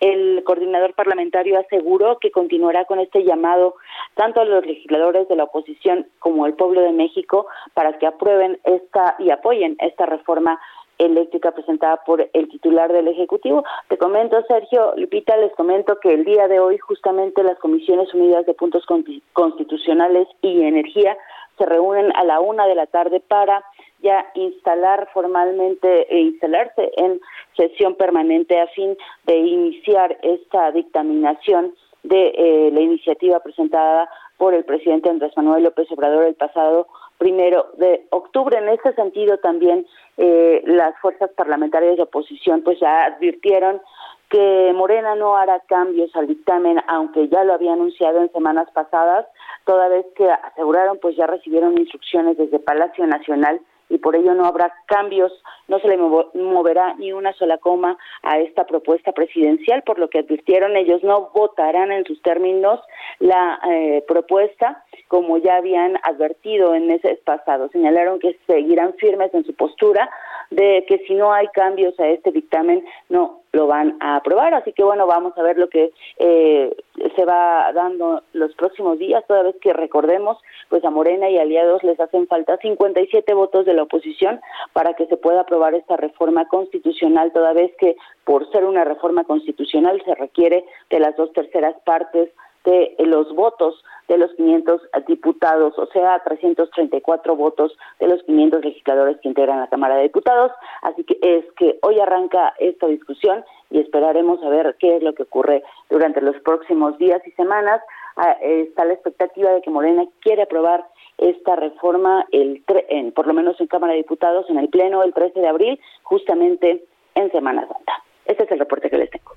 el 0.00 0.42
coordinador 0.44 0.94
parlamentario 0.94 1.58
aseguró 1.58 2.18
que 2.18 2.30
continuará 2.30 2.86
con 2.86 3.00
este 3.00 3.22
llamado 3.22 3.76
tanto 4.14 4.40
a 4.40 4.44
los 4.44 4.64
legisladores 4.66 5.28
de 5.28 5.36
la 5.36 5.44
oposición 5.44 6.06
como 6.18 6.44
al 6.44 6.54
pueblo 6.54 6.80
de 6.80 6.92
México 6.92 7.46
para 7.74 7.98
que 7.98 8.06
aprueben 8.06 8.58
esta 8.64 9.16
y 9.18 9.30
apoyen 9.30 9.76
esta 9.78 10.06
reforma 10.06 10.58
eléctrica 11.00 11.52
presentada 11.52 11.98
por 12.04 12.28
el 12.32 12.48
titular 12.48 12.92
del 12.92 13.08
Ejecutivo. 13.08 13.64
Te 13.88 13.96
comento, 13.96 14.42
Sergio 14.46 14.92
Lupita, 14.96 15.36
les 15.38 15.52
comento 15.54 15.98
que 15.98 16.12
el 16.12 16.24
día 16.24 16.46
de 16.46 16.60
hoy 16.60 16.76
justamente 16.78 17.42
las 17.42 17.58
Comisiones 17.58 18.12
Unidas 18.12 18.44
de 18.46 18.54
Puntos 18.54 18.84
Constitucionales 19.32 20.28
y 20.42 20.62
Energía 20.62 21.16
se 21.56 21.66
reúnen 21.66 22.12
a 22.16 22.24
la 22.24 22.40
una 22.40 22.66
de 22.66 22.74
la 22.74 22.86
tarde 22.86 23.20
para 23.20 23.64
ya 24.02 24.26
instalar 24.34 25.08
formalmente 25.12 26.06
e 26.12 26.20
instalarse 26.20 26.90
en 26.96 27.20
sesión 27.56 27.94
permanente 27.94 28.60
a 28.60 28.66
fin 28.68 28.96
de 29.24 29.36
iniciar 29.36 30.18
esta 30.22 30.72
dictaminación 30.72 31.74
de 32.02 32.28
eh, 32.28 32.70
la 32.72 32.80
iniciativa 32.80 33.40
presentada 33.40 34.08
por 34.38 34.54
el 34.54 34.64
presidente 34.64 35.10
Andrés 35.10 35.32
Manuel 35.36 35.64
López 35.64 35.90
Obrador 35.92 36.24
el 36.24 36.34
pasado 36.34 36.86
primero 37.18 37.66
de 37.76 38.06
octubre. 38.08 38.56
En 38.56 38.70
este 38.70 38.94
sentido, 38.94 39.36
también 39.36 39.86
eh, 40.16 40.62
las 40.64 40.98
fuerzas 41.00 41.30
parlamentarias 41.36 41.96
de 41.96 42.04
oposición 42.04 42.62
pues 42.62 42.80
ya 42.80 43.04
advirtieron 43.04 43.82
que 44.30 44.72
Morena 44.74 45.16
no 45.16 45.36
hará 45.36 45.60
cambios 45.68 46.14
al 46.14 46.28
dictamen, 46.28 46.80
aunque 46.86 47.28
ya 47.28 47.44
lo 47.44 47.52
había 47.52 47.74
anunciado 47.74 48.22
en 48.22 48.32
semanas 48.32 48.68
pasadas, 48.72 49.26
toda 49.66 49.88
vez 49.88 50.06
que 50.16 50.30
aseguraron 50.30 50.98
pues 51.02 51.16
ya 51.16 51.26
recibieron 51.26 51.76
instrucciones 51.76 52.38
desde 52.38 52.60
Palacio 52.60 53.06
Nacional 53.06 53.60
y 53.90 53.98
por 53.98 54.16
ello 54.16 54.34
no 54.34 54.46
habrá 54.46 54.72
cambios, 54.86 55.32
no 55.68 55.78
se 55.80 55.88
le 55.88 55.98
moverá 55.98 56.94
ni 56.94 57.12
una 57.12 57.32
sola 57.34 57.58
coma 57.58 57.98
a 58.22 58.38
esta 58.38 58.64
propuesta 58.64 59.12
presidencial, 59.12 59.82
por 59.82 59.98
lo 59.98 60.08
que 60.08 60.20
advirtieron 60.20 60.76
ellos 60.76 61.02
no 61.02 61.30
votarán 61.34 61.92
en 61.92 62.04
sus 62.04 62.22
términos 62.22 62.80
la 63.18 63.60
eh, 63.68 64.04
propuesta 64.06 64.84
como 65.08 65.38
ya 65.38 65.56
habían 65.56 65.98
advertido 66.04 66.74
en 66.74 66.86
meses 66.86 67.18
pasados. 67.24 67.72
Señalaron 67.72 68.20
que 68.20 68.38
seguirán 68.46 68.94
firmes 68.94 69.34
en 69.34 69.44
su 69.44 69.54
postura 69.54 70.08
de 70.50 70.84
que 70.88 70.98
si 71.06 71.14
no 71.14 71.32
hay 71.32 71.46
cambios 71.48 71.98
a 72.00 72.08
este 72.08 72.32
dictamen 72.32 72.84
no 73.08 73.40
lo 73.52 73.66
van 73.66 73.96
a 74.00 74.16
aprobar. 74.16 74.54
Así 74.54 74.72
que 74.72 74.82
bueno, 74.84 75.06
vamos 75.06 75.36
a 75.36 75.42
ver 75.42 75.58
lo 75.58 75.68
que 75.68 75.92
eh, 76.18 76.76
se 77.16 77.24
va 77.24 77.72
dando 77.72 78.22
los 78.32 78.54
próximos 78.54 78.98
días, 78.98 79.24
toda 79.26 79.42
vez 79.42 79.56
que 79.60 79.72
recordemos, 79.72 80.38
pues 80.68 80.84
a 80.84 80.90
Morena 80.90 81.28
y 81.30 81.38
aliados 81.38 81.82
les 81.82 81.98
hacen 81.98 82.26
falta 82.26 82.56
57 82.58 83.32
votos 83.34 83.66
de 83.66 83.74
la 83.74 83.84
oposición 83.84 84.40
para 84.72 84.94
que 84.94 85.06
se 85.06 85.16
pueda 85.16 85.40
aprobar 85.40 85.74
esta 85.74 85.96
reforma 85.96 86.46
constitucional, 86.48 87.32
toda 87.32 87.52
vez 87.52 87.72
que 87.78 87.96
por 88.24 88.50
ser 88.52 88.64
una 88.64 88.84
reforma 88.84 89.24
constitucional 89.24 90.00
se 90.04 90.14
requiere 90.14 90.64
de 90.90 91.00
las 91.00 91.16
dos 91.16 91.32
terceras 91.32 91.74
partes 91.84 92.30
de 92.64 92.94
los 92.98 93.34
votos 93.34 93.82
de 94.10 94.18
los 94.18 94.32
500 94.34 94.82
diputados, 95.06 95.78
o 95.78 95.86
sea, 95.86 96.20
334 96.24 97.36
votos 97.36 97.78
de 98.00 98.08
los 98.08 98.20
500 98.24 98.64
legisladores 98.64 99.18
que 99.20 99.28
integran 99.28 99.60
la 99.60 99.68
Cámara 99.68 99.94
de 99.94 100.02
Diputados. 100.02 100.50
Así 100.82 101.04
que 101.04 101.16
es 101.22 101.44
que 101.52 101.78
hoy 101.82 102.00
arranca 102.00 102.52
esta 102.58 102.88
discusión 102.88 103.44
y 103.70 103.78
esperaremos 103.78 104.42
a 104.42 104.48
ver 104.48 104.74
qué 104.80 104.96
es 104.96 105.02
lo 105.04 105.14
que 105.14 105.22
ocurre 105.22 105.62
durante 105.88 106.20
los 106.20 106.34
próximos 106.40 106.98
días 106.98 107.22
y 107.24 107.30
semanas. 107.32 107.80
Ah, 108.16 108.36
está 108.40 108.84
la 108.84 108.94
expectativa 108.94 109.52
de 109.52 109.62
que 109.62 109.70
Morena 109.70 110.04
quiere 110.20 110.42
aprobar 110.42 110.84
esta 111.18 111.54
reforma, 111.54 112.26
el 112.32 112.64
en, 112.88 113.12
por 113.12 113.28
lo 113.28 113.32
menos 113.32 113.60
en 113.60 113.68
Cámara 113.68 113.92
de 113.92 113.98
Diputados, 113.98 114.50
en 114.50 114.58
el 114.58 114.68
Pleno 114.70 115.04
el 115.04 115.14
13 115.14 115.38
de 115.38 115.48
abril, 115.48 115.80
justamente 116.02 116.84
en 117.14 117.30
Semana 117.30 117.68
Santa. 117.68 117.92
Este 118.24 118.42
es 118.42 118.50
el 118.50 118.58
reporte 118.58 118.90
que 118.90 118.98
les 118.98 119.10
tengo. 119.10 119.32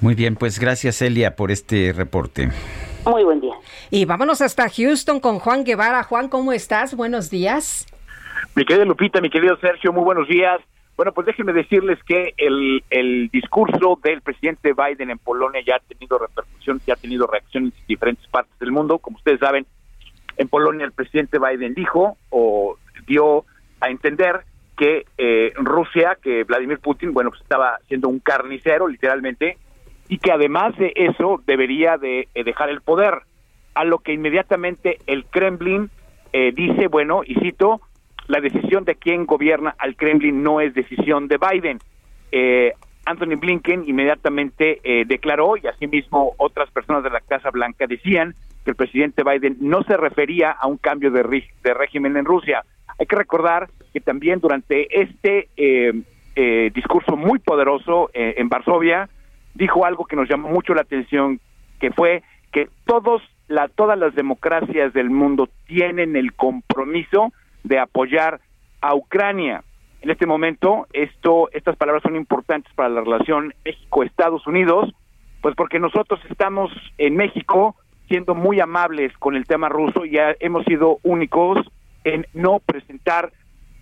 Muy 0.00 0.14
bien, 0.14 0.36
pues 0.36 0.58
gracias 0.58 1.00
Elia 1.00 1.36
por 1.36 1.50
este 1.50 1.92
reporte. 1.92 2.50
Muy 3.06 3.24
buen 3.24 3.40
día. 3.40 3.54
Y 3.90 4.04
vámonos 4.04 4.40
hasta 4.40 4.68
Houston 4.68 5.20
con 5.20 5.38
Juan 5.38 5.64
Guevara. 5.64 6.02
Juan, 6.02 6.28
¿cómo 6.28 6.52
estás? 6.52 6.94
Buenos 6.94 7.30
días. 7.30 7.86
Mi 8.54 8.64
querida 8.64 8.84
Lupita, 8.84 9.20
mi 9.20 9.30
querido 9.30 9.56
Sergio, 9.58 9.92
muy 9.92 10.02
buenos 10.02 10.28
días. 10.28 10.60
Bueno, 10.96 11.12
pues 11.12 11.26
déjenme 11.26 11.52
decirles 11.52 11.98
que 12.04 12.32
el, 12.38 12.82
el 12.90 13.28
discurso 13.28 13.98
del 14.02 14.22
presidente 14.22 14.72
Biden 14.72 15.10
en 15.10 15.18
Polonia 15.18 15.62
ya 15.66 15.76
ha 15.76 15.80
tenido 15.80 16.18
repercusión, 16.18 16.80
ya 16.86 16.94
ha 16.94 16.96
tenido 16.96 17.26
reacciones 17.26 17.74
en 17.74 17.86
diferentes 17.86 18.26
partes 18.28 18.58
del 18.58 18.72
mundo. 18.72 18.98
Como 18.98 19.18
ustedes 19.18 19.40
saben, 19.40 19.66
en 20.36 20.48
Polonia 20.48 20.86
el 20.86 20.92
presidente 20.92 21.38
Biden 21.38 21.74
dijo 21.74 22.16
o 22.30 22.76
dio 23.06 23.44
a 23.80 23.90
entender 23.90 24.44
que 24.76 25.06
eh, 25.18 25.52
Rusia, 25.56 26.18
que 26.20 26.44
Vladimir 26.44 26.78
Putin, 26.80 27.12
bueno, 27.12 27.30
pues 27.30 27.42
estaba 27.42 27.78
siendo 27.88 28.08
un 28.08 28.18
carnicero, 28.18 28.88
literalmente, 28.88 29.58
y 30.08 30.18
que 30.18 30.32
además 30.32 30.76
de 30.76 30.92
eso 30.94 31.42
debería 31.46 31.98
de 31.98 32.28
eh, 32.34 32.44
dejar 32.44 32.70
el 32.70 32.80
poder, 32.80 33.22
a 33.74 33.84
lo 33.84 33.98
que 33.98 34.12
inmediatamente 34.12 34.98
el 35.06 35.26
Kremlin 35.26 35.90
eh, 36.32 36.52
dice, 36.54 36.86
bueno, 36.88 37.22
y 37.24 37.34
cito, 37.40 37.80
la 38.26 38.40
decisión 38.40 38.84
de 38.84 38.94
quién 38.94 39.26
gobierna 39.26 39.74
al 39.78 39.96
Kremlin 39.96 40.42
no 40.42 40.60
es 40.60 40.74
decisión 40.74 41.28
de 41.28 41.38
Biden. 41.38 41.78
Eh, 42.32 42.72
Anthony 43.04 43.36
Blinken 43.36 43.84
inmediatamente 43.86 44.80
declaró, 45.06 45.56
y 45.56 45.64
asimismo 45.68 46.32
otras 46.38 46.68
personas 46.72 47.04
de 47.04 47.10
la 47.10 47.20
Casa 47.20 47.50
Blanca 47.52 47.86
decían, 47.86 48.34
que 48.64 48.72
el 48.72 48.76
presidente 48.76 49.22
Biden 49.22 49.58
no 49.60 49.84
se 49.84 49.96
refería 49.96 50.50
a 50.50 50.66
un 50.66 50.76
cambio 50.76 51.12
de, 51.12 51.22
de 51.62 51.74
régimen 51.74 52.16
en 52.16 52.24
Rusia. 52.24 52.64
Hay 52.98 53.06
que 53.06 53.14
recordar 53.14 53.68
que 53.92 54.00
también 54.00 54.40
durante 54.40 54.88
este 55.00 55.50
discurso 56.74 57.16
muy 57.16 57.38
poderoso 57.38 58.10
en 58.12 58.48
Varsovia, 58.48 59.08
dijo 59.56 59.84
algo 59.84 60.04
que 60.04 60.16
nos 60.16 60.28
llamó 60.28 60.48
mucho 60.48 60.74
la 60.74 60.82
atención, 60.82 61.40
que 61.80 61.90
fue 61.90 62.22
que 62.52 62.68
todos 62.84 63.22
la, 63.48 63.68
todas 63.68 63.98
las 63.98 64.14
democracias 64.14 64.92
del 64.92 65.10
mundo 65.10 65.48
tienen 65.66 66.16
el 66.16 66.34
compromiso 66.34 67.32
de 67.64 67.78
apoyar 67.78 68.40
a 68.80 68.94
Ucrania. 68.94 69.64
En 70.02 70.10
este 70.10 70.26
momento, 70.26 70.86
esto, 70.92 71.48
estas 71.52 71.76
palabras 71.76 72.02
son 72.02 72.16
importantes 72.16 72.72
para 72.74 72.88
la 72.88 73.00
relación 73.00 73.54
México-Estados 73.64 74.46
Unidos, 74.46 74.92
pues 75.40 75.54
porque 75.56 75.78
nosotros 75.78 76.20
estamos 76.30 76.70
en 76.98 77.16
México 77.16 77.76
siendo 78.08 78.34
muy 78.34 78.60
amables 78.60 79.16
con 79.18 79.34
el 79.34 79.46
tema 79.46 79.68
ruso 79.68 80.04
y 80.04 80.12
ya 80.12 80.34
hemos 80.38 80.64
sido 80.64 80.98
únicos 81.02 81.58
en 82.04 82.26
no 82.34 82.60
presentar 82.60 83.32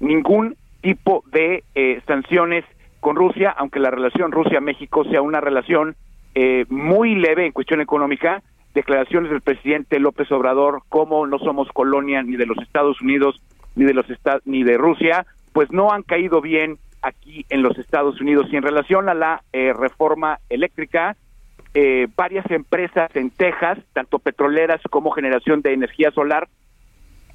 ningún 0.01 0.57
tipo 0.81 1.25
de 1.31 1.65
eh, 1.75 2.01
sanciones 2.07 2.65
con 3.05 3.17
Rusia, 3.17 3.55
aunque 3.55 3.81
la 3.81 3.91
relación 3.91 4.33
Rusia-México 4.33 5.05
sea 5.05 5.21
una 5.21 5.39
relación 5.39 5.95
eh, 6.35 6.65
muy 6.71 7.15
leve 7.15 7.45
en 7.45 7.53
cuestión 7.53 7.83
económica, 7.83 8.43
declaraciones 8.73 9.31
del 9.31 9.43
presidente 9.43 10.01
López 10.01 10.33
Obrador 10.33 10.85
como 10.89 11.27
no 11.27 11.39
somos 11.39 11.69
colonia 11.69 12.23
ni 12.23 12.37
de 12.37 12.47
los 12.47 12.57
Estados 12.57 13.03
Unidos 13.03 13.43
ni 13.77 13.85
de 13.85 13.93
los 13.93 14.07
ni 14.47 14.63
de 14.65 14.79
Rusia, 14.79 15.27
pues 15.53 15.71
no 15.71 15.93
han 15.93 16.03
caído 16.03 16.41
bien 16.41 16.79
aquí 17.03 17.45
en 17.51 17.63
los 17.63 17.77
Estados 17.77 18.23
Unidos. 18.23 18.47
Y 18.51 18.57
en 18.57 18.63
relación 18.63 19.11
a 19.11 19.15
la 19.15 19.43
eh, 19.53 19.75
reforma 19.75 20.39
eléctrica, 20.49 21.15
eh, 21.75 22.09
varias 22.17 22.51
empresas 22.51 23.15
en 23.15 23.29
Texas, 23.29 23.81
tanto 23.93 24.19
petroleras 24.19 24.81
como 24.89 25.11
generación 25.11 25.61
de 25.61 25.75
energía 25.75 26.11
solar, 26.13 26.49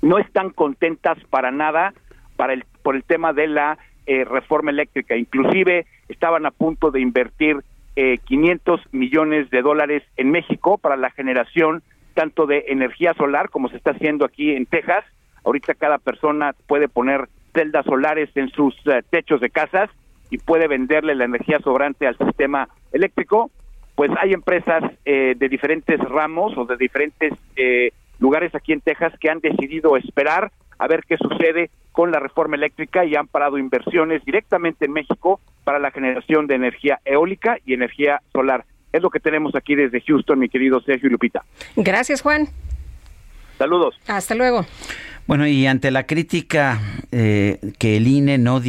no 0.01 0.17
están 0.17 0.49
contentas 0.49 1.19
para 1.29 1.51
nada 1.51 1.93
para 2.37 2.53
el, 2.53 2.65
por 2.81 2.95
el 2.95 3.03
tema 3.03 3.33
de 3.33 3.47
la 3.47 3.77
eh, 4.11 4.25
reforma 4.25 4.71
eléctrica. 4.71 5.15
Inclusive 5.15 5.85
estaban 6.07 6.47
a 6.47 6.49
punto 6.49 6.89
de 6.89 6.99
invertir 6.99 7.57
eh, 7.95 8.17
500 8.25 8.81
millones 8.91 9.51
de 9.51 9.61
dólares 9.61 10.01
en 10.17 10.31
México 10.31 10.79
para 10.79 10.97
la 10.97 11.11
generación 11.11 11.83
tanto 12.15 12.47
de 12.47 12.65
energía 12.69 13.13
solar 13.13 13.51
como 13.51 13.69
se 13.69 13.77
está 13.77 13.91
haciendo 13.91 14.25
aquí 14.25 14.55
en 14.55 14.65
Texas. 14.65 15.05
Ahorita 15.45 15.75
cada 15.75 15.99
persona 15.99 16.55
puede 16.65 16.87
poner 16.87 17.29
celdas 17.53 17.85
solares 17.85 18.31
en 18.33 18.49
sus 18.49 18.73
eh, 18.87 19.03
techos 19.11 19.41
de 19.41 19.51
casas 19.51 19.91
y 20.31 20.39
puede 20.39 20.67
venderle 20.67 21.13
la 21.13 21.25
energía 21.25 21.59
sobrante 21.59 22.07
al 22.07 22.17
sistema 22.17 22.67
eléctrico. 22.91 23.51
Pues 23.93 24.09
hay 24.19 24.33
empresas 24.33 24.81
eh, 25.05 25.35
de 25.37 25.49
diferentes 25.49 25.99
ramos 25.99 26.57
o 26.57 26.65
de 26.65 26.77
diferentes 26.77 27.33
lugares 28.17 28.55
aquí 28.55 28.73
en 28.73 28.81
Texas 28.81 29.13
que 29.19 29.29
han 29.29 29.39
decidido 29.39 29.95
esperar 29.97 30.51
a 30.79 30.87
ver 30.87 31.03
qué 31.07 31.15
sucede 31.17 31.69
con 31.91 32.11
la 32.11 32.19
reforma 32.19 32.55
eléctrica 32.55 33.05
y 33.05 33.15
han 33.15 33.27
parado 33.27 33.57
inversiones 33.57 34.23
directamente 34.23 34.85
en 34.85 34.93
México 34.93 35.39
para 35.63 35.79
la 35.79 35.91
generación 35.91 36.47
de 36.47 36.55
energía 36.55 36.99
eólica 37.05 37.57
y 37.65 37.73
energía 37.73 38.21
solar. 38.31 38.65
Es 38.91 39.01
lo 39.01 39.09
que 39.09 39.19
tenemos 39.19 39.53
aquí 39.55 39.75
desde 39.75 40.01
Houston, 40.01 40.39
mi 40.39 40.49
querido 40.49 40.81
Sergio 40.81 41.07
y 41.07 41.11
Lupita. 41.11 41.43
Gracias, 41.75 42.21
Juan. 42.21 42.47
Saludos. 43.57 43.99
Hasta 44.07 44.35
luego. 44.35 44.65
Bueno, 45.27 45.45
y 45.45 45.67
ante 45.67 45.91
la 45.91 46.07
crítica 46.07 46.79
eh, 47.11 47.59
que 47.77 47.97
el 47.97 48.07
INE 48.07 48.39
no, 48.39 48.59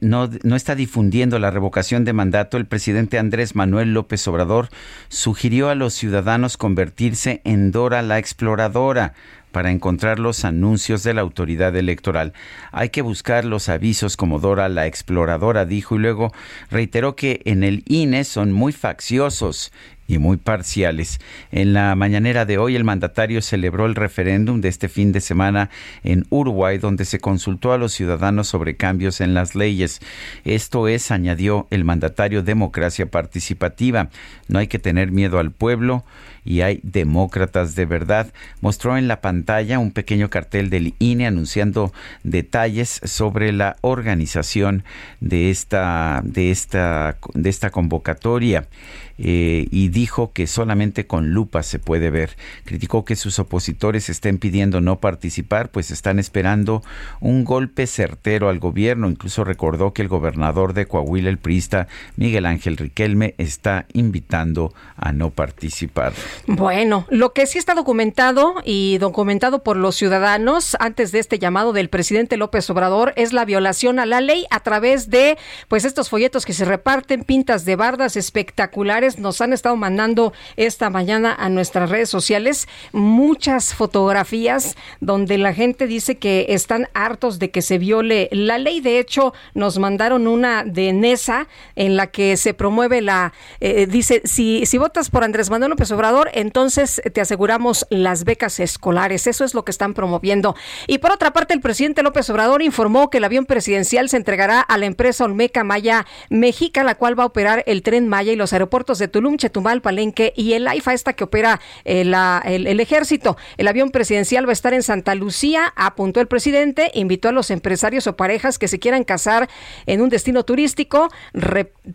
no, 0.00 0.30
no, 0.44 0.54
está 0.54 0.76
difundiendo 0.76 1.40
la 1.40 1.50
revocación 1.50 2.04
de 2.04 2.12
mandato, 2.12 2.56
el 2.56 2.66
presidente 2.66 3.18
Andrés 3.18 3.56
Manuel 3.56 3.94
López 3.94 4.28
Obrador 4.28 4.68
sugirió 5.08 5.70
a 5.70 5.74
los 5.74 5.92
ciudadanos 5.92 6.56
convertirse 6.56 7.40
en 7.42 7.72
Dora 7.72 8.00
la 8.02 8.18
Exploradora 8.18 9.14
para 9.54 9.70
encontrar 9.70 10.18
los 10.18 10.44
anuncios 10.44 11.04
de 11.04 11.14
la 11.14 11.20
autoridad 11.20 11.76
electoral. 11.76 12.32
Hay 12.72 12.88
que 12.88 13.02
buscar 13.02 13.44
los 13.44 13.68
avisos 13.68 14.16
como 14.16 14.40
Dora 14.40 14.68
la 14.68 14.88
exploradora 14.88 15.64
dijo 15.64 15.94
y 15.94 16.00
luego 16.00 16.32
reiteró 16.72 17.14
que 17.14 17.40
en 17.44 17.62
el 17.62 17.84
INE 17.86 18.24
son 18.24 18.52
muy 18.52 18.72
facciosos 18.72 19.72
y 20.06 20.18
muy 20.18 20.36
parciales. 20.36 21.20
En 21.50 21.72
la 21.72 21.94
mañanera 21.94 22.44
de 22.44 22.58
hoy 22.58 22.76
el 22.76 22.84
mandatario 22.84 23.40
celebró 23.42 23.86
el 23.86 23.94
referéndum 23.94 24.60
de 24.60 24.68
este 24.68 24.88
fin 24.88 25.12
de 25.12 25.20
semana 25.20 25.70
en 26.02 26.26
Uruguay 26.30 26.78
donde 26.78 27.04
se 27.04 27.20
consultó 27.20 27.72
a 27.72 27.78
los 27.78 27.92
ciudadanos 27.92 28.48
sobre 28.48 28.76
cambios 28.76 29.20
en 29.20 29.34
las 29.34 29.54
leyes. 29.54 30.00
Esto 30.44 30.88
es, 30.88 31.10
añadió 31.10 31.66
el 31.70 31.84
mandatario, 31.84 32.42
democracia 32.42 33.06
participativa. 33.06 34.10
No 34.48 34.58
hay 34.58 34.66
que 34.66 34.78
tener 34.78 35.10
miedo 35.10 35.38
al 35.38 35.50
pueblo 35.50 36.04
y 36.44 36.60
hay 36.60 36.80
demócratas 36.82 37.74
de 37.74 37.86
verdad. 37.86 38.32
Mostró 38.60 38.96
en 38.98 39.08
la 39.08 39.20
pantalla 39.20 39.78
un 39.78 39.92
pequeño 39.92 40.28
cartel 40.30 40.70
del 40.70 40.94
INE 40.98 41.26
anunciando 41.26 41.92
detalles 42.22 43.00
sobre 43.04 43.52
la 43.52 43.76
organización 43.80 44.84
de 45.20 45.50
esta, 45.50 46.20
de 46.24 46.50
esta, 46.50 47.16
de 47.34 47.50
esta 47.50 47.70
convocatoria. 47.70 48.68
Eh, 49.16 49.68
y 49.70 49.88
dijo 49.88 50.32
que 50.32 50.46
solamente 50.46 51.06
con 51.06 51.30
lupa 51.30 51.62
se 51.62 51.78
puede 51.78 52.10
ver. 52.10 52.36
Criticó 52.64 53.04
que 53.04 53.16
sus 53.16 53.38
opositores 53.38 54.08
estén 54.08 54.38
pidiendo 54.38 54.80
no 54.80 54.98
participar, 54.98 55.70
pues 55.70 55.90
están 55.90 56.18
esperando 56.18 56.82
un 57.20 57.44
golpe 57.44 57.86
certero 57.86 58.48
al 58.48 58.58
gobierno. 58.58 59.08
Incluso 59.08 59.44
recordó 59.44 59.92
que 59.92 60.02
el 60.02 60.08
gobernador 60.08 60.74
de 60.74 60.86
Coahuila, 60.86 61.30
el 61.30 61.38
priista 61.38 61.86
Miguel 62.16 62.46
Ángel 62.46 62.76
Riquelme, 62.76 63.34
está 63.38 63.86
invitando 63.92 64.72
a 64.96 65.12
no 65.12 65.30
participar. 65.30 66.12
Bueno, 66.46 67.06
lo 67.10 67.32
que 67.32 67.46
sí 67.46 67.58
está 67.58 67.74
documentado 67.74 68.56
y 68.64 68.98
documentado 68.98 69.62
por 69.62 69.76
los 69.76 69.96
ciudadanos 69.96 70.76
antes 70.80 71.12
de 71.12 71.20
este 71.20 71.38
llamado 71.38 71.72
del 71.72 71.88
presidente 71.88 72.36
López 72.36 72.68
Obrador 72.70 73.12
es 73.16 73.32
la 73.32 73.44
violación 73.44 73.98
a 73.98 74.06
la 74.06 74.20
ley 74.20 74.46
a 74.50 74.60
través 74.60 75.10
de 75.10 75.38
pues 75.68 75.84
estos 75.84 76.08
folletos 76.08 76.44
que 76.44 76.52
se 76.52 76.64
reparten, 76.64 77.24
pintas 77.24 77.64
de 77.64 77.76
bardas 77.76 78.16
espectaculares. 78.16 79.03
Nos 79.18 79.40
han 79.40 79.52
estado 79.52 79.76
mandando 79.76 80.32
esta 80.56 80.88
mañana 80.90 81.34
a 81.38 81.48
nuestras 81.48 81.90
redes 81.90 82.08
sociales 82.08 82.66
muchas 82.92 83.74
fotografías 83.74 84.76
donde 85.00 85.36
la 85.38 85.52
gente 85.52 85.86
dice 85.86 86.16
que 86.16 86.46
están 86.48 86.88
hartos 86.94 87.38
de 87.38 87.50
que 87.50 87.62
se 87.62 87.78
viole 87.78 88.28
la 88.32 88.58
ley. 88.58 88.80
De 88.80 88.98
hecho, 88.98 89.34
nos 89.52 89.78
mandaron 89.78 90.26
una 90.26 90.64
de 90.64 90.92
NESA 90.92 91.48
en 91.76 91.96
la 91.96 92.06
que 92.06 92.36
se 92.36 92.54
promueve 92.54 93.02
la, 93.02 93.32
eh, 93.60 93.86
dice, 93.86 94.22
si, 94.24 94.64
si 94.64 94.78
votas 94.78 95.10
por 95.10 95.22
Andrés 95.24 95.50
Manuel 95.50 95.70
López 95.70 95.90
Obrador, 95.90 96.30
entonces 96.32 97.02
te 97.12 97.20
aseguramos 97.20 97.86
las 97.90 98.24
becas 98.24 98.58
escolares. 98.60 99.26
Eso 99.26 99.44
es 99.44 99.54
lo 99.54 99.64
que 99.64 99.70
están 99.70 99.94
promoviendo. 99.94 100.56
Y 100.86 100.98
por 100.98 101.12
otra 101.12 101.32
parte, 101.32 101.54
el 101.54 101.60
presidente 101.60 102.02
López 102.02 102.28
Obrador 102.30 102.62
informó 102.62 103.10
que 103.10 103.18
el 103.18 103.24
avión 103.24 103.44
presidencial 103.44 104.08
se 104.08 104.16
entregará 104.16 104.60
a 104.60 104.78
la 104.78 104.86
empresa 104.86 105.24
Olmeca 105.24 105.64
Maya 105.64 106.06
México, 106.30 106.82
la 106.82 106.94
cual 106.94 107.18
va 107.18 107.24
a 107.24 107.26
operar 107.26 107.62
el 107.66 107.82
tren 107.82 108.08
Maya 108.08 108.32
y 108.32 108.36
los 108.36 108.52
aeropuertos 108.52 108.93
de 108.98 109.08
Tulum, 109.08 109.36
Chetumal, 109.36 109.82
Palenque 109.82 110.32
y 110.36 110.52
el 110.52 110.66
AIFA, 110.66 110.94
esta 110.94 111.12
que 111.12 111.24
opera 111.24 111.60
eh, 111.84 112.02
el, 112.44 112.66
el, 112.66 112.80
ejército. 112.80 113.36
El 113.56 113.68
avión 113.68 113.90
presidencial 113.90 114.46
va 114.46 114.50
a 114.50 114.52
estar 114.52 114.74
en 114.74 114.82
Santa 114.82 115.14
Lucía, 115.14 115.72
apuntó 115.76 116.20
el 116.20 116.26
presidente, 116.26 116.90
invitó 116.94 117.28
a 117.28 117.32
los 117.32 117.50
empresarios 117.50 118.06
o 118.06 118.16
parejas 118.16 118.58
que 118.58 118.68
se 118.68 118.78
quieran 118.78 119.04
casar 119.04 119.48
en 119.86 120.00
un 120.00 120.08
destino 120.08 120.44
turístico, 120.44 121.08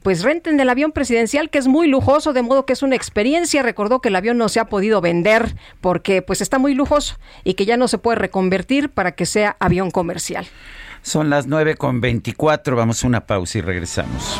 pues 0.04 0.24
renten 0.24 0.58
del 0.58 0.70
avión 0.70 0.92
presidencial, 0.92 1.50
que 1.50 1.58
es 1.58 1.68
muy 1.68 1.88
lujoso, 1.88 2.34
de 2.34 2.42
modo 2.42 2.66
que 2.66 2.74
es 2.74 2.84
una 2.84 2.96
experiencia. 2.96 3.64
Recordó 3.64 4.02
que 4.02 4.10
el 4.10 4.16
avión 4.16 4.38
no 4.38 4.50
se 4.50 4.60
ha 4.60 4.66
podido 4.66 5.02
vender 5.02 5.56
porque 5.82 6.22
pues 6.22 6.42
está 6.42 6.60
muy 6.60 6.74
lujoso 6.74 7.18
y 7.44 7.54
que 7.54 7.66
ya 7.66 7.78
no 7.78 7.88
se 7.88 7.98
puede 7.98 8.18
reconvertir 8.18 8.90
para 8.90 9.14
que 9.14 9.26
sea 9.26 9.58
avión 9.60 9.92
comercial. 9.92 10.48
Son 11.02 11.30
las 11.30 11.48
9 11.48 11.76
con 11.76 12.02
24, 12.02 12.76
vamos 12.76 13.04
a 13.04 13.08
una 13.08 13.26
pausa 13.26 13.58
y 13.58 13.62
regresamos. 13.62 14.40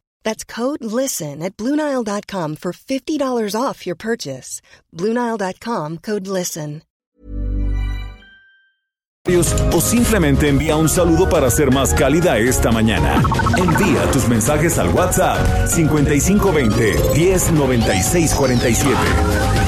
That's 0.23 0.43
code 0.43 0.83
LISTEN 0.83 1.43
at 1.43 1.55
Bluenile.com 1.57 2.55
for 2.55 2.73
$50 2.73 3.55
off 3.55 3.85
your 3.85 3.95
purchase. 3.95 4.61
Bluenile.com 4.95 5.99
code 5.99 6.27
LISTEN. 6.27 6.81
O 9.71 9.79
simplemente 9.79 10.49
envía 10.49 10.75
un 10.75 10.89
saludo 10.89 11.29
para 11.29 11.51
ser 11.51 11.71
más 11.71 11.93
cálida 11.93 12.39
esta 12.39 12.71
mañana. 12.71 13.21
Envía 13.55 14.09
tus 14.11 14.27
mensajes 14.27 14.79
al 14.79 14.89
WhatsApp 14.89 15.67
5520 15.67 16.95
109647. 17.13 19.60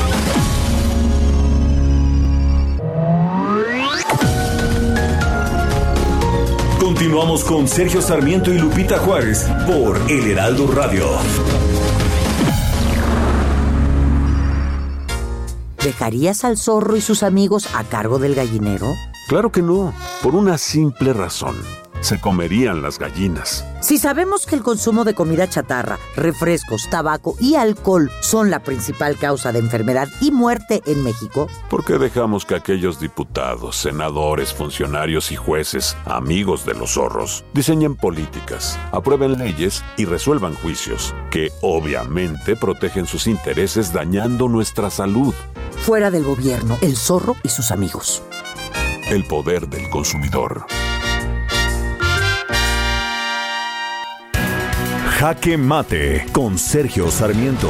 Continuamos 6.94 7.44
con 7.44 7.68
Sergio 7.68 8.04
Sarmiento 8.04 8.54
y 8.54 8.60
Lupita 8.60 9.00
Juárez 9.00 9.48
por 9.66 10.00
El 10.12 10.30
Heraldo 10.30 10.68
Radio. 10.68 11.08
¿Dejarías 15.84 16.44
al 16.44 16.56
zorro 16.56 16.96
y 16.96 17.02
sus 17.02 17.24
amigos 17.24 17.68
a 17.74 17.84
cargo 17.84 18.20
del 18.20 18.36
gallinero? 18.36 18.86
Claro 19.28 19.52
que 19.52 19.64
no, 19.64 19.92
por 20.22 20.36
una 20.36 20.60
simple 20.60 21.14
razón 21.14 21.56
se 22.04 22.20
comerían 22.20 22.82
las 22.82 23.00
gallinas. 23.00 23.66
Si 23.82 23.98
sabemos 23.98 24.46
que 24.46 24.56
el 24.56 24.62
consumo 24.62 25.04
de 25.04 25.14
comida 25.14 25.48
chatarra, 25.48 25.98
refrescos, 26.16 26.90
tabaco 26.90 27.36
y 27.40 27.56
alcohol 27.56 28.12
son 28.22 28.50
la 28.50 28.60
principal 28.60 29.18
causa 29.18 29.52
de 29.52 29.60
enfermedad 29.60 30.08
y 30.22 30.32
muerte 30.32 30.82
en 30.86 31.04
México, 31.04 31.48
¿por 31.70 31.86
qué 31.86 31.98
dejamos 31.98 32.46
que 32.46 32.56
aquellos 32.56 33.00
diputados, 33.00 33.78
senadores, 33.78 34.54
funcionarios 34.54 35.32
y 35.32 35.36
jueces, 35.36 35.98
amigos 36.06 36.66
de 36.66 36.74
los 36.74 36.94
zorros, 36.94 37.46
diseñen 37.54 37.96
políticas, 37.96 38.78
aprueben 38.92 39.38
leyes 39.38 39.84
y 39.98 40.06
resuelvan 40.06 40.56
juicios 40.56 41.14
que 41.32 41.52
obviamente 41.62 42.56
protegen 42.56 43.08
sus 43.08 43.28
intereses 43.28 43.94
dañando 43.94 44.48
nuestra 44.50 44.90
salud? 44.90 45.34
Fuera 45.86 46.12
del 46.12 46.24
gobierno, 46.24 46.78
el 46.82 46.96
zorro 46.96 47.36
y 47.44 47.50
sus 47.50 47.72
amigos. 47.72 48.24
El 49.10 49.26
poder 49.26 49.68
del 49.68 49.90
consumidor. 49.90 50.66
Jaque 55.24 55.58
Mate 55.58 56.26
con 56.34 56.58
Sergio 56.58 57.10
Sarmiento. 57.10 57.70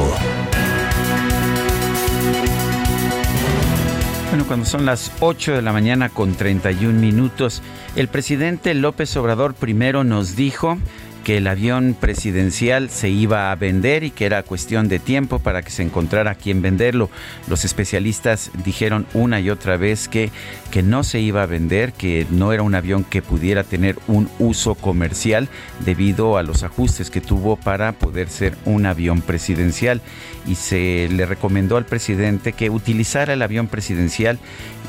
Bueno, 4.28 4.44
cuando 4.48 4.66
son 4.66 4.84
las 4.84 5.12
8 5.20 5.52
de 5.52 5.62
la 5.62 5.72
mañana 5.72 6.08
con 6.08 6.34
31 6.34 6.98
minutos, 6.98 7.62
el 7.94 8.08
presidente 8.08 8.74
López 8.74 9.16
Obrador 9.16 9.54
primero 9.54 10.02
nos 10.02 10.34
dijo 10.34 10.78
que 11.24 11.38
el 11.38 11.46
avión 11.48 11.96
presidencial 11.98 12.90
se 12.90 13.08
iba 13.08 13.50
a 13.50 13.56
vender 13.56 14.04
y 14.04 14.10
que 14.10 14.26
era 14.26 14.42
cuestión 14.42 14.88
de 14.88 14.98
tiempo 14.98 15.40
para 15.40 15.62
que 15.62 15.70
se 15.70 15.82
encontrara 15.82 16.34
quien 16.34 16.62
venderlo. 16.62 17.10
Los 17.48 17.64
especialistas 17.64 18.50
dijeron 18.64 19.06
una 19.14 19.40
y 19.40 19.50
otra 19.50 19.76
vez 19.76 20.06
que, 20.06 20.30
que 20.70 20.82
no 20.82 21.02
se 21.02 21.20
iba 21.20 21.42
a 21.42 21.46
vender, 21.46 21.92
que 21.94 22.26
no 22.30 22.52
era 22.52 22.62
un 22.62 22.74
avión 22.74 23.02
que 23.02 23.22
pudiera 23.22 23.64
tener 23.64 23.98
un 24.06 24.28
uso 24.38 24.74
comercial 24.74 25.48
debido 25.84 26.36
a 26.36 26.42
los 26.42 26.62
ajustes 26.62 27.10
que 27.10 27.20
tuvo 27.20 27.56
para 27.56 27.92
poder 27.92 28.28
ser 28.28 28.56
un 28.66 28.86
avión 28.86 29.22
presidencial 29.22 30.02
y 30.46 30.56
se 30.56 31.08
le 31.10 31.26
recomendó 31.26 31.76
al 31.76 31.86
presidente 31.86 32.52
que 32.52 32.70
utilizara 32.70 33.32
el 33.32 33.42
avión 33.42 33.68
presidencial 33.68 34.38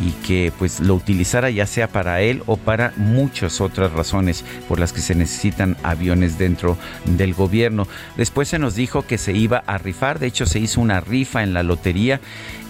y 0.03 0.11
que 0.25 0.51
pues 0.57 0.79
lo 0.79 0.95
utilizara 0.95 1.49
ya 1.49 1.65
sea 1.65 1.87
para 1.87 2.21
él 2.21 2.43
o 2.45 2.57
para 2.57 2.93
muchas 2.97 3.61
otras 3.61 3.93
razones 3.93 4.43
por 4.67 4.79
las 4.79 4.91
que 4.91 5.01
se 5.01 5.15
necesitan 5.15 5.77
aviones 5.83 6.37
dentro 6.37 6.77
del 7.05 7.33
gobierno. 7.33 7.87
Después 8.17 8.49
se 8.49 8.59
nos 8.59 8.75
dijo 8.75 9.03
que 9.03 9.17
se 9.17 9.33
iba 9.33 9.63
a 9.65 9.77
rifar, 9.77 10.19
de 10.19 10.27
hecho 10.27 10.45
se 10.45 10.59
hizo 10.59 10.81
una 10.81 10.99
rifa 10.99 11.43
en 11.43 11.53
la 11.53 11.63
lotería 11.63 12.19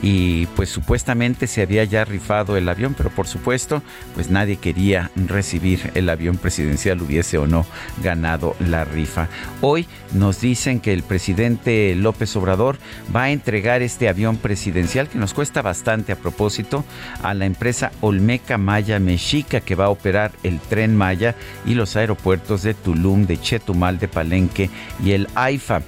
y 0.01 0.45
pues 0.47 0.69
supuestamente 0.69 1.47
se 1.47 1.61
había 1.61 1.83
ya 1.83 2.05
rifado 2.05 2.57
el 2.57 2.69
avión, 2.69 2.93
pero 2.95 3.09
por 3.09 3.27
supuesto 3.27 3.81
pues 4.13 4.29
nadie 4.29 4.57
quería 4.57 5.11
recibir 5.15 5.91
el 5.95 6.09
avión 6.09 6.37
presidencial, 6.37 7.01
hubiese 7.01 7.37
o 7.37 7.47
no 7.47 7.65
ganado 8.03 8.55
la 8.59 8.83
rifa. 8.83 9.27
Hoy 9.61 9.87
nos 10.13 10.41
dicen 10.41 10.79
que 10.79 10.93
el 10.93 11.03
presidente 11.03 11.95
López 11.95 12.35
Obrador 12.35 12.77
va 13.15 13.23
a 13.23 13.31
entregar 13.31 13.81
este 13.81 14.09
avión 14.09 14.37
presidencial 14.37 15.07
que 15.07 15.17
nos 15.17 15.33
cuesta 15.33 15.61
bastante 15.61 16.11
a 16.11 16.17
propósito 16.17 16.83
a 17.23 17.33
la 17.33 17.45
empresa 17.45 17.91
Olmeca 18.01 18.57
Maya 18.57 18.99
Mexica 18.99 19.59
que 19.61 19.75
va 19.75 19.85
a 19.85 19.89
operar 19.89 20.31
el 20.43 20.59
tren 20.59 20.95
Maya 20.95 21.35
y 21.65 21.73
los 21.73 21.95
aeropuertos 21.95 22.63
de 22.63 22.73
Tulum, 22.73 23.25
de 23.25 23.39
Chetumal, 23.39 23.99
de 23.99 24.07
Palenque 24.07 24.69
y 25.03 25.11
el 25.11 25.27
AIFA. 25.35 25.81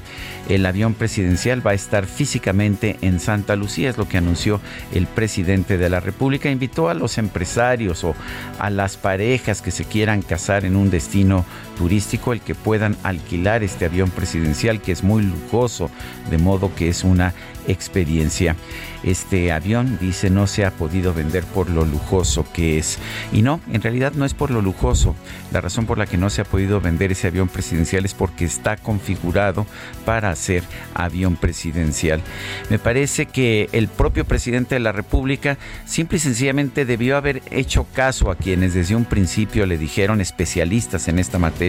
El 0.49 0.65
avión 0.65 0.93
presidencial 0.93 1.65
va 1.65 1.71
a 1.71 1.75
estar 1.75 2.05
físicamente 2.05 2.97
en 3.01 3.19
Santa 3.19 3.57
Lucía, 3.57 3.89
lo 3.97 4.07
que 4.07 4.17
anunció 4.17 4.61
el 4.93 5.07
presidente 5.07 5.77
de 5.77 5.89
la 5.89 5.99
República. 5.99 6.49
Invitó 6.49 6.89
a 6.89 6.93
los 6.93 7.17
empresarios 7.17 8.03
o 8.03 8.15
a 8.59 8.69
las 8.69 8.97
parejas 8.97 9.61
que 9.61 9.71
se 9.71 9.85
quieran 9.85 10.21
casar 10.21 10.65
en 10.65 10.75
un 10.75 10.89
destino 10.89 11.45
turístico 11.77 12.33
el 12.33 12.41
que 12.41 12.55
puedan 12.55 12.97
alquilar 13.03 13.63
este 13.63 13.85
avión 13.85 14.09
presidencial 14.09 14.81
que 14.81 14.91
es 14.91 15.03
muy 15.03 15.23
lujoso, 15.23 15.89
de 16.29 16.37
modo 16.37 16.73
que 16.75 16.89
es 16.89 17.03
una 17.03 17.33
experiencia. 17.67 18.55
Este 19.03 19.51
avión, 19.51 19.97
dice, 20.01 20.29
no 20.29 20.47
se 20.47 20.65
ha 20.65 20.71
podido 20.71 21.13
vender 21.13 21.43
por 21.43 21.69
lo 21.69 21.85
lujoso 21.85 22.45
que 22.51 22.77
es. 22.77 22.97
Y 23.31 23.41
no, 23.41 23.61
en 23.71 23.81
realidad 23.81 24.13
no 24.13 24.25
es 24.25 24.33
por 24.33 24.49
lo 24.51 24.61
lujoso. 24.61 25.15
La 25.51 25.61
razón 25.61 25.85
por 25.85 25.97
la 25.97 26.07
que 26.07 26.17
no 26.17 26.29
se 26.29 26.41
ha 26.41 26.45
podido 26.45 26.81
vender 26.81 27.11
ese 27.11 27.27
avión 27.27 27.47
presidencial 27.47 28.05
es 28.05 28.13
porque 28.13 28.45
está 28.45 28.75
configurado 28.75 29.67
para 30.05 30.35
ser 30.35 30.63
avión 30.93 31.35
presidencial. 31.35 32.21
Me 32.69 32.79
parece 32.79 33.27
que 33.27 33.69
el 33.71 33.87
propio 33.87 34.25
presidente 34.25 34.75
de 34.75 34.79
la 34.79 34.91
República 34.91 35.57
simple 35.85 36.17
y 36.17 36.21
sencillamente 36.21 36.85
debió 36.85 37.17
haber 37.17 37.43
hecho 37.51 37.85
caso 37.93 38.31
a 38.31 38.35
quienes 38.35 38.73
desde 38.73 38.95
un 38.95 39.05
principio 39.05 39.65
le 39.65 39.77
dijeron 39.77 40.21
especialistas 40.21 41.07
en 41.07 41.19
esta 41.19 41.37
materia 41.37 41.66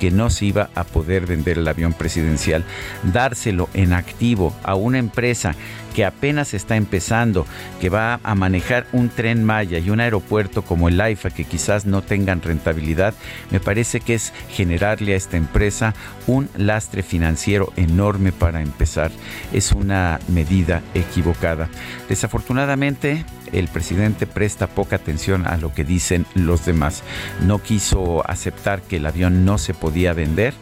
que 0.00 0.10
no 0.10 0.30
se 0.30 0.46
iba 0.46 0.70
a 0.74 0.84
poder 0.84 1.26
vender 1.26 1.58
el 1.58 1.68
avión 1.68 1.92
presidencial, 1.92 2.64
dárselo 3.02 3.68
en 3.74 3.92
activo 3.92 4.54
a 4.62 4.74
una 4.74 4.98
empresa 4.98 5.54
que 5.94 6.04
apenas 6.04 6.52
está 6.52 6.76
empezando, 6.76 7.46
que 7.80 7.88
va 7.88 8.20
a 8.22 8.34
manejar 8.34 8.86
un 8.92 9.08
tren 9.08 9.44
Maya 9.44 9.78
y 9.78 9.90
un 9.90 10.00
aeropuerto 10.00 10.62
como 10.62 10.88
el 10.88 11.00
AIFA 11.00 11.30
que 11.30 11.44
quizás 11.44 11.86
no 11.86 12.02
tengan 12.02 12.42
rentabilidad, 12.42 13.14
me 13.50 13.60
parece 13.60 14.00
que 14.00 14.14
es 14.14 14.32
generarle 14.50 15.14
a 15.14 15.16
esta 15.16 15.36
empresa 15.36 15.94
un 16.26 16.50
lastre 16.56 17.02
financiero 17.02 17.72
enorme 17.76 18.32
para 18.32 18.60
empezar. 18.60 19.10
Es 19.52 19.72
una 19.72 20.18
medida 20.28 20.82
equivocada. 20.94 21.68
Desafortunadamente, 22.08 23.24
el 23.52 23.68
presidente 23.68 24.26
presta 24.26 24.66
poca 24.66 24.96
atención 24.96 25.46
a 25.46 25.56
lo 25.56 25.72
que 25.72 25.84
dicen 25.84 26.26
los 26.34 26.64
demás. 26.64 27.02
No 27.46 27.62
quiso 27.62 28.28
aceptar 28.28 28.82
que 28.82 28.96
el 28.96 29.06
avión 29.06 29.44
no 29.44 29.58
se 29.58 29.74
podía 29.74 30.12
vender. 30.12 30.54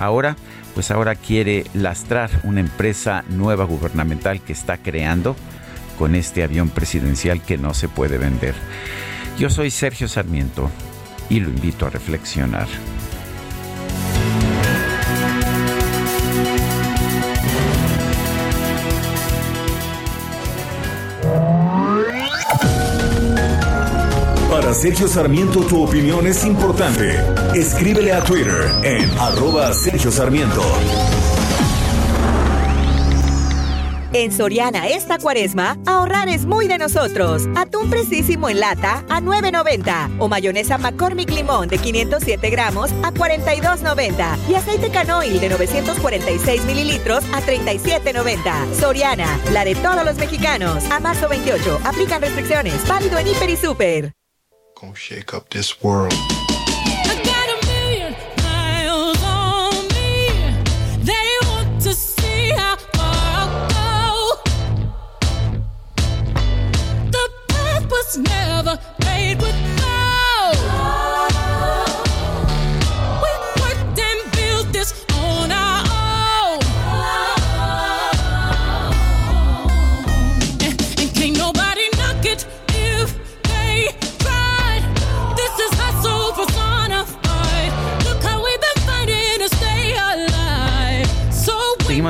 Ahora 0.00 0.36
pues 0.74 0.90
ahora 0.90 1.14
quiere 1.14 1.64
lastrar 1.74 2.30
una 2.42 2.60
empresa 2.60 3.24
nueva 3.28 3.64
gubernamental 3.64 4.40
que 4.40 4.52
está 4.52 4.78
creando 4.78 5.36
con 5.98 6.14
este 6.14 6.42
avión 6.42 6.70
presidencial 6.70 7.42
que 7.42 7.58
no 7.58 7.74
se 7.74 7.88
puede 7.88 8.18
vender. 8.18 8.54
Yo 9.38 9.50
soy 9.50 9.70
Sergio 9.70 10.08
Sarmiento 10.08 10.70
y 11.28 11.40
lo 11.40 11.50
invito 11.50 11.86
a 11.86 11.90
reflexionar. 11.90 12.66
Para 24.70 24.82
Sergio 24.82 25.08
Sarmiento 25.08 25.62
tu 25.62 25.82
opinión 25.82 26.28
es 26.28 26.44
importante. 26.44 27.18
Escríbele 27.56 28.12
a 28.12 28.22
Twitter 28.22 28.70
en 28.84 29.10
arroba 29.18 29.72
Sergio 29.72 30.12
Sarmiento. 30.12 30.62
En 34.12 34.30
Soriana 34.30 34.86
esta 34.86 35.18
cuaresma, 35.18 35.76
ahorrar 35.86 36.28
es 36.28 36.46
muy 36.46 36.68
de 36.68 36.78
nosotros. 36.78 37.48
Atún 37.56 37.90
precisísimo 37.90 38.48
en 38.48 38.60
lata 38.60 39.04
a 39.08 39.20
9.90 39.20 40.18
o 40.20 40.28
mayonesa 40.28 40.78
McCormick 40.78 41.30
Limón 41.30 41.66
de 41.66 41.78
507 41.78 42.48
gramos 42.50 42.92
a 43.02 43.10
42.90 43.12 44.38
y 44.48 44.54
aceite 44.54 44.90
canoil 44.90 45.40
de 45.40 45.48
946 45.48 46.64
mililitros 46.66 47.24
a 47.34 47.40
37.90. 47.42 48.74
Soriana, 48.74 49.36
la 49.52 49.64
de 49.64 49.74
todos 49.74 50.04
los 50.04 50.14
mexicanos. 50.16 50.84
A 50.92 51.00
marzo 51.00 51.28
28, 51.28 51.80
aplican 51.82 52.22
restricciones. 52.22 52.86
Válido 52.86 53.18
en 53.18 53.26
Hiper 53.26 53.50
y 53.50 53.56
Super. 53.56 54.19
Gonna 54.80 54.94
shake 54.94 55.34
up 55.34 55.50
this 55.50 55.82
world. 55.82 56.39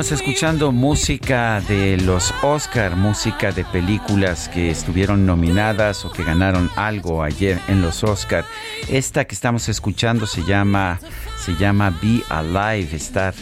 Seguimos 0.01 0.19
escuchando 0.19 0.71
música 0.71 1.61
de 1.61 1.95
los 1.95 2.33
Oscar, 2.41 2.95
música 2.95 3.51
de 3.51 3.63
películas 3.63 4.49
que 4.49 4.71
estuvieron 4.71 5.27
nominadas 5.27 6.05
o 6.05 6.11
que 6.11 6.23
ganaron 6.23 6.71
algo 6.75 7.21
ayer 7.21 7.59
en 7.67 7.83
los 7.83 8.03
Oscar. 8.03 8.43
Esta 8.89 9.25
que 9.25 9.35
estamos 9.35 9.69
escuchando 9.69 10.25
se 10.25 10.43
llama 10.43 10.99
se 11.37 11.55
llama 11.55 11.95
Be 12.01 12.23
Alive, 12.29 12.95
estar 12.95 13.35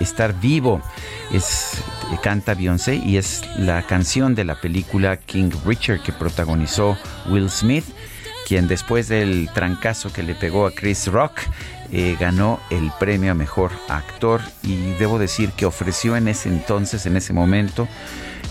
estar 0.00 0.32
vivo. 0.40 0.80
Es 1.30 1.72
canta 2.22 2.54
Beyoncé 2.54 2.96
y 2.96 3.18
es 3.18 3.42
la 3.58 3.82
canción 3.82 4.34
de 4.34 4.44
la 4.44 4.58
película 4.58 5.18
King 5.18 5.50
Richard 5.66 6.00
que 6.00 6.12
protagonizó 6.12 6.96
Will 7.28 7.50
Smith 7.50 7.84
quien 8.48 8.66
después 8.66 9.08
del 9.08 9.50
trancazo 9.52 10.10
que 10.10 10.22
le 10.22 10.34
pegó 10.34 10.66
a 10.66 10.70
Chris 10.70 11.06
Rock 11.08 11.38
eh, 11.90 12.16
ganó 12.18 12.60
el 12.70 12.90
premio 12.98 13.32
a 13.32 13.34
mejor 13.34 13.70
actor 13.88 14.40
y 14.62 14.92
debo 14.94 15.18
decir 15.18 15.52
que 15.52 15.66
ofreció 15.66 16.16
en 16.16 16.28
ese 16.28 16.48
entonces, 16.48 17.06
en 17.06 17.16
ese 17.16 17.32
momento, 17.32 17.88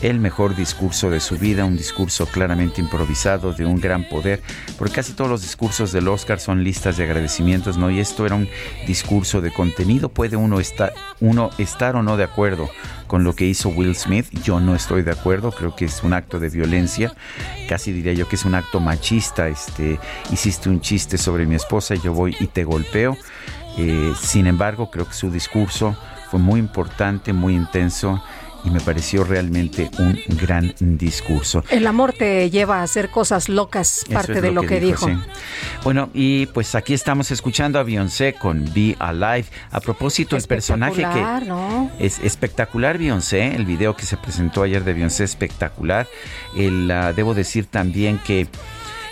el 0.01 0.19
mejor 0.19 0.55
discurso 0.55 1.09
de 1.09 1.19
su 1.19 1.37
vida, 1.37 1.65
un 1.65 1.75
discurso 1.75 2.27
claramente 2.27 2.81
improvisado 2.81 3.53
de 3.53 3.65
un 3.65 3.79
gran 3.79 4.07
poder, 4.07 4.41
porque 4.77 4.95
casi 4.95 5.13
todos 5.13 5.29
los 5.29 5.41
discursos 5.41 5.91
del 5.91 6.07
Oscar 6.07 6.39
son 6.39 6.63
listas 6.63 6.97
de 6.97 7.03
agradecimientos, 7.05 7.77
¿no? 7.77 7.89
Y 7.89 7.99
esto 7.99 8.25
era 8.25 8.35
un 8.35 8.47
discurso 8.85 9.41
de 9.41 9.51
contenido, 9.51 10.09
puede 10.09 10.37
uno 10.37 10.59
estar, 10.59 10.93
o 11.19 12.03
no 12.03 12.17
de 12.17 12.23
acuerdo 12.23 12.69
con 13.07 13.23
lo 13.23 13.33
que 13.33 13.45
hizo 13.45 13.69
Will 13.69 13.95
Smith, 13.95 14.27
yo 14.43 14.59
no 14.59 14.75
estoy 14.75 15.01
de 15.01 15.11
acuerdo, 15.11 15.51
creo 15.51 15.75
que 15.75 15.85
es 15.85 16.03
un 16.03 16.13
acto 16.13 16.39
de 16.39 16.49
violencia, 16.49 17.13
casi 17.67 17.91
diría 17.91 18.13
yo 18.13 18.27
que 18.27 18.35
es 18.35 18.45
un 18.45 18.53
acto 18.53 18.79
machista, 18.79 19.47
este, 19.47 19.99
hiciste 20.31 20.69
un 20.69 20.81
chiste 20.81 21.17
sobre 21.17 21.45
mi 21.45 21.55
esposa 21.55 21.95
y 21.95 22.01
yo 22.01 22.13
voy 22.13 22.35
y 22.39 22.47
te 22.47 22.65
golpeo, 22.65 23.17
eh, 23.77 24.13
sin 24.21 24.45
embargo 24.47 24.91
creo 24.91 25.07
que 25.07 25.13
su 25.13 25.31
discurso 25.31 25.95
fue 26.29 26.39
muy 26.39 26.59
importante, 26.59 27.31
muy 27.31 27.55
intenso, 27.55 28.21
y 28.67 28.69
me 28.69 28.81
pareció 28.81 29.23
realmente 29.23 29.89
un 29.97 30.19
gran 30.41 30.73
discurso. 30.79 31.63
El 31.69 31.87
amor 31.87 32.13
te 32.13 32.49
lleva 32.49 32.79
a 32.79 32.83
hacer 32.83 33.09
cosas 33.09 33.47
locas, 33.47 34.03
parte 34.11 34.41
de 34.41 34.51
lo, 34.51 34.63
que, 34.63 34.79
dijo. 34.81 35.07
Bueno, 35.83 36.09
y 36.13 36.47
pues 36.47 36.75
aquí 36.75 36.93
estamos 36.93 37.31
escuchando 37.31 37.79
a 37.79 37.83
Beyoncé 37.83 38.33
con 38.33 38.65
Be 38.73 38.95
Alive. 38.99 39.45
A 39.71 39.79
propósito, 39.79 40.35
el 40.35 40.43
personaje 40.43 40.97
que 40.97 41.45
¿no? 41.45 41.89
es 41.97 42.19
espectacular 42.19 42.97
Beyoncé, 42.97 43.55
el 43.55 43.65
video 43.65 43.95
que 43.95 44.05
se 44.05 44.17
presentó 44.17 44.63
ayer 44.63 44.83
de 44.83 44.93
Beyoncé 44.93 45.23
espectacular. 45.23 46.07
El, 46.55 46.91
ah, 46.91 47.13
debo 47.13 47.33
decir 47.33 47.67
también 47.67 48.19
que 48.19 48.47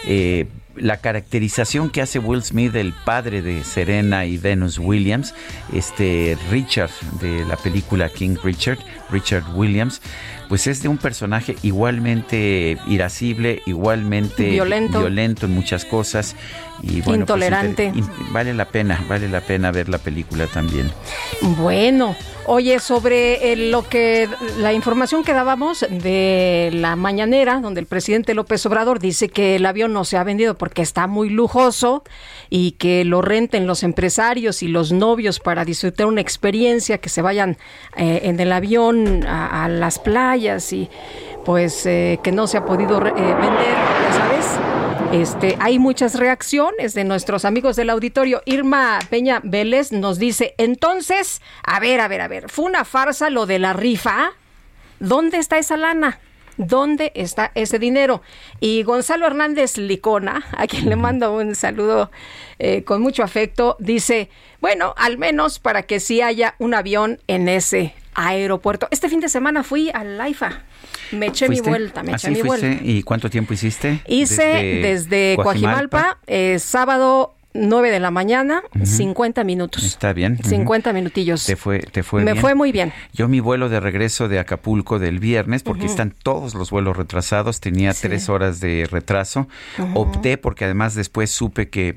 eh, 0.05 0.47
la 0.77 0.97
caracterización 0.97 1.89
que 1.89 2.01
hace 2.01 2.19
Will 2.19 2.43
Smith, 2.43 2.75
el 2.75 2.93
padre 2.93 3.41
de 3.41 3.63
Serena 3.63 4.25
y 4.25 4.37
Venus 4.37 4.79
Williams, 4.79 5.33
este 5.73 6.37
Richard 6.49 6.91
de 7.21 7.45
la 7.45 7.55
película 7.55 8.09
King 8.09 8.35
Richard, 8.43 8.79
Richard 9.09 9.43
Williams, 9.55 10.01
pues 10.49 10.67
es 10.67 10.83
de 10.83 10.89
un 10.89 10.97
personaje 10.97 11.55
igualmente 11.63 12.77
irascible, 12.87 13.61
igualmente 13.65 14.49
Violento. 14.49 15.45
en 15.45 15.51
muchas 15.51 15.85
cosas 15.85 16.35
y 16.81 17.01
bueno, 17.01 17.25
pues, 17.25 17.41
Intolerante. 17.41 17.93
vale 18.31 18.53
la 18.53 18.65
pena, 18.65 19.03
vale 19.07 19.27
la 19.29 19.41
pena 19.41 19.71
ver 19.71 19.89
la 19.89 19.97
película 19.97 20.47
también. 20.47 20.91
Bueno, 21.41 22.15
oye, 22.45 22.79
sobre 22.79 23.53
el- 23.53 23.71
lo 23.71 23.87
que 23.87 24.29
la 24.59 24.73
información 24.73 25.23
que 25.23 25.33
dábamos 25.33 25.85
de 25.89 26.69
la 26.73 26.95
mañanera, 26.95 27.59
donde 27.61 27.79
el 27.81 27.87
presidente 27.87 28.33
López 28.33 28.65
Obrador 28.65 28.99
dice 28.99 29.29
que 29.29 29.55
el 29.55 29.65
avión 29.65 29.93
no 29.93 30.05
se 30.05 30.17
ha 30.17 30.23
vendido 30.23 30.57
porque 30.57 30.81
está 30.81 31.07
muy 31.07 31.29
lujoso 31.29 32.03
y 32.49 32.71
que 32.73 33.03
lo 33.05 33.21
renten 33.21 33.65
los 33.67 33.83
empresarios 33.83 34.61
y 34.63 34.67
los 34.67 34.91
novios 34.91 35.39
para 35.39 35.65
disfrutar 35.65 36.05
una 36.07 36.21
experiencia, 36.21 36.99
que 36.99 37.09
se 37.09 37.21
vayan 37.21 37.57
eh, 37.97 38.21
en 38.23 38.39
el 38.39 38.51
avión 38.51 39.25
a, 39.25 39.63
a 39.65 39.69
las 39.69 39.99
playas 39.99 40.71
y 40.73 40.89
pues 41.45 41.85
eh, 41.85 42.19
que 42.23 42.31
no 42.31 42.47
se 42.47 42.57
ha 42.57 42.65
podido 42.65 42.97
eh, 43.05 43.11
vender, 43.13 43.75
ya 44.09 44.13
sabes. 44.13 44.45
Este, 45.15 45.55
hay 45.61 45.79
muchas 45.79 46.19
reacciones 46.19 46.93
de 46.93 47.05
nuestros 47.05 47.45
amigos 47.45 47.77
del 47.77 47.89
auditorio. 47.89 48.41
Irma 48.43 48.99
Peña 49.09 49.39
Vélez 49.45 49.93
nos 49.93 50.19
dice, 50.19 50.55
entonces, 50.57 51.41
a 51.63 51.79
ver, 51.79 52.01
a 52.01 52.09
ver, 52.09 52.19
a 52.19 52.27
ver, 52.27 52.49
¿fue 52.49 52.65
una 52.65 52.83
farsa 52.83 53.29
lo 53.29 53.45
de 53.45 53.57
la 53.57 53.71
rifa? 53.71 54.33
¿Dónde 54.99 55.37
está 55.37 55.57
esa 55.57 55.77
lana? 55.77 56.19
¿Dónde 56.57 57.13
está 57.15 57.53
ese 57.55 57.79
dinero? 57.79 58.23
Y 58.59 58.83
Gonzalo 58.83 59.25
Hernández 59.25 59.77
Licona, 59.77 60.47
a 60.51 60.67
quien 60.67 60.89
le 60.89 60.97
mando 60.97 61.33
un 61.33 61.55
saludo 61.55 62.11
eh, 62.59 62.83
con 62.83 63.01
mucho 63.01 63.23
afecto, 63.23 63.77
dice, 63.79 64.29
bueno, 64.59 64.93
al 64.97 65.17
menos 65.17 65.59
para 65.59 65.83
que 65.83 66.01
sí 66.01 66.19
haya 66.19 66.55
un 66.59 66.73
avión 66.73 67.21
en 67.27 67.47
ese 67.47 67.95
aeropuerto. 68.15 68.89
Este 68.91 69.07
fin 69.07 69.21
de 69.21 69.29
semana 69.29 69.63
fui 69.63 69.91
al 69.93 70.19
AIFA. 70.19 70.63
Me 71.11 71.27
eché 71.27 71.47
mi 71.49 71.59
vuelta, 71.61 72.03
me 72.03 72.13
eché 72.13 72.27
¿Así 72.27 72.35
mi 72.35 72.41
fuiste? 72.47 72.67
vuelta. 72.67 72.83
¿Y 72.85 73.03
cuánto 73.03 73.29
tiempo 73.29 73.53
hiciste? 73.53 74.01
Hice 74.07 74.43
desde, 74.81 75.37
Coajimalpa, 75.41 76.19
eh, 76.27 76.57
sábado 76.59 77.34
9 77.55 77.89
de 77.89 77.99
la 77.99 78.11
mañana, 78.11 78.61
Ujú. 78.75 78.85
50 78.85 79.43
minutos. 79.43 79.83
Está 79.83 80.13
bien. 80.13 80.37
ujú. 80.39 80.49
50 80.49 80.91
minutillos. 80.93 81.45
Te 81.45 81.55
fue, 81.55 81.79
te 81.79 82.03
fue 82.03 82.23
Me 82.23 82.33
bien? 82.33 82.41
fue 82.41 82.53
muy 82.53 82.71
bien. 82.71 82.91
Yo 83.13 83.27
mi 83.27 83.39
vuelo 83.39 83.69
de 83.69 83.79
regreso 83.79 84.27
de 84.27 84.39
Acapulco 84.39 84.99
del 84.99 85.19
viernes, 85.19 85.63
porque 85.63 85.85
están 85.85 86.11
todos 86.11 86.53
los 86.53 86.69
vuelos 86.69 86.97
retrasados, 86.97 87.59
tenía 87.61 87.93
Sí. 87.93 88.07
tres 88.07 88.29
horas 88.29 88.59
de 88.59 88.87
retraso. 88.91 89.47
Opté 89.93 90.37
porque 90.37 90.65
además 90.65 90.95
después 90.95 91.31
supe 91.31 91.69
que, 91.69 91.95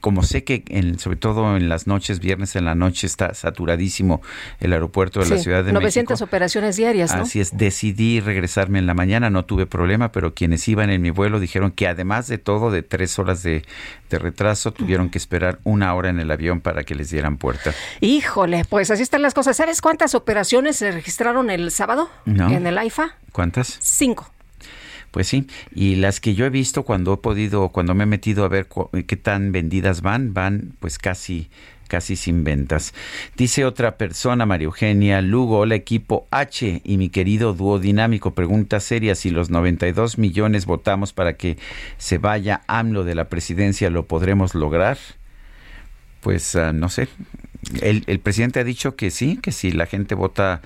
como 0.00 0.22
sé 0.22 0.42
que 0.44 0.64
en- 0.68 0.98
sobre 0.98 1.16
todo 1.16 1.56
en 1.56 1.68
las 1.68 1.86
noches, 1.86 2.18
viernes 2.20 2.56
en 2.56 2.64
la 2.64 2.74
noche 2.74 3.06
está 3.06 3.32
saturadísimo 3.34 4.20
el 4.60 4.72
aeropuerto 4.72 5.20
de 5.20 5.28
la 5.28 5.38
Ciudad 5.38 5.64
de 5.64 5.72
900 5.72 6.14
México. 6.20 6.24
operaciones 6.24 6.76
diarias, 6.76 7.14
¿no? 7.14 7.22
Así 7.22 7.40
es, 7.40 7.56
decidí 7.56 8.20
regresarme 8.20 8.78
en 8.78 8.86
la 8.86 8.94
mañana, 8.94 9.30
no 9.30 9.44
tuve 9.44 9.66
problema, 9.66 10.10
pero 10.12 10.34
quienes 10.34 10.66
iban 10.68 10.90
en 10.90 11.00
mi 11.02 11.10
vuelo 11.10 11.38
dijeron 11.40 11.70
que 11.70 11.86
además 11.86 12.26
de 12.26 12.38
todo, 12.38 12.70
de 12.70 12.82
tres 12.82 13.18
horas 13.18 13.42
de, 13.42 13.62
de 14.10 14.18
retraso, 14.18 14.72
tuvieron 14.72 15.10
que 15.10 15.18
esperar 15.18 15.58
una 15.64 15.94
hora 15.94 16.10
en 16.10 16.20
el 16.20 16.30
avión 16.30 16.60
para 16.60 16.84
que 16.84 16.94
les 16.94 17.10
dieran 17.10 17.36
puerta. 17.38 17.72
Híjole, 18.00 18.64
pues 18.64 18.90
así 18.90 19.02
están 19.02 19.22
las 19.22 19.34
cosas. 19.34 19.56
¿Sabes 19.56 19.80
cuántas 19.80 20.14
operaciones 20.14 20.76
se 20.76 20.92
registraron 20.92 21.50
el 21.50 21.70
sábado 21.70 22.08
No. 22.24 22.50
en 22.50 22.66
el 22.66 22.78
AIFA? 22.78 23.16
¿Cuántas? 23.32 23.78
Cinco. 23.80 24.30
Pues 25.10 25.28
sí, 25.28 25.46
y 25.74 25.96
las 25.96 26.20
que 26.20 26.34
yo 26.34 26.44
he 26.44 26.50
visto 26.50 26.82
cuando 26.82 27.14
he 27.14 27.16
podido, 27.16 27.70
cuando 27.70 27.94
me 27.94 28.02
he 28.04 28.06
metido 28.06 28.44
a 28.44 28.48
ver 28.48 28.68
qué 29.06 29.16
tan 29.16 29.50
vendidas 29.50 30.02
van, 30.02 30.34
van 30.34 30.74
pues 30.78 30.98
casi 30.98 31.48
casi 31.86 32.16
sin 32.16 32.44
ventas. 32.44 32.94
Dice 33.36 33.64
otra 33.64 33.96
persona, 33.96 34.46
María 34.46 34.66
Eugenia 34.66 35.20
Lugo, 35.22 35.58
hola 35.58 35.74
equipo 35.74 36.26
H 36.30 36.82
y 36.84 36.96
mi 36.98 37.08
querido 37.08 37.52
dúo 37.52 37.78
dinámico, 37.78 38.34
pregunta 38.34 38.80
seria, 38.80 39.14
si 39.14 39.30
los 39.30 39.50
92 39.50 40.18
millones 40.18 40.66
votamos 40.66 41.12
para 41.12 41.36
que 41.36 41.56
se 41.98 42.18
vaya 42.18 42.62
AMLO 42.66 43.04
de 43.04 43.14
la 43.14 43.28
presidencia, 43.28 43.90
¿lo 43.90 44.06
podremos 44.06 44.54
lograr? 44.54 44.98
Pues 46.20 46.56
ah, 46.56 46.72
no 46.72 46.88
sé. 46.88 47.08
El, 47.80 48.04
el 48.06 48.20
presidente 48.20 48.60
ha 48.60 48.64
dicho 48.64 48.96
que 48.96 49.10
sí, 49.10 49.38
que 49.42 49.52
si 49.52 49.72
la 49.72 49.86
gente 49.86 50.14
vota 50.14 50.60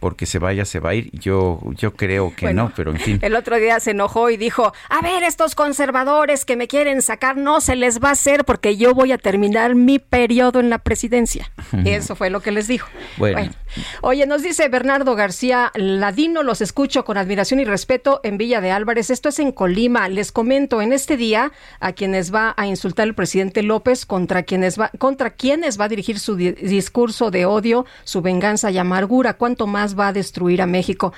porque 0.00 0.26
se 0.26 0.38
vaya, 0.38 0.64
se 0.64 0.80
va 0.80 0.90
a 0.90 0.94
ir. 0.94 1.10
Yo, 1.12 1.60
yo 1.76 1.94
creo 1.94 2.34
que 2.36 2.46
Bueno, 2.46 2.64
no, 2.64 2.72
pero 2.76 2.90
en 2.90 2.98
fin. 2.98 3.18
El 3.22 3.34
otro 3.34 3.56
día 3.56 3.80
se 3.80 3.92
enojó 3.92 4.30
y 4.30 4.36
dijo, 4.36 4.72
a 4.88 5.00
ver, 5.02 5.22
estos 5.22 5.54
conservadores 5.54 6.44
que 6.44 6.56
me 6.56 6.68
quieren 6.68 7.02
sacar, 7.02 7.36
no 7.36 7.60
se 7.60 7.76
les 7.76 8.02
va 8.02 8.10
a 8.10 8.12
hacer 8.12 8.44
porque 8.44 8.76
yo 8.76 8.94
voy 8.94 9.12
a 9.12 9.18
terminar 9.18 9.74
mi 9.74 9.98
periodo 9.98 10.60
en 10.60 10.70
la 10.70 10.78
presidencia. 10.78 11.50
Eso 11.84 12.16
fue 12.16 12.30
lo 12.30 12.40
que 12.40 12.52
les 12.52 12.68
dijo. 12.68 12.88
Bueno. 13.18 13.50
Oye, 14.00 14.26
nos 14.26 14.42
dice 14.42 14.68
Bernardo 14.68 15.14
García 15.14 15.70
Ladino, 15.74 16.42
los 16.42 16.60
escucho 16.60 17.04
con 17.04 17.18
admiración 17.18 17.60
y 17.60 17.64
respeto 17.64 18.20
en 18.22 18.38
Villa 18.38 18.60
de 18.60 18.70
Álvarez. 18.70 19.10
Esto 19.10 19.28
es 19.28 19.38
en 19.38 19.52
Colima. 19.52 20.08
Les 20.08 20.32
comento, 20.32 20.80
en 20.80 20.92
este 20.92 21.16
día, 21.16 21.52
a 21.80 21.92
quienes 21.92 22.34
va 22.34 22.54
a 22.56 22.66
insultar 22.66 23.06
el 23.06 23.14
presidente 23.14 23.62
López, 23.62 24.06
contra 24.06 24.42
quienes 24.44 24.80
va, 24.80 24.90
contra 24.98 25.30
quienes 25.30 25.78
va 25.78 25.84
a 25.84 25.88
dirigir 25.88 26.18
su 26.18 26.36
di- 26.36 26.52
discurso 26.52 27.30
de 27.30 27.44
odio, 27.46 27.84
su 28.04 28.22
venganza 28.22 28.70
y 28.70 28.78
amargura. 28.78 29.34
¿Cuánto 29.34 29.66
más 29.66 29.85
va 29.94 30.08
a 30.08 30.12
destruir 30.12 30.62
a 30.62 30.66
México? 30.66 31.12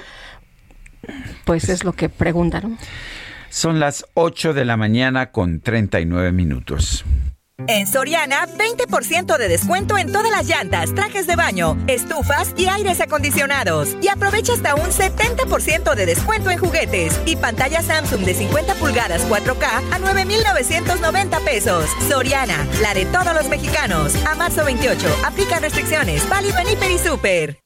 Pues 1.45 1.69
es 1.69 1.85
lo 1.85 1.93
que 1.93 2.09
preguntan. 2.09 2.71
¿no? 2.71 2.79
Son 3.51 3.81
las 3.81 4.05
8 4.15 4.53
de 4.53 4.65
la 4.65 4.77
mañana 4.77 5.31
con 5.31 5.61
39 5.61 6.33
minutos. 6.33 7.05
En 7.67 7.89
Soriana, 7.89 8.47
20% 8.47 9.37
de 9.37 9.49
descuento 9.49 9.99
en 9.99 10.13
todas 10.13 10.31
las 10.31 10.47
llantas, 10.47 10.95
trajes 10.95 11.27
de 11.27 11.35
baño, 11.35 11.77
estufas 11.89 12.55
y 12.57 12.67
aires 12.67 13.01
acondicionados. 13.01 13.97
Y 14.01 14.09
aprovecha 14.09 14.53
hasta 14.53 14.77
un 14.77 14.91
70% 14.91 15.95
de 15.97 16.07
descuento 16.07 16.51
en 16.51 16.59
juguetes 16.59 17.21
y 17.27 17.35
pantalla 17.35 17.83
Samsung 17.83 18.21
de 18.21 18.35
50 18.35 18.75
pulgadas 18.75 19.29
4K 19.29 19.65
a 19.91 19.99
9,990 19.99 21.41
pesos. 21.41 21.91
Soriana, 22.09 22.65
la 22.81 22.95
de 22.95 23.07
todos 23.07 23.35
los 23.35 23.49
mexicanos. 23.49 24.15
A 24.25 24.37
marzo 24.37 24.65
28, 24.65 25.07
aplica 25.27 25.59
restricciones. 25.59 26.29
Válido 26.29 26.59
en 26.59 26.69
Hiper 26.69 26.93
y 26.93 26.99
Super. 26.99 27.59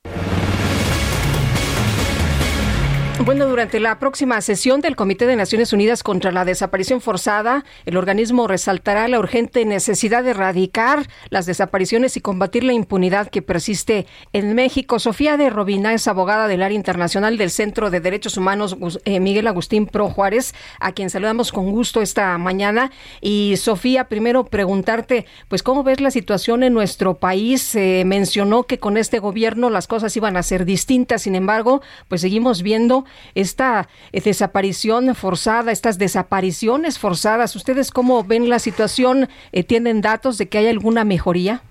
Bueno, 3.21 3.47
durante 3.47 3.79
la 3.79 4.01
próxima 4.01 4.41
sesión 4.41 4.81
del 4.81 4.97
Comité 4.97 5.27
de 5.27 5.37
Naciones 5.37 5.73
Unidas 5.73 6.03
contra 6.03 6.33
la 6.33 6.45
Desaparición 6.45 7.01
Forzada, 7.01 7.65
el 7.87 7.97
organismo 7.97 8.49
resaltará 8.49 9.07
la 9.07 9.21
urgente 9.21 9.65
necesidad 9.65 10.25
de 10.25 10.31
erradicar 10.31 11.07
las 11.31 11.47
desapariciones 11.47 12.17
y 12.17 12.21
combatir 12.21 12.65
la 12.65 12.73
impunidad 12.73 13.29
que 13.29 13.41
persiste 13.41 14.07
en 14.33 14.55
México. 14.57 14.99
Sofía 14.99 15.37
de 15.37 15.51
Robina 15.51 15.95
es 15.95 16.09
abogada 16.09 16.49
del 16.49 16.63
área 16.63 16.75
internacional 16.75 17.39
del 17.39 17.51
Centro 17.51 17.91
de 17.91 18.01
Derechos 18.01 18.37
Humanos 18.37 18.77
eh, 19.05 19.21
Miguel 19.21 19.47
Agustín 19.47 19.87
Pro 19.87 20.09
Juárez, 20.09 20.53
a 20.81 20.91
quien 20.91 21.09
saludamos 21.09 21.53
con 21.53 21.71
gusto 21.71 22.03
esta 22.03 22.37
mañana. 22.39 22.91
Y 23.21 23.55
Sofía, 23.57 24.09
primero 24.09 24.47
preguntarte, 24.47 25.27
pues, 25.47 25.63
¿cómo 25.63 25.85
ves 25.85 26.01
la 26.01 26.11
situación 26.11 26.65
en 26.65 26.73
nuestro 26.73 27.19
país? 27.19 27.63
Se 27.63 28.03
mencionó 28.05 28.65
que 28.65 28.79
con 28.79 28.97
este 28.97 29.21
gobierno 29.21 29.71
las 29.71 29.87
cosas 29.87 30.17
iban 30.17 30.37
a 30.37 30.43
ser 30.43 30.65
distintas, 30.65 31.23
sin 31.23 31.37
embargo, 31.37 31.83
pues 32.09 32.23
seguimos 32.23 32.63
viendo 32.63 33.02
esta 33.35 33.89
eh, 34.12 34.20
desaparición 34.20 35.15
forzada, 35.15 35.73
estas 35.73 35.99
desapariciones 35.99 36.99
forzadas. 36.99 37.57
¿Ustedes 37.57 37.91
cómo 37.91 38.24
ven 38.24 38.49
la 38.49 38.59
situación? 38.59 39.29
Eh, 39.53 39.65
¿Tienen 39.65 40.01
datos 40.01 40.39
de 40.39 40.49
que 40.49 40.59
hay 40.59 40.69
alguna 40.69 41.05
mejoría? 41.05 41.62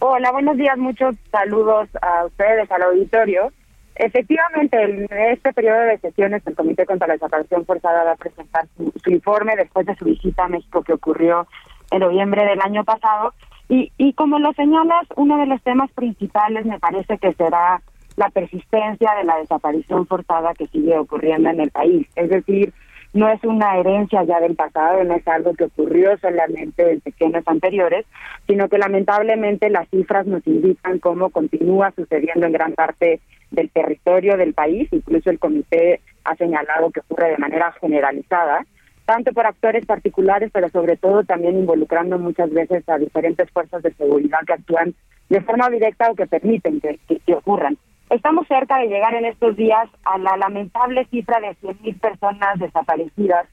Hola, 0.00 0.30
buenos 0.30 0.56
días, 0.56 0.78
muchos 0.78 1.16
saludos 1.32 1.88
a 2.00 2.26
ustedes, 2.26 2.70
al 2.70 2.82
auditorio. 2.82 3.52
Efectivamente, 3.96 4.80
en 4.80 5.08
este 5.32 5.52
periodo 5.52 5.80
de 5.80 5.98
sesiones 5.98 6.46
el 6.46 6.54
Comité 6.54 6.86
contra 6.86 7.08
la 7.08 7.14
Desaparición 7.14 7.66
Forzada 7.66 8.04
va 8.04 8.12
a 8.12 8.16
presentar 8.16 8.68
su, 8.76 8.92
su 9.02 9.10
informe 9.10 9.56
después 9.56 9.86
de 9.86 9.96
su 9.96 10.04
visita 10.04 10.44
a 10.44 10.48
México 10.48 10.84
que 10.84 10.92
ocurrió 10.92 11.48
en 11.90 11.98
noviembre 12.00 12.44
del 12.44 12.60
año 12.60 12.84
pasado. 12.84 13.34
Y, 13.68 13.92
y 13.98 14.12
como 14.12 14.38
lo 14.38 14.52
señalas, 14.52 15.06
uno 15.16 15.36
de 15.38 15.46
los 15.46 15.60
temas 15.62 15.90
principales 15.92 16.64
me 16.64 16.78
parece 16.78 17.18
que 17.18 17.32
será 17.34 17.82
la 18.18 18.30
persistencia 18.30 19.14
de 19.14 19.24
la 19.24 19.38
desaparición 19.38 20.06
forzada 20.06 20.52
que 20.54 20.66
sigue 20.66 20.98
ocurriendo 20.98 21.50
en 21.50 21.60
el 21.60 21.70
país. 21.70 22.06
Es 22.16 22.28
decir, 22.28 22.72
no 23.12 23.28
es 23.28 23.42
una 23.44 23.78
herencia 23.78 24.24
ya 24.24 24.40
del 24.40 24.56
pasado, 24.56 25.02
no 25.04 25.14
es 25.14 25.26
algo 25.26 25.54
que 25.54 25.64
ocurrió 25.64 26.18
solamente 26.18 26.92
en 26.92 27.00
pequeños 27.00 27.44
anteriores, 27.46 28.04
sino 28.46 28.68
que 28.68 28.78
lamentablemente 28.78 29.70
las 29.70 29.88
cifras 29.88 30.26
nos 30.26 30.46
indican 30.46 30.98
cómo 30.98 31.30
continúa 31.30 31.92
sucediendo 31.92 32.46
en 32.46 32.52
gran 32.52 32.72
parte 32.72 33.20
del 33.50 33.70
territorio 33.70 34.36
del 34.36 34.52
país, 34.52 34.88
incluso 34.92 35.30
el 35.30 35.38
comité 35.38 36.00
ha 36.24 36.34
señalado 36.36 36.90
que 36.90 37.00
ocurre 37.00 37.30
de 37.30 37.38
manera 37.38 37.72
generalizada, 37.80 38.66
tanto 39.06 39.32
por 39.32 39.46
actores 39.46 39.86
particulares, 39.86 40.50
pero 40.52 40.68
sobre 40.68 40.96
todo 40.96 41.24
también 41.24 41.56
involucrando 41.56 42.18
muchas 42.18 42.50
veces 42.50 42.86
a 42.88 42.98
diferentes 42.98 43.50
fuerzas 43.52 43.82
de 43.82 43.94
seguridad 43.94 44.40
que 44.46 44.52
actúan 44.52 44.94
de 45.30 45.40
forma 45.40 45.70
directa 45.70 46.10
o 46.10 46.14
que 46.14 46.26
permiten 46.26 46.80
que, 46.80 46.98
que, 47.24 47.34
ocurran. 47.34 47.78
Estamos 48.10 48.46
cerca 48.48 48.78
de 48.78 48.88
llegar 48.88 49.14
en 49.14 49.26
estos 49.26 49.56
días 49.56 49.88
a 50.04 50.18
la 50.18 50.36
lamentable 50.36 51.06
cifra 51.10 51.40
de 51.40 51.56
100.000 51.60 52.00
personas 52.00 52.58
desaparecidas, 52.58 53.46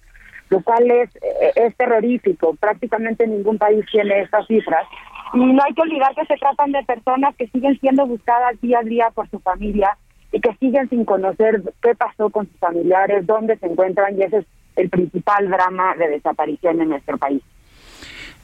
lo 0.49 0.61
cual 0.61 0.89
es, 0.89 1.13
eh, 1.17 1.51
es 1.55 1.75
terrorífico. 1.75 2.55
Prácticamente 2.55 3.27
ningún 3.27 3.57
país 3.57 3.85
tiene 3.91 4.21
estas 4.21 4.47
cifras. 4.47 4.85
Y 5.33 5.39
no 5.39 5.61
hay 5.63 5.73
que 5.73 5.81
olvidar 5.81 6.15
que 6.15 6.25
se 6.25 6.37
tratan 6.37 6.71
de 6.71 6.83
personas 6.83 7.35
que 7.35 7.47
siguen 7.47 7.77
siendo 7.79 8.05
buscadas 8.05 8.59
día 8.61 8.79
a 8.79 8.83
día 8.83 9.09
por 9.13 9.29
su 9.29 9.39
familia 9.39 9.97
y 10.31 10.39
que 10.39 10.53
siguen 10.55 10.89
sin 10.89 11.03
conocer 11.03 11.61
qué 11.81 11.95
pasó 11.95 12.29
con 12.29 12.47
sus 12.47 12.57
familiares, 12.59 13.25
dónde 13.25 13.57
se 13.57 13.65
encuentran, 13.67 14.17
y 14.17 14.23
ese 14.23 14.37
es 14.37 14.45
el 14.75 14.89
principal 14.89 15.49
drama 15.49 15.95
de 15.95 16.09
desaparición 16.09 16.81
en 16.81 16.89
nuestro 16.89 17.17
país. 17.17 17.41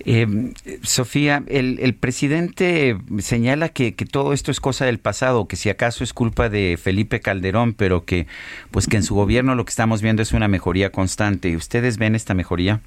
Eh, 0.06 0.54
Sofía, 0.84 1.44
el, 1.48 1.80
el, 1.80 1.94
presidente 1.94 2.98
señala 3.20 3.70
que, 3.70 3.96
que, 3.96 4.06
todo 4.06 4.34
esto 4.34 4.52
es 4.52 4.60
cosa 4.60 4.86
del 4.86 5.00
pasado, 5.00 5.48
que 5.48 5.56
si 5.56 5.70
acaso 5.70 6.04
es 6.04 6.14
culpa 6.14 6.50
de 6.50 6.78
Felipe 6.82 7.20
Calderón, 7.20 7.74
pero 7.74 8.06
que 8.06 8.28
pues 8.72 8.88
que 8.88 8.98
en 8.98 9.04
su 9.04 9.16
gobierno 9.16 9.56
lo 9.56 9.66
que 9.66 9.70
estamos 9.70 10.02
viendo 10.02 10.22
es 10.22 10.34
una 10.34 10.48
mejoría 10.48 10.92
constante. 10.92 11.56
¿Ustedes 11.56 11.98
ven 11.98 12.16
esta 12.16 12.34
mejoría? 12.34 12.80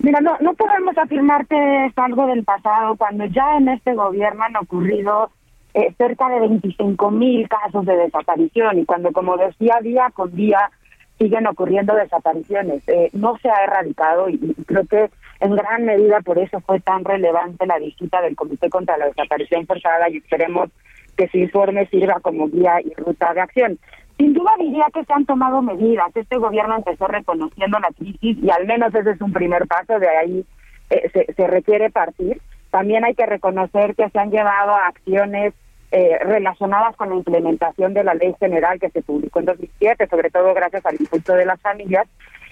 Mira, 0.00 0.20
no, 0.20 0.36
no 0.40 0.54
podemos 0.54 0.96
afirmar 0.96 1.46
que 1.46 1.86
es 1.86 1.98
algo 1.98 2.26
del 2.26 2.44
pasado 2.44 2.96
cuando 2.96 3.26
ya 3.26 3.56
en 3.56 3.68
este 3.68 3.94
gobierno 3.94 4.44
han 4.44 4.56
ocurrido 4.56 5.30
eh, 5.74 5.92
cerca 5.98 6.28
de 6.28 6.40
25 6.40 7.10
mil 7.10 7.48
casos 7.48 7.84
de 7.84 7.96
desaparición 7.96 8.78
y 8.78 8.84
cuando, 8.84 9.12
como 9.12 9.36
decía, 9.36 9.78
día 9.82 10.10
con 10.14 10.34
día 10.34 10.70
siguen 11.18 11.46
ocurriendo 11.46 11.94
desapariciones. 11.94 12.82
Eh, 12.86 13.10
no 13.12 13.36
se 13.38 13.50
ha 13.50 13.64
erradicado 13.64 14.28
y, 14.28 14.38
creo 14.66 14.86
que 14.86 15.10
en 15.40 15.54
gran 15.54 15.84
medida 15.84 16.20
por 16.20 16.38
eso 16.38 16.60
fue 16.60 16.80
tan 16.80 17.04
relevante 17.04 17.66
la 17.66 17.78
visita 17.78 18.20
del 18.20 18.36
Comité 18.36 18.68
contra 18.68 18.96
la 18.96 19.06
Desaparición 19.06 19.66
Forzada 19.66 20.08
y 20.08 20.18
esperemos 20.18 20.70
que 21.16 21.28
su 21.28 21.38
informe 21.38 21.86
sirva 21.86 22.20
como 22.20 22.48
guía 22.48 22.80
y 22.80 22.92
ruta 22.94 23.34
de 23.34 23.40
acción. 23.40 23.78
Sin 24.16 24.34
duda 24.34 24.52
diría 24.58 24.86
que 24.92 25.04
se 25.04 25.12
han 25.12 25.26
tomado 25.26 25.62
medidas. 25.62 26.14
Este 26.14 26.38
gobierno 26.38 26.76
empezó 26.76 27.06
reconociendo 27.06 27.78
la 27.78 27.90
crisis 27.96 28.36
y 28.42 28.50
al 28.50 28.66
menos 28.66 28.94
ese 28.94 29.10
es 29.10 29.20
un 29.20 29.32
primer 29.32 29.66
paso, 29.66 29.98
de 29.98 30.08
ahí 30.08 30.44
eh, 30.90 31.08
se, 31.12 31.32
se, 31.34 31.46
requiere 31.46 31.90
partir. 31.90 32.40
También 32.70 33.04
hay 33.04 33.14
que 33.14 33.26
reconocer 33.26 33.94
que 33.94 34.08
se 34.10 34.18
han 34.18 34.30
llevado 34.30 34.72
a 34.72 34.88
acciones 34.88 35.54
eh, 35.90 36.18
relacionadas 36.20 36.94
con 36.96 37.08
la 37.08 37.16
implementación 37.16 37.94
de 37.94 38.04
la 38.04 38.12
ley 38.12 38.34
general 38.38 38.78
que 38.78 38.90
se 38.90 39.00
publicó 39.00 39.38
en 39.38 39.46
2007, 39.46 40.06
sobre 40.08 40.28
todo 40.30 40.52
gracias 40.52 40.84
al 40.84 40.96
impulso 41.00 41.32
de 41.32 41.46
las 41.46 41.58
familias, 41.62 42.06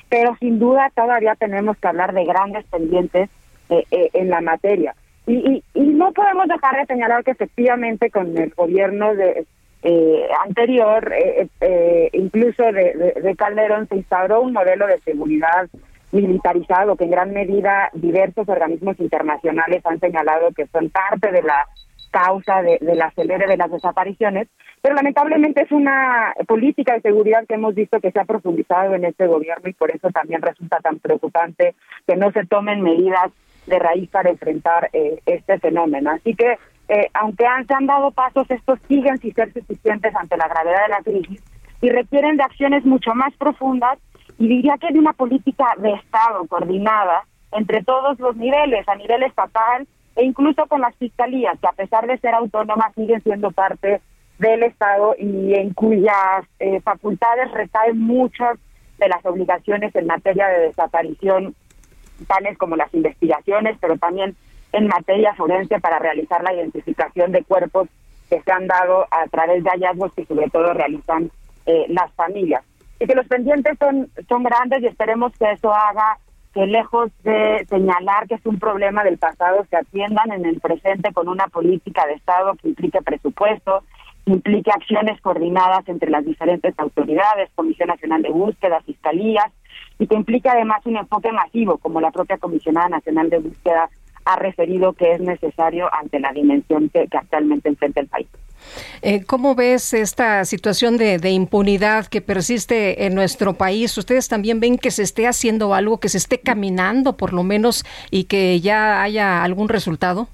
pero 0.09 0.37
sin 0.39 0.59
duda 0.59 0.91
todavía 0.95 1.35
tenemos 1.35 1.77
que 1.79 1.89
hablar 1.89 2.13
de 2.13 2.25
grandes 2.25 2.65
pendientes 2.67 3.31
eh, 3.69 3.85
en 4.13 4.31
la 4.31 4.41
materia. 4.41 4.95
Y, 5.27 5.35
y, 5.35 5.65
y, 5.75 5.81
no 5.81 6.13
podemos 6.13 6.47
dejar 6.47 6.77
de 6.77 6.87
señalar 6.87 7.25
que 7.25 7.33
efectivamente 7.33 8.11
con 8.11 8.37
el 8.39 8.51
gobierno 8.51 9.13
de 9.15 9.45
eh, 9.83 10.29
anterior, 10.45 11.13
eh, 11.13 11.49
eh, 11.61 12.11
incluso 12.13 12.63
de, 12.65 13.15
de, 13.23 13.37
Calderón, 13.37 13.87
se 13.89 13.97
instauró 13.97 14.41
un 14.41 14.53
modelo 14.53 14.87
de 14.87 14.99
seguridad 15.01 15.69
militarizado 16.13 16.97
que 16.97 17.05
en 17.05 17.11
gran 17.11 17.33
medida 17.33 17.91
diversos 17.93 18.49
organismos 18.49 18.99
internacionales 18.99 19.85
han 19.85 20.01
señalado 20.01 20.51
que 20.53 20.67
son 20.69 20.91
parte 20.91 21.31
de 21.31 21.43
la 21.43 21.67
causa 22.17 22.63
de, 22.63 22.79
de 22.81 22.95
la 22.95 23.07
acelere 23.07 23.47
de 23.47 23.57
las 23.59 23.71
desapariciones, 23.71 24.49
pero 24.81 24.95
lamentablemente 24.95 25.63
es 25.63 25.73
una 25.73 26.33
política 26.47 26.95
de 26.95 27.03
seguridad 27.03 27.45
que 27.47 27.55
hemos 27.55 27.75
visto 27.75 28.01
que 28.01 28.11
se 28.11 28.21
ha 28.21 28.25
profundizado 28.25 28.95
en 28.95 29.05
este 29.05 29.27
gobierno 29.27 29.69
y 29.69 29.75
por 29.75 29.91
eso 29.91 30.09
también 30.11 30.41
resulta 30.41 30.79
tan 30.79 30.99
preocupante 30.99 31.75
que 32.07 32.17
no 32.17 32.33
se 32.33 32.47
tomen 32.47 32.81
medidas 32.81 33.33
de 33.67 33.79
raíz 33.79 34.09
para 34.09 34.31
enfrentar 34.31 34.89
eh, 34.93 35.21
este 35.27 35.59
fenómeno. 35.59 36.11
Así 36.11 36.35
que 36.35 36.57
eh, 36.89 37.11
aunque 37.15 37.45
han, 37.45 37.67
se 37.67 37.75
han 37.75 37.87
dado 37.87 38.13
pasos, 38.13 38.51
estos 38.51 38.79
siguen 38.89 39.19
sin 39.19 39.35
ser 39.35 39.53
suficientes 39.53 40.15
ante 40.15 40.37
la 40.37 40.49
gravedad 40.49 40.85
de 40.85 40.89
la 40.89 41.03
crisis 41.03 41.43
y 41.83 41.91
requieren 41.91 42.37
de 42.37 42.45
acciones 42.45 42.85
mucho 42.85 43.15
más 43.15 43.35
profundas 43.37 43.99
y 44.39 44.49
diría 44.49 44.77
que 44.79 44.93
de 44.93 44.99
una 44.99 45.13
política 45.13 45.67
de 45.79 45.93
Estado 45.93 46.47
coordinada 46.47 47.25
entre 47.53 47.83
todos 47.83 48.19
los 48.21 48.37
niveles, 48.37 48.89
a 48.89 48.95
nivel 48.95 49.23
estatal 49.23 49.87
e 50.17 50.25
incluso 50.25 50.67
con 50.67 50.81
las 50.81 50.97
fiscalías, 50.97 51.59
que 51.61 51.67
a 51.67 51.73
pesar 51.73 52.07
de 52.07 52.19
ser 52.19 52.35
autónomas 52.35 52.95
siguen 52.95 53.23
siendo 53.23 53.51
parte 53.51 54.01
del 54.39 54.63
Estado 54.63 55.15
y 55.19 55.55
en 55.55 55.73
cuyas 55.73 56.45
eh, 56.59 56.81
facultades 56.81 57.51
recaen 57.53 58.01
muchas 58.01 58.59
de 58.99 59.09
las 59.09 59.25
obligaciones 59.25 59.95
en 59.95 60.07
materia 60.07 60.49
de 60.49 60.67
desaparición, 60.69 61.55
tales 62.27 62.57
como 62.57 62.77
las 62.77 62.93
investigaciones, 62.95 63.77
pero 63.81 63.99
también 63.99 64.35
en 64.73 64.89
materia 64.89 65.35
forense 65.35 65.81
para 65.81 65.99
realizar 65.99 66.43
la 66.43 66.55
identificación 66.55 67.33
de 67.33 67.45
cuerpos 67.45 67.89
que 68.29 68.41
se 68.43 68.53
han 68.53 68.67
dado 68.67 69.07
a 69.11 69.27
través 69.31 69.63
de 69.63 69.71
hallazgos 69.71 70.13
que 70.15 70.25
sobre 70.27 70.51
todo 70.51 70.73
realizan 70.73 71.31
eh, 71.67 71.87
las 71.89 72.13
familias. 72.15 72.65
Y 72.99 73.07
que 73.07 73.15
los 73.15 73.27
pendientes 73.27 73.77
son, 73.79 74.09
son 74.29 74.43
grandes 74.43 74.83
y 74.83 74.87
esperemos 74.87 75.33
que 75.39 75.53
eso 75.53 75.73
haga 75.73 76.19
que 76.57 76.67
lejos 76.67 77.11
de 77.23 77.67
señalar 77.69 78.27
que 78.27 78.37
es 78.37 78.47
un 78.47 78.59
problema 78.59 79.05
del 79.05 79.19
pasado, 79.19 79.67
se 79.69 79.77
atiendan 79.77 80.33
en 80.33 80.47
el 80.47 80.59
presente 80.59 81.13
con 81.13 81.29
una 81.29 81.49
política 81.49 82.07
de 82.07 82.15
Estado 82.15 82.55
que 82.55 82.69
implique 82.69 83.03
presupuesto, 83.03 83.85
que 84.25 84.33
implique 84.33 84.71
acciones 84.71 85.21
coordinadas 85.21 85.87
entre 85.87 86.09
las 86.09 86.25
diferentes 86.25 86.73
autoridades, 86.79 87.51
Comisión 87.55 87.89
Nacional 87.89 88.23
de 88.23 88.31
Búsqueda, 88.31 88.81
Fiscalías, 88.87 89.53
y 89.99 90.07
que 90.07 90.17
implique 90.17 90.49
además 90.49 90.81
un 90.87 90.97
enfoque 90.97 91.31
masivo, 91.31 91.77
como 91.77 92.01
la 92.01 92.11
propia 92.11 92.39
Comisionada 92.39 92.89
Nacional 92.89 93.29
de 93.29 93.39
Búsqueda 93.41 93.91
ha 94.27 94.37
referido 94.37 94.93
que 94.93 95.13
es 95.13 95.21
necesario 95.21 95.89
ante 95.95 96.19
la 96.19 96.33
dimensión 96.33 96.91
que, 96.91 97.09
actualmente 97.11 97.69
enfrenta 97.69 98.01
el 98.01 98.09
país. 98.09 98.27
Eh, 99.01 99.25
¿Cómo 99.25 99.55
ves 99.55 99.95
esta 99.95 100.45
situación 100.45 100.97
de, 100.97 101.31
impunidad 101.31 102.07
que 102.07 102.21
persiste 102.21 103.07
en 103.07 103.15
nuestro 103.15 103.55
país? 103.55 103.97
¿Ustedes 103.97 104.29
también 104.29 104.59
ven 104.59 104.79
que 104.79 104.91
se 104.91 105.05
esté 105.05 105.29
haciendo 105.29 105.75
algo, 105.75 106.01
que 106.01 106.09
se 106.09 106.19
esté 106.19 106.41
caminando 106.41 107.17
por 107.17 107.33
lo 107.33 107.45
menos 107.45 107.85
y 108.11 108.25
que 108.25 108.61
ya 108.61 109.01
haya 109.01 109.45
algún 109.45 109.69
resultado? 109.69 110.27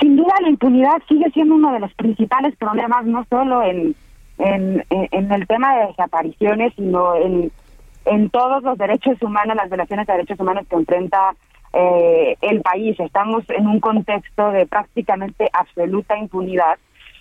Sin 0.00 0.16
duda 0.16 0.32
la 0.40 0.48
impunidad 0.48 1.02
sigue 1.08 1.30
siendo 1.32 1.56
uno 1.56 1.72
de 1.72 1.80
los 1.80 1.92
principales 1.94 2.56
problemas, 2.56 3.04
no 3.04 3.26
solo 3.28 3.62
en, 3.62 3.94
en, 4.38 4.82
en 4.88 5.32
el 5.32 5.46
tema 5.46 5.76
de 5.76 5.88
desapariciones, 5.88 6.72
sino 6.76 7.16
en, 7.16 7.52
en 8.06 8.30
todos 8.30 8.62
los 8.62 8.78
derechos 8.78 9.20
humanos, 9.22 9.56
las 9.56 9.68
violaciones 9.68 10.06
de 10.06 10.12
derechos 10.14 10.40
humanos 10.40 10.66
que 10.70 10.76
enfrenta 10.76 11.34
eh, 11.80 12.36
el 12.40 12.60
país. 12.60 12.98
Estamos 12.98 13.44
en 13.50 13.68
un 13.68 13.78
contexto 13.78 14.50
de 14.50 14.66
prácticamente 14.66 15.48
absoluta 15.52 16.18
impunidad 16.18 16.76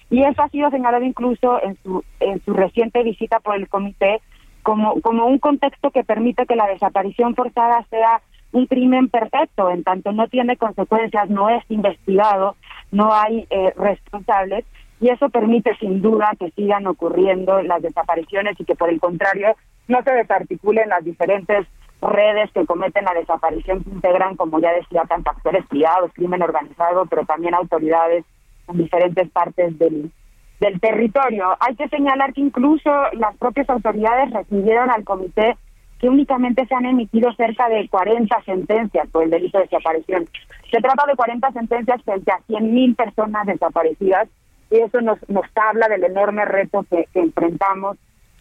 y 0.10 0.24
eso 0.24 0.42
ha 0.42 0.50
sido 0.50 0.72
señalado 0.72 1.06
incluso 1.06 1.62
en 1.62 1.78
su 1.84 2.04
en 2.20 2.44
su 2.44 2.54
reciente 2.54 3.04
visita 3.04 3.40
por 3.40 3.56
el 3.56 3.70
comité 3.70 4.20
como 4.64 5.00
como 5.02 5.28
un 5.28 5.38
contexto 5.38 5.92
que 5.92 6.04
permite 6.04 6.48
que 6.48 6.56
la 6.56 6.68
desaparición 6.68 7.36
forzada 7.36 7.86
sea 7.92 8.22
un 8.52 8.66
crimen 8.66 9.10
perfecto, 9.10 9.70
en 9.70 9.84
tanto 9.84 10.12
no 10.12 10.28
tiene 10.28 10.58
consecuencias, 10.58 11.30
no 11.30 11.50
es 11.50 11.64
investigado, 11.70 12.56
no 12.92 13.14
hay 13.14 13.46
eh, 13.52 13.74
responsables 13.76 14.66
y 15.00 15.10
eso 15.10 15.30
permite 15.30 15.76
sin 15.76 16.02
duda 16.02 16.32
que 16.40 16.50
sigan 16.52 16.88
ocurriendo 16.88 17.62
las 17.62 17.84
desapariciones 17.84 18.60
y 18.60 18.66
que 18.66 18.76
por 18.76 18.90
el 18.90 19.00
contrario 19.00 19.56
no 19.88 20.02
se 20.02 20.12
desarticulen 20.12 20.90
las 20.90 21.04
diferentes 21.04 21.68
redes 22.02 22.52
que 22.52 22.66
cometen 22.66 23.06
la 23.06 23.14
desaparición 23.14 23.84
que 23.84 23.90
integran, 23.90 24.36
como 24.36 24.60
ya 24.60 24.72
decía, 24.72 25.04
tanto 25.08 25.32
actores 25.32 25.66
privados, 25.68 26.12
crimen 26.14 26.42
organizado, 26.42 27.06
pero 27.06 27.26
también 27.26 27.54
autoridades 27.54 28.24
en 28.68 28.78
diferentes 28.78 29.30
partes 29.30 29.78
del, 29.80 30.12
del 30.60 30.80
territorio. 30.80 31.58
Hay 31.60 31.76
que 31.76 31.88
señalar 31.90 32.34
que 32.34 32.42
incluso 32.42 32.92
las 33.14 33.36
propias 33.38 33.70
autoridades 33.70 34.32
recibieron 34.32 34.90
al 34.90 35.04
comité 35.04 35.58
que 36.00 36.10
únicamente 36.10 36.66
se 36.68 36.76
han 36.76 36.86
emitido 36.86 37.34
cerca 37.34 37.70
de 37.70 37.90
40 37.90 38.44
sentencias 38.44 39.10
por 39.10 39.24
el 39.24 39.32
delito 39.32 39.58
de 39.58 39.64
desaparición. 39.64 40.30
Se 40.70 40.80
trata 40.80 41.08
de 41.08 41.16
40 41.16 41.52
sentencias 41.54 42.04
frente 42.04 42.32
a 42.32 42.40
100.000 42.48 42.96
personas 42.96 43.48
desaparecidas 43.48 44.30
y 44.70 44.78
eso 44.78 45.02
nos, 45.02 45.18
nos 45.28 45.46
habla 45.56 45.88
del 45.88 46.04
enorme 46.04 46.46
reto 46.46 46.86
que 46.90 47.08
enfrentamos 47.16 47.98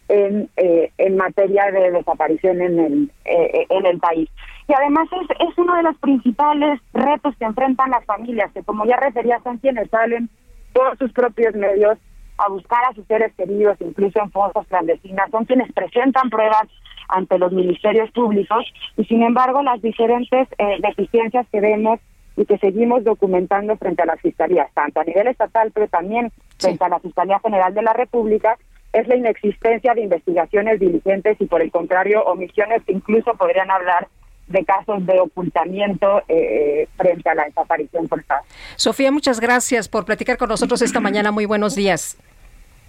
en, 0.09 0.49
eh, 0.57 0.91
en 0.97 1.17
materia 1.17 1.71
de 1.71 1.91
desaparición 1.91 2.61
en 2.61 2.79
el, 2.79 3.11
eh, 3.25 3.65
en 3.69 3.85
el 3.85 3.99
país. 3.99 4.29
Y 4.67 4.73
además 4.73 5.07
es, 5.11 5.49
es 5.49 5.57
uno 5.57 5.75
de 5.75 5.83
los 5.83 5.97
principales 5.97 6.79
retos 6.93 7.35
que 7.37 7.45
enfrentan 7.45 7.91
las 7.91 8.05
familias, 8.05 8.51
que 8.53 8.63
como 8.63 8.85
ya 8.85 8.97
refería, 8.97 9.39
son 9.43 9.57
quienes 9.57 9.89
salen 9.89 10.29
por 10.73 10.97
sus 10.97 11.11
propios 11.13 11.55
medios 11.55 11.97
a 12.37 12.49
buscar 12.49 12.83
a 12.85 12.93
sus 12.93 13.05
seres 13.07 13.33
queridos, 13.35 13.77
incluso 13.79 14.19
en 14.21 14.31
fosas 14.31 14.67
clandestinas, 14.67 15.29
son 15.31 15.45
quienes 15.45 15.71
presentan 15.73 16.29
pruebas 16.29 16.67
ante 17.09 17.39
los 17.39 17.51
ministerios 17.51 18.11
públicos 18.11 18.65
y 18.97 19.05
sin 19.05 19.23
embargo 19.23 19.63
las 19.63 19.81
diferentes 19.81 20.47
eh, 20.57 20.77
deficiencias 20.81 21.47
que 21.51 21.61
vemos 21.61 21.99
y 22.35 22.45
que 22.45 22.57
seguimos 22.59 23.03
documentando 23.03 23.75
frente 23.77 24.03
a 24.03 24.05
las 24.05 24.21
fiscalías, 24.21 24.71
tanto 24.73 24.99
a 24.99 25.03
nivel 25.03 25.27
estatal, 25.27 25.71
pero 25.73 25.87
también 25.87 26.31
frente 26.59 26.83
a 26.83 26.89
la 26.89 26.99
Fiscalía 26.99 27.39
General 27.39 27.73
de 27.73 27.81
la 27.81 27.93
República, 27.93 28.57
es 28.99 29.07
la 29.07 29.15
inexistencia 29.15 29.93
de 29.93 30.01
investigaciones 30.01 30.79
diligentes 30.79 31.37
y, 31.39 31.45
por 31.45 31.61
el 31.61 31.71
contrario, 31.71 32.23
omisiones 32.23 32.83
que 32.85 32.93
incluso 32.93 33.33
podrían 33.35 33.69
hablar 33.71 34.07
de 34.47 34.63
casos 34.63 35.05
de 35.05 35.19
ocultamiento 35.19 36.23
eh, 36.27 36.87
frente 36.95 37.29
a 37.29 37.35
la 37.35 37.45
desaparición 37.45 38.07
forzada. 38.07 38.41
Sofía, 38.75 39.11
muchas 39.11 39.39
gracias 39.39 39.89
por 39.89 40.05
platicar 40.05 40.37
con 40.37 40.49
nosotros 40.49 40.81
esta 40.81 40.99
mañana. 40.99 41.31
Muy 41.31 41.45
buenos 41.45 41.75
días. 41.75 42.17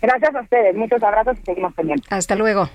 Gracias 0.00 0.34
a 0.34 0.40
ustedes, 0.40 0.76
muchos 0.76 1.02
abrazos 1.02 1.36
y 1.40 1.44
seguimos 1.44 1.74
pendientes. 1.74 2.10
Hasta 2.12 2.36
luego. 2.36 2.68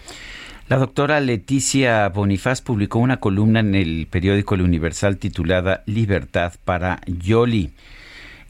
La 0.67 0.77
doctora 0.77 1.19
Leticia 1.19 2.07
Bonifaz 2.09 2.61
publicó 2.61 2.99
una 2.99 3.17
columna 3.17 3.59
en 3.59 3.75
el 3.75 4.07
periódico 4.09 4.55
El 4.55 4.61
Universal 4.61 5.17
titulada 5.17 5.83
Libertad 5.85 6.53
para 6.63 6.99
Yoli. 7.05 7.73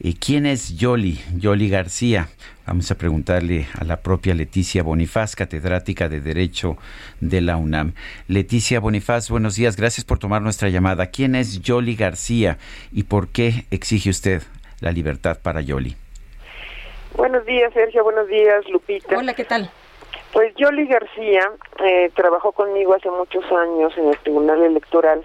¿Y 0.06 0.16
quién 0.16 0.44
es 0.44 0.76
Yoli? 0.76 1.18
Yoli 1.34 1.70
García. 1.70 2.28
Vamos 2.66 2.90
a 2.90 2.94
preguntarle 2.94 3.66
a 3.80 3.84
la 3.84 4.02
propia 4.02 4.34
Leticia 4.34 4.82
Bonifaz, 4.82 5.34
catedrática 5.34 6.10
de 6.10 6.20
Derecho 6.20 6.76
de 7.22 7.40
la 7.40 7.56
UNAM. 7.56 7.94
Leticia 8.28 8.80
Bonifaz, 8.80 9.30
buenos 9.30 9.56
días. 9.56 9.78
Gracias 9.78 10.04
por 10.04 10.18
tomar 10.18 10.42
nuestra 10.42 10.68
llamada. 10.68 11.06
¿Quién 11.06 11.34
es 11.34 11.62
Yoli 11.62 11.96
García 11.96 12.58
y 12.92 13.04
por 13.04 13.28
qué 13.28 13.64
exige 13.70 14.10
usted 14.10 14.42
la 14.80 14.92
libertad 14.92 15.38
para 15.42 15.62
Yoli? 15.62 15.96
Buenos 17.16 17.46
días, 17.46 17.72
Sergio. 17.72 18.04
Buenos 18.04 18.28
días, 18.28 18.62
Lupita. 18.68 19.16
Hola, 19.16 19.32
¿qué 19.32 19.44
tal? 19.44 19.70
Pues 20.34 20.54
Yoli 20.56 20.86
García 20.86 21.50
eh, 21.82 22.10
trabajó 22.14 22.52
conmigo 22.52 22.92
hace 22.92 23.08
muchos 23.08 23.44
años 23.50 23.96
en 23.96 24.08
el 24.10 24.18
Tribunal 24.18 24.64
Electoral 24.64 25.24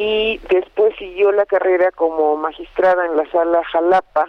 y 0.00 0.38
después 0.48 0.94
siguió 0.96 1.32
la 1.32 1.44
carrera 1.44 1.90
como 1.90 2.36
magistrada 2.36 3.04
en 3.04 3.16
la 3.16 3.28
sala 3.32 3.64
Jalapa 3.64 4.28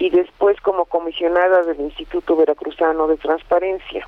y 0.00 0.10
después 0.10 0.60
como 0.62 0.84
comisionada 0.86 1.62
del 1.62 1.78
Instituto 1.78 2.34
Veracruzano 2.34 3.06
de 3.06 3.16
Transparencia. 3.16 4.04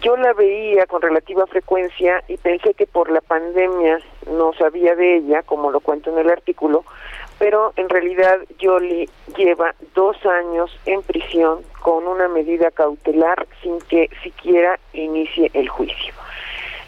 Yo 0.00 0.16
la 0.16 0.32
veía 0.32 0.86
con 0.86 1.02
relativa 1.02 1.46
frecuencia 1.46 2.24
y 2.26 2.38
pensé 2.38 2.72
que 2.72 2.86
por 2.86 3.10
la 3.10 3.20
pandemia 3.20 3.98
no 4.30 4.54
sabía 4.54 4.96
de 4.96 5.18
ella, 5.18 5.42
como 5.42 5.70
lo 5.70 5.80
cuento 5.80 6.10
en 6.10 6.16
el 6.16 6.30
artículo, 6.30 6.86
pero 7.38 7.74
en 7.76 7.90
realidad 7.90 8.38
Yoli 8.58 9.10
lleva 9.36 9.74
dos 9.94 10.16
años 10.24 10.74
en 10.86 11.02
prisión 11.02 11.60
con 11.82 12.06
una 12.06 12.28
medida 12.28 12.70
cautelar 12.70 13.46
sin 13.62 13.78
que 13.82 14.08
siquiera 14.22 14.80
inicie 14.94 15.50
el 15.52 15.68
juicio. 15.68 16.14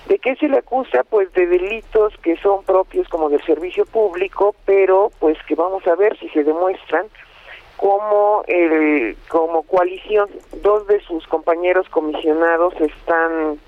¿De 0.08 0.20
qué 0.20 0.36
se 0.36 0.48
le 0.48 0.58
acusa? 0.58 1.02
Pues 1.02 1.32
de 1.32 1.46
delitos 1.46 2.16
que 2.22 2.36
son 2.36 2.62
propios 2.62 3.08
como 3.08 3.28
del 3.28 3.42
servicio 3.42 3.84
público, 3.86 4.54
pero 4.64 5.10
pues 5.18 5.36
que 5.48 5.56
vamos 5.56 5.84
a 5.86 5.96
ver 5.96 6.16
si 6.18 6.28
se 6.28 6.44
demuestran 6.44 7.06
como 7.76 8.44
el 8.46 9.16
como 9.28 9.62
coalición. 9.62 10.28
Dos 10.62 10.86
de 10.86 11.00
sus 11.00 11.26
compañeros 11.26 11.88
comisionados 11.88 12.74
están 12.80 13.58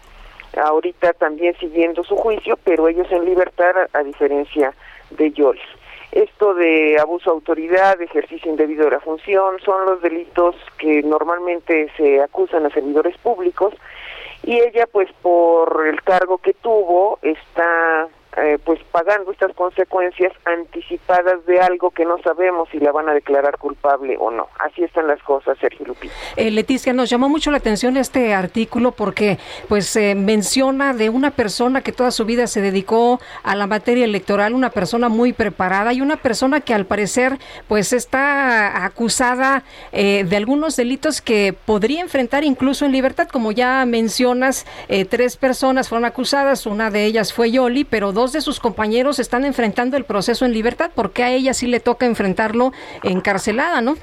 ahorita 0.57 1.13
también 1.15 1.57
siguiendo 1.59 2.05
su 2.05 2.17
juicio, 2.17 2.57
pero 2.63 2.87
ellos 2.87 3.11
en 3.11 3.25
libertad 3.25 3.75
a, 3.93 4.03
diferencia 4.05 4.73
de 5.11 5.33
Joyce. 5.37 5.63
Esto 6.13 6.55
de 6.55 6.99
abuso 7.01 7.31
de 7.31 7.35
autoridad, 7.35 8.01
ejercicio 8.01 8.51
indebido 8.51 8.85
de 8.85 8.93
la 8.93 9.01
función, 9.01 9.59
son 9.65 9.85
los 9.85 10.01
delitos 10.01 10.55
que 10.79 11.03
normalmente 11.03 11.91
se 11.97 12.23
acusan 12.23 12.65
a 12.65 12.71
servidores 12.71 13.17
públicos 13.19 13.75
y 14.49 14.59
ella 14.59 14.87
pues 14.91 15.11
por 15.21 15.87
el 15.87 16.03
cargo 16.03 16.39
que 16.39 16.55
tuvo 16.55 17.19
está 17.21 18.09
eh, 18.41 18.59
pues 18.65 18.79
pagando 18.93 19.33
estas 19.33 19.53
consecuencias 19.55 20.33
anticipadas 20.45 21.45
de 21.47 21.61
algo 21.61 21.91
que 21.91 22.05
no 22.05 22.19
sabemos 22.19 22.69
si 22.71 22.79
la 22.79 22.93
van 22.93 23.09
a 23.09 23.15
declarar 23.15 23.59
culpable 23.59 24.17
o 24.19 24.31
no. 24.31 24.49
Así 24.61 24.85
están 24.85 25.09
las 25.09 25.21
cosas, 25.23 25.59
Sergio 25.59 25.87
Lupita. 25.87 26.15
Eh, 26.37 26.51
Leticia, 26.51 26.93
nos 26.93 27.11
llamó 27.11 27.29
mucho 27.29 27.51
la 27.51 27.57
atención 27.57 27.97
este 27.97 28.35
artículo 28.35 28.93
porque 28.93 29.39
pues 29.69 29.97
eh, 29.97 30.15
menciona 30.15 30.95
de 30.95 31.11
una 31.11 31.33
persona 31.33 31.81
que 31.81 31.91
toda 31.91 32.11
su 32.11 32.25
vida 32.27 32.47
se 32.47 32.61
dedicó 32.61 33.19
a 33.43 33.57
la 33.57 33.67
materia 33.67 34.05
electoral, 34.05 34.55
una 34.55 34.71
persona 34.71 35.09
muy 35.09 35.33
preparada 35.33 35.93
y 35.93 36.01
una 36.01 36.17
persona 36.17 36.61
que 36.61 36.75
al 36.75 36.87
parecer 36.87 37.39
pues 37.67 37.93
está 37.93 38.85
acusada 38.85 39.65
de 39.93 40.37
algunos 40.37 40.77
delitos 40.77 41.21
que 41.21 41.55
podría 41.65 42.01
enfrentar 42.01 42.45
incluso 42.45 42.85
en 42.85 42.93
libertad, 42.93 43.29
como 43.29 43.53
ya 43.53 43.85
mencionas, 43.87 44.67
tres 45.09 45.37
personas 45.37 45.89
fueron 45.89 46.05
acusadas, 46.05 46.67
una 46.67 46.91
de 46.91 47.05
ellas 47.05 47.33
fue 47.33 47.51
Yoli, 47.51 47.85
pero 47.85 48.13
dos 48.29 48.35
de 48.35 48.41
sus 48.43 48.61
compañeros 48.61 49.19
están 49.19 49.47
enfrentando 49.47 49.97
el 49.97 50.05
proceso 50.05 50.45
en 50.45 50.53
libertad, 50.53 50.91
porque 50.95 51.23
a 51.23 51.31
ella 51.31 51.55
sí 51.55 51.67
le 51.67 51.81
toca 51.81 52.05
enfrentarlo 52.05 52.73
encarcelada, 53.03 53.81
¿no? 53.81 53.97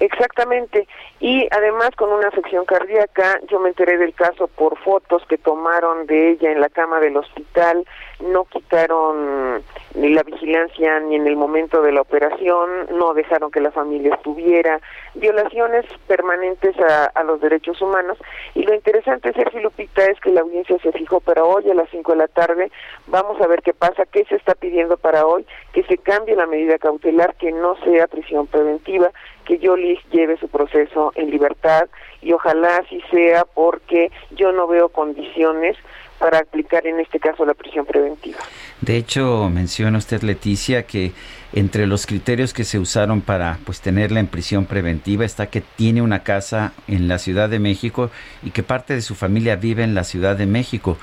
Exactamente. 0.00 0.88
Y 1.26 1.48
además 1.52 1.88
con 1.96 2.12
una 2.12 2.28
afección 2.28 2.66
cardíaca, 2.66 3.40
yo 3.48 3.58
me 3.58 3.70
enteré 3.70 3.96
del 3.96 4.12
caso 4.12 4.46
por 4.46 4.76
fotos 4.80 5.22
que 5.26 5.38
tomaron 5.38 6.06
de 6.06 6.32
ella 6.32 6.52
en 6.52 6.60
la 6.60 6.68
cama 6.68 7.00
del 7.00 7.16
hospital, 7.16 7.86
no 8.20 8.44
quitaron 8.44 9.62
ni 9.94 10.10
la 10.10 10.22
vigilancia 10.22 11.00
ni 11.00 11.16
en 11.16 11.26
el 11.26 11.36
momento 11.36 11.80
de 11.80 11.92
la 11.92 12.02
operación, 12.02 12.68
no 12.98 13.14
dejaron 13.14 13.50
que 13.50 13.60
la 13.60 13.70
familia 13.70 14.14
estuviera, 14.14 14.80
violaciones 15.14 15.86
permanentes 16.06 16.78
a, 16.78 17.06
a 17.06 17.24
los 17.24 17.40
derechos 17.40 17.80
humanos. 17.80 18.18
Y 18.54 18.64
lo 18.64 18.74
interesante, 18.74 19.32
Sergio 19.32 19.60
Lupita, 19.60 20.04
es 20.04 20.20
que 20.20 20.30
la 20.30 20.42
audiencia 20.42 20.76
se 20.80 20.92
fijó 20.92 21.20
para 21.20 21.42
hoy 21.42 21.70
a 21.70 21.74
las 21.74 21.88
5 21.88 22.12
de 22.12 22.18
la 22.18 22.28
tarde. 22.28 22.70
Vamos 23.06 23.40
a 23.40 23.46
ver 23.46 23.62
qué 23.62 23.72
pasa, 23.72 24.04
qué 24.12 24.26
se 24.26 24.36
está 24.36 24.54
pidiendo 24.54 24.98
para 24.98 25.24
hoy, 25.24 25.46
que 25.72 25.84
se 25.84 25.96
cambie 25.96 26.36
la 26.36 26.46
medida 26.46 26.76
cautelar, 26.78 27.34
que 27.36 27.50
no 27.50 27.76
sea 27.76 28.08
prisión 28.08 28.46
preventiva, 28.46 29.10
que 29.44 29.58
Yolis 29.58 30.00
lleve 30.10 30.36
su 30.38 30.48
proceso 30.48 31.12
en 31.14 31.30
libertad 31.30 31.88
y 32.22 32.32
ojalá 32.32 32.78
así 32.78 33.00
sea 33.10 33.44
porque 33.44 34.10
yo 34.32 34.52
no 34.52 34.66
veo 34.66 34.88
condiciones 34.88 35.76
para 36.24 36.38
aplicar 36.38 36.86
en 36.86 37.00
este 37.00 37.20
caso 37.20 37.44
la 37.44 37.52
prisión 37.52 37.84
preventiva. 37.84 38.38
De 38.80 38.96
hecho, 38.96 39.50
menciona 39.50 39.98
usted, 39.98 40.22
Leticia, 40.22 40.84
que 40.86 41.12
entre 41.52 41.86
los 41.86 42.06
criterios 42.06 42.54
que 42.54 42.64
se 42.64 42.78
usaron 42.78 43.20
para 43.20 43.58
pues 43.66 43.82
tenerla 43.82 44.20
en 44.20 44.26
prisión 44.26 44.64
preventiva 44.64 45.26
está 45.26 45.48
que 45.50 45.60
tiene 45.60 46.00
una 46.00 46.22
casa 46.22 46.72
en 46.88 47.08
la 47.08 47.18
Ciudad 47.18 47.50
de 47.50 47.58
México 47.58 48.10
y 48.42 48.52
que 48.52 48.62
parte 48.62 48.94
de 48.94 49.02
su 49.02 49.14
familia 49.14 49.56
vive 49.56 49.84
en 49.84 49.94
la 49.94 50.02
Ciudad 50.02 50.34
de 50.34 50.46
México. 50.46 50.96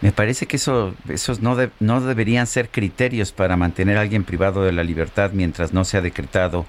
Me 0.00 0.12
parece 0.12 0.46
que 0.46 0.58
eso 0.58 0.94
esos 1.08 1.40
no 1.40 1.56
no 1.80 2.00
deberían 2.00 2.46
ser 2.46 2.68
criterios 2.68 3.32
para 3.32 3.56
mantener 3.56 3.98
a 3.98 4.02
alguien 4.02 4.22
privado 4.22 4.62
de 4.62 4.70
la 4.70 4.84
libertad 4.84 5.32
mientras 5.32 5.72
no 5.72 5.84
se 5.84 5.96
ha 5.96 6.02
decretado 6.02 6.66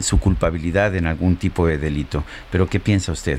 su 0.00 0.18
culpabilidad 0.18 0.96
en 0.96 1.06
algún 1.06 1.36
tipo 1.36 1.66
de 1.66 1.76
delito. 1.76 2.24
Pero 2.50 2.68
¿qué 2.68 2.80
piensa 2.80 3.12
usted? 3.12 3.38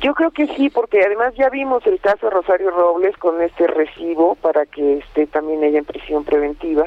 Yo 0.00 0.12
creo 0.14 0.32
que 0.32 0.46
sí, 0.48 0.70
porque 0.70 1.02
además 1.02 1.34
ya 1.34 1.48
vimos 1.48 1.86
el 1.86 2.00
caso 2.00 2.26
de 2.26 2.30
Rosario 2.30 2.70
Robles 2.70 3.16
con 3.16 3.40
este 3.40 3.66
recibo 3.66 4.34
para 4.34 4.66
que 4.66 4.98
esté 4.98 5.26
también 5.26 5.62
ella 5.62 5.78
en 5.78 5.84
prisión 5.84 6.24
preventiva. 6.24 6.86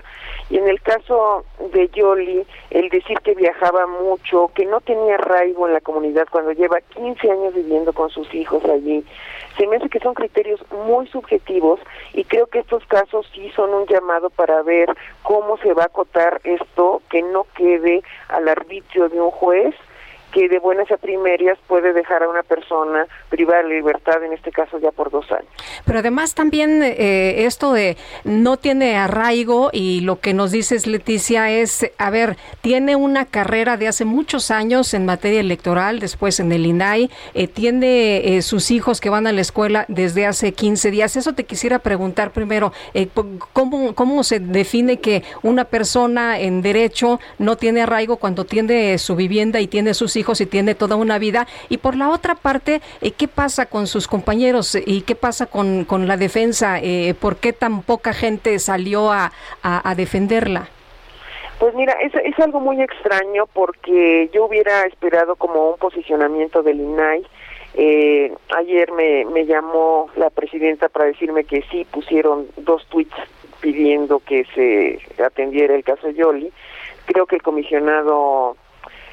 Y 0.49 0.57
en 0.57 0.67
el 0.67 0.81
caso 0.81 1.45
de 1.71 1.87
Yoli, 1.89 2.45
el 2.69 2.89
decir 2.89 3.19
que 3.19 3.33
viajaba 3.33 3.87
mucho, 3.87 4.51
que 4.53 4.65
no 4.65 4.81
tenía 4.81 5.15
arraigo 5.15 5.67
en 5.67 5.73
la 5.73 5.81
comunidad 5.81 6.27
cuando 6.29 6.51
lleva 6.51 6.81
15 6.81 7.31
años 7.31 7.53
viviendo 7.53 7.91
con 7.93 8.09
sus 8.09 8.31
hijos 8.33 8.63
allí, 8.65 9.03
se 9.57 9.67
me 9.67 9.77
hace 9.77 9.89
que 9.89 9.99
son 9.99 10.13
criterios 10.13 10.61
muy 10.85 11.07
subjetivos 11.07 11.79
y 12.13 12.23
creo 12.23 12.47
que 12.47 12.59
estos 12.59 12.85
casos 12.85 13.29
sí 13.33 13.49
son 13.55 13.73
un 13.73 13.87
llamado 13.87 14.29
para 14.29 14.61
ver 14.61 14.95
cómo 15.23 15.57
se 15.57 15.73
va 15.73 15.83
a 15.83 15.87
acotar 15.87 16.39
esto, 16.43 17.01
que 17.09 17.21
no 17.23 17.45
quede 17.55 18.03
al 18.29 18.47
arbitrio 18.47 19.09
de 19.09 19.19
un 19.19 19.31
juez 19.31 19.73
que 20.31 20.49
de 20.49 20.59
buenas 20.59 20.89
a 20.91 20.97
primerias 20.97 21.57
puede 21.67 21.93
dejar 21.93 22.23
a 22.23 22.29
una 22.29 22.43
persona 22.43 23.07
privada 23.29 23.63
de 23.63 23.69
libertad, 23.69 24.23
en 24.23 24.33
este 24.33 24.51
caso 24.51 24.77
ya 24.79 24.91
por 24.91 25.09
dos 25.09 25.31
años. 25.31 25.49
Pero 25.85 25.99
además 25.99 26.35
también 26.35 26.81
eh, 26.83 27.45
esto 27.45 27.73
de 27.73 27.97
no 28.23 28.57
tiene 28.57 28.97
arraigo 28.97 29.69
y 29.71 30.01
lo 30.01 30.19
que 30.19 30.33
nos 30.33 30.51
dices 30.51 30.87
Leticia 30.87 31.49
es, 31.49 31.89
a 31.97 32.09
ver, 32.09 32.37
tiene 32.61 32.95
una 32.95 33.25
carrera 33.25 33.77
de 33.77 33.87
hace 33.87 34.05
muchos 34.05 34.51
años 34.51 34.93
en 34.93 35.05
materia 35.05 35.39
electoral, 35.39 35.99
después 35.99 36.39
en 36.39 36.51
el 36.51 36.65
INAI, 36.65 37.09
eh, 37.33 37.47
tiene 37.47 38.35
eh, 38.35 38.41
sus 38.41 38.71
hijos 38.71 38.99
que 38.99 39.09
van 39.09 39.27
a 39.27 39.31
la 39.31 39.41
escuela 39.41 39.85
desde 39.87 40.25
hace 40.25 40.51
15 40.51 40.91
días. 40.91 41.15
Eso 41.15 41.33
te 41.33 41.45
quisiera 41.45 41.79
preguntar 41.79 42.31
primero, 42.31 42.73
¿cómo, 43.53 43.95
¿cómo 43.95 44.23
se 44.23 44.39
define 44.39 44.99
que 44.99 45.23
una 45.41 45.65
persona 45.65 46.39
en 46.39 46.61
derecho 46.61 47.19
no 47.39 47.55
tiene 47.55 47.81
arraigo 47.81 48.17
cuando 48.17 48.45
tiene 48.45 48.97
su 48.97 49.15
vivienda 49.15 49.59
y 49.59 49.67
tiene 49.67 49.93
sus 49.93 50.16
hijos 50.17 50.41
y 50.41 50.45
tiene 50.45 50.75
toda 50.75 50.95
una 50.95 51.19
vida. 51.19 51.47
Y 51.69 51.77
por 51.77 51.95
la 51.95 52.09
otra 52.09 52.35
parte, 52.35 52.81
eh, 53.01 53.11
¿qué 53.11 53.27
pasa 53.27 53.67
con 53.67 53.87
sus 53.87 54.07
compañeros 54.07 54.75
y 54.75 55.01
qué 55.01 55.15
pasa 55.15 55.45
con, 55.45 55.85
con 55.85 56.07
la 56.07 56.17
defensa? 56.17 56.79
Eh, 56.81 57.13
¿Por 57.19 57.37
qué 57.37 57.53
tan 57.53 57.83
poca 57.83 58.13
gente 58.13 58.59
salió 58.59 59.11
a, 59.11 59.31
a, 59.63 59.95
defenderla? 59.95 60.67
Pues 61.59 61.73
mira, 61.73 61.93
es, 61.93 62.13
es 62.15 62.37
algo 62.39 62.59
muy 62.59 62.81
extraño 62.81 63.45
porque 63.53 64.29
yo 64.33 64.45
hubiera 64.45 64.83
esperado 64.83 65.35
como 65.35 65.71
un 65.71 65.77
posicionamiento 65.77 66.61
del 66.61 66.79
INAI. 66.79 67.25
Eh, 67.75 68.31
ayer 68.55 68.91
me, 68.91 69.25
me 69.25 69.45
llamó 69.45 70.09
la 70.15 70.29
presidenta 70.29 70.89
para 70.89 71.05
decirme 71.05 71.43
que 71.43 71.63
sí 71.71 71.85
pusieron 71.91 72.47
dos 72.57 72.85
tweets 72.87 73.15
pidiendo 73.61 74.19
que 74.19 74.45
se 74.53 75.23
atendiera 75.23 75.75
el 75.75 75.83
caso 75.83 76.09
Yoli 76.09 76.51
creo 77.07 77.25
que 77.25 77.37
el 77.37 77.41
comisionado 77.41 78.55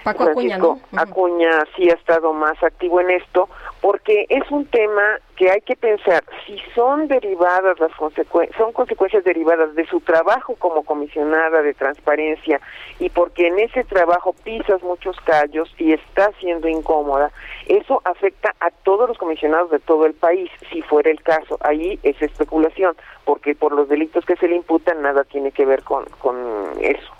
Paco 0.04 0.24
Acuña, 0.24 0.58
¿no? 0.58 0.78
Acuña 0.96 1.64
sí 1.74 1.88
ha 1.88 1.94
estado 1.94 2.34
más 2.34 2.62
activo 2.62 3.00
en 3.00 3.10
esto, 3.10 3.48
porque 3.80 4.26
es 4.28 4.48
un 4.50 4.66
tema 4.66 5.18
que 5.36 5.50
hay 5.50 5.62
que 5.62 5.76
pensar 5.76 6.22
si 6.46 6.58
son 6.74 7.08
derivadas 7.08 7.80
las 7.80 7.92
consecuencias, 7.94 8.56
son 8.58 8.72
consecuencias 8.72 9.24
derivadas 9.24 9.74
de 9.74 9.86
su 9.86 10.00
trabajo 10.00 10.56
como 10.56 10.84
comisionada 10.84 11.62
de 11.62 11.72
transparencia 11.72 12.60
y 13.00 13.08
porque 13.08 13.48
en 13.48 13.58
ese 13.58 13.82
trabajo 13.84 14.34
pisas 14.44 14.82
muchos 14.82 15.16
callos 15.20 15.74
y 15.78 15.94
está 15.94 16.30
siendo 16.38 16.68
incómoda, 16.68 17.32
eso 17.66 18.02
afecta 18.04 18.54
a 18.60 18.70
todos 18.70 19.08
los 19.08 19.16
comisionados 19.16 19.70
de 19.70 19.78
todo 19.78 20.04
el 20.04 20.12
país, 20.12 20.50
si 20.70 20.82
fuera 20.82 21.10
el 21.10 21.22
caso. 21.22 21.56
Ahí 21.60 21.98
es 22.02 22.20
especulación, 22.20 22.94
porque 23.24 23.54
por 23.54 23.72
los 23.72 23.88
delitos 23.88 24.26
que 24.26 24.36
se 24.36 24.48
le 24.48 24.56
imputan 24.56 25.00
nada 25.00 25.24
tiene 25.24 25.50
que 25.50 25.64
ver 25.64 25.82
con, 25.82 26.04
con 26.18 26.36
eso. 26.80 27.10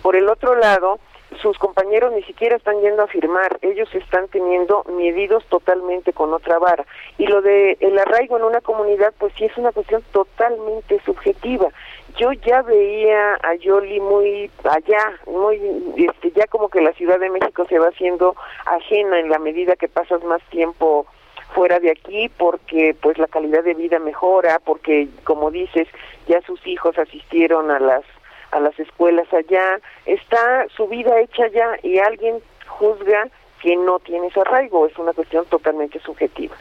Por 0.00 0.16
el 0.16 0.28
otro 0.28 0.56
lado, 0.56 0.98
sus 1.40 1.58
compañeros 1.58 2.12
ni 2.12 2.22
siquiera 2.24 2.56
están 2.56 2.80
yendo 2.80 3.02
a 3.02 3.06
firmar, 3.06 3.58
ellos 3.62 3.88
están 3.94 4.28
teniendo 4.28 4.84
medidos 4.84 5.44
totalmente 5.46 6.12
con 6.12 6.32
otra 6.32 6.58
vara. 6.58 6.84
Y 7.18 7.26
lo 7.26 7.42
de 7.42 7.76
el 7.80 7.98
arraigo 7.98 8.36
en 8.36 8.44
una 8.44 8.60
comunidad, 8.60 9.14
pues 9.18 9.32
sí 9.36 9.44
es 9.44 9.56
una 9.56 9.72
cuestión 9.72 10.02
totalmente 10.12 11.00
subjetiva. 11.04 11.68
Yo 12.16 12.32
ya 12.32 12.62
veía 12.62 13.38
a 13.42 13.54
Yoli 13.54 14.00
muy 14.00 14.50
allá, 14.64 15.18
muy 15.26 15.58
este 15.96 16.30
ya 16.32 16.46
como 16.46 16.68
que 16.68 16.80
la 16.82 16.92
Ciudad 16.92 17.18
de 17.18 17.30
México 17.30 17.64
se 17.68 17.78
va 17.78 17.88
haciendo 17.88 18.36
ajena 18.66 19.18
en 19.18 19.30
la 19.30 19.38
medida 19.38 19.76
que 19.76 19.88
pasas 19.88 20.22
más 20.24 20.42
tiempo 20.50 21.06
fuera 21.54 21.80
de 21.80 21.90
aquí 21.90 22.30
porque 22.36 22.94
pues 23.00 23.18
la 23.18 23.26
calidad 23.26 23.64
de 23.64 23.74
vida 23.74 23.98
mejora, 23.98 24.58
porque 24.64 25.08
como 25.24 25.50
dices, 25.50 25.88
ya 26.26 26.40
sus 26.42 26.66
hijos 26.66 26.98
asistieron 26.98 27.70
a 27.70 27.78
las 27.78 28.04
a 28.52 28.60
las 28.60 28.78
escuelas 28.78 29.26
allá, 29.32 29.80
está 30.06 30.66
su 30.76 30.86
vida 30.86 31.18
hecha 31.20 31.44
allá 31.44 31.70
y 31.82 31.98
alguien 31.98 32.36
juzga 32.66 33.28
que 33.60 33.76
no 33.76 33.98
tiene 34.00 34.28
ese 34.28 34.40
arraigo, 34.40 34.86
es 34.86 34.96
una 34.98 35.12
cuestión 35.12 35.44
totalmente 35.46 36.00
subjetiva. 36.00 36.54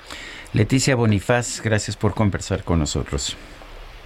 Leticia 0.54 0.96
Bonifaz, 0.96 1.62
gracias 1.62 1.96
por 1.96 2.14
conversar 2.14 2.64
con 2.64 2.80
nosotros. 2.80 3.38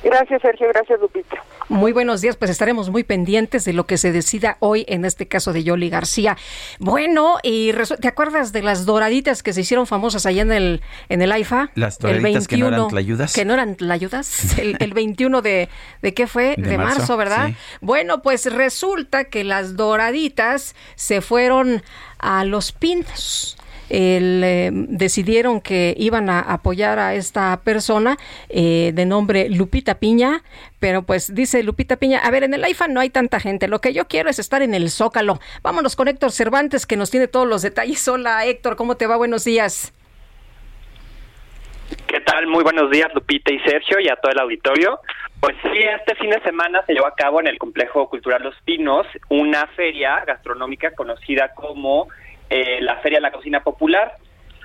Gracias, 0.06 0.40
Sergio. 0.44 0.68
Gracias, 0.68 1.00
Lupita. 1.02 1.44
Muy 1.68 1.92
buenos 1.92 2.22
días. 2.22 2.38
Pues 2.38 2.52
estaremos 2.52 2.92
muy 2.92 3.04
pendientes 3.04 3.66
de 3.66 3.74
lo 3.74 3.88
que 3.88 3.98
se 3.98 4.12
decida 4.12 4.58
hoy 4.60 4.86
en 4.88 5.04
este 5.04 5.28
caso 5.28 5.52
de 5.52 5.64
Yoli 5.64 5.90
García. 5.90 6.38
Bueno, 6.78 7.40
y 7.42 7.74
¿te 8.00 8.08
acuerdas 8.08 8.54
de 8.54 8.62
las 8.62 8.86
doraditas 8.86 9.42
que 9.42 9.52
se 9.52 9.62
hicieron 9.62 9.88
famosas 9.88 10.28
allá 10.28 10.44
en 10.44 10.52
el, 10.52 10.82
en 11.10 11.24
el 11.24 11.32
AIFA? 11.32 11.72
Las 11.74 11.98
doraditas 11.98 12.48
que 12.48 12.58
no 12.58 12.68
eran 12.68 12.88
tlayudas. 12.88 13.34
Que 13.34 13.46
no 13.46 13.56
eran 13.56 13.76
tlayudas. 13.76 14.60
El, 14.60 14.78
el 14.80 14.94
21 14.94 15.42
de, 15.42 15.70
¿de 16.04 16.14
qué 16.14 16.28
fue? 16.28 16.54
De, 16.56 16.78
marzo, 16.78 17.18
¿verdad? 17.18 17.54
Bueno, 17.82 18.22
pues 18.22 18.46
resulta 18.54 19.24
que 19.26 19.44
las 19.44 19.76
doraditas 19.76 20.76
se 20.94 21.22
fueron 21.22 21.82
a 22.20 22.46
los 22.46 22.72
pinos 22.72 23.58
el, 23.90 24.42
eh, 24.44 24.70
decidieron 24.74 25.62
que 25.62 25.94
iban 25.98 26.30
a 26.30 26.40
apoyar 26.40 27.00
a 27.00 27.16
esta 27.16 27.60
persona 27.64 28.18
eh, 28.50 28.92
de 28.94 29.06
nombre 29.06 29.50
Lupita 29.50 30.00
Piña, 30.00 30.44
pero 30.80 31.04
pues 31.04 31.34
dice 31.34 31.64
Lupita 31.64 31.98
Piña, 31.98 32.20
a 32.20 32.32
ver, 32.32 32.44
en 32.44 32.54
el 32.54 32.68
IFA 32.68 32.88
no 32.88 33.00
hay 33.00 33.10
tanta 33.10 33.40
gente, 33.40 33.68
lo 33.68 33.80
que 33.80 33.94
yo 33.94 34.08
quiero 34.08 34.30
es 34.30 34.40
estar 34.40 34.62
en 34.62 34.74
el 34.74 34.90
Zócalo. 34.90 35.40
Vámonos 35.62 35.96
con 35.96 36.08
Héctor 36.08 36.32
Cervantes 36.32 36.86
que 36.86 36.98
nos 36.98 37.12
tiene 37.12 37.28
todos 37.28 37.48
los 37.48 37.62
detalles. 37.62 38.08
Hola 38.08 38.46
Héctor, 38.46 38.76
¿cómo 38.76 38.96
te 38.96 39.08
va? 39.08 39.18
Buenos 39.18 39.44
días. 39.44 39.94
¿Qué 42.08 42.20
tal? 42.22 42.48
Muy 42.48 42.64
buenos 42.64 42.90
días, 42.90 43.14
Lupita 43.14 43.54
y 43.54 43.60
Sergio, 43.60 44.00
y 44.00 44.10
a 44.10 44.16
todo 44.16 44.32
el 44.32 44.40
auditorio. 44.40 45.00
Pues 45.40 45.56
sí, 45.62 45.80
este 45.80 46.16
fin 46.16 46.32
de 46.32 46.42
semana 46.42 46.84
se 46.88 46.94
llevó 46.94 47.08
a 47.08 47.14
cabo 47.14 47.40
en 47.40 47.48
el 47.48 47.60
Complejo 47.60 48.10
Cultural 48.10 48.42
Los 48.42 48.56
Pinos 48.64 49.06
una 49.30 49.68
feria 49.76 50.24
gastronómica 50.26 50.92
conocida 50.92 51.54
como 51.54 52.08
eh, 52.50 52.80
la 52.82 52.98
Feria 52.98 53.18
de 53.18 53.24
la 53.24 53.32
Cocina 53.32 53.62
Popular, 53.64 54.14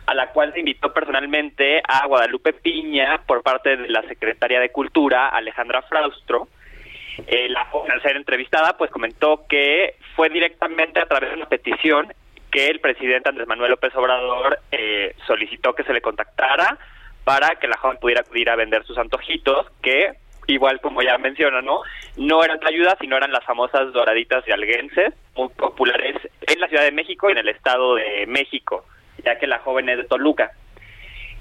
a 0.07 0.15
la 0.15 0.29
cual 0.31 0.53
se 0.53 0.61
invitó 0.61 0.93
personalmente 0.93 1.83
a 1.87 2.07
Guadalupe 2.07 2.53
Piña 2.53 3.23
por 3.27 3.43
parte 3.43 3.77
de 3.77 3.89
la 3.89 4.03
Secretaria 4.03 4.61
de 4.61 4.71
Cultura, 4.71 5.29
Alejandra 5.29 5.83
Fraustro. 5.83 6.49
Eh, 7.27 7.49
la 7.49 7.69
al 7.89 8.03
ser 8.03 8.17
entrevistada, 8.17 8.77
pues 8.77 8.91
comentó 8.91 9.47
que 9.49 9.97
fue 10.17 10.31
directamente 10.31 11.01
a 11.01 11.07
través 11.07 11.31
de 11.31 11.37
una 11.37 11.47
petición 11.47 12.13
que 12.51 12.67
el 12.67 12.81
presidente 12.81 13.29
Andrés 13.29 13.47
Manuel 13.47 13.71
López 13.71 13.95
Obrador 13.95 14.59
eh, 14.73 15.15
solicitó 15.27 15.75
que 15.75 15.85
se 15.85 15.93
le 15.93 16.01
contactara 16.01 16.79
para 17.25 17.57
que 17.57 17.69
la 17.69 17.77
joven 17.77 17.99
pudiera 18.01 18.23
acudir 18.23 18.51
a 18.51 18.57
vender 18.57 18.85
sus 18.85 18.99
antojitos, 18.99 19.67
que 19.83 20.15
igual 20.47 20.81
como 20.81 21.03
ya 21.03 21.17
menciona, 21.19 21.63
¿no? 21.63 21.83
No 22.17 22.43
eran 22.43 22.59
ayudas, 22.67 22.97
sino 23.01 23.17
eran 23.17 23.33
las 23.33 23.45
famosas 23.45 23.93
doraditas 23.93 24.45
de 24.45 24.53
alguenses, 24.53 25.15
muy 25.37 25.49
populares 25.51 26.17
en 26.53 26.61
la 26.61 26.69
Ciudad 26.69 26.85
de 26.85 26.93
México 26.93 27.29
y 27.29 27.33
en 27.33 27.39
el 27.39 27.49
Estado 27.49 27.95
de 27.95 28.27
México, 28.27 28.85
ya 29.25 29.39
que 29.39 29.47
la 29.47 29.59
joven 29.61 29.89
es 29.89 29.99
de 29.99 30.05
Toluca. 30.05 30.53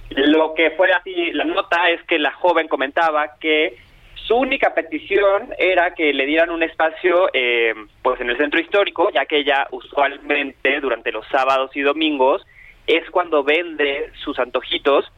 Lo 0.09 0.53
que 0.55 0.71
fue 0.71 0.91
así, 0.91 1.31
la 1.33 1.43
nota 1.43 1.89
es 1.89 2.01
que 2.03 2.17
la 2.17 2.31
joven 2.31 2.67
comentaba 2.67 3.37
que 3.39 3.77
su 4.15 4.35
única 4.35 4.73
petición 4.73 5.53
era 5.57 5.93
que 5.93 6.13
le 6.13 6.25
dieran 6.25 6.49
un 6.49 6.63
espacio 6.63 7.29
eh, 7.33 7.73
pues 8.01 8.19
en 8.21 8.29
el 8.29 8.37
centro 8.37 8.59
histórico, 8.59 9.09
ya 9.11 9.25
que 9.25 9.37
ella 9.37 9.67
usualmente 9.71 10.79
durante 10.81 11.11
los 11.11 11.27
sábados 11.27 11.75
y 11.75 11.81
domingos 11.81 12.45
es 12.85 13.09
cuando 13.11 13.43
vende 13.43 14.11
sus 14.23 14.37
antojitos 14.39 15.11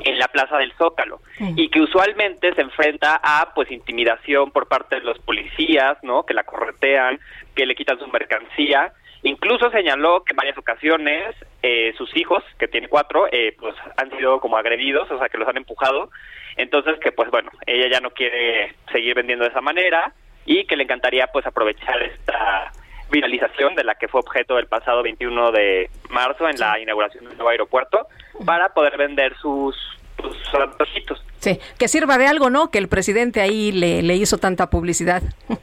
en 0.00 0.18
la 0.18 0.28
Plaza 0.28 0.58
del 0.58 0.72
Zócalo 0.74 1.20
y 1.38 1.68
que 1.68 1.80
usualmente 1.80 2.54
se 2.54 2.60
enfrenta 2.60 3.20
a 3.22 3.52
pues 3.54 3.70
intimidación 3.70 4.50
por 4.50 4.68
parte 4.68 4.96
de 4.96 5.02
los 5.02 5.18
policías, 5.20 5.96
¿no? 6.02 6.24
Que 6.24 6.34
la 6.34 6.44
corretean, 6.44 7.18
que 7.54 7.66
le 7.66 7.74
quitan 7.74 7.98
su 7.98 8.06
mercancía. 8.08 8.92
Incluso 9.22 9.70
señaló 9.70 10.22
que 10.24 10.32
en 10.32 10.36
varias 10.36 10.58
ocasiones 10.58 11.34
eh, 11.62 11.94
sus 11.96 12.14
hijos, 12.16 12.44
que 12.58 12.68
tiene 12.68 12.88
cuatro, 12.88 13.26
eh, 13.32 13.56
pues 13.58 13.74
han 13.96 14.10
sido 14.16 14.40
como 14.40 14.56
agredidos, 14.56 15.10
o 15.10 15.18
sea, 15.18 15.28
que 15.28 15.38
los 15.38 15.48
han 15.48 15.56
empujado. 15.56 16.10
Entonces, 16.56 16.98
que 17.00 17.12
pues 17.12 17.30
bueno, 17.30 17.50
ella 17.66 17.88
ya 17.90 18.00
no 18.00 18.10
quiere 18.10 18.74
seguir 18.92 19.14
vendiendo 19.14 19.44
de 19.44 19.50
esa 19.50 19.60
manera 19.60 20.12
y 20.44 20.64
que 20.66 20.76
le 20.76 20.84
encantaría 20.84 21.26
pues 21.28 21.44
aprovechar 21.46 22.02
esta 22.02 22.72
viralización 23.10 23.74
de 23.74 23.84
la 23.84 23.94
que 23.94 24.08
fue 24.08 24.20
objeto 24.20 24.58
el 24.58 24.66
pasado 24.66 25.02
21 25.02 25.52
de 25.52 25.90
marzo 26.10 26.48
en 26.48 26.58
la 26.58 26.78
inauguración 26.78 27.24
del 27.24 27.36
nuevo 27.36 27.50
aeropuerto 27.50 28.06
para 28.44 28.70
poder 28.70 28.96
vender 28.96 29.36
sus, 29.36 29.76
sus 30.20 30.54
antojitos. 30.54 31.24
Sí, 31.38 31.58
que 31.78 31.88
sirva 31.88 32.18
de 32.18 32.26
algo, 32.26 32.50
¿no? 32.50 32.70
Que 32.70 32.78
el 32.78 32.88
presidente 32.88 33.40
ahí 33.40 33.72
le, 33.72 34.02
le 34.02 34.14
hizo 34.16 34.38
tanta 34.38 34.70
publicidad. 34.70 35.22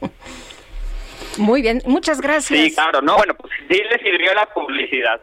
Muy 1.38 1.62
bien, 1.62 1.82
muchas 1.86 2.20
gracias. 2.20 2.58
Sí, 2.58 2.74
claro, 2.74 3.00
no, 3.02 3.16
bueno, 3.16 3.34
pues 3.34 3.52
sí 3.68 3.80
le 3.90 3.98
sirvió 3.98 4.34
la 4.34 4.46
publicidad. 4.46 5.20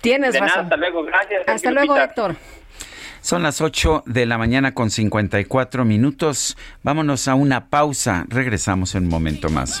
Tienes 0.00 0.32
de 0.32 0.40
razón. 0.40 0.56
Nada, 0.56 0.62
hasta 0.64 0.76
luego, 0.76 1.04
gracias. 1.04 1.48
Hasta 1.48 1.70
luego, 1.70 1.96
Héctor. 1.96 2.36
Son 3.20 3.44
las 3.44 3.60
8 3.60 4.02
de 4.06 4.26
la 4.26 4.36
mañana 4.36 4.74
con 4.74 4.90
54 4.90 5.84
minutos. 5.84 6.56
Vámonos 6.82 7.28
a 7.28 7.34
una 7.34 7.68
pausa. 7.68 8.24
Regresamos 8.28 8.96
en 8.96 9.04
un 9.04 9.10
momento 9.10 9.48
más. 9.48 9.80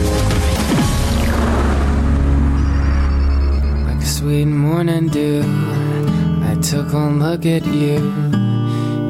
sweet 4.03 4.45
morning 4.45 5.07
dew. 5.09 5.43
I 6.43 6.55
took 6.61 6.93
a 6.93 6.97
look 6.97 7.45
at 7.45 7.65
you, 7.65 7.97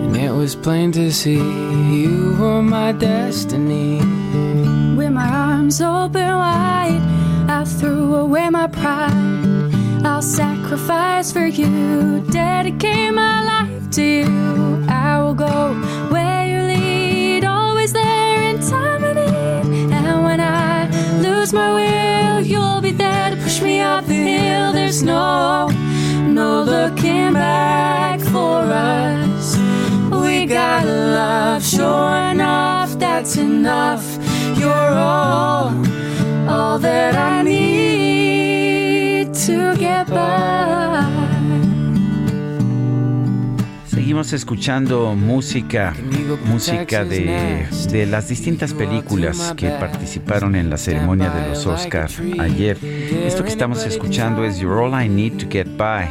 and 0.03 0.15
it 0.15 0.31
was 0.31 0.55
plain 0.55 0.91
to 0.93 1.11
see 1.11 1.35
you 1.35 2.35
were 2.39 2.61
my 2.61 2.91
destiny. 2.91 3.97
With 4.95 5.11
my 5.11 5.27
arms 5.27 5.81
open 5.81 6.35
wide, 6.38 7.01
I 7.47 7.63
threw 7.65 8.15
away 8.15 8.49
my 8.49 8.68
pride. 8.68 9.11
I'll 10.03 10.22
sacrifice 10.22 11.31
for 11.31 11.45
you, 11.45 12.22
dedicate 12.31 13.13
my 13.13 13.43
life 13.43 13.91
to 13.91 14.03
you. 14.03 14.85
I 14.88 15.22
will 15.22 15.35
go 15.35 15.73
where 16.09 16.45
you 16.47 16.61
lead, 16.73 17.45
always 17.45 17.93
there 17.93 18.41
in 18.49 18.59
time 18.59 19.03
of 19.03 19.15
need. 19.15 19.93
And 19.93 20.23
when 20.23 20.39
I 20.39 20.89
lose 21.22 21.53
my 21.53 21.73
will 21.73 22.01
us. 24.91 25.02
No, 25.02 25.68
no 26.34 26.64
looking 26.64 27.34
back 27.34 28.19
for 28.19 28.61
us. 28.61 29.57
We 30.11 30.45
got 30.45 30.86
love, 30.86 31.64
sure 31.64 32.32
enough, 32.32 32.98
that's 32.99 33.38
enough. 33.38 34.06
You're 34.57 34.94
all, 34.98 35.73
all 36.49 36.80
that 36.80 37.15
I 37.15 37.44
need 37.44 39.34
to 39.45 39.76
get 39.78 40.07
by. 40.10 41.30
Seguimos 44.11 44.33
escuchando 44.33 45.15
música, 45.15 45.95
música 46.43 47.05
de, 47.05 47.65
de 47.89 48.05
las 48.05 48.27
distintas 48.27 48.73
películas 48.73 49.53
que 49.55 49.69
participaron 49.69 50.55
en 50.55 50.69
la 50.69 50.75
ceremonia 50.75 51.29
de 51.29 51.47
los 51.47 51.65
Oscar 51.65 52.09
ayer. 52.38 52.77
Esto 52.83 53.45
que 53.45 53.49
estamos 53.49 53.85
escuchando 53.85 54.43
es 54.43 54.59
You're 54.59 54.81
All 54.81 55.01
I 55.01 55.07
Need 55.07 55.38
to 55.38 55.45
Get 55.49 55.77
By. 55.77 56.09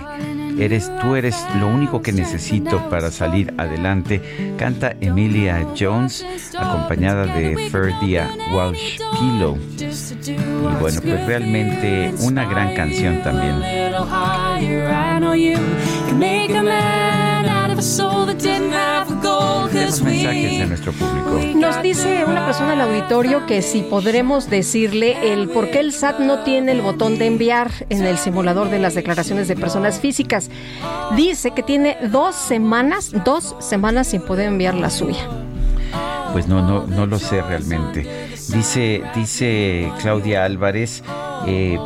Eres, 0.59 0.91
tú 1.03 1.15
eres 1.15 1.45
lo 1.59 1.69
único 1.69 2.01
que 2.01 2.13
necesito 2.13 2.89
para 2.89 3.11
salir 3.11 3.53
adelante. 3.59 4.55
Canta 4.57 4.97
Emilia 5.03 5.67
Jones, 5.79 6.25
acompañada 6.59 7.27
de 7.27 7.69
Ferdia 7.69 8.31
Walsh 8.55 8.99
Pillow. 9.19 9.59
Y 9.79 10.81
bueno, 10.81 11.03
pues 11.03 11.27
realmente 11.27 12.15
una 12.23 12.47
gran 12.47 12.75
canción 12.75 13.23
también. 13.23 13.57
Tenemos 19.73 20.03
mensajes 20.03 20.51
de 20.51 20.59
we 20.59 20.67
nuestro 20.67 20.93
público. 20.93 21.59
Nos 21.59 21.83
dice 21.83 22.25
una 22.27 22.45
persona 22.45 22.73
del 22.73 22.83
auditorio 22.83 23.47
que 23.47 23.63
si 23.63 23.81
podremos 23.81 24.51
decirle 24.51 25.33
el 25.33 25.49
por 25.49 25.71
qué 25.71 25.81
el 25.81 25.93
SAT 25.93 26.19
no 26.19 26.41
tiene 26.41 26.73
el 26.73 26.83
botón 26.83 27.19
de 27.19 27.25
enviar 27.25 27.71
en 27.89 28.05
el 28.05 28.19
simulador 28.19 28.69
de 28.69 28.81
las 28.81 28.95
declaraciones 28.95 29.49
de 29.49 29.57
personas 29.57 29.99
físicas. 29.99 30.51
Dice 31.17 31.53
que 31.53 31.63
tiene 31.63 31.97
dos 32.13 32.35
semanas, 32.37 33.13
dos 33.25 33.57
semanas 33.61 34.09
sin 34.09 34.21
poder 34.21 34.49
enviar 34.49 34.75
la 34.75 34.91
suya. 34.91 35.27
Pues 36.33 36.49
no, 36.49 36.61
no, 36.61 36.87
no 36.87 37.07
lo 37.07 37.19
sé 37.19 37.41
realmente. 37.41 38.30
Dice, 38.53 39.03
dice 39.15 39.93
Claudia 40.01 40.45
Álvarez, 40.45 41.05
eh, 41.47 41.79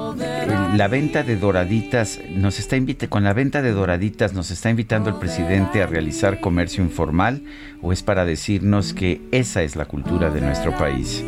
la 0.75 0.89
venta 0.89 1.23
de 1.23 1.37
doraditas 1.37 2.21
nos 2.31 2.59
está 2.59 2.77
invite, 2.77 3.09
con 3.09 3.23
la 3.23 3.33
venta 3.33 3.61
de 3.61 3.73
doraditas 3.73 4.33
nos 4.33 4.51
está 4.51 4.71
invitando 4.71 5.11
el 5.11 5.17
presidente 5.17 5.83
a 5.83 5.87
realizar 5.87 6.41
comercio 6.41 6.83
informal 6.83 7.43
o 7.83 7.93
es 7.93 8.03
para 8.03 8.25
decirnos 8.25 8.95
que 8.95 9.21
esa 9.31 9.63
es 9.63 9.77
la 9.77 9.85
cultura 9.85 10.31
de 10.31 10.41
nuestro 10.41 10.77
país. 10.77 11.23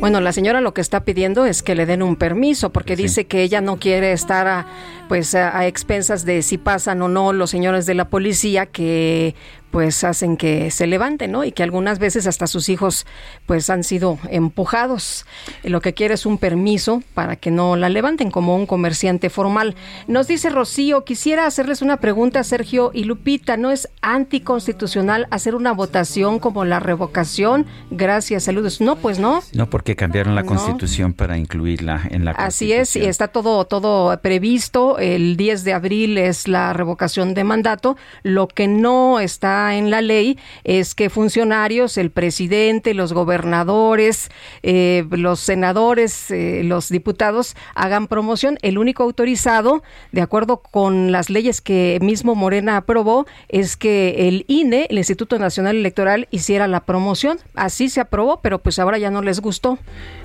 Bueno, 0.00 0.20
la 0.20 0.32
señora 0.32 0.60
lo 0.60 0.74
que 0.74 0.80
está 0.80 1.04
pidiendo 1.04 1.44
es 1.44 1.62
que 1.62 1.74
le 1.74 1.84
den 1.84 2.02
un 2.02 2.14
permiso 2.14 2.70
porque 2.70 2.94
dice 2.94 3.26
que 3.26 3.42
ella 3.42 3.60
no 3.60 3.78
quiere 3.78 4.12
estar 4.12 4.46
a, 4.46 4.66
pues 5.08 5.34
a, 5.34 5.58
a 5.58 5.66
expensas 5.66 6.24
de 6.24 6.42
si 6.42 6.56
pasan 6.56 7.02
o 7.02 7.08
no 7.08 7.32
los 7.32 7.50
señores 7.50 7.84
de 7.86 7.94
la 7.94 8.08
policía 8.08 8.66
que 8.66 9.34
pues 9.70 10.02
hacen 10.04 10.36
que 10.36 10.70
se 10.70 10.86
levanten, 10.86 11.32
¿no? 11.32 11.44
Y 11.44 11.52
que 11.52 11.62
algunas 11.62 11.98
veces 11.98 12.26
hasta 12.26 12.46
sus 12.46 12.68
hijos 12.68 13.06
pues 13.46 13.68
han 13.70 13.84
sido 13.84 14.18
empujados. 14.30 15.26
Lo 15.62 15.80
que 15.80 15.94
quiere 15.94 16.14
es 16.14 16.26
un 16.26 16.38
permiso 16.38 17.02
para 17.14 17.36
que 17.36 17.50
no 17.50 17.76
la 17.76 17.88
levanten 17.88 18.30
como 18.30 18.56
un 18.56 18.66
comerciante 18.66 19.30
formal. 19.30 19.74
Nos 20.06 20.26
dice 20.26 20.50
Rocío, 20.50 21.04
quisiera 21.04 21.46
hacerles 21.46 21.82
una 21.82 21.98
pregunta, 21.98 22.42
Sergio 22.44 22.90
y 22.94 23.04
Lupita, 23.04 23.56
¿no 23.56 23.70
es 23.70 23.88
anticonstitucional 24.02 25.26
hacer 25.30 25.54
una 25.54 25.72
votación 25.72 26.38
como 26.38 26.64
la 26.64 26.80
revocación? 26.80 27.66
Gracias, 27.90 28.44
saludos. 28.44 28.80
No, 28.80 28.96
pues 28.96 29.18
no. 29.18 29.42
No 29.52 29.68
porque 29.68 29.96
cambiaron 29.96 30.34
la 30.34 30.42
No. 30.42 30.48
constitución 30.48 31.12
para 31.12 31.36
incluirla 31.36 32.02
en 32.10 32.24
la 32.24 32.30
Así 32.32 32.72
es, 32.72 32.96
y 32.96 33.04
está 33.04 33.28
todo, 33.28 33.64
todo 33.66 34.18
previsto. 34.20 34.98
El 34.98 35.36
10 35.36 35.64
de 35.64 35.72
abril 35.74 36.18
es 36.18 36.48
la 36.48 36.72
revocación 36.72 37.34
de 37.34 37.44
mandato. 37.44 37.96
Lo 38.22 38.48
que 38.48 38.68
no 38.68 39.20
está 39.20 39.57
en 39.76 39.90
la 39.90 40.00
ley 40.00 40.38
es 40.64 40.94
que 40.94 41.10
funcionarios, 41.10 41.96
el 41.98 42.10
presidente, 42.10 42.94
los 42.94 43.12
gobernadores, 43.12 44.30
eh, 44.62 45.06
los 45.10 45.40
senadores, 45.40 46.30
eh, 46.30 46.62
los 46.64 46.88
diputados 46.88 47.56
hagan 47.74 48.06
promoción. 48.06 48.58
El 48.62 48.78
único 48.78 49.02
autorizado, 49.02 49.82
de 50.12 50.20
acuerdo 50.20 50.58
con 50.58 51.12
las 51.12 51.30
leyes 51.30 51.60
que 51.60 51.98
mismo 52.00 52.34
Morena 52.34 52.76
aprobó, 52.76 53.26
es 53.48 53.76
que 53.76 54.28
el 54.28 54.44
INE, 54.48 54.86
el 54.90 54.98
Instituto 54.98 55.38
Nacional 55.38 55.76
Electoral, 55.76 56.28
hiciera 56.30 56.68
la 56.68 56.80
promoción. 56.84 57.38
Así 57.54 57.88
se 57.88 58.00
aprobó, 58.00 58.40
pero 58.40 58.58
pues 58.58 58.78
ahora 58.78 58.98
ya 58.98 59.10
no 59.10 59.22
les 59.22 59.40
gustó. 59.40 59.78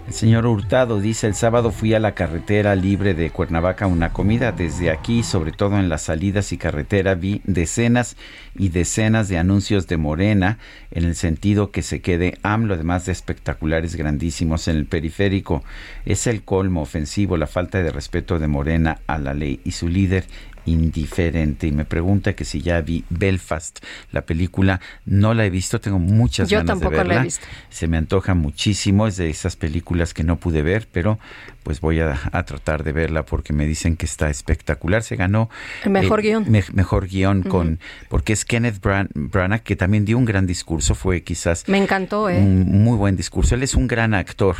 El 0.06 0.14
señor 0.14 0.46
Hurtado 0.46 1.00
dice, 1.00 1.28
el 1.28 1.34
sábado 1.34 1.72
fui 1.72 1.94
a 1.94 2.00
la 2.00 2.14
carretera 2.14 2.76
libre 2.76 3.14
de 3.14 3.30
Cuernavaca 3.30 3.86
a 3.86 3.88
una 3.88 4.12
comida. 4.12 4.52
Desde 4.52 4.92
aquí, 4.92 5.24
sobre 5.24 5.54
todo 5.54 5.80
en 5.80 5.88
las 5.88 6.02
salidas 6.02 6.52
y 6.52 6.58
carretera, 6.58 7.16
vi 7.16 7.42
decenas 7.46 8.18
y 8.56 8.68
decenas 8.68 9.30
de 9.30 9.38
anuncios 9.38 9.88
de 9.88 9.96
Morena 9.96 10.60
en 10.92 11.06
el 11.06 11.16
sentido 11.16 11.72
que 11.72 11.82
se 11.82 12.02
quede 12.02 12.38
AMLO, 12.44 12.74
además 12.74 13.06
de 13.06 13.14
espectaculares 13.14 13.96
grandísimos 13.96 14.68
en 14.68 14.76
el 14.76 14.86
periférico. 14.86 15.64
Es 16.06 16.28
el 16.28 16.44
colmo 16.44 16.82
ofensivo, 16.82 17.38
la 17.38 17.48
falta 17.48 17.82
de 17.82 17.90
respeto 17.90 18.40
de 18.40 18.48
Morena 18.48 19.00
a 19.08 19.18
la 19.18 19.34
ley 19.34 19.62
y 19.64 19.72
su 19.72 19.88
líder 19.88 20.26
indiferente 20.66 21.68
y 21.68 21.72
me 21.72 21.86
pregunta 21.86 22.34
que 22.34 22.46
si 22.46 22.62
ya 22.62 22.82
vi 22.82 23.04
Belfast, 23.10 23.80
la 24.12 24.26
película, 24.26 24.80
no 25.06 25.34
la 25.34 25.46
he 25.46 25.50
visto, 25.50 25.80
tengo 25.82 26.00
muchas 26.00 26.50
Yo 26.50 26.60
ganas 26.60 26.80
de 26.80 26.86
tampoco 26.86 26.96
la 26.96 27.04
he 27.04 27.08
verla. 27.08 27.24
visto. 27.24 27.46
Se 27.70 27.88
me 27.88 27.98
antoja 27.98 28.34
muchísimo, 28.34 29.08
es 29.08 29.18
de 29.18 29.30
esas 29.30 29.56
películas 29.56 30.14
que 30.14 30.24
no 30.24 30.38
pude 30.38 30.62
ver, 30.62 30.88
pero 30.92 31.20
pues 31.64 31.82
voy 31.82 32.00
a, 32.02 32.20
a 32.32 32.44
tratar 32.44 32.84
de 32.84 32.92
verla 32.92 33.24
porque 33.26 33.54
me 33.54 33.66
dicen 33.66 33.96
que 33.98 34.06
está 34.06 34.30
espectacular. 34.30 35.02
Se 35.04 35.16
ganó 35.16 35.50
El 35.84 35.92
mejor 35.92 36.22
guion. 36.22 36.46
me- 36.50 36.64
mejor 36.74 37.08
guion 37.08 37.44
con 37.44 37.80
porque 38.10 38.34
es 38.34 38.46
Kenneth 38.46 38.82
Bran- 38.82 39.10
Branagh 39.14 39.62
que 39.64 39.76
también 39.76 40.06
dio 40.06 40.18
un 40.18 40.26
gran 40.26 40.46
discurso, 40.46 40.94
fue 40.96 41.24
quizás 41.24 41.68
Me 41.68 41.78
encantó, 41.78 42.30
¿eh? 42.30 42.38
un 42.40 42.84
muy 42.84 42.98
buen 42.98 43.16
discurso. 43.16 43.56
Él 43.56 43.64
es 43.64 43.76
un 43.76 43.88
gran 43.88 44.14
actor, 44.14 44.56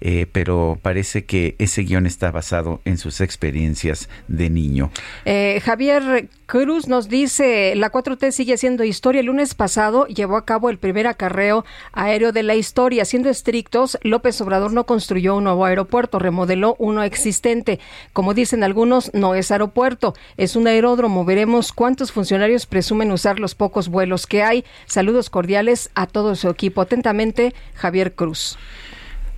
eh, 0.00 0.26
pero 0.32 0.78
parece 0.80 1.24
que 1.24 1.56
ese 1.58 1.82
guion 1.82 2.06
está 2.06 2.30
basado 2.30 2.80
en 2.84 2.98
sus 2.98 3.20
experiencias 3.20 4.08
de 4.28 4.50
niño. 4.50 4.90
Eh, 5.24 5.60
Javier 5.64 6.28
Cruz 6.46 6.88
nos 6.88 7.08
dice, 7.08 7.74
la 7.74 7.90
4T 7.90 8.30
sigue 8.30 8.58
siendo 8.58 8.84
historia. 8.84 9.20
El 9.20 9.26
lunes 9.26 9.54
pasado 9.54 10.06
llevó 10.06 10.36
a 10.36 10.44
cabo 10.44 10.68
el 10.68 10.78
primer 10.78 11.06
acarreo 11.06 11.64
aéreo 11.92 12.32
de 12.32 12.42
la 12.42 12.54
historia. 12.54 13.06
Siendo 13.06 13.30
estrictos, 13.30 13.98
López 14.02 14.38
Obrador 14.42 14.72
no 14.72 14.84
construyó 14.84 15.36
un 15.36 15.44
nuevo 15.44 15.64
aeropuerto, 15.64 16.18
remodeló 16.18 16.76
uno 16.78 17.02
existente. 17.02 17.80
Como 18.12 18.34
dicen 18.34 18.62
algunos, 18.62 19.10
no 19.14 19.34
es 19.34 19.50
aeropuerto, 19.50 20.14
es 20.36 20.54
un 20.54 20.66
aeródromo. 20.66 21.24
Veremos 21.24 21.72
cuántos 21.72 22.12
funcionarios 22.12 22.66
presumen 22.66 23.10
usar 23.10 23.40
los 23.40 23.54
pocos 23.54 23.88
vuelos 23.88 24.26
que 24.26 24.42
hay. 24.42 24.64
Saludos 24.84 25.30
cordiales 25.30 25.90
a 25.94 26.06
todo 26.06 26.34
su 26.34 26.50
equipo. 26.50 26.82
Atentamente, 26.82 27.54
Javier 27.74 28.14
Cruz. 28.14 28.58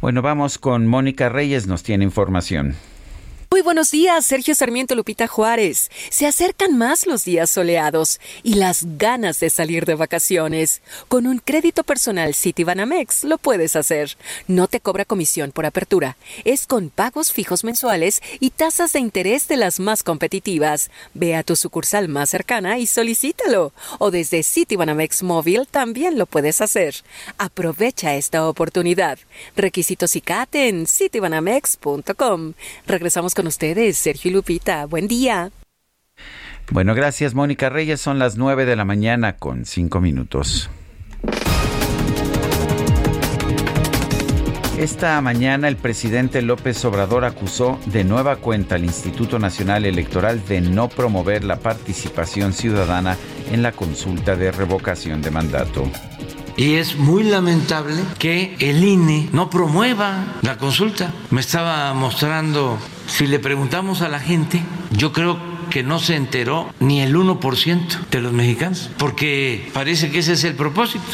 Bueno, 0.00 0.22
vamos 0.22 0.58
con 0.58 0.88
Mónica 0.88 1.28
Reyes, 1.28 1.68
nos 1.68 1.84
tiene 1.84 2.04
información. 2.04 2.74
Muy 3.48 3.62
buenos 3.62 3.92
días, 3.92 4.26
Sergio 4.26 4.56
Sarmiento 4.56 4.96
Lupita 4.96 5.28
Juárez. 5.28 5.88
Se 6.10 6.26
acercan 6.26 6.76
más 6.76 7.06
los 7.06 7.24
días 7.24 7.48
soleados 7.48 8.18
y 8.42 8.54
las 8.54 8.98
ganas 8.98 9.38
de 9.38 9.50
salir 9.50 9.86
de 9.86 9.94
vacaciones. 9.94 10.82
Con 11.06 11.28
un 11.28 11.38
crédito 11.38 11.84
personal 11.84 12.34
Citibanamex 12.34 13.22
lo 13.22 13.38
puedes 13.38 13.76
hacer. 13.76 14.16
No 14.48 14.66
te 14.66 14.80
cobra 14.80 15.04
comisión 15.04 15.52
por 15.52 15.64
apertura. 15.64 16.16
Es 16.44 16.66
con 16.66 16.90
pagos 16.90 17.30
fijos 17.30 17.62
mensuales 17.62 18.20
y 18.40 18.50
tasas 18.50 18.92
de 18.92 18.98
interés 18.98 19.46
de 19.46 19.56
las 19.56 19.78
más 19.78 20.02
competitivas. 20.02 20.90
Ve 21.14 21.36
a 21.36 21.44
tu 21.44 21.54
sucursal 21.54 22.08
más 22.08 22.30
cercana 22.30 22.78
y 22.78 22.88
solicítalo. 22.88 23.72
O 24.00 24.10
desde 24.10 24.42
Citibanamex 24.42 25.22
Móvil 25.22 25.68
también 25.70 26.18
lo 26.18 26.26
puedes 26.26 26.60
hacer. 26.60 26.96
Aprovecha 27.38 28.16
esta 28.16 28.48
oportunidad. 28.48 29.20
Requisitos 29.54 30.16
y 30.16 30.20
CAT 30.20 30.52
en 30.56 30.88
citibanamex.com. 30.88 32.54
Regresamos 32.88 33.35
con 33.36 33.46
ustedes, 33.46 33.96
Sergio 33.96 34.32
Lupita. 34.32 34.86
Buen 34.86 35.06
día. 35.06 35.52
Bueno, 36.72 36.94
gracias 36.96 37.34
Mónica 37.34 37.68
Reyes, 37.68 38.00
son 38.00 38.18
las 38.18 38.36
9 38.36 38.64
de 38.64 38.74
la 38.74 38.84
mañana 38.84 39.36
con 39.36 39.64
5 39.64 40.00
minutos. 40.00 40.68
Esta 44.78 45.20
mañana 45.20 45.68
el 45.68 45.76
presidente 45.76 46.42
López 46.42 46.84
Obrador 46.84 47.24
acusó 47.24 47.78
de 47.86 48.04
nueva 48.04 48.36
cuenta 48.36 48.74
al 48.74 48.84
Instituto 48.84 49.38
Nacional 49.38 49.86
Electoral 49.86 50.44
de 50.46 50.60
no 50.60 50.88
promover 50.88 51.44
la 51.44 51.60
participación 51.60 52.52
ciudadana 52.52 53.16
en 53.52 53.62
la 53.62 53.72
consulta 53.72 54.34
de 54.34 54.50
revocación 54.50 55.22
de 55.22 55.30
mandato. 55.30 55.84
Y 56.56 56.74
es 56.74 56.96
muy 56.96 57.22
lamentable 57.22 58.02
que 58.18 58.56
el 58.60 58.82
INE 58.82 59.28
no 59.32 59.50
promueva 59.50 60.38
la 60.42 60.56
consulta. 60.56 61.12
Me 61.30 61.40
estaba 61.40 61.92
mostrando, 61.92 62.78
si 63.06 63.26
le 63.26 63.38
preguntamos 63.38 64.00
a 64.00 64.08
la 64.08 64.20
gente, 64.20 64.62
yo 64.90 65.12
creo 65.12 65.38
que 65.70 65.82
no 65.82 65.98
se 65.98 66.16
enteró 66.16 66.72
ni 66.80 67.02
el 67.02 67.14
1% 67.14 68.08
de 68.10 68.20
los 68.20 68.32
mexicanos, 68.32 68.90
porque 68.98 69.70
parece 69.74 70.10
que 70.10 70.20
ese 70.20 70.32
es 70.32 70.44
el 70.44 70.54
propósito. 70.54 71.04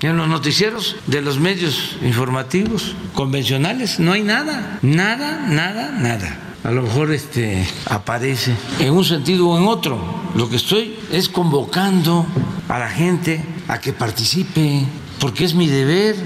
En 0.00 0.16
los 0.16 0.28
noticieros 0.28 0.96
de 1.06 1.20
los 1.20 1.38
medios 1.38 1.98
informativos 2.02 2.96
convencionales 3.14 4.00
no 4.00 4.12
hay 4.12 4.22
nada, 4.22 4.78
nada, 4.82 5.46
nada, 5.46 5.92
nada. 5.92 6.49
A 6.64 6.70
lo 6.70 6.82
mejor 6.82 7.12
este, 7.12 7.66
aparece 7.86 8.54
en 8.78 8.92
un 8.92 9.04
sentido 9.04 9.48
o 9.48 9.58
en 9.58 9.66
otro. 9.66 9.98
Lo 10.34 10.48
que 10.48 10.56
estoy 10.56 10.96
es 11.10 11.28
convocando 11.28 12.26
a 12.68 12.78
la 12.78 12.88
gente 12.88 13.42
a 13.68 13.80
que 13.80 13.92
participe, 13.92 14.84
porque 15.18 15.44
es 15.44 15.54
mi 15.54 15.68
deber. 15.68 16.16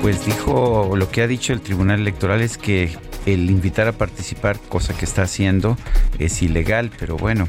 Pues 0.00 0.24
dijo, 0.26 0.94
lo 0.96 1.10
que 1.10 1.22
ha 1.22 1.26
dicho 1.26 1.52
el 1.52 1.60
Tribunal 1.60 2.00
Electoral 2.00 2.40
es 2.40 2.58
que 2.58 2.96
el 3.26 3.50
invitar 3.50 3.86
a 3.86 3.92
participar, 3.92 4.58
cosa 4.68 4.94
que 4.94 5.04
está 5.04 5.22
haciendo, 5.22 5.76
es 6.18 6.42
ilegal, 6.42 6.90
pero 6.98 7.16
bueno, 7.16 7.48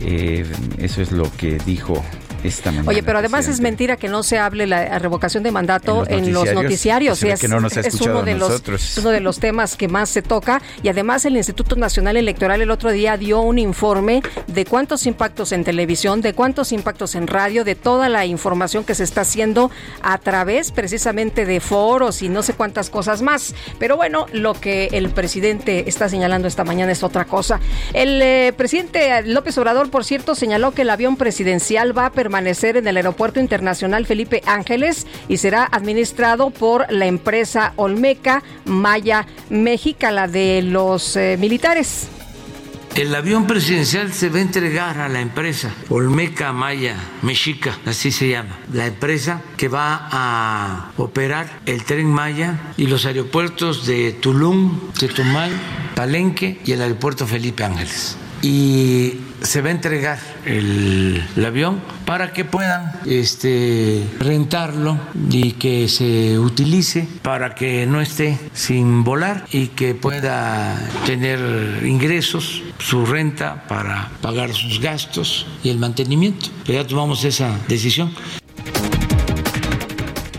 eh, 0.00 0.44
eso 0.78 1.02
es 1.02 1.12
lo 1.12 1.30
que 1.36 1.58
dijo 1.58 2.02
esta 2.44 2.70
mañana. 2.70 2.88
Oye, 2.88 3.02
pero 3.02 3.18
además 3.18 3.48
es 3.48 3.60
mentira 3.60 3.96
que 3.96 4.08
no 4.08 4.22
se 4.22 4.38
hable 4.38 4.66
la 4.66 4.98
revocación 4.98 5.42
de 5.42 5.50
mandato 5.50 6.04
en 6.08 6.32
los 6.32 6.52
noticiarios. 6.52 7.22
Es, 7.22 7.40
que 7.40 7.48
no 7.48 7.60
nos 7.60 7.76
ha 7.76 7.80
es 7.80 7.86
escuchado 7.86 8.18
uno 8.18 8.24
de 8.24 8.34
los 8.34 8.48
nosotros. 8.48 8.82
es 8.82 8.98
uno 8.98 9.10
de 9.10 9.20
los 9.20 9.38
temas 9.38 9.76
que 9.76 9.88
más 9.88 10.08
se 10.08 10.22
toca 10.22 10.62
y 10.82 10.88
además 10.88 11.24
el 11.24 11.36
Instituto 11.36 11.76
Nacional 11.76 12.16
Electoral 12.16 12.60
el 12.60 12.70
otro 12.70 12.90
día 12.90 13.16
dio 13.16 13.40
un 13.40 13.58
informe 13.58 14.22
de 14.46 14.64
cuántos 14.64 15.06
impactos 15.06 15.52
en 15.52 15.64
televisión, 15.64 16.20
de 16.20 16.34
cuántos 16.34 16.72
impactos 16.72 17.14
en 17.14 17.26
radio, 17.26 17.64
de 17.64 17.74
toda 17.74 18.08
la 18.08 18.26
información 18.26 18.84
que 18.84 18.94
se 18.94 19.04
está 19.04 19.22
haciendo 19.22 19.70
a 20.02 20.18
través 20.18 20.72
precisamente 20.72 21.44
de 21.44 21.60
foros 21.60 22.22
y 22.22 22.28
no 22.28 22.42
sé 22.42 22.54
cuántas 22.54 22.90
cosas 22.90 23.22
más. 23.22 23.54
Pero 23.78 23.96
bueno, 23.96 24.26
lo 24.32 24.54
que 24.54 24.88
el 24.92 25.10
presidente 25.10 25.88
está 25.88 26.08
señalando 26.08 26.48
esta 26.48 26.64
mañana 26.64 26.92
es 26.92 27.02
otra 27.02 27.24
cosa. 27.24 27.60
El 27.92 28.20
eh, 28.22 28.52
presidente 28.56 29.22
López 29.22 29.56
Obrador, 29.58 29.90
por 29.90 30.04
cierto, 30.04 30.34
señaló 30.34 30.72
que 30.72 30.82
el 30.82 30.90
avión 30.90 31.16
presidencial 31.16 31.96
va 31.96 32.06
a 32.06 32.12
permanecer 32.12 32.27
en 32.28 32.86
el 32.86 32.96
Aeropuerto 32.96 33.40
Internacional 33.40 34.06
Felipe 34.06 34.42
Ángeles 34.46 35.06
y 35.28 35.38
será 35.38 35.64
administrado 35.64 36.50
por 36.50 36.90
la 36.92 37.06
empresa 37.06 37.72
Olmeca 37.76 38.42
Maya 38.64 39.26
México, 39.48 40.10
la 40.10 40.28
de 40.28 40.62
los 40.62 41.16
eh, 41.16 41.36
militares. 41.38 42.08
El 42.94 43.14
avión 43.14 43.46
presidencial 43.46 44.12
se 44.12 44.28
va 44.28 44.38
a 44.38 44.42
entregar 44.42 44.98
a 44.98 45.08
la 45.08 45.20
empresa 45.20 45.72
Olmeca 45.88 46.52
Maya 46.52 46.96
Mexica, 47.22 47.78
así 47.86 48.10
se 48.10 48.28
llama, 48.28 48.58
la 48.72 48.86
empresa 48.86 49.40
que 49.56 49.68
va 49.68 50.08
a 50.10 50.90
operar 50.96 51.60
el 51.66 51.84
tren 51.84 52.06
Maya 52.06 52.72
y 52.76 52.88
los 52.88 53.06
aeropuertos 53.06 53.86
de 53.86 54.12
Tulum, 54.12 54.92
Chetumal, 54.94 55.52
Palenque 55.94 56.60
y 56.64 56.72
el 56.72 56.82
aeropuerto 56.82 57.26
Felipe 57.26 57.62
Ángeles. 57.62 58.16
Y 58.42 59.18
se 59.42 59.62
va 59.62 59.68
a 59.68 59.72
entregar 59.72 60.18
el, 60.44 61.22
avión 61.44 61.80
para 62.04 62.32
que 62.32 62.44
puedan 62.44 62.92
este, 63.06 64.02
rentarlo 64.18 64.98
y 65.30 65.52
que 65.52 65.88
se 65.88 66.38
utilice 66.38 67.08
para 67.22 67.54
que 67.54 67.86
no 67.86 68.00
esté 68.00 68.38
sin 68.52 69.04
volar 69.04 69.46
y 69.52 69.68
que 69.68 69.94
pueda 69.94 70.76
tener 71.06 71.38
ingresos, 71.84 72.62
su 72.78 73.06
renta 73.06 73.64
para 73.68 74.10
pagar 74.20 74.52
sus 74.52 74.80
gastos 74.80 75.46
y 75.62 75.70
el 75.70 75.78
mantenimiento. 75.78 76.48
Ya 76.66 76.86
tomamos 76.86 77.24
esa 77.24 77.58
decisión. 77.68 78.12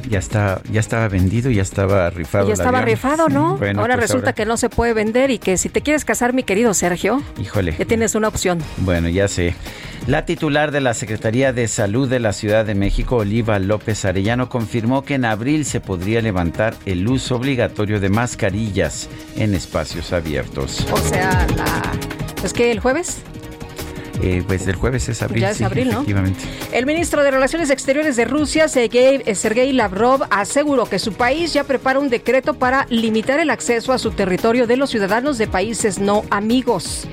Ya 0.10 0.18
está, 0.19 0.61
ya 0.72 0.80
estaba 0.80 1.07
vendido, 1.07 1.52
ya 1.52 1.61
estaba 1.61 2.10
rifado. 2.10 2.48
ya 2.48 2.53
el 2.53 2.60
estaba 2.60 2.80
avión. 2.80 2.95
rifado, 2.95 3.30
¿no? 3.30 3.57
Bueno, 3.57 3.81
ahora 3.81 3.94
pues 3.95 4.10
resulta 4.10 4.34
que 4.34 4.45
no 4.45 4.57
se 4.57 4.68
puede 4.69 4.94
vender 4.94 5.30
y 5.30 5.38
que 5.38 5.56
si 5.57 5.69
te 5.69 5.81
quieres 5.81 6.03
casar, 6.03 6.34
mi 6.34 6.41
querido 6.44 6.73
Sergio, 6.73 7.22
Híjole. 7.40 7.76
ya 7.77 7.86
tienes 7.86 8.15
una 8.15 8.27
opción. 8.27 8.57
Bueno, 8.77 9.07
ya 9.07 9.27
sé. 9.27 9.53
La 10.07 10.26
titular 10.26 10.72
de 10.72 10.81
la 10.81 10.95
Secretaría 10.95 11.53
de 11.53 11.68
Salud 11.68 12.10
de 12.10 12.19
la 12.19 12.34
Ciudad 12.34 12.65
de 12.65 12.73
México, 12.73 13.18
Oliva 13.18 13.60
López 13.60 14.03
Arellano, 14.06 14.49
confirmó 14.49 15.03
que 15.03 15.14
en 15.14 15.26
abril 15.26 15.64
se 15.65 15.80
podría 15.80 16.22
levantar 16.22 16.73
el 16.88 17.07
uso 17.07 17.36
obligatorio 17.36 17.99
de 17.99 18.10
mascarillas 18.10 19.10
en 19.36 19.53
espacios 19.53 20.11
abiertos. 20.11 20.88
O 20.91 20.98
sea, 20.98 21.45
la... 21.56 21.81
¿Es 22.44 22.53
que 22.53 22.72
el 22.72 22.80
jueves? 22.80 23.22
Eh, 24.22 24.44
pues 24.46 24.68
el 24.68 24.76
jueves 24.76 25.08
es 25.10 25.22
abril. 25.22 25.41
Ya 25.41 25.52
es 25.52 25.58
sí, 25.58 25.64
abril, 25.64 25.88
¿no? 25.88 25.94
Efectivamente. 25.94 26.41
El 26.72 26.86
ministro 26.86 27.24
de 27.24 27.32
Relaciones 27.32 27.70
Exteriores 27.70 28.16
de 28.16 28.26
Rusia, 28.26 28.68
Sergei, 28.68 29.22
eh, 29.26 29.36
Sergei 29.36 29.72
Lavrov, 29.74 30.24
aseguró 30.30 30.86
que 30.86 31.00
su 31.00 31.14
país 31.14 31.54
ya 31.54 31.64
prepara 31.64 32.00
un 32.00 32.10
decreto 32.10 32.54
para 32.54 32.86
limitar 32.90 33.40
el 33.40 33.50
acceso 33.50 33.94
a 33.94 33.98
su 33.98 34.12
territorio 34.12 34.68
de 34.68 34.78
los 34.78 34.90
ciudadanos 34.90 35.38
de 35.38 35.48
países 35.48 36.00
no 36.00 36.24
amigos. 36.30 37.08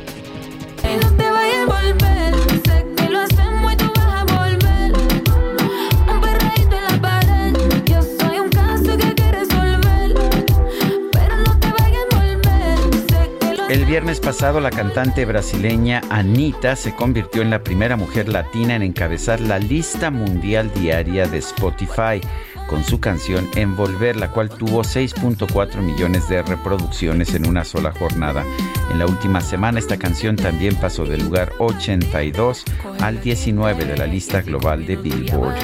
El 13.68 13.84
viernes 13.84 14.20
pasado, 14.20 14.60
la 14.60 14.70
cantante 14.70 15.24
brasileña 15.24 16.01
Anita 16.09 16.76
se 16.76 16.94
convirtió 16.94 17.43
en 17.43 17.51
la 17.51 17.64
primera 17.64 17.97
mujer 17.97 18.28
latina 18.28 18.76
en 18.76 18.82
encabezar 18.82 19.40
la 19.40 19.59
lista 19.59 20.12
mundial 20.12 20.70
diaria 20.72 21.26
de 21.26 21.38
Spotify 21.38 22.20
con 22.68 22.84
su 22.84 23.01
canción 23.01 23.48
Envolver, 23.56 24.14
la 24.16 24.30
cual 24.30 24.51
tuvo 24.51 24.82
6.4 24.82 25.78
millones 25.78 26.28
de 26.28 26.43
reproducciones 26.43 27.34
en 27.34 27.48
una 27.48 27.64
sola 27.64 27.90
jornada. 27.90 28.44
En 28.93 29.01
la 29.01 29.06
última 29.06 29.40
semana, 29.40 29.80
esta 29.80 29.97
canción 29.97 30.36
también 30.36 30.76
pasó 30.76 31.05
del 31.05 31.24
lugar 31.24 31.52
82 31.59 32.64
al 33.01 33.20
19 33.20 33.84
de 33.84 33.97
la 33.97 34.06
lista 34.06 34.43
global 34.43 34.86
de 34.86 34.94
Billboard. 34.94 35.56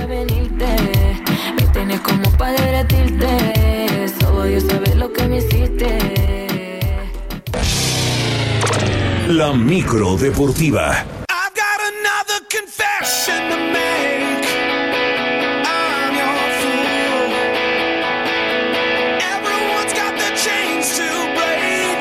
La 9.32 9.54
micro 9.54 10.14
deportiva. 10.16 10.90
I've 10.90 11.54
got 11.54 11.80
another 11.80 12.44
confession 12.50 13.48
to 13.48 13.56
make. 13.72 14.44
I'm 15.64 16.14
your 16.20 16.42
fool. 16.60 17.32
Everyone's 19.32 19.94
got 19.94 20.12
the 20.18 20.30
chains 20.36 20.86
to 20.98 21.08
break. 21.32 22.00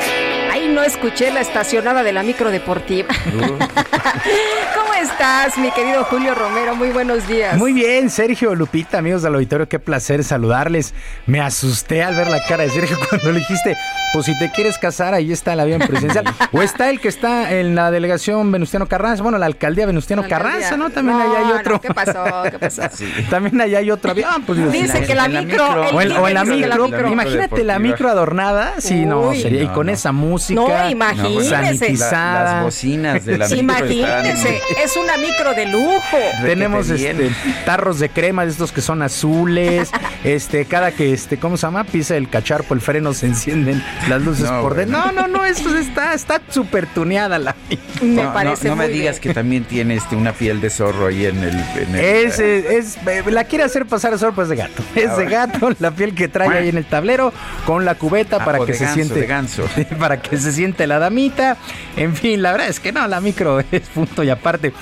Ahí 0.52 0.68
no 0.74 0.82
escuché 1.02 1.32
la 1.32 1.40
estacionada 1.40 2.04
de 2.04 2.12
la 2.12 2.22
micro 2.22 2.52
deportiva. 2.52 3.08
¿Cómo 3.32 4.94
estás, 4.94 5.58
mi 5.58 5.72
querido 5.72 6.04
Julio 6.04 6.32
Romero? 6.32 6.76
Muy 6.76 6.90
buenos 6.90 7.26
días. 7.26 7.56
Muy 7.58 7.72
bien, 7.72 8.08
Sergio, 8.08 8.54
Lupita, 8.54 8.98
amigos 8.98 9.22
del 9.22 9.34
auditorio, 9.34 9.68
qué 9.68 9.80
placer 9.80 10.22
saludarles. 10.22 10.94
Me 11.26 11.40
asusté 11.40 12.04
al 12.04 12.14
ver 12.14 12.28
la 12.28 12.40
cara 12.46 12.62
de 12.62 12.70
Sergio 12.70 12.96
cuando 13.08 13.32
le 13.32 13.40
dijiste, 13.40 13.76
pues 14.12 14.26
si 14.26 14.38
te 14.38 14.52
quieres 14.52 14.78
casar, 14.78 15.12
ahí 15.12 15.32
está 15.32 15.54
el 15.54 15.60
avión 15.60 15.80
presidencial. 15.88 16.24
o 16.52 16.62
está 16.62 16.88
el 16.88 17.00
que 17.00 17.08
está 17.08 17.52
en 17.52 17.74
la 17.74 17.90
delegación 17.90 18.52
Venustiano 18.52 18.86
Carranza, 18.86 19.24
bueno, 19.24 19.38
la 19.38 19.46
alcaldía 19.46 19.86
Venustiano 19.86 20.22
Carranza, 20.28 20.76
¿no? 20.76 20.90
También 20.90 21.18
No, 21.18 21.24
allá 21.24 21.38
hay 21.40 21.52
no, 21.52 21.56
otro. 21.58 21.80
¿qué 21.80 21.92
pasó? 21.92 22.24
¿Qué 22.48 22.58
pasó? 22.60 22.82
También 23.28 23.60
allá 23.60 23.78
hay 23.78 23.90
otro 23.90 24.12
avión. 24.12 24.42
Pues, 24.46 24.70
Dice 24.70 25.02
que 25.04 25.16
la 25.16 25.26
micro, 25.26 25.66
O 25.66 25.96
o 25.96 26.00
en 26.00 26.34
la 26.34 26.44
la 26.44 27.08
imagínate 27.10 27.64
la 27.64 27.80
micro 27.80 28.08
adornada, 28.08 28.74
sí, 28.78 29.04
no, 29.04 29.32
sería, 29.32 29.64
y 29.64 29.66
con 29.68 29.88
esa 29.88 30.12
música 30.12 30.91
imagínese. 30.92 31.48
sanitizada. 31.50 32.44
La- 32.44 32.52
las 32.54 32.64
bocinas 32.64 33.24
de 33.24 33.38
la 33.38 33.46
micro 33.48 33.60
Imagínense, 33.62 34.60
es 34.82 34.96
una 34.96 35.16
micro 35.16 35.54
de 35.54 35.66
lujo. 35.66 36.18
Tenemos 36.44 36.88
este 36.90 37.30
tarros 37.64 37.98
de 37.98 38.08
crema 38.08 38.44
de 38.44 38.50
estos 38.52 38.72
que 38.72 38.80
son 38.80 39.02
azules. 39.02 39.90
este, 40.24 40.64
cada 40.66 40.92
que 40.92 41.12
este, 41.12 41.38
¿cómo 41.38 41.56
se 41.56 41.62
llama? 41.66 41.84
Pisa 41.84 42.16
el 42.16 42.28
cacharpo, 42.28 42.74
el 42.74 42.80
freno 42.80 43.12
se 43.14 43.26
encienden 43.26 43.82
las 44.08 44.22
luces 44.22 44.50
No, 44.50 44.62
por 44.62 44.74
dentro. 44.74 44.98
No, 44.98 45.12
no, 45.12 45.26
no, 45.28 45.44
esto 45.44 45.76
está, 45.76 46.14
está 46.14 46.40
súper 46.48 46.86
tuneada 46.86 47.38
la 47.38 47.54
Me 48.00 48.08
No, 48.08 48.22
no, 48.24 48.32
parece 48.32 48.68
no 48.68 48.76
me 48.76 48.84
muy 48.86 48.92
digas 48.94 49.20
bien. 49.20 49.22
que 49.30 49.34
también 49.34 49.64
tiene 49.64 49.94
este, 49.96 50.16
una 50.16 50.32
piel 50.32 50.60
de 50.60 50.70
zorro 50.70 51.06
ahí 51.06 51.26
en 51.26 51.38
el... 51.38 51.50
en 51.76 51.94
el- 51.94 52.00
Es, 52.00 52.38
es, 52.38 52.96
es- 53.06 53.26
la 53.26 53.44
quiere 53.44 53.64
hacer 53.64 53.86
pasar 53.86 54.12
a 54.14 54.18
sorpa 54.18 54.36
pues 54.36 54.48
de 54.48 54.56
gato. 54.56 54.82
Es 54.94 55.16
de 55.16 55.26
gato 55.26 55.70
la 55.78 55.90
piel 55.90 56.14
que 56.14 56.28
trae 56.28 56.48
ahí 56.58 56.68
en 56.68 56.76
el 56.78 56.84
tablero 56.84 57.32
con 57.66 57.84
la 57.84 57.94
cubeta 57.94 58.38
Ah, 58.40 58.44
para 58.44 58.58
que 58.60 58.72
de 58.72 58.74
se 58.78 58.84
ganso, 58.84 58.94
siente 58.94 59.20
de 59.20 59.26
ganso. 59.26 59.64
para 59.98 60.20
que 60.20 60.36
se 60.36 60.52
siente 60.52 60.81
la 60.86 60.98
damita. 60.98 61.56
En 61.96 62.14
fin, 62.14 62.42
la 62.42 62.52
verdad 62.52 62.68
es 62.68 62.80
que 62.80 62.92
no, 62.92 63.06
la 63.06 63.20
micro 63.20 63.60
es 63.70 63.88
punto 63.88 64.22
y 64.22 64.30
aparte. 64.30 64.72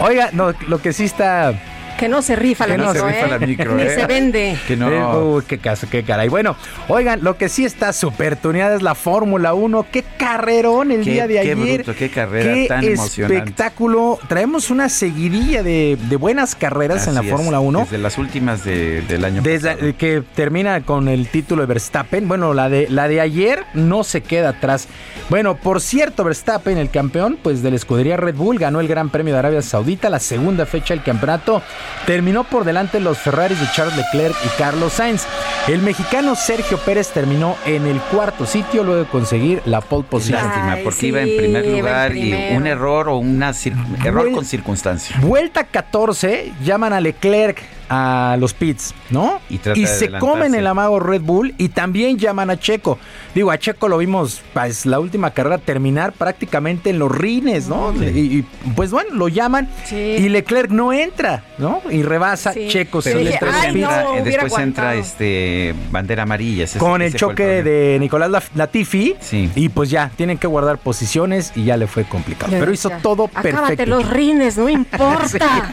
Oiga, 0.00 0.30
no, 0.32 0.52
lo 0.66 0.80
que 0.80 0.92
sí 0.92 1.04
está 1.04 1.54
Que 2.00 2.08
no 2.08 2.22
se 2.22 2.34
rifa 2.34 2.66
la 2.66 2.76
Que 2.76 2.78
no 2.82 2.92
micro, 2.92 3.00
se 3.08 3.12
rifa 3.14 3.26
¿eh? 3.26 3.30
la 3.30 3.38
micro, 3.46 3.74
Ni 3.74 3.82
¿eh? 3.82 3.94
se 3.94 4.06
vende. 4.06 4.56
Que 4.66 4.76
no. 4.76 4.90
Eh, 4.90 5.22
uy, 5.22 5.42
qué 5.46 5.58
caso, 5.58 5.86
qué 5.90 6.02
caray. 6.02 6.28
Bueno, 6.28 6.56
oigan, 6.88 7.22
lo 7.22 7.36
que 7.36 7.48
sí 7.50 7.64
está 7.66 7.92
súper 7.92 8.36
tuneada 8.36 8.74
es 8.74 8.82
la 8.82 8.94
Fórmula 8.94 9.52
1. 9.54 9.86
Qué 9.92 10.02
carrerón 10.16 10.90
el 10.92 11.04
Qué- 11.04 11.10
día 11.12 11.26
de 11.28 11.34
qué 11.42 11.52
ayer. 11.52 11.82
bruto, 11.84 11.94
qué 11.98 12.10
carrera 12.10 12.54
Qué 12.54 12.66
tan 12.68 12.84
emocionante. 12.84 13.36
espectáculo. 13.36 14.18
Traemos 14.28 14.70
una 14.70 14.88
seguidilla 14.88 15.62
de, 15.62 15.98
de 16.08 16.16
buenas 16.16 16.54
carreras 16.54 17.06
en 17.06 17.14
la 17.14 17.22
Fórmula 17.22 17.60
1. 17.60 17.80
Desde 17.80 17.98
las 17.98 18.16
últimas 18.18 18.64
de- 18.64 19.02
del 19.02 19.24
año 19.24 19.42
Desde 19.42 19.72
pasado. 19.74 19.92
que 19.98 20.22
termina 20.34 20.80
con 20.80 21.06
el 21.08 21.28
título 21.28 21.60
de 21.62 21.66
Verstappen. 21.66 22.26
Bueno, 22.26 22.54
la 22.54 22.68
de, 22.70 22.88
la 22.88 23.08
de 23.08 23.20
ayer 23.20 23.64
no 23.74 24.04
se 24.04 24.22
queda 24.22 24.48
atrás. 24.50 24.88
Bueno, 25.28 25.56
por 25.56 25.80
cierto, 25.80 26.24
Verstappen, 26.24 26.78
el 26.78 26.88
campeón 26.90 27.38
pues 27.42 27.62
de 27.62 27.70
la 27.70 27.76
escudería 27.76 28.16
Red 28.16 28.36
Bull, 28.36 28.58
ganó 28.58 28.80
el 28.80 28.88
Gran 28.88 29.10
Premio 29.10 29.34
de 29.34 29.38
Arabia 29.40 29.62
Saudita, 29.62 30.08
la 30.08 30.18
segunda 30.18 30.64
fecha 30.66 30.94
del 30.94 31.02
campeonato. 31.02 31.62
Terminó 32.06 32.44
por 32.44 32.64
delante 32.64 33.00
los 33.00 33.18
Ferraris 33.18 33.60
de 33.60 33.66
Charles 33.74 33.96
Leclerc 33.96 34.34
y 34.44 34.48
Carlos 34.58 34.94
Sainz. 34.94 35.24
El 35.68 35.82
mexicano 35.82 36.34
Sergio 36.34 36.78
Pérez 36.78 37.08
terminó 37.10 37.56
en 37.66 37.86
el 37.86 38.00
cuarto 38.00 38.46
sitio 38.46 38.82
luego 38.84 39.00
de 39.04 39.08
conseguir 39.08 39.62
la 39.66 39.80
pole 39.80 40.04
position. 40.08 40.42
Lástima, 40.44 40.76
porque 40.82 41.00
sí, 41.00 41.06
iba 41.08 41.20
en 41.20 41.36
primer 41.36 41.66
lugar 41.66 42.16
y 42.16 42.32
un 42.56 42.66
error 42.66 43.08
o 43.08 43.16
un 43.18 43.42
error 43.42 44.26
Vuel- 44.28 44.34
con 44.34 44.44
circunstancia. 44.44 45.16
Vuelta 45.20 45.64
14, 45.64 46.52
llaman 46.64 46.92
a 46.92 47.00
Leclerc 47.00 47.60
a 47.90 48.36
los 48.38 48.54
pits, 48.54 48.94
¿no? 49.10 49.40
Y 49.50 49.58
trata 49.58 49.78
de 49.80 49.86
se 49.86 50.10
comen 50.12 50.54
el 50.54 50.66
amago 50.66 51.00
Red 51.00 51.22
Bull 51.22 51.54
y 51.58 51.70
también 51.70 52.16
llaman 52.18 52.48
a 52.50 52.56
Checo. 52.58 52.98
Digo, 53.34 53.50
a 53.50 53.58
Checo 53.58 53.88
lo 53.88 53.98
vimos, 53.98 54.40
pues, 54.54 54.86
la 54.86 55.00
última 55.00 55.32
carrera 55.32 55.58
terminar 55.58 56.12
prácticamente 56.12 56.90
en 56.90 56.98
los 57.00 57.10
rines, 57.10 57.66
¿no? 57.68 57.92
Y, 58.02 58.06
y, 58.38 58.46
pues 58.76 58.90
bueno, 58.92 59.10
lo 59.14 59.26
llaman 59.28 59.68
y 59.90 60.28
Leclerc 60.28 60.70
no 60.70 60.92
entra, 60.92 61.42
¿no? 61.58 61.82
Y 61.90 62.02
rebasa 62.02 62.52
Sí. 62.52 62.68
Checo. 62.68 63.00
Pero 63.02 63.18
se 63.18 63.24
le 63.24 63.30
después, 63.30 63.52
entra 63.54 63.68
en 63.68 63.80
los 63.80 63.90
entra, 63.90 64.02
pits. 64.12 64.18
eh, 64.18 64.22
después 64.30 64.58
entra 64.62 64.94
este 64.94 65.74
bandera 65.90 66.22
amarilla. 66.22 66.64
ese- 66.64 66.78
con 66.78 67.02
el 67.02 67.08
ese 67.08 67.18
choque 67.18 67.62
de 67.64 67.96
Nicolás 68.00 68.30
Latifi 68.54 69.16
Sí. 69.20 69.50
y 69.56 69.68
pues 69.68 69.90
ya 69.90 70.10
tienen 70.16 70.38
que 70.38 70.46
guardar 70.46 70.78
posiciones 70.78 71.52
y 71.56 71.64
ya 71.64 71.76
le 71.76 71.86
fue 71.88 72.04
complicado. 72.04 72.52
Pero 72.52 72.72
hizo 72.72 72.90
todo 73.02 73.24
Acábate 73.34 73.52
perfecto. 73.52 73.86
los 73.86 74.08
rines, 74.08 74.56
no 74.56 74.68
importa. 74.68 75.72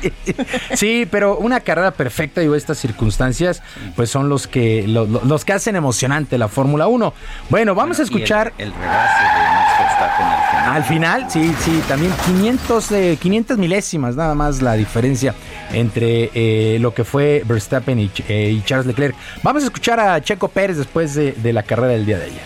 Sí, 0.76 1.07
pero 1.10 1.38
una 1.38 1.60
carrera 1.60 1.91
perfecta, 1.91 2.07
digo, 2.42 2.56
estas 2.56 2.78
circunstancias, 2.78 3.62
pues 3.96 4.10
son 4.10 4.30
los 4.30 4.48
que 4.48 4.86
lo- 4.88 5.06
lo- 5.06 5.24
los 5.26 5.46
que 5.46 5.54
hacen 5.54 5.76
emocionante 5.76 6.38
la 6.38 6.48
Fórmula 6.48 6.88
1. 6.88 7.14
Bueno, 7.50 7.76
vamos 7.76 7.98
a 8.00 8.02
Y 8.02 8.04
el- 8.04 8.08
escuchar 8.08 8.54
el, 8.58 8.72
rebase 8.74 9.24
de 9.24 9.50
Max 9.50 9.72
Verstappen 9.80 10.26
al 10.26 10.50
final. 10.50 10.76
al 10.76 10.84
final, 10.84 11.26
sí, 11.32 11.54
sí, 11.60 11.84
también 11.88 12.12
500, 12.26 12.92
eh, 12.92 13.18
500 13.22 13.58
milésimas, 13.58 14.16
nada 14.16 14.36
más 14.36 14.62
la 14.62 14.74
diferencia 14.74 15.34
entre 15.72 16.30
eh, 16.34 16.78
lo 16.80 16.94
que 16.94 17.04
fue 17.04 17.44
Verstappen 17.46 18.00
y, 18.00 18.10
Ch- 18.10 18.24
eh, 18.28 18.52
y 18.52 18.62
Charles 18.64 18.88
Leclerc. 18.88 19.16
Vamos 19.44 19.64
a 19.64 19.66
escuchar 19.68 20.00
a 20.00 20.22
Checo 20.22 20.48
Pérez 20.48 20.78
después 20.78 21.14
de, 21.16 21.34
de 21.34 21.54
la 21.54 21.64
carrera 21.64 21.90
del 21.94 22.06
día 22.06 22.18
de 22.18 22.26
ayer. 22.26 22.42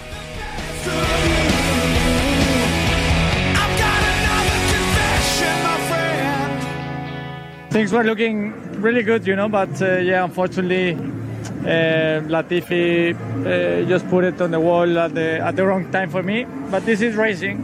things 7.71 7.93
were 7.93 8.03
looking 8.03 8.53
really 8.81 9.03
good, 9.03 9.25
you 9.25 9.35
know, 9.35 9.47
but 9.47 9.81
uh, 9.81 9.97
yeah, 9.97 10.23
unfortunately, 10.23 10.93
uh, 10.93 12.21
Latifi 12.27 13.13
uh, 13.13 13.87
just 13.87 14.07
put 14.09 14.23
it 14.23 14.41
on 14.41 14.51
the 14.51 14.59
wall 14.59 14.97
at 14.99 15.13
the 15.13 15.39
at 15.39 15.55
the 15.55 15.65
wrong 15.65 15.89
time 15.91 16.09
for 16.09 16.23
me. 16.23 16.45
But 16.69 16.85
this 16.85 17.01
is 17.01 17.15
racing; 17.15 17.63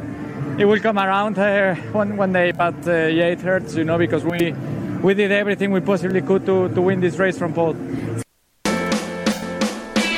it 0.57 0.65
will 0.65 0.79
come 0.79 0.97
around 0.97 1.37
uh, 1.37 1.75
one 1.93 2.17
one 2.17 2.31
day. 2.31 2.51
But 2.51 2.75
uh, 2.87 3.07
yeah, 3.07 3.33
it 3.33 3.41
hurts, 3.41 3.75
you 3.75 3.83
know, 3.83 3.97
because 3.97 4.23
we 4.23 4.53
we 5.01 5.13
did 5.13 5.31
everything 5.31 5.71
we 5.71 5.81
possibly 5.81 6.21
could 6.21 6.45
to 6.45 6.69
to 6.69 6.81
win 6.81 6.99
this 6.99 7.17
race 7.17 7.37
from 7.37 7.53
pole. 7.53 7.75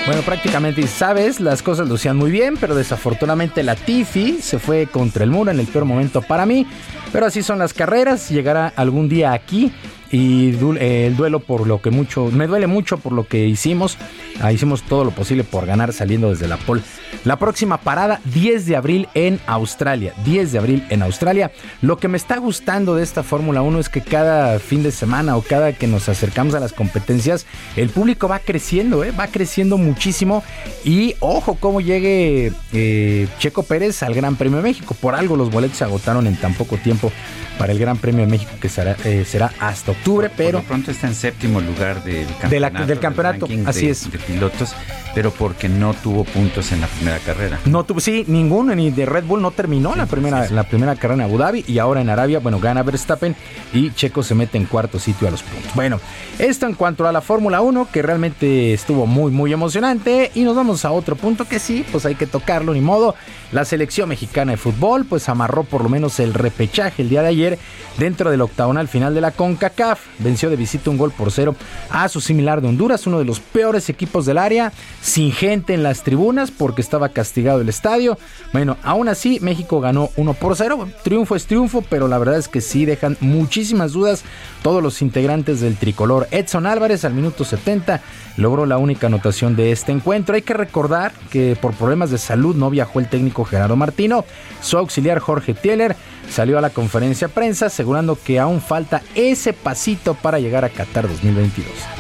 Bueno, 0.06 0.24
prácticamente, 0.24 0.88
sabes, 0.88 1.40
las 1.40 1.62
cosas 1.62 1.88
lucían 1.88 2.18
muy 2.18 2.32
bien, 2.32 2.58
pero 2.60 2.74
desafortunadamente 2.74 3.62
la 3.62 3.76
Tifi 3.76 4.40
se 4.42 4.58
fue 4.58 4.88
contra 4.88 5.24
el 5.24 5.30
muro 5.30 5.52
en 5.52 5.60
el 5.60 5.68
peor 5.68 5.86
momento 5.86 6.24
para 6.24 6.48
mí. 6.48 6.66
Pero 7.14 7.28
así 7.28 7.44
son 7.44 7.60
las 7.60 7.76
carreras, 7.76 8.30
llegará 8.30 8.74
algún 8.76 9.08
día 9.08 9.34
aquí 9.34 9.72
y 10.12 10.50
eh, 10.80 11.08
el 11.08 11.16
duelo 11.16 11.40
por 11.40 11.68
lo 11.68 11.82
que 11.82 11.92
mucho, 11.92 12.26
me 12.32 12.48
duele 12.48 12.68
mucho 12.68 12.98
por 12.98 13.14
lo 13.14 13.28
que 13.28 13.46
hicimos. 13.46 13.98
Ah, 14.42 14.52
hicimos 14.52 14.84
todo 14.84 15.04
lo 15.04 15.12
posible 15.12 15.44
por 15.44 15.66
ganar 15.66 15.94
saliendo 15.94 16.30
desde 16.30 16.48
la 16.48 16.58
pole. 16.58 16.82
La 17.26 17.38
próxima 17.38 17.78
parada, 17.82 18.22
10 18.26 18.66
de 18.66 18.76
abril 18.78 19.08
en 19.14 19.40
Australia. 19.46 20.14
10 20.24 20.54
de 20.54 20.58
abril 20.58 20.86
en 20.90 21.02
Australia. 21.04 21.52
Lo 21.82 21.98
que 21.98 22.08
me 22.08 22.18
está 22.18 22.38
gustando 22.38 22.96
de 22.96 23.04
esta 23.04 23.24
Fórmula 23.24 23.62
1 23.62 23.80
es 23.80 23.90
que 23.90 24.02
cada 24.02 24.58
fin 24.60 24.84
de 24.84 24.92
semana 24.92 25.36
o 25.36 25.42
cada 25.42 25.74
que 25.74 25.86
nos 25.88 26.08
acercamos 26.08 26.54
a 26.56 26.60
las 26.62 26.72
competencias, 26.72 27.46
el 27.76 27.90
público 27.90 28.30
va 28.30 28.40
creciendo, 28.40 29.04
¿eh? 29.04 29.12
va 29.12 29.28
creciendo 29.28 29.78
muchísimo. 29.78 30.44
Y 30.86 31.16
ojo, 31.20 31.56
cómo 31.60 31.82
llegue 31.82 32.54
eh, 32.72 33.28
Checo 33.38 33.64
Pérez 33.64 34.02
al 34.04 34.14
Gran 34.14 34.38
Premio 34.38 34.58
de 34.58 34.64
México. 34.64 34.96
Por 35.00 35.14
algo 35.14 35.36
los 35.36 35.52
boletos 35.52 35.78
se 35.78 35.84
agotaron 35.84 36.26
en 36.26 36.38
tan 36.38 36.54
poco 36.54 36.78
tiempo 36.78 37.12
para 37.58 37.74
el 37.74 37.80
Gran 37.80 37.98
Premio 37.98 38.26
de 38.26 38.32
México, 38.32 38.52
que 38.62 38.70
será, 38.70 38.96
eh, 39.04 39.26
será 39.28 39.52
hasta 39.60 39.92
octubre, 39.92 40.30
pero 40.36 40.60
Por 40.60 40.62
lo 40.62 40.68
pronto 40.68 40.92
está 40.92 41.08
en 41.08 41.16
séptimo 41.16 41.60
lugar 41.60 42.02
del 42.04 42.26
campeonato. 42.28 42.50
De 42.50 42.60
la- 42.62 42.70
del 42.86 43.00
campeonato, 43.00 43.48
así 43.66 43.88
de- 43.88 43.92
es. 43.92 44.10
De 44.10 44.18
pilotos, 44.20 44.74
pero 45.14 45.32
porque 45.32 45.68
no 45.68 45.94
tuvo 45.94 46.24
puntos 46.24 46.72
en 46.72 46.80
la 46.80 46.88
primera 46.88 47.09
carrera. 47.18 47.60
No 47.66 47.84
tuvo, 47.84 48.00
sí, 48.00 48.26
ninguno, 48.28 48.76
ni 48.76 48.92
de 48.92 49.08
Red 49.08 49.24
Bull 49.24 49.42
no 49.42 49.50
terminó 49.50 49.96
la 49.96 50.06
primera, 50.06 50.48
la 50.52 50.64
primera 50.66 50.96
carrera 50.96 51.24
en 51.24 51.30
Abu 51.32 51.40
Dhabi 51.40 51.66
y 51.68 51.80
ahora 51.80 52.02
en 52.02 52.10
Arabia, 52.10 52.38
bueno, 52.40 52.60
gana 52.60 52.84
Verstappen 52.84 53.36
y 53.74 53.92
Checo 53.92 54.22
se 54.22 54.36
mete 54.36 54.58
en 54.58 54.66
cuarto 54.66 55.00
sitio 55.00 55.28
a 55.28 55.32
los 55.32 55.42
puntos. 55.42 55.74
Bueno, 55.74 56.00
esto 56.38 56.68
en 56.68 56.76
cuanto 56.76 57.08
a 57.08 57.12
la 57.12 57.22
Fórmula 57.22 57.62
1, 57.62 57.88
que 57.92 58.02
realmente 58.02 58.74
estuvo 58.74 59.08
muy, 59.08 59.32
muy 59.32 59.52
emocionante 59.52 60.32
y 60.36 60.44
nos 60.44 60.56
vamos 60.56 60.86
a 60.86 60.92
otro 60.92 61.16
punto 61.16 61.46
que 61.46 61.60
sí, 61.60 61.86
pues 61.92 62.06
hay 62.06 62.16
que 62.16 62.28
tocarlo, 62.28 62.74
ni 62.74 62.82
modo. 62.82 63.16
La 63.52 63.66
selección 63.66 64.10
mexicana 64.10 64.52
de 64.52 64.58
fútbol, 64.58 65.06
pues 65.06 65.28
amarró 65.28 65.64
por 65.64 65.82
lo 65.82 65.90
menos 65.90 66.20
el 66.20 66.36
repechaje 66.36 67.02
el 67.02 67.10
día 67.10 67.24
de 67.24 67.30
ayer 67.30 67.60
dentro 67.98 68.30
del 68.30 68.42
octagonal 68.42 68.88
final 68.88 69.16
de 69.16 69.22
la 69.22 69.32
CONCACAF. 69.32 70.00
Venció 70.20 70.50
de 70.50 70.56
visita 70.56 70.90
un 70.90 70.98
gol 70.98 71.12
por 71.12 71.32
cero 71.32 71.56
a 71.90 72.08
su 72.10 72.22
similar 72.22 72.62
de 72.62 72.68
Honduras, 72.68 73.08
uno 73.08 73.18
de 73.18 73.26
los 73.26 73.40
peores 73.40 73.90
equipos 73.90 74.26
del 74.26 74.38
área, 74.38 74.72
sin 75.02 75.32
gente 75.32 75.74
en 75.74 75.84
las 75.84 76.04
tribunas 76.04 76.52
porque 76.52 76.82
estaba 76.82 76.99
castigado 77.08 77.62
el 77.62 77.70
estadio. 77.70 78.18
Bueno, 78.52 78.76
aún 78.84 79.08
así, 79.08 79.40
México 79.40 79.80
ganó 79.80 80.10
1 80.18 80.34
por 80.34 80.58
0. 80.58 80.90
Triunfo 81.04 81.38
es 81.38 81.46
triunfo, 81.46 81.82
pero 81.90 82.10
la 82.10 82.18
verdad 82.18 82.38
es 82.38 82.50
que 82.50 82.60
sí 82.60 82.84
dejan 82.84 83.16
muchísimas 83.22 83.94
dudas 83.94 84.24
todos 84.62 84.84
los 84.84 85.02
integrantes 85.02 85.62
del 85.62 85.78
tricolor. 85.78 86.28
Edson 86.32 86.66
Álvarez 86.66 87.06
al 87.06 87.14
minuto 87.14 87.46
70 87.46 88.02
logró 88.36 88.66
la 88.66 88.78
única 88.78 89.08
anotación 89.08 89.56
de 89.56 89.72
este 89.72 89.94
encuentro. 89.94 90.36
Hay 90.36 90.42
que 90.42 90.54
recordar 90.54 91.14
que 91.32 91.56
por 91.60 91.74
problemas 91.74 92.12
de 92.12 92.18
salud 92.18 92.56
no 92.56 92.70
viajó 92.70 93.00
el 93.00 93.08
técnico 93.08 93.46
Gerardo 93.46 93.78
Martino. 93.78 94.26
Su 94.62 94.78
auxiliar 94.78 95.20
Jorge 95.20 95.54
Tieler 95.54 95.96
salió 96.30 96.58
a 96.58 96.62
la 96.62 96.70
conferencia 96.70 97.28
prensa 97.28 97.68
asegurando 97.68 98.18
que 98.22 98.40
aún 98.40 98.62
falta 98.62 99.02
ese 99.16 99.54
pasito 99.54 100.14
para 100.14 100.40
llegar 100.40 100.66
a 100.66 100.70
Qatar 100.70 101.08
2022. 101.08 101.99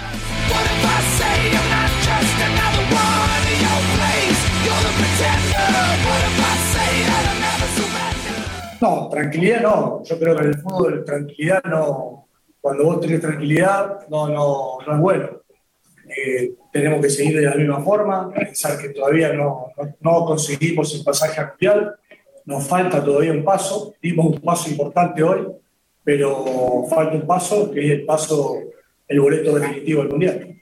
No, 8.81 9.09
tranquilidad 9.09 9.61
no. 9.61 10.03
Yo 10.03 10.19
creo 10.19 10.35
que 10.35 10.43
en 10.43 10.49
el 10.49 10.59
fútbol 10.59 11.03
tranquilidad 11.05 11.63
no. 11.63 12.27
Cuando 12.61 12.83
vos 12.85 13.01
tenés 13.01 13.21
tranquilidad, 13.21 14.07
no, 14.09 14.27
no, 14.29 14.77
no 14.85 14.93
es 14.93 14.99
bueno. 14.99 15.29
Eh, 16.07 16.53
tenemos 16.71 17.01
que 17.01 17.09
seguir 17.09 17.37
de 17.37 17.45
la 17.45 17.55
misma 17.55 17.81
forma, 17.81 18.31
pensar 18.31 18.77
que 18.79 18.89
todavía 18.89 19.31
no, 19.33 19.67
no, 19.77 19.95
no 19.99 20.25
conseguimos 20.25 20.93
el 20.95 21.03
pasaje 21.03 21.39
al 21.39 21.49
mundial. 21.51 21.95
Nos 22.45 22.67
falta 22.67 23.03
todavía 23.03 23.31
un 23.31 23.43
paso. 23.43 23.93
Dimos 24.01 24.27
un 24.27 24.39
paso 24.39 24.69
importante 24.69 25.23
hoy, 25.23 25.47
pero 26.03 26.85
falta 26.89 27.15
un 27.15 27.27
paso, 27.27 27.71
que 27.71 27.85
es 27.85 27.91
el 27.91 28.05
paso, 28.05 28.57
el 29.07 29.19
boleto 29.19 29.55
definitivo 29.59 30.01
al 30.01 30.09
mundial. 30.09 30.55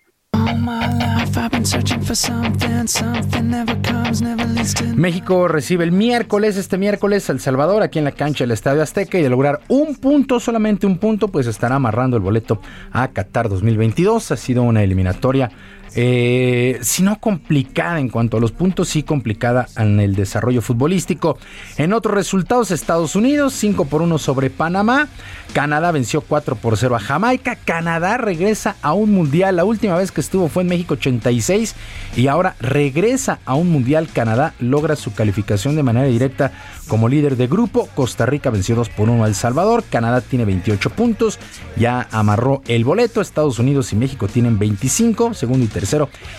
México 4.96 5.48
recibe 5.48 5.84
el 5.84 5.92
miércoles, 5.92 6.58
este 6.58 6.78
miércoles, 6.78 7.30
El 7.30 7.40
Salvador, 7.40 7.84
aquí 7.84 8.00
en 8.00 8.06
la 8.06 8.12
cancha 8.12 8.44
del 8.44 8.52
Estadio 8.52 8.82
Azteca, 8.82 9.20
y 9.20 9.22
de 9.22 9.30
lograr 9.30 9.62
un 9.68 9.96
punto, 9.96 10.40
solamente 10.40 10.88
un 10.88 10.98
punto, 10.98 11.28
pues 11.28 11.46
estará 11.46 11.76
amarrando 11.76 12.18
el 12.18 12.24
boleto 12.24 12.60
a 12.92 13.10
Qatar 13.10 13.50
2022. 13.50 14.32
Ha 14.32 14.38
sido 14.38 14.64
una 14.64 14.82
eliminatoria, 14.84 15.52
eh, 16.00 16.78
si 16.84 17.02
no 17.02 17.20
complicada 17.20 18.00
en 18.00 18.10
cuanto 18.10 18.38
a 18.38 18.40
los 18.40 18.52
puntos, 18.52 18.90
sí 18.90 19.02
complicada 19.02 19.68
en 19.78 20.00
el 20.00 20.14
desarrollo 20.14 20.62
futbolístico. 20.62 21.40
En 21.76 21.92
otros 21.92 22.14
resultados, 22.14 22.70
Estados 22.70 23.16
Unidos 23.16 23.54
5 23.54 23.86
por 23.86 24.04
1 24.04 24.20
sobre 24.20 24.52
Panamá, 24.52 25.08
Canadá 25.54 25.92
venció 25.92 26.22
4 26.22 26.56
por 26.56 26.78
0 26.78 26.96
a 26.96 27.00
Jamaica, 27.00 27.56
Canadá 27.56 28.18
regresa 28.18 28.76
a 28.84 28.94
un 28.94 29.12
mundial, 29.12 29.56
la 29.56 29.66
última 29.66 29.98
vez 29.98 30.12
que 30.12 30.22
estuvo 30.22 30.50
fue 30.50 30.62
en 30.62 30.70
México 30.70 30.94
86 30.94 31.74
y 32.16 32.28
ahora 32.28 32.56
regresa 32.60 33.40
a 33.46 33.56
un 33.56 33.72
mundial, 33.72 34.08
Canadá 34.14 34.54
logra 34.60 34.96
su 34.96 35.16
calificación 35.16 35.76
de 35.76 35.82
manera 35.82 36.06
directa 36.06 36.52
como 36.88 37.10
líder 37.10 37.38
de 37.38 37.48
grupo, 37.48 37.90
Costa 37.96 38.28
Rica 38.28 38.52
venció 38.52 38.76
2 38.76 38.90
por 38.90 39.10
1 39.10 39.24
a 39.24 39.28
El 39.28 39.34
Salvador, 39.34 39.84
Canadá 39.90 40.22
tiene 40.22 40.46
28 40.46 40.92
puntos, 40.92 41.40
ya 41.76 42.08
amarró 42.12 42.62
el 42.68 42.86
boleto, 42.86 43.20
Estados 43.20 43.58
Unidos 43.58 43.92
y 43.94 43.96
México 43.96 44.28
tienen 44.28 44.60
25, 44.60 45.34
segundo 45.34 45.66
y 45.66 45.68
tercero 45.68 45.87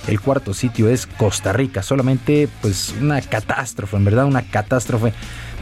El 0.06 0.20
cuarto 0.20 0.52
sitio 0.52 0.88
es 0.88 1.06
Costa 1.06 1.52
Rica. 1.52 1.82
Solamente 1.82 2.48
pues 2.60 2.94
una 3.00 3.20
catástrofe, 3.20 3.96
en 3.96 4.04
verdad 4.04 4.26
una 4.26 4.42
catástrofe 4.42 5.12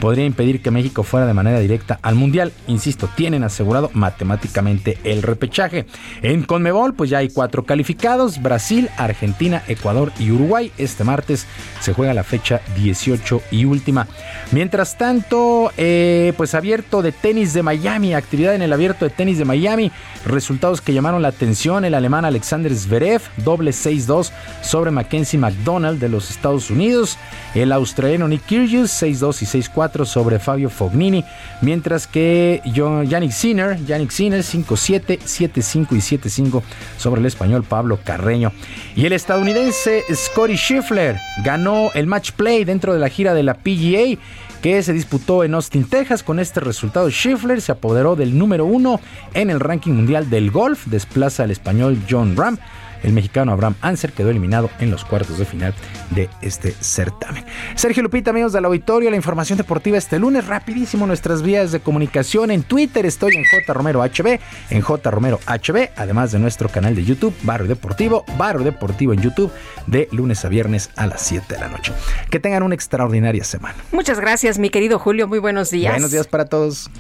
podría 0.01 0.25
impedir 0.25 0.63
que 0.63 0.71
México 0.71 1.03
fuera 1.03 1.27
de 1.27 1.35
manera 1.35 1.59
directa 1.59 1.99
al 2.03 2.15
Mundial. 2.15 2.53
Insisto, 2.67 3.09
tienen 3.15 3.45
asegurado 3.45 3.91
matemáticamente 3.95 4.99
el 5.05 5.23
repechaje. 5.23 5.87
En 6.23 6.43
Conmebol, 6.43 6.95
pues 6.95 7.11
ya 7.11 7.19
hay 7.19 7.29
cuatro 7.29 7.65
calificados: 7.65 8.43
Brasil, 8.43 8.89
Argentina, 8.97 9.63
Ecuador 9.69 10.13
y 10.19 10.31
Uruguay. 10.31 10.73
Este 10.79 11.05
martes 11.05 11.47
se 11.81 11.93
juega 11.93 12.15
la 12.15 12.25
fecha 12.25 12.61
18 12.77 13.43
y 13.51 13.65
última. 13.65 14.07
Mientras 14.53 14.99
tanto, 14.99 15.73
eh, 15.77 16.33
pues 16.37 16.55
abierto 16.55 17.03
de 17.03 17.13
tenis 17.13 17.53
de 17.55 17.63
Miami, 17.63 18.15
actividad 18.15 18.55
en 18.55 18.63
el 18.63 18.73
abierto 18.73 19.05
de 19.05 19.11
tenis 19.11 19.39
de 19.39 19.45
Miami. 19.45 19.93
Resultados 20.25 20.81
que 20.81 20.93
llamaron 20.93 21.23
la 21.23 21.29
atención: 21.29 21.85
el 21.85 21.95
alemán 21.95 22.25
Alexander 22.25 22.75
Zverev, 22.75 23.23
doble 23.39 23.71
6-2 23.71 24.31
sobre 24.63 24.91
Mackenzie 24.91 25.39
McDonald 25.39 26.01
de 26.01 26.09
los 26.09 26.31
Estados 26.31 26.71
Unidos. 26.71 27.19
El 27.55 27.73
australiano 27.73 28.29
Nick 28.29 28.45
Kyrgios, 28.47 28.91
6-2 29.03 29.43
y 29.43 29.47
6-4 29.63 29.86
sobre 30.05 30.39
Fabio 30.39 30.71
Fognini, 30.71 31.25
mientras 31.63 32.07
que 32.07 32.61
Yannick 32.65 33.33
Sinner, 33.33 33.79
Yannick 33.85 34.11
Sinner 34.11 34.41
5-7, 34.41 35.19
7-5 35.21 35.87
y 35.93 36.17
7-5 36.19 36.63
sobre 36.99 37.21
el 37.21 37.27
español 37.27 37.65
Pablo 37.65 37.99
Carreño. 38.03 38.53
Y 38.95 39.07
el 39.07 39.13
estadounidense 39.13 40.05
Scotty 40.13 40.57
Scheffler 40.57 41.17
ganó 41.45 41.91
el 41.95 42.07
match 42.07 42.33
play 42.33 42.65
dentro 42.65 42.93
de 42.93 42.99
la 42.99 43.09
gira 43.09 43.35
de 43.35 43.43
la 43.43 43.55
PGA 43.55 44.19
que 44.63 44.83
se 44.83 44.93
disputó 44.93 45.45
en 45.45 45.55
Austin, 45.55 45.85
Texas. 45.85 46.23
Con 46.23 46.41
este 46.41 46.61
resultado, 46.61 47.09
Scheffler 47.11 47.61
se 47.61 47.73
apoderó 47.73 48.17
del 48.17 48.37
número 48.37 48.65
uno 48.65 49.01
en 49.35 49.51
el 49.51 49.61
ranking 49.61 49.93
mundial 49.93 50.29
del 50.31 50.51
golf, 50.51 50.87
desplaza 50.87 51.45
al 51.45 51.51
español 51.51 51.99
John 52.09 52.37
Ram 52.37 52.59
el 53.03 53.13
mexicano 53.13 53.53
Abraham 53.53 53.75
Anser 53.81 54.13
quedó 54.13 54.31
eliminado 54.31 54.71
en 54.79 54.91
los 54.91 55.05
cuartos 55.05 55.39
de 55.39 55.45
final 55.45 55.75
de 56.11 56.29
este 56.41 56.73
certamen. 56.73 57.45
Sergio 57.75 58.03
Lupita, 58.03 58.31
amigos 58.31 58.53
del 58.53 58.65
auditorio, 58.65 59.11
la 59.11 59.17
información 59.17 59.57
deportiva 59.57 59.99
este 59.99 60.19
lunes, 60.19 60.47
rapidísimo 60.47 61.07
nuestras 61.07 61.43
vías 61.43 61.73
de 61.73 61.81
comunicación. 61.81 62.51
En 62.51 62.63
Twitter 62.63 63.07
estoy 63.07 63.35
en 63.35 63.45
J 63.45 63.73
Romero 63.73 64.03
HB, 64.03 64.39
en 64.71 64.81
J 64.81 65.11
Romero 65.11 65.41
HB, 65.47 65.91
además 65.97 66.33
de 66.33 66.39
nuestro 66.39 66.69
canal 66.69 66.95
de 66.95 67.05
YouTube, 67.05 67.35
Barrio 67.43 67.69
Deportivo, 67.69 68.25
Barrio 68.37 68.65
Deportivo 68.65 69.13
en 69.13 69.21
YouTube, 69.21 69.53
de 69.87 70.09
lunes 70.13 70.45
a 70.45 70.49
viernes 70.49 70.91
a 70.97 71.07
las 71.07 71.23
7 71.23 71.55
de 71.55 71.61
la 71.61 71.69
noche. 71.69 71.93
Que 72.31 72.41
tengan 72.41 72.63
una 72.63 72.75
extraordinaria 72.75 73.45
semana. 73.45 73.77
Muchas 73.93 74.21
gracias, 74.21 74.59
mi 74.59 74.71
querido 74.71 74.99
Julio. 74.99 75.29
Muy 75.29 75.39
buenos 75.39 75.71
días. 75.71 75.93
Buenos 75.93 76.11
días 76.11 76.27
para 76.27 76.47
todos. 76.47 76.91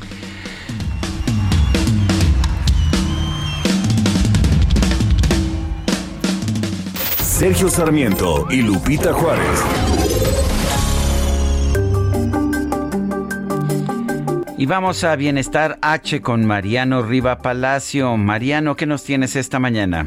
Sergio 7.39 7.69
Sarmiento 7.69 8.47
y 8.49 8.63
Lupita 8.63 9.13
Juárez. 9.13 9.63
Y 14.57 14.65
vamos 14.65 15.05
a 15.05 15.15
Bienestar 15.17 15.77
H 15.83 16.23
con 16.23 16.47
Mariano 16.47 17.03
Riva 17.03 17.43
Palacio. 17.43 18.17
Mariano, 18.17 18.75
¿qué 18.75 18.87
nos 18.87 19.05
tienes 19.05 19.37
esta 19.37 19.59
mañana? 19.59 20.07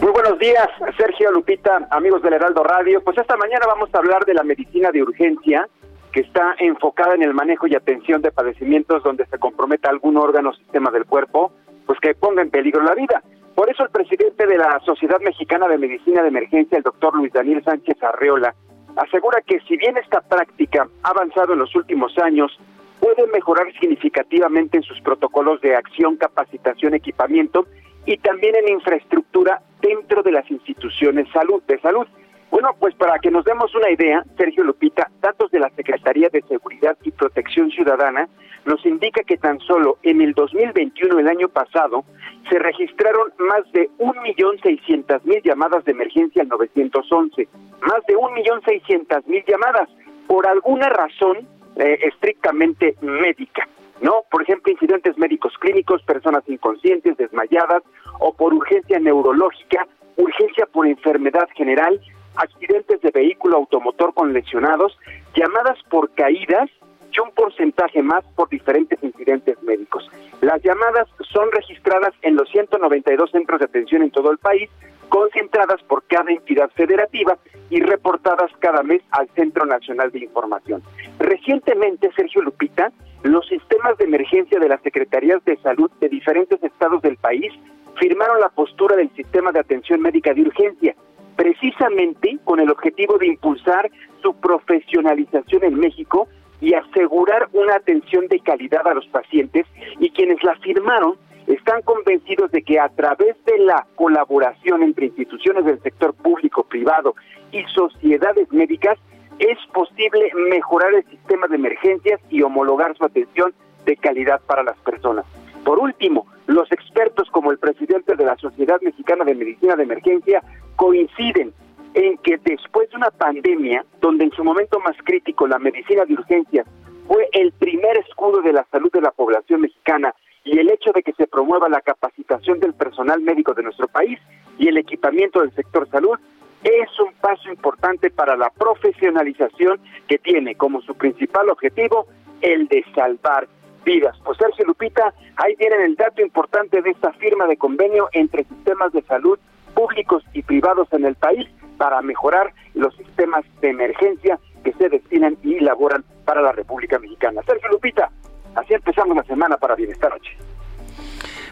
Muy 0.00 0.10
buenos 0.10 0.38
días, 0.38 0.68
Sergio 0.96 1.30
Lupita, 1.30 1.86
amigos 1.90 2.22
del 2.22 2.32
Heraldo 2.32 2.64
Radio. 2.64 3.02
Pues 3.04 3.18
esta 3.18 3.36
mañana 3.36 3.66
vamos 3.66 3.90
a 3.92 3.98
hablar 3.98 4.24
de 4.24 4.32
la 4.32 4.42
medicina 4.42 4.90
de 4.90 5.02
urgencia 5.02 5.68
que 6.12 6.20
está 6.20 6.54
enfocada 6.60 7.14
en 7.14 7.22
el 7.22 7.34
manejo 7.34 7.66
y 7.66 7.74
atención 7.74 8.22
de 8.22 8.32
padecimientos 8.32 9.02
donde 9.02 9.26
se 9.26 9.38
comprometa 9.38 9.90
algún 9.90 10.16
órgano 10.16 10.48
o 10.48 10.54
sistema 10.54 10.90
del 10.90 11.04
cuerpo, 11.04 11.52
pues 11.84 12.00
que 12.00 12.14
ponga 12.14 12.40
en 12.40 12.48
peligro 12.48 12.82
la 12.82 12.94
vida. 12.94 13.22
Por 13.54 13.70
eso 13.70 13.84
el 13.84 13.90
presidente 13.90 14.46
de 14.46 14.58
la 14.58 14.80
Sociedad 14.80 15.20
Mexicana 15.20 15.68
de 15.68 15.78
Medicina 15.78 16.22
de 16.22 16.28
Emergencia, 16.28 16.76
el 16.76 16.82
doctor 16.82 17.14
Luis 17.14 17.32
Daniel 17.32 17.62
Sánchez 17.64 18.02
Arreola, 18.02 18.54
asegura 18.96 19.42
que 19.46 19.60
si 19.60 19.76
bien 19.76 19.96
esta 19.96 20.20
práctica 20.20 20.88
ha 21.02 21.10
avanzado 21.10 21.52
en 21.52 21.60
los 21.60 21.74
últimos 21.76 22.16
años, 22.18 22.58
puede 23.00 23.26
mejorar 23.28 23.72
significativamente 23.78 24.78
en 24.78 24.82
sus 24.82 25.00
protocolos 25.00 25.60
de 25.60 25.76
acción, 25.76 26.16
capacitación, 26.16 26.94
equipamiento 26.94 27.66
y 28.06 28.16
también 28.18 28.56
en 28.56 28.72
infraestructura 28.72 29.62
dentro 29.80 30.22
de 30.22 30.32
las 30.32 30.50
instituciones 30.50 31.28
salud, 31.32 31.62
de 31.68 31.78
salud. 31.80 32.06
Bueno, 32.54 32.70
pues 32.78 32.94
para 32.94 33.18
que 33.18 33.32
nos 33.32 33.44
demos 33.44 33.74
una 33.74 33.90
idea, 33.90 34.22
Sergio 34.36 34.62
Lupita, 34.62 35.10
datos 35.20 35.50
de 35.50 35.58
la 35.58 35.70
Secretaría 35.70 36.28
de 36.28 36.40
Seguridad 36.42 36.96
y 37.02 37.10
Protección 37.10 37.68
Ciudadana 37.72 38.28
nos 38.64 38.86
indica 38.86 39.24
que 39.24 39.36
tan 39.38 39.58
solo 39.58 39.98
en 40.04 40.20
el 40.20 40.34
2021, 40.34 41.18
el 41.18 41.26
año 41.26 41.48
pasado, 41.48 42.04
se 42.48 42.60
registraron 42.60 43.32
más 43.40 43.64
de 43.72 43.90
1.600.000 43.98 45.42
llamadas 45.42 45.84
de 45.84 45.90
emergencia 45.90 46.42
al 46.42 46.48
911. 46.48 47.48
Más 47.80 48.06
de 48.06 48.14
1.600.000 48.14 49.44
llamadas 49.48 49.88
por 50.28 50.46
alguna 50.46 50.88
razón 50.90 51.48
eh, 51.74 51.98
estrictamente 52.02 52.94
médica. 53.00 53.66
¿no? 54.00 54.22
Por 54.30 54.42
ejemplo, 54.42 54.70
incidentes 54.70 55.18
médicos 55.18 55.52
clínicos, 55.58 56.04
personas 56.04 56.44
inconscientes, 56.46 57.16
desmayadas, 57.16 57.82
o 58.20 58.32
por 58.32 58.54
urgencia 58.54 59.00
neurológica, 59.00 59.88
urgencia 60.16 60.66
por 60.66 60.86
enfermedad 60.86 61.48
general, 61.56 62.00
accidentes 62.36 63.00
de 63.00 63.10
vehículo 63.10 63.56
automotor 63.56 64.14
con 64.14 64.32
lesionados, 64.32 64.98
llamadas 65.34 65.78
por 65.90 66.10
caídas 66.14 66.70
y 67.12 67.20
un 67.20 67.30
porcentaje 67.32 68.02
más 68.02 68.24
por 68.34 68.48
diferentes 68.48 69.02
incidentes 69.02 69.62
médicos. 69.62 70.08
Las 70.40 70.62
llamadas 70.62 71.08
son 71.32 71.50
registradas 71.52 72.12
en 72.22 72.36
los 72.36 72.48
192 72.50 73.30
centros 73.30 73.60
de 73.60 73.66
atención 73.66 74.02
en 74.02 74.10
todo 74.10 74.30
el 74.30 74.38
país, 74.38 74.68
concentradas 75.08 75.82
por 75.84 76.02
cada 76.04 76.30
entidad 76.32 76.70
federativa 76.70 77.38
y 77.70 77.80
reportadas 77.80 78.50
cada 78.58 78.82
mes 78.82 79.02
al 79.10 79.28
Centro 79.30 79.64
Nacional 79.64 80.10
de 80.10 80.20
Información. 80.20 80.82
Recientemente, 81.18 82.10
Sergio 82.16 82.42
Lupita, 82.42 82.90
los 83.22 83.46
sistemas 83.46 83.96
de 83.98 84.04
emergencia 84.04 84.58
de 84.58 84.68
las 84.68 84.82
Secretarías 84.82 85.44
de 85.44 85.56
Salud 85.58 85.90
de 86.00 86.08
diferentes 86.08 86.62
estados 86.62 87.00
del 87.02 87.16
país 87.16 87.52
firmaron 87.98 88.40
la 88.40 88.48
postura 88.48 88.96
del 88.96 89.10
sistema 89.14 89.52
de 89.52 89.60
atención 89.60 90.00
médica 90.00 90.34
de 90.34 90.42
urgencia, 90.42 90.94
precisamente 91.36 92.38
con 92.44 92.60
el 92.60 92.70
objetivo 92.70 93.18
de 93.18 93.28
impulsar 93.28 93.90
su 94.22 94.34
profesionalización 94.34 95.64
en 95.64 95.78
México 95.78 96.28
y 96.60 96.74
asegurar 96.74 97.48
una 97.52 97.76
atención 97.76 98.26
de 98.28 98.40
calidad 98.40 98.86
a 98.86 98.94
los 98.94 99.06
pacientes 99.08 99.66
y 99.98 100.10
quienes 100.10 100.42
la 100.42 100.54
firmaron 100.56 101.16
están 101.46 101.82
convencidos 101.82 102.50
de 102.52 102.62
que 102.62 102.80
a 102.80 102.88
través 102.88 103.36
de 103.44 103.58
la 103.58 103.86
colaboración 103.96 104.82
entre 104.82 105.06
instituciones 105.06 105.64
del 105.64 105.80
sector 105.82 106.14
público, 106.14 106.64
privado 106.64 107.14
y 107.52 107.62
sociedades 107.74 108.50
médicas 108.50 108.98
es 109.38 109.58
posible 109.72 110.30
mejorar 110.50 110.94
el 110.94 111.04
sistema 111.04 111.46
de 111.48 111.56
emergencias 111.56 112.20
y 112.30 112.42
homologar 112.42 112.96
su 112.96 113.04
atención 113.04 113.52
de 113.84 113.96
calidad 113.96 114.40
para 114.46 114.62
las 114.62 114.76
personas. 114.78 115.26
Por 115.64 115.78
último, 115.78 116.26
los 116.46 116.70
expertos 116.72 117.28
como 117.30 117.50
el 117.50 117.58
presidente 117.58 118.16
de 118.16 118.24
la 118.24 118.36
Sociedad 118.36 118.80
Mexicana 118.82 119.24
de 119.24 119.34
Medicina 119.34 119.76
de 119.76 119.82
Emergencia 119.82 120.42
coinciden 120.84 121.54
en 121.94 122.18
que 122.18 122.36
después 122.44 122.90
de 122.90 122.96
una 122.96 123.10
pandemia, 123.10 123.86
donde 124.02 124.24
en 124.24 124.32
su 124.32 124.44
momento 124.44 124.78
más 124.80 124.94
crítico 125.02 125.46
la 125.46 125.58
medicina 125.58 126.04
de 126.04 126.12
urgencia 126.12 126.64
fue 127.08 127.26
el 127.32 127.52
primer 127.52 127.96
escudo 127.96 128.42
de 128.42 128.52
la 128.52 128.66
salud 128.70 128.92
de 128.92 129.00
la 129.00 129.10
población 129.10 129.62
mexicana 129.62 130.14
y 130.44 130.58
el 130.58 130.70
hecho 130.70 130.92
de 130.94 131.02
que 131.02 131.14
se 131.14 131.26
promueva 131.26 131.70
la 131.70 131.80
capacitación 131.80 132.60
del 132.60 132.74
personal 132.74 133.22
médico 133.22 133.54
de 133.54 133.62
nuestro 133.62 133.88
país 133.88 134.18
y 134.58 134.68
el 134.68 134.76
equipamiento 134.76 135.40
del 135.40 135.54
sector 135.54 135.88
salud 135.88 136.18
es 136.62 137.00
un 137.00 137.14
paso 137.14 137.48
importante 137.48 138.10
para 138.10 138.36
la 138.36 138.50
profesionalización 138.50 139.80
que 140.06 140.18
tiene 140.18 140.54
como 140.54 140.82
su 140.82 140.94
principal 140.96 141.48
objetivo 141.48 142.06
el 142.42 142.68
de 142.68 142.84
salvar 142.94 143.48
vidas. 143.86 144.18
Pues 144.22 144.36
Sergio 144.36 144.66
Lupita, 144.66 145.14
ahí 145.36 145.56
tienen 145.56 145.80
el 145.80 145.96
dato 145.96 146.20
importante 146.20 146.82
de 146.82 146.90
esta 146.90 147.12
firma 147.14 147.46
de 147.46 147.56
convenio 147.56 148.10
entre 148.12 148.44
sistemas 148.44 148.92
de 148.92 149.00
salud 149.02 149.38
públicos 149.84 150.22
y 150.32 150.42
privados 150.42 150.88
en 150.92 151.04
el 151.04 151.14
país 151.14 151.46
para 151.76 152.00
mejorar 152.00 152.52
los 152.74 152.94
sistemas 152.96 153.44
de 153.60 153.70
emergencia 153.70 154.38
que 154.64 154.72
se 154.72 154.88
destinan 154.88 155.36
y 155.42 155.56
elaboran 155.56 156.04
para 156.24 156.40
la 156.40 156.52
República 156.52 156.98
Mexicana. 156.98 157.42
Sergio 157.46 157.68
Lupita, 157.68 158.10
así 158.54 158.72
empezamos 158.72 159.14
la 159.14 159.24
semana 159.24 159.58
para 159.58 159.74
Bienestar 159.74 160.10
Noche. 160.10 160.30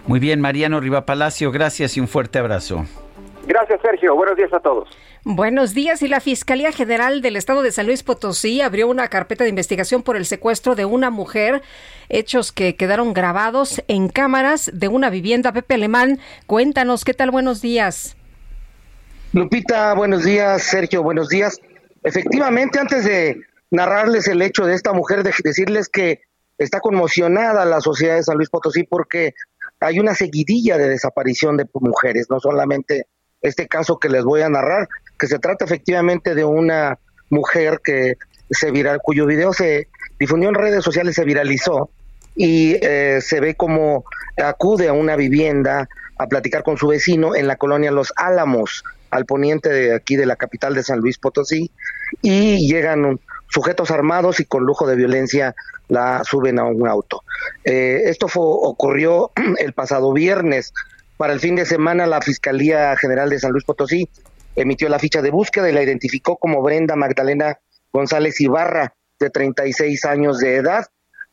Muy 0.06 0.18
bien, 0.18 0.40
Mariano 0.40 0.80
Riva 0.80 1.04
Palacio, 1.04 1.52
gracias 1.52 1.96
y 1.96 2.00
un 2.00 2.08
fuerte 2.08 2.38
abrazo. 2.38 2.86
Gracias, 3.46 3.80
Sergio. 3.82 4.14
Buenos 4.14 4.36
días 4.36 4.52
a 4.54 4.60
todos. 4.60 4.88
Buenos 5.24 5.74
días. 5.74 6.02
Y 6.02 6.08
la 6.08 6.20
Fiscalía 6.20 6.72
General 6.72 7.20
del 7.20 7.36
Estado 7.36 7.62
de 7.62 7.72
San 7.72 7.86
Luis 7.86 8.02
Potosí 8.02 8.60
abrió 8.62 8.88
una 8.88 9.08
carpeta 9.08 9.44
de 9.44 9.50
investigación 9.50 10.02
por 10.02 10.16
el 10.16 10.24
secuestro 10.24 10.74
de 10.74 10.84
una 10.84 11.10
mujer, 11.10 11.60
hechos 12.08 12.50
que 12.50 12.76
quedaron 12.76 13.12
grabados 13.12 13.82
en 13.88 14.08
cámaras 14.08 14.70
de 14.72 14.88
una 14.88 15.10
vivienda. 15.10 15.52
Pepe 15.52 15.74
Alemán, 15.74 16.18
cuéntanos, 16.46 17.04
¿qué 17.04 17.14
tal? 17.14 17.30
Buenos 17.30 17.60
días. 17.60 18.16
Lupita, 19.32 19.94
buenos 19.94 20.24
días. 20.24 20.62
Sergio, 20.62 21.02
buenos 21.02 21.30
días. 21.30 21.58
Efectivamente, 22.02 22.78
antes 22.78 23.06
de 23.06 23.40
narrarles 23.70 24.28
el 24.28 24.42
hecho 24.42 24.66
de 24.66 24.74
esta 24.74 24.92
mujer, 24.92 25.22
de 25.22 25.32
decirles 25.42 25.88
que 25.88 26.20
está 26.58 26.80
conmocionada 26.80 27.64
la 27.64 27.80
sociedad 27.80 28.16
de 28.16 28.24
San 28.24 28.36
Luis 28.36 28.50
Potosí 28.50 28.82
porque 28.82 29.32
hay 29.80 29.98
una 29.98 30.14
seguidilla 30.14 30.76
de 30.76 30.90
desaparición 30.90 31.56
de 31.56 31.64
mujeres, 31.72 32.26
no 32.28 32.40
solamente 32.40 33.06
este 33.40 33.68
caso 33.68 33.98
que 33.98 34.10
les 34.10 34.22
voy 34.22 34.42
a 34.42 34.50
narrar, 34.50 34.86
que 35.18 35.26
se 35.26 35.38
trata 35.38 35.64
efectivamente 35.64 36.34
de 36.34 36.44
una 36.44 36.98
mujer 37.30 37.80
que 37.82 38.18
se 38.50 38.70
viral, 38.70 39.00
cuyo 39.02 39.24
video 39.24 39.54
se 39.54 39.88
difundió 40.20 40.50
en 40.50 40.56
redes 40.56 40.84
sociales, 40.84 41.14
se 41.14 41.24
viralizó 41.24 41.88
y 42.36 42.76
eh, 42.82 43.20
se 43.22 43.40
ve 43.40 43.54
como 43.54 44.04
acude 44.36 44.88
a 44.88 44.92
una 44.92 45.16
vivienda 45.16 45.88
a 46.18 46.26
platicar 46.26 46.62
con 46.62 46.76
su 46.76 46.88
vecino 46.88 47.34
en 47.34 47.46
la 47.46 47.56
colonia 47.56 47.90
Los 47.90 48.12
Álamos, 48.16 48.84
al 49.12 49.26
poniente 49.26 49.68
de 49.68 49.94
aquí 49.94 50.16
de 50.16 50.26
la 50.26 50.36
capital 50.36 50.74
de 50.74 50.82
San 50.82 50.98
Luis 50.98 51.18
Potosí, 51.18 51.70
y 52.22 52.66
llegan 52.66 53.20
sujetos 53.48 53.90
armados 53.90 54.40
y 54.40 54.46
con 54.46 54.64
lujo 54.64 54.86
de 54.86 54.96
violencia 54.96 55.54
la 55.88 56.24
suben 56.24 56.58
a 56.58 56.64
un 56.64 56.88
auto. 56.88 57.22
Eh, 57.64 58.02
esto 58.06 58.26
ocurrió 58.34 59.30
el 59.58 59.74
pasado 59.74 60.12
viernes. 60.12 60.72
Para 61.18 61.34
el 61.34 61.40
fin 61.40 61.54
de 61.56 61.66
semana, 61.66 62.06
la 62.06 62.22
Fiscalía 62.22 62.96
General 62.96 63.28
de 63.28 63.38
San 63.38 63.52
Luis 63.52 63.64
Potosí 63.64 64.08
emitió 64.56 64.88
la 64.88 64.98
ficha 64.98 65.22
de 65.22 65.30
búsqueda 65.30 65.68
y 65.68 65.72
la 65.72 65.82
identificó 65.82 66.36
como 66.36 66.62
Brenda 66.62 66.96
Magdalena 66.96 67.58
González 67.92 68.40
Ibarra, 68.40 68.94
de 69.20 69.30
36 69.30 70.04
años 70.06 70.38
de 70.38 70.56
edad, 70.56 70.86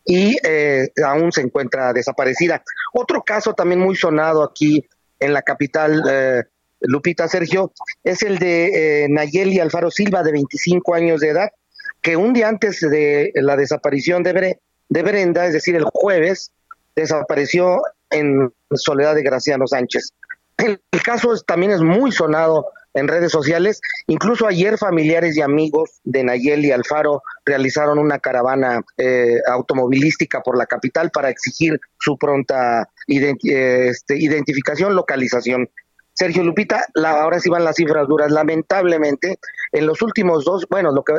y 0.05 0.37
eh, 0.43 0.89
aún 1.05 1.31
se 1.31 1.41
encuentra 1.41 1.93
desaparecida. 1.93 2.61
Otro 2.93 3.23
caso 3.23 3.53
también 3.53 3.79
muy 3.79 3.95
sonado 3.95 4.43
aquí 4.43 4.85
en 5.19 5.33
la 5.33 5.41
capital, 5.41 6.03
eh, 6.09 6.43
Lupita 6.81 7.27
Sergio, 7.27 7.71
es 8.03 8.23
el 8.23 8.37
de 8.39 9.03
eh, 9.03 9.07
Nayeli 9.09 9.59
Alfaro 9.59 9.91
Silva, 9.91 10.23
de 10.23 10.31
25 10.31 10.93
años 10.95 11.19
de 11.21 11.29
edad, 11.29 11.49
que 12.01 12.15
un 12.15 12.33
día 12.33 12.47
antes 12.47 12.79
de 12.81 13.31
la 13.35 13.55
desaparición 13.57 14.23
de, 14.23 14.33
Bre- 14.33 14.59
de 14.89 15.03
Brenda, 15.03 15.45
es 15.45 15.53
decir, 15.53 15.75
el 15.75 15.83
jueves, 15.85 16.51
desapareció 16.95 17.81
en 18.09 18.51
Soledad 18.73 19.15
de 19.15 19.23
Graciano 19.23 19.67
Sánchez. 19.67 20.13
El, 20.57 20.79
caso 21.03 21.33
es- 21.33 21.45
también 21.45 21.71
es 21.71 21.81
muy 21.81 22.11
sonado 22.11 22.67
en 22.93 23.07
redes 23.07 23.31
sociales. 23.31 23.81
Incluso 24.07 24.47
ayer 24.47 24.77
familiares 24.77 25.37
y 25.37 25.41
amigos 25.41 25.99
de 26.03 26.23
Nayeli 26.23 26.71
Alfaro 26.71 27.21
realizaron 27.45 27.99
una 27.99 28.19
caravana 28.19 28.81
eh, 28.97 29.37
automovilística 29.47 30.41
por 30.41 30.57
la 30.57 30.65
capital 30.65 31.11
para 31.11 31.29
exigir 31.29 31.79
su 31.99 32.17
pronta 32.17 32.89
eh, 33.07 33.87
este, 33.89 34.17
identificación, 34.17 34.95
localización. 34.95 35.69
Sergio 36.19 36.43
Lupita, 36.43 36.85
la, 36.95 37.11
ahora 37.11 37.39
sí 37.39 37.49
van 37.49 37.63
las 37.63 37.77
cifras 37.77 38.05
duras. 38.05 38.29
Lamentablemente, 38.29 39.39
en 39.71 39.87
los 39.87 40.01
últimos 40.01 40.43
dos, 40.43 40.67
bueno, 40.69 40.91
lo 40.91 41.01
que, 41.01 41.13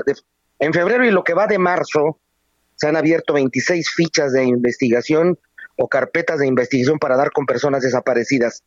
en 0.58 0.74
febrero 0.74 1.06
y 1.06 1.10
lo 1.10 1.24
que 1.24 1.32
va 1.32 1.46
de 1.46 1.58
marzo, 1.58 2.18
se 2.76 2.86
han 2.86 2.96
abierto 2.96 3.32
26 3.32 3.88
fichas 3.88 4.32
de 4.32 4.44
investigación 4.44 5.38
o 5.78 5.88
carpetas 5.88 6.40
de 6.40 6.46
investigación 6.46 6.98
para 6.98 7.16
dar 7.16 7.32
con 7.32 7.46
personas 7.46 7.80
desaparecidas. 7.80 8.62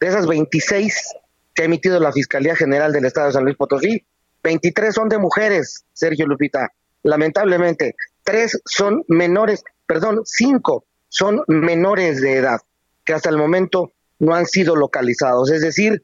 De 0.00 0.08
esas 0.08 0.26
26 0.26 1.16
que 1.54 1.62
ha 1.62 1.66
emitido 1.66 2.00
la 2.00 2.12
Fiscalía 2.12 2.56
General 2.56 2.90
del 2.90 3.04
Estado 3.04 3.26
de 3.26 3.34
San 3.34 3.44
Luis 3.44 3.58
Potosí, 3.58 4.06
23 4.42 4.94
son 4.94 5.10
de 5.10 5.18
mujeres, 5.18 5.84
Sergio 5.92 6.26
Lupita. 6.26 6.72
Lamentablemente, 7.02 7.94
tres 8.22 8.58
son 8.64 9.04
menores, 9.08 9.62
perdón, 9.86 10.22
cinco 10.24 10.86
son 11.10 11.42
menores 11.46 12.22
de 12.22 12.36
edad, 12.36 12.62
que 13.04 13.12
hasta 13.12 13.28
el 13.28 13.36
momento 13.36 13.92
no 14.24 14.34
han 14.34 14.46
sido 14.46 14.76
localizados. 14.76 15.50
Es 15.50 15.60
decir, 15.60 16.02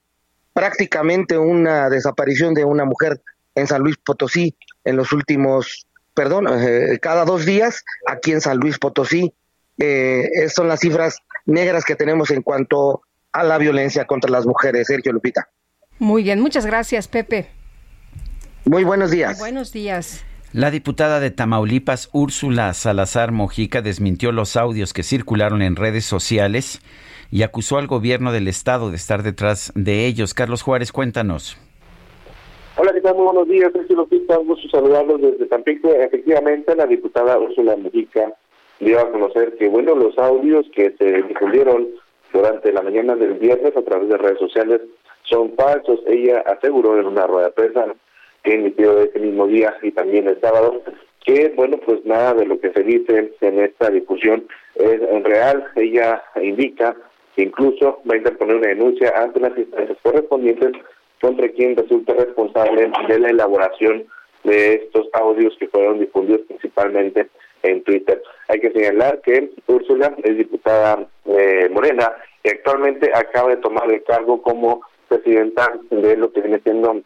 prácticamente 0.52 1.38
una 1.38 1.88
desaparición 1.90 2.55
de 2.55 2.64
una 2.64 2.84
mujer 2.84 3.20
en 3.55 3.66
San 3.66 3.82
Luis 3.82 3.97
Potosí 3.97 4.56
en 4.84 4.97
los 4.97 5.12
últimos, 5.12 5.86
perdón, 6.14 6.47
eh, 6.48 6.98
cada 7.01 7.24
dos 7.24 7.44
días 7.44 7.84
aquí 8.06 8.32
en 8.32 8.40
San 8.40 8.59
Luis 8.59 8.78
Potosí. 8.78 9.32
Eh, 9.78 10.28
esas 10.34 10.55
son 10.55 10.68
las 10.68 10.80
cifras 10.80 11.18
negras 11.47 11.84
que 11.84 11.97
tenemos 11.97 12.30
en 12.30 12.42
cuanto 12.42 13.02
a 13.32 13.42
la 13.42 13.59
violencia 13.59 14.06
contra 14.06 14.30
las 14.30 14.47
mujeres, 14.47 14.88
Sergio 14.88 15.12
Lupita. 15.12 15.48
Muy 15.98 16.22
bien, 16.22 16.40
muchas 16.40 16.66
gracias, 16.66 17.09
Pepe. 17.09 17.51
Muy 18.64 18.84
buenos 18.84 19.10
días. 19.10 19.38
Buenos 19.38 19.72
días. 19.72 20.24
La 20.52 20.72
diputada 20.72 21.20
de 21.20 21.31
Tamaulipas, 21.31 22.10
Úrsula 22.12 22.74
Salazar 22.74 23.31
Mojica, 23.31 23.82
desmintió 23.82 24.32
los 24.32 24.56
audios 24.56 24.93
que 24.93 25.05
circularon 25.05 25.62
en 25.62 25.77
redes 25.77 26.05
sociales 26.05 26.81
y 27.31 27.44
acusó 27.44 27.78
al 27.78 27.86
gobierno 27.86 28.32
del 28.32 28.48
estado 28.48 28.90
de 28.90 28.97
estar 28.97 29.22
detrás 29.22 29.70
de 29.77 30.06
ellos. 30.06 30.35
Carlos 30.35 30.62
Juárez, 30.62 30.90
cuéntanos. 30.90 31.56
Hola, 32.77 32.93
¿qué 32.93 33.01
tal? 33.01 33.14
Muy 33.14 33.27
buenos 33.27 33.47
días, 33.47 33.70
Sergio 33.72 33.94
Lupita. 33.94 34.40
Un 34.40 34.48
gusto 34.48 34.68
saludarlos 34.70 35.20
desde 35.20 35.47
Tampico. 35.47 35.89
Efectivamente, 35.94 36.74
la 36.74 36.86
diputada 36.86 37.39
Úrsula 37.39 37.77
Mujica 37.77 38.35
dio 38.81 38.98
a 38.98 39.09
conocer 39.09 39.56
que, 39.56 39.68
bueno, 39.68 39.94
los 39.94 40.18
audios 40.18 40.66
que 40.74 40.97
se 40.98 41.22
difundieron 41.28 41.86
durante 42.32 42.72
la 42.72 42.82
mañana 42.82 43.14
del 43.14 43.35
viernes 43.35 43.77
a 43.77 43.82
través 43.82 44.09
de 44.09 44.18
redes 44.18 44.40
sociales 44.40 44.81
son 45.22 45.52
falsos. 45.55 46.01
Ella 46.09 46.43
aseguró 46.44 46.98
en 46.98 47.06
una 47.06 47.28
rueda 47.28 47.47
de 47.47 47.52
prensa 47.52 47.94
que 48.43 48.55
emitió 48.55 49.01
ese 49.01 49.19
mismo 49.19 49.47
día 49.47 49.77
y 49.83 49.91
también 49.93 50.29
el 50.29 50.41
sábado 50.41 50.83
que, 51.25 51.53
bueno, 51.55 51.79
pues 51.85 52.05
nada 52.05 52.35
de 52.35 52.47
lo 52.47 52.59
que 52.61 52.73
se 52.73 52.83
dice 52.83 53.33
en 53.41 53.61
esta 53.61 53.91
discusión 53.91 54.47
es 54.75 55.01
real. 55.25 55.67
Ella 55.77 56.23
indica 56.43 56.97
que 57.37 57.43
incluso 57.43 58.01
va 58.09 58.15
a 58.15 58.19
interponer 58.19 58.57
una 58.57 58.69
denuncia 58.69 59.12
ante 59.17 59.41
las 59.41 59.57
instancias 59.57 59.99
correspondientes 60.03 60.73
contra 61.21 61.49
quien 61.51 61.77
resulte 61.77 62.15
responsable 62.15 62.91
de 63.09 63.19
la 63.19 63.31
elaboración 63.31 64.07
de 64.45 64.75
estos 64.75 65.09
audios 65.12 65.55
que 65.59 65.69
fueron 65.69 66.01
difundidos 66.01 66.41
principalmente 66.49 67.29
en 67.62 67.83
Twitter. 67.83 68.23
Hay 68.49 68.61
que 68.61 68.73
señalar 68.73 69.21
que 69.21 69.51
Úrsula 69.67 70.15
es 70.25 70.39
diputada 70.39 71.07
eh, 71.27 71.69
morena 71.71 72.12
y 72.43 72.49
actualmente 72.49 73.11
acaba 73.15 73.51
de 73.51 73.59
tomar 73.59 73.91
el 73.91 74.03
cargo 74.05 74.41
como 74.41 74.81
presidenta 75.09 75.79
de 75.91 76.17
lo 76.17 76.33
que 76.33 76.41
viene 76.41 76.61
siendo 76.61 77.03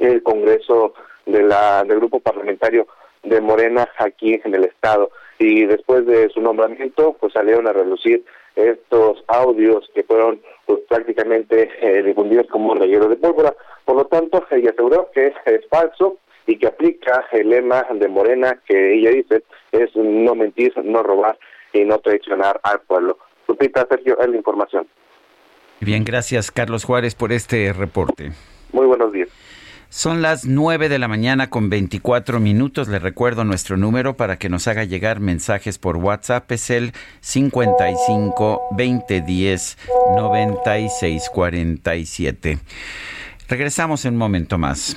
el 0.00 0.22
Congreso 0.22 0.94
de 1.26 1.42
la 1.42 1.84
del 1.84 1.98
grupo 1.98 2.20
parlamentario 2.20 2.86
de 3.22 3.40
Morena 3.40 3.88
aquí 3.98 4.40
en 4.44 4.54
el 4.54 4.64
estado 4.64 5.10
y 5.38 5.66
después 5.66 6.06
de 6.06 6.28
su 6.30 6.40
nombramiento 6.40 7.16
pues 7.20 7.32
salieron 7.32 7.66
a 7.68 7.72
relucir 7.72 8.24
estos 8.56 9.22
audios 9.28 9.88
que 9.94 10.02
fueron 10.02 10.40
pues 10.66 10.80
prácticamente 10.88 11.70
eh, 11.80 12.02
difundidos 12.02 12.46
como 12.48 12.74
relleno 12.74 13.08
de 13.08 13.16
pólvora 13.16 13.54
por 13.84 13.96
lo 13.96 14.06
tanto 14.06 14.44
ella 14.50 14.70
aseguró 14.70 15.10
que 15.14 15.32
es 15.46 15.66
falso 15.68 16.16
y 16.46 16.56
que 16.56 16.66
aplica 16.66 17.26
el 17.32 17.50
lema 17.50 17.86
de 17.92 18.08
Morena 18.08 18.58
que 18.66 18.94
ella 18.94 19.10
dice 19.10 19.44
es 19.72 19.94
no 19.94 20.34
mentir, 20.34 20.72
no 20.82 21.02
robar 21.02 21.38
y 21.72 21.84
no 21.84 21.98
traicionar 21.98 22.58
al 22.64 22.80
pueblo. 22.80 23.18
Lupita, 23.46 23.86
Sergio, 23.88 24.18
es 24.20 24.28
la 24.28 24.36
información. 24.36 24.86
Bien, 25.80 26.04
gracias 26.04 26.50
Carlos 26.50 26.84
Juárez 26.84 27.14
por 27.14 27.32
este 27.32 27.72
reporte. 27.72 28.32
Muy 28.72 28.86
buenos 28.86 29.12
días. 29.12 29.28
Son 29.90 30.22
las 30.22 30.46
9 30.46 30.88
de 30.88 30.98
la 30.98 31.08
mañana 31.08 31.50
con 31.50 31.68
24 31.68 32.40
minutos. 32.40 32.88
Le 32.88 33.00
recuerdo 33.00 33.44
nuestro 33.44 33.76
número 33.76 34.16
para 34.16 34.38
que 34.38 34.48
nos 34.48 34.66
haga 34.68 34.84
llegar 34.84 35.20
mensajes 35.20 35.76
por 35.78 35.96
WhatsApp. 35.96 36.50
Es 36.52 36.70
el 36.70 36.94
55 37.20 38.62
2010 38.70 39.76
9647. 40.16 42.58
Regresamos 43.48 44.04
en 44.04 44.14
un 44.14 44.18
momento 44.18 44.58
más. 44.58 44.96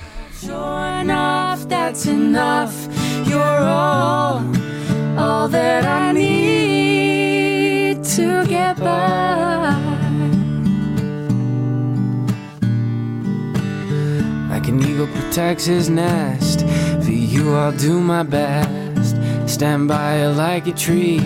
All. 8.86 9.93
Like 14.64 14.72
an 14.72 14.90
eagle 14.90 15.08
protects 15.08 15.66
his 15.66 15.90
nest. 15.90 16.62
For 17.04 17.12
you, 17.12 17.54
I'll 17.54 17.74
do 17.74 18.00
my 18.00 18.24
best. 18.24 19.18
Stand 19.46 19.90
by 19.90 20.22
you 20.22 20.30
like 20.30 20.68
a 20.68 20.72
tree. 20.72 21.20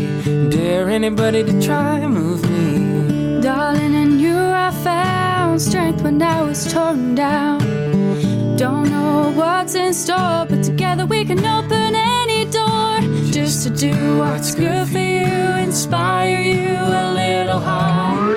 Dare 0.50 0.90
anybody 0.90 1.44
to 1.44 1.62
try 1.62 2.00
and 2.00 2.16
move 2.16 2.42
me. 2.50 3.40
Darling, 3.40 3.94
in 3.94 4.20
you 4.20 4.36
I 4.36 4.72
found 4.84 5.62
strength 5.62 6.02
when 6.02 6.20
I 6.20 6.42
was 6.42 6.74
torn 6.74 7.14
down. 7.14 7.60
Don't 8.58 8.90
know 8.90 9.32
what's 9.36 9.76
in 9.76 9.94
store, 9.94 10.48
but 10.50 10.64
together 10.64 11.06
we 11.06 11.24
can 11.24 11.46
open 11.46 11.94
any 11.96 12.46
door. 12.46 13.02
Just 13.30 13.68
to 13.68 13.70
do 13.70 14.18
what's 14.18 14.56
good 14.56 14.88
for 14.88 14.98
you, 14.98 15.38
inspire 15.64 16.42
you 16.42 16.74
a 16.74 17.06
little 17.14 17.60
higher. 17.60 18.37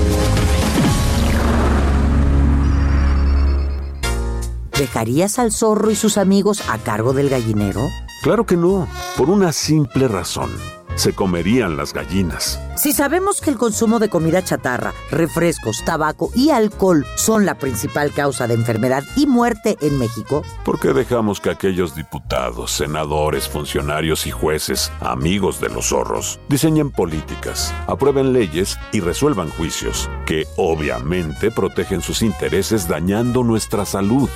¿Dejarías 4.81 5.37
al 5.37 5.51
zorro 5.51 5.91
y 5.91 5.95
sus 5.95 6.17
amigos 6.17 6.67
a 6.67 6.79
cargo 6.79 7.13
del 7.13 7.29
gallinero? 7.29 7.87
Claro 8.23 8.47
que 8.47 8.57
no, 8.57 8.87
por 9.15 9.29
una 9.29 9.51
simple 9.51 10.07
razón. 10.07 10.49
Se 10.95 11.13
comerían 11.13 11.77
las 11.77 11.93
gallinas. 11.93 12.59
Si 12.75 12.93
sabemos 12.93 13.41
que 13.41 13.49
el 13.49 13.57
consumo 13.57 13.99
de 13.99 14.09
comida 14.09 14.43
chatarra, 14.43 14.93
refrescos, 15.11 15.83
tabaco 15.85 16.31
y 16.35 16.49
alcohol 16.49 17.05
son 17.15 17.45
la 17.45 17.55
principal 17.55 18.11
causa 18.11 18.47
de 18.47 18.53
enfermedad 18.53 19.03
y 19.15 19.27
muerte 19.27 19.77
en 19.81 19.97
México, 19.99 20.43
¿Por 20.63 20.79
qué 20.79 20.93
dejamos 20.93 21.39
que 21.39 21.49
aquellos 21.49 21.95
diputados, 21.95 22.71
senadores, 22.71 23.47
funcionarios 23.47 24.27
y 24.27 24.31
jueces, 24.31 24.91
amigos 24.99 25.59
de 25.59 25.69
los 25.69 25.89
zorros, 25.89 26.39
diseñen 26.49 26.91
políticas, 26.91 27.73
aprueben 27.87 28.33
leyes 28.33 28.77
y 28.91 28.99
resuelvan 28.99 29.49
juicios 29.49 30.09
que 30.25 30.45
obviamente 30.57 31.51
protegen 31.51 32.01
sus 32.01 32.21
intereses 32.21 32.87
dañando 32.87 33.43
nuestra 33.43 33.85
salud? 33.85 34.29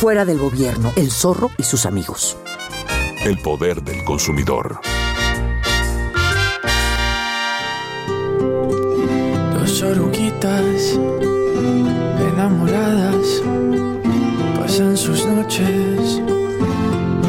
fuera 0.00 0.24
del 0.24 0.38
gobierno, 0.38 0.92
el 0.96 1.10
zorro 1.10 1.50
y 1.58 1.62
sus 1.62 1.84
amigos. 1.84 2.36
El 3.24 3.38
poder 3.38 3.82
del 3.82 4.02
consumidor. 4.04 4.80
Dos 9.70 9.82
oruguitas 9.82 10.98
enamoradas 12.32 13.40
pasan 14.58 14.96
sus 14.96 15.24
noches 15.24 16.20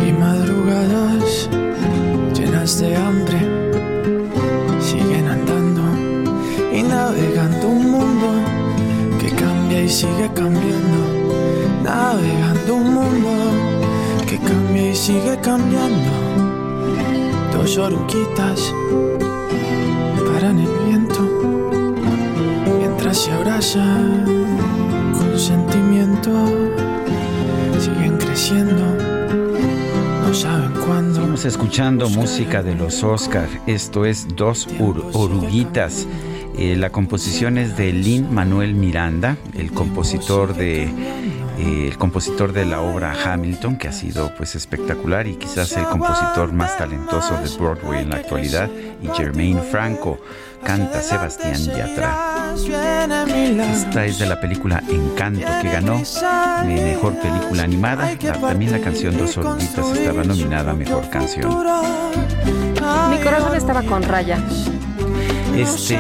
y 0.04 0.12
madrugadas 0.12 1.48
llenas 2.34 2.80
de 2.80 2.96
hambre. 2.96 3.40
Siguen 4.80 5.28
andando 5.28 5.84
y 6.74 6.82
navegando 6.82 7.68
un 7.68 7.92
mundo 7.92 8.30
que 9.20 9.30
cambia 9.36 9.84
y 9.84 9.90
sigue 9.90 10.28
cambiando. 10.34 11.02
Navegando 11.84 12.74
un 12.74 12.94
mundo 12.96 13.30
que 14.28 14.40
cambia 14.40 14.90
y 14.90 14.96
sigue 14.96 15.40
cambiando. 15.44 16.12
Dos 17.54 17.78
oruguitas 17.78 18.74
se 23.14 23.30
con 25.18 25.38
sentimiento. 25.38 26.32
Siguen 27.78 28.18
creciendo, 28.18 28.84
no 30.26 30.34
saben 30.34 30.72
cuándo. 30.86 31.20
Estamos 31.20 31.46
escuchando 31.46 32.10
música 32.10 32.64
de 32.64 32.76
los 32.76 33.04
Oscar. 33.04 33.50
Esto 33.68 34.06
es 34.06 34.28
Dos 34.36 34.68
Oruguitas. 34.80 36.08
Eh, 36.58 36.78
la 36.78 36.90
composición 36.90 37.58
es 37.58 37.76
de 37.76 37.92
Lin 37.92 38.34
Manuel 38.34 38.76
Miranda, 38.76 39.36
el 39.58 39.72
compositor 39.72 40.56
de 40.56 40.84
eh, 40.84 41.88
el 41.88 41.98
compositor 41.98 42.54
de 42.54 42.66
la 42.66 42.82
obra 42.82 43.14
Hamilton, 43.26 43.78
que 43.78 43.90
ha 43.90 43.92
sido 43.92 44.34
pues 44.36 44.56
espectacular 44.56 45.28
y 45.28 45.36
quizás 45.36 45.74
el 45.74 45.84
compositor 45.84 46.54
más 46.54 46.78
talentoso 46.78 47.38
de 47.42 47.50
Broadway 47.58 48.04
en 48.04 48.10
la 48.12 48.18
actualidad. 48.18 48.70
Y 49.04 49.08
Jermaine 49.16 49.62
Franco 49.62 50.20
canta 50.64 51.02
Sebastián 51.02 51.56
Yatra. 51.56 52.54
Esta 53.74 54.06
es 54.06 54.20
de 54.20 54.26
la 54.28 54.40
película 54.40 54.82
Encanto, 54.90 55.46
que 55.62 55.70
ganó 55.70 56.02
mejor 56.66 57.16
película 57.20 57.64
animada. 57.64 58.12
La- 58.22 58.34
también 58.34 58.72
la 58.72 58.80
canción 58.80 59.18
Dos 59.18 59.38
Oruguitas 59.38 59.98
estaba 59.98 60.24
nominada 60.24 60.72
a 60.72 60.76
mejor 60.76 61.10
canción. 61.10 61.50
Mi 63.10 63.18
corazón 63.24 63.56
estaba 63.56 63.84
con 63.84 64.04
Raya. 64.04 64.38
Este, 65.56 65.98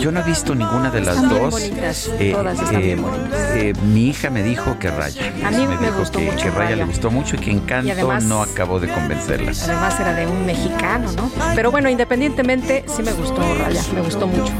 yo 0.00 0.12
no 0.12 0.20
he 0.20 0.22
visto 0.22 0.54
ninguna 0.54 0.90
de 0.90 1.00
las 1.00 1.16
Están 1.16 1.28
dos. 1.30 1.50
bonitas, 1.50 2.10
todas 2.32 2.60
están 2.60 3.02
bonitas. 3.02 3.40
eh, 3.54 3.72
mi 3.84 4.08
hija 4.08 4.30
me 4.30 4.42
dijo 4.42 4.78
que 4.78 4.90
Raya. 4.90 5.32
A 5.44 5.50
mí 5.50 5.66
me 5.66 5.76
dijo 5.76 5.98
gustó 5.98 6.18
que, 6.20 6.24
mucho 6.26 6.44
que 6.44 6.50
Raya, 6.50 6.60
Raya. 6.70 6.76
le 6.76 6.84
gustó 6.84 7.10
mucho 7.10 7.36
y 7.36 7.38
que 7.40 7.50
Encanto 7.50 7.88
Y 7.88 7.90
además- 7.90 8.24
no 8.24 8.42
acabó 8.42 8.78
de 8.80 8.88
convencerla. 8.88 9.52
Además 9.64 9.98
era 10.00 10.14
de 10.14 10.26
un 10.26 10.46
mexicano, 10.46 11.10
¿no? 11.12 11.30
Pero 11.54 11.70
bueno, 11.70 11.88
independientemente, 11.90 12.84
sí 12.94 13.02
me 13.02 13.12
gustó 13.12 13.40
Raya, 13.58 13.82
me 13.94 14.00
gustó 14.02 14.26
mucho. 14.26 14.52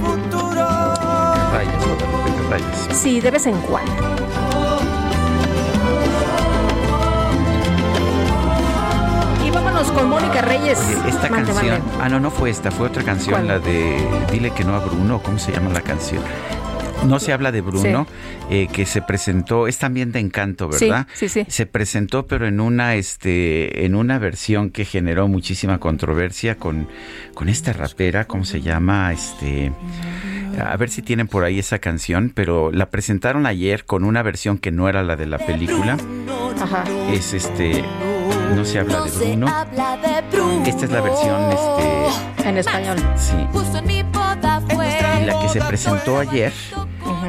Rayas, 1.53 1.85
Rayas. 2.51 2.99
Sí, 2.99 3.21
de 3.21 3.31
vez 3.31 3.47
en 3.47 3.57
cuando. 3.61 4.18
Reyes. 10.75 10.79
Oye, 11.01 11.09
esta 11.11 11.29
Mande, 11.29 11.53
canción, 11.53 11.79
mande. 11.81 11.95
ah 12.01 12.09
no, 12.09 12.21
no 12.21 12.31
fue 12.31 12.51
esta, 12.51 12.71
fue 12.71 12.87
otra 12.89 13.03
canción, 13.03 13.35
¿Cuál? 13.35 13.49
la 13.49 13.59
de 13.59 13.97
Dile 14.33 14.51
que 14.53 14.65
no 14.65 14.75
a 14.75 14.81
Bruno, 14.81 15.21
¿cómo 15.23 15.39
se 15.39 15.53
llama 15.53 15.71
la 15.71 15.81
canción? 15.81 16.23
No 17.07 17.21
se 17.21 17.33
habla 17.33 17.53
de 17.53 17.61
Bruno, 17.61 18.09
eh, 18.51 18.67
que 18.73 18.85
se 18.85 19.03
presentó, 19.03 19.69
es 19.69 19.79
también 19.79 20.11
de 20.11 20.19
Encanto, 20.19 20.69
Sí, 20.73 20.87
¿verdad? 20.87 21.07
sí, 21.15 21.29
sí. 21.29 21.45
Se 21.49 21.65
presentó, 21.65 22.27
pero 22.27 22.49
en 22.49 22.59
una, 22.59 22.97
este, 22.97 23.85
en 23.85 23.95
una 23.95 24.19
versión 24.19 24.71
que 24.71 24.85
generó 24.85 25.29
muchísima 25.29 25.79
controversia 25.79 26.57
con, 26.57 26.89
con 27.35 27.49
esta 27.49 27.73
rapera, 27.73 28.25
¿cómo 28.25 28.45
se 28.45 28.63
llama? 28.63 29.13
Este, 29.13 29.71
a 30.61 30.77
ver 30.77 30.91
si 30.91 31.03
tienen 31.03 31.29
por 31.29 31.45
ahí 31.45 31.61
esa 31.61 31.79
canción, 31.79 32.33
pero 32.35 32.73
la 32.73 32.91
presentaron 32.91 33.47
ayer 33.47 33.85
con 33.85 34.03
una 34.03 34.25
versión 34.25 34.59
que 34.59 34.73
no 34.73 34.89
era 34.89 35.05
la 35.05 35.15
de 35.15 35.27
la 35.27 35.39
película. 35.39 35.97
Ajá. 36.61 36.83
Es 37.13 37.33
este, 37.33 37.85
no 38.57 38.65
se 38.65 38.81
habla 38.81 39.03
de 39.05 39.11
Bruno. 39.13 39.47
Esta 40.67 40.85
es 40.85 40.91
la 40.91 41.01
versión, 41.01 41.51
este, 41.51 42.49
En 42.49 42.57
español. 42.59 42.99
Sí. 43.17 43.35
Y 45.21 45.25
la 45.27 45.41
que 45.41 45.49
se 45.49 45.61
presentó 45.63 46.19
ayer 46.19 46.53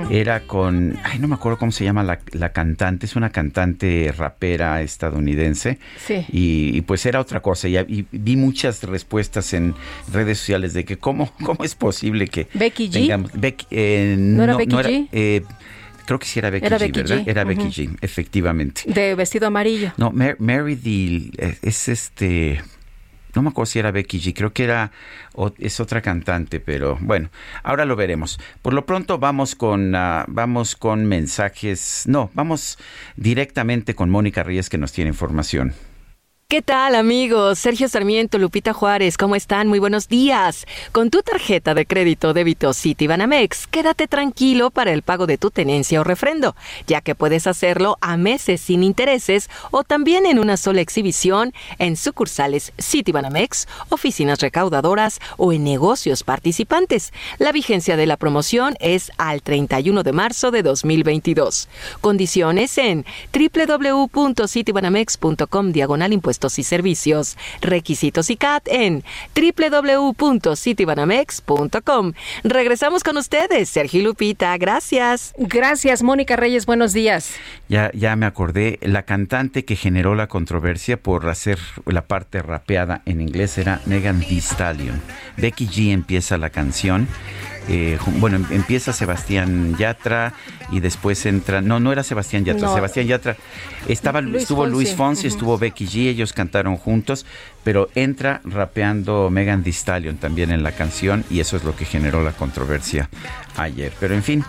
era 0.10 0.42
con, 0.42 0.98
ay, 1.04 1.20
no 1.20 1.28
me 1.28 1.36
acuerdo 1.36 1.58
cómo 1.60 1.72
se 1.72 1.84
llama 1.84 2.04
la, 2.04 2.20
la 2.32 2.52
cantante, 2.52 3.06
es 3.06 3.16
una 3.16 3.30
cantante 3.30 4.14
rapera 4.18 4.82
estadounidense. 4.82 5.78
Sí. 6.06 6.26
Y, 6.32 6.72
y 6.78 6.82
pues 6.82 7.06
era 7.06 7.20
otra 7.20 7.42
cosa. 7.42 7.68
Y, 7.68 7.78
y 7.78 8.06
vi 8.12 8.36
muchas 8.36 8.84
respuestas 8.84 9.54
en 9.54 9.74
redes 10.12 10.40
sociales 10.40 10.74
de 10.74 10.84
que 10.86 10.98
cómo, 10.98 11.32
cómo 11.44 11.64
es 11.64 11.76
posible 11.76 12.28
que 12.28 12.48
Becky 12.54 12.90
G. 12.90 12.94
tengamos- 12.94 13.32
Becky- 13.34 13.68
eh, 13.72 14.16
¿No 14.18 14.44
era 14.44 14.58
Becky 14.58 14.76
G? 14.76 15.08
eh, 15.12 15.44
creo 16.06 16.20
que 16.20 16.26
sí 16.26 16.40
era 16.40 16.50
Becky 16.50 16.66
Era 16.66 16.78
G, 16.78 16.80
Becky 16.82 17.00
¿verdad? 17.02 17.18
G, 17.20 17.24
Era 17.28 17.44
Becky. 17.44 17.64
G, 17.70 17.98
efectivamente. 18.02 18.82
De 18.88 19.16
vestido 19.16 19.48
amarillo. 19.48 19.92
No, 19.98 20.12
Mar- 20.12 20.38
Mary 20.40 20.76
D. 20.76 21.32
eh, 21.38 21.58
es 21.62 21.88
este. 21.88 22.62
No 23.36 23.42
me 23.42 23.50
acuerdo 23.50 23.72
si 23.72 23.80
era 23.80 23.92
Becky 23.92 24.20
G, 24.20 24.34
creo 24.34 24.54
que 24.54 24.64
era 24.64 24.92
es 25.58 25.80
otra 25.80 26.02
cantante, 26.02 26.60
pero 26.60 26.98
bueno, 27.02 27.30
ahora 27.64 27.86
lo 27.86 27.96
veremos. 27.96 28.40
Por 28.62 28.74
lo 28.74 28.86
pronto 28.86 29.18
vamos 29.20 29.56
con 29.56 29.96
ah, 29.96 30.26
vamos 30.28 30.76
con 30.76 31.06
mensajes. 31.06 32.04
No, 32.08 32.32
vamos 32.34 32.78
directamente 33.16 33.96
con 33.96 34.10
Mónica 34.10 34.44
Reyes 34.44 34.70
que 34.70 34.78
nos 34.78 34.92
tiene 34.92 35.10
información. 35.10 35.74
¿Qué 36.52 36.64
tal 36.64 36.96
amigos? 36.96 37.60
Sergio 37.60 37.88
Sarmiento, 37.88 38.40
Lupita 38.40 38.74
Juárez, 38.74 39.18
¿cómo 39.18 39.36
están? 39.36 39.68
Muy 39.68 39.78
buenos 39.78 40.08
días. 40.08 40.66
Con 40.92 41.12
tu 41.12 41.22
tarjeta 41.22 41.76
de 41.76 41.86
crédito 41.86 42.34
débito 42.34 42.74
Citibanamex, 42.74 43.68
quédate 43.68 44.08
tranquilo 44.08 44.72
para 44.72 44.92
el 44.92 45.04
pago 45.04 45.28
de 45.28 45.38
tu 45.38 45.52
tenencia 45.52 46.02
o 46.02 46.04
refrendo, 46.04 46.56
ya 46.88 47.02
que 47.02 47.14
puedes 47.14 47.46
hacerlo 47.46 48.00
a 48.02 48.18
meses 48.18 48.62
sin 48.62 48.82
intereses 48.82 49.48
o 49.70 49.84
también 49.84 50.26
en 50.26 50.40
una 50.40 50.58
sola 50.58 50.82
exhibición 50.82 51.54
en 51.78 51.96
sucursales 51.96 52.74
Citibanamex, 52.82 53.68
oficinas 53.90 54.40
recaudadoras 54.40 55.20
o 55.38 55.54
en 55.54 55.64
negocios 55.64 56.24
participantes. 56.24 57.14
La 57.38 57.52
vigencia 57.52 57.96
de 57.96 58.08
la 58.08 58.18
promoción 58.18 58.74
es 58.80 59.12
al 59.20 59.44
31 59.44 60.02
de 60.02 60.14
marzo 60.14 60.50
de 60.50 60.64
2022. 60.64 61.70
Condiciones 62.02 62.76
en 62.80 63.06
www.citibanamex.com 63.32 65.72
diagonal 65.72 66.12
impuestos 66.40 66.60
y 66.60 66.64
servicios. 66.64 67.38
Requisitos 67.62 68.30
y 68.30 68.38
CAT 68.38 68.68
en 68.68 69.04
www.citibanamex.com. 69.36 72.14
Regresamos 72.44 73.04
con 73.04 73.18
ustedes, 73.18 73.68
Sergio 73.70 74.00
y 74.00 74.04
Lupita. 74.04 74.58
Gracias. 74.58 75.34
Gracias, 75.38 76.02
Mónica 76.02 76.38
Reyes. 76.38 76.66
Buenos 76.66 76.94
días. 76.94 77.36
Ya, 77.68 77.92
ya 77.94 78.16
me 78.16 78.26
acordé, 78.26 78.80
la 78.82 79.04
cantante 79.04 79.66
que 79.66 79.76
generó 79.76 80.16
la 80.16 80.28
controversia 80.28 80.96
por 80.98 81.28
hacer 81.28 81.60
la 81.86 82.08
parte 82.08 82.42
rapeada 82.42 83.02
en 83.06 83.20
inglés 83.22 83.58
era 83.58 83.82
Megan 83.86 84.22
Thee 84.22 84.40
Stallion. 84.40 85.02
Becky 85.38 85.68
G 85.68 85.92
empieza 85.92 86.38
la 86.38 86.50
canción. 86.50 87.10
Eh, 87.70 87.98
bueno, 88.18 88.38
em- 88.38 88.46
empieza 88.52 88.92
Sebastián 88.94 89.78
Yatra 89.78 90.34
y 90.72 90.80
después 90.80 91.26
entra. 91.26 91.62
No, 91.62 91.80
no 91.80 91.92
era 91.92 92.04
Sebastián 92.04 92.44
Yatra. 92.44 92.68
No. 92.68 92.74
Sebastián 92.76 93.08
Yatra. 93.08 93.38
Estaba, 93.88 94.22
Luis 94.22 94.42
estuvo 94.44 94.64
Fonsi. 94.64 94.72
Luis 94.74 94.96
Fonsi, 94.96 95.28
estuvo 95.28 95.58
Becky 95.58 95.86
G, 95.88 96.08
ellos 96.08 96.34
cantaron 96.34 96.76
juntos, 96.78 97.26
pero 97.64 97.90
entra 97.96 98.42
rapeando 98.44 99.30
Megan 99.30 99.64
Thee 99.64 99.72
Stallion 99.72 100.18
también 100.18 100.52
en 100.52 100.64
la 100.64 100.72
canción 100.74 101.24
y 101.30 101.40
eso 101.40 101.56
es 101.58 101.64
lo 101.64 101.76
que 101.76 101.86
generó 101.86 102.24
la 102.24 102.32
controversia 102.32 103.10
ayer. 103.56 103.94
Pero 104.00 104.16
en 104.16 104.24
fin, 104.24 104.44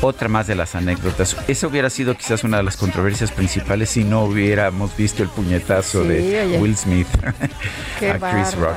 otra 0.00 0.28
más 0.28 0.46
de 0.46 0.54
las 0.54 0.74
anécdotas. 0.74 1.36
Esa 1.48 1.66
hubiera 1.66 1.90
sido 1.90 2.16
quizás 2.16 2.44
una 2.44 2.56
de 2.56 2.62
las 2.62 2.76
controversias 2.76 3.30
principales 3.30 3.90
si 3.90 4.04
no 4.04 4.24
hubiéramos 4.24 4.96
visto 4.96 5.22
el 5.22 5.28
puñetazo 5.28 6.02
Sí, 6.02 6.08
de 6.08 6.42
oye. 6.46 6.58
Will 6.58 6.76
Smith 6.76 7.06
a 7.24 8.32
Chris. 8.32 8.54
Rock. 8.56 8.76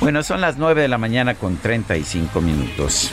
Bueno, 0.00 0.22
son 0.22 0.40
las 0.40 0.56
9 0.58 0.82
de 0.82 0.88
la 0.88 0.98
mañana 0.98 1.34
con 1.34 1.56
35 1.56 2.40
minutos. 2.40 3.12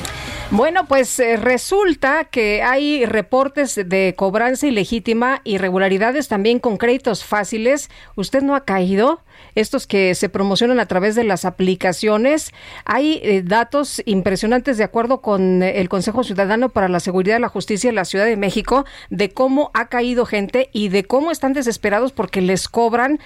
Bueno, 0.51 0.85
pues 0.85 1.19
eh, 1.19 1.37
resulta 1.37 2.25
que 2.25 2.61
hay 2.61 3.05
reportes 3.05 3.75
de 3.75 4.13
cobranza 4.15 4.67
ilegítima, 4.67 5.41
irregularidades 5.43 6.27
también 6.27 6.59
con 6.59 6.77
créditos 6.77 7.25
fáciles. 7.25 7.89
¿Usted 8.15 8.43
no 8.43 8.55
ha 8.55 8.63
caído? 8.63 9.21
Estos 9.55 9.87
que 9.87 10.15
se 10.15 10.29
promocionan 10.29 10.79
a 10.79 10.85
través 10.85 11.15
de 11.15 11.23
las 11.23 11.45
aplicaciones. 11.45 12.51
Hay 12.85 13.19
eh, 13.23 13.41
datos 13.43 14.01
impresionantes 14.05 14.77
de 14.77 14.83
acuerdo 14.83 15.21
con 15.21 15.63
eh, 15.63 15.79
el 15.79 15.89
Consejo 15.89 16.23
Ciudadano 16.23 16.69
para 16.69 16.89
la 16.89 16.99
Seguridad 16.99 17.37
y 17.37 17.41
la 17.41 17.49
Justicia 17.49 17.89
en 17.89 17.95
la 17.95 18.05
Ciudad 18.05 18.25
de 18.25 18.37
México 18.37 18.85
de 19.09 19.29
cómo 19.29 19.71
ha 19.73 19.87
caído 19.87 20.25
gente 20.25 20.69
y 20.73 20.89
de 20.89 21.03
cómo 21.03 21.31
están 21.31 21.53
desesperados 21.53 22.11
porque 22.11 22.41
les 22.41 22.67
cobran 22.67 23.19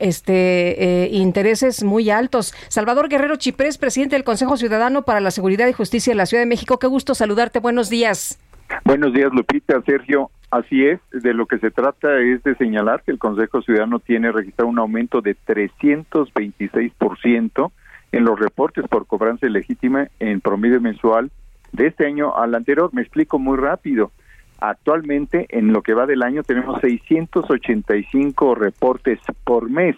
este, 0.00 1.04
eh, 1.04 1.08
intereses 1.12 1.82
muy 1.82 2.10
altos. 2.10 2.54
Salvador 2.68 3.08
Guerrero 3.08 3.36
Chiprés, 3.36 3.78
presidente 3.78 4.16
del 4.16 4.24
Consejo 4.24 4.56
Ciudadano 4.56 5.04
para 5.04 5.20
la 5.20 5.30
Seguridad 5.30 5.66
y 5.68 5.72
Justicia 5.72 6.12
de 6.12 6.16
la 6.16 6.26
Ciudad 6.26 6.42
de 6.42 6.46
México. 6.46 6.78
Qué 6.78 6.86
gusto 6.86 7.14
saludarte. 7.14 7.58
Buenos 7.58 7.88
días. 7.90 8.38
Buenos 8.84 9.12
días, 9.12 9.32
Lupita, 9.32 9.82
Sergio. 9.82 10.30
Así 10.50 10.84
es, 10.84 11.00
de 11.10 11.32
lo 11.34 11.46
que 11.46 11.58
se 11.58 11.70
trata 11.72 12.20
es 12.20 12.44
de 12.44 12.54
señalar 12.54 13.02
que 13.02 13.10
el 13.10 13.18
Consejo 13.18 13.60
Ciudadano 13.62 13.98
tiene 13.98 14.30
registrado 14.30 14.70
un 14.70 14.78
aumento 14.78 15.20
de 15.20 15.36
326% 15.36 17.72
en 18.12 18.24
los 18.24 18.38
reportes 18.38 18.86
por 18.88 19.06
cobranza 19.06 19.46
ilegítima 19.46 20.06
en 20.20 20.40
promedio 20.40 20.80
mensual 20.80 21.32
de 21.72 21.88
este 21.88 22.06
año 22.06 22.36
al 22.36 22.54
anterior. 22.54 22.90
Me 22.92 23.02
explico 23.02 23.40
muy 23.40 23.58
rápido. 23.58 24.12
Actualmente, 24.60 25.46
en 25.48 25.72
lo 25.72 25.82
que 25.82 25.94
va 25.94 26.06
del 26.06 26.22
año, 26.22 26.44
tenemos 26.44 26.80
685 26.80 28.54
reportes 28.54 29.18
por 29.44 29.68
mes. 29.68 29.96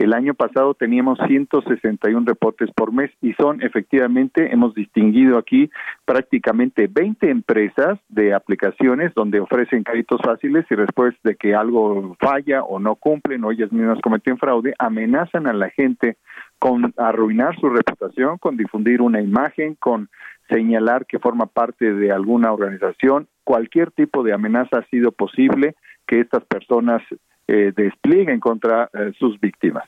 El 0.00 0.14
año 0.14 0.32
pasado 0.32 0.72
teníamos 0.72 1.18
161 1.26 2.24
reportes 2.24 2.70
por 2.74 2.90
mes 2.90 3.10
y 3.20 3.34
son 3.34 3.60
efectivamente, 3.60 4.50
hemos 4.50 4.74
distinguido 4.74 5.36
aquí 5.36 5.70
prácticamente 6.06 6.88
20 6.90 7.28
empresas 7.28 7.98
de 8.08 8.32
aplicaciones 8.32 9.12
donde 9.14 9.40
ofrecen 9.40 9.84
créditos 9.84 10.18
fáciles 10.24 10.64
y 10.70 10.74
después 10.74 11.14
de 11.22 11.36
que 11.36 11.54
algo 11.54 12.16
falla 12.18 12.62
o 12.62 12.78
no 12.78 12.94
cumplen 12.94 13.44
o 13.44 13.52
ellas 13.52 13.70
mismas 13.72 14.00
cometen 14.00 14.38
fraude, 14.38 14.72
amenazan 14.78 15.46
a 15.46 15.52
la 15.52 15.68
gente 15.68 16.16
con 16.58 16.94
arruinar 16.96 17.60
su 17.60 17.68
reputación, 17.68 18.38
con 18.38 18.56
difundir 18.56 19.02
una 19.02 19.20
imagen, 19.20 19.74
con 19.74 20.08
señalar 20.48 21.04
que 21.04 21.18
forma 21.18 21.44
parte 21.44 21.92
de 21.92 22.10
alguna 22.10 22.54
organización. 22.54 23.28
Cualquier 23.44 23.90
tipo 23.90 24.22
de 24.22 24.32
amenaza 24.32 24.78
ha 24.78 24.86
sido 24.86 25.12
posible 25.12 25.74
que 26.06 26.20
estas 26.20 26.42
personas 26.46 27.02
eh, 27.50 27.72
desplieguen 27.74 28.38
contra 28.38 28.88
eh, 28.94 29.12
sus 29.18 29.40
víctimas. 29.40 29.82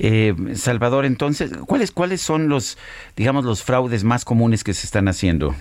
Eh, 0.00 0.34
Salvador, 0.54 1.04
entonces, 1.04 1.56
¿cuáles, 1.56 1.92
¿cuáles 1.92 2.20
son 2.20 2.48
los, 2.48 2.76
digamos, 3.16 3.44
los 3.44 3.62
fraudes 3.62 4.02
más 4.02 4.24
comunes 4.24 4.64
que 4.64 4.74
se 4.74 4.86
están 4.86 5.06
haciendo? 5.06 5.54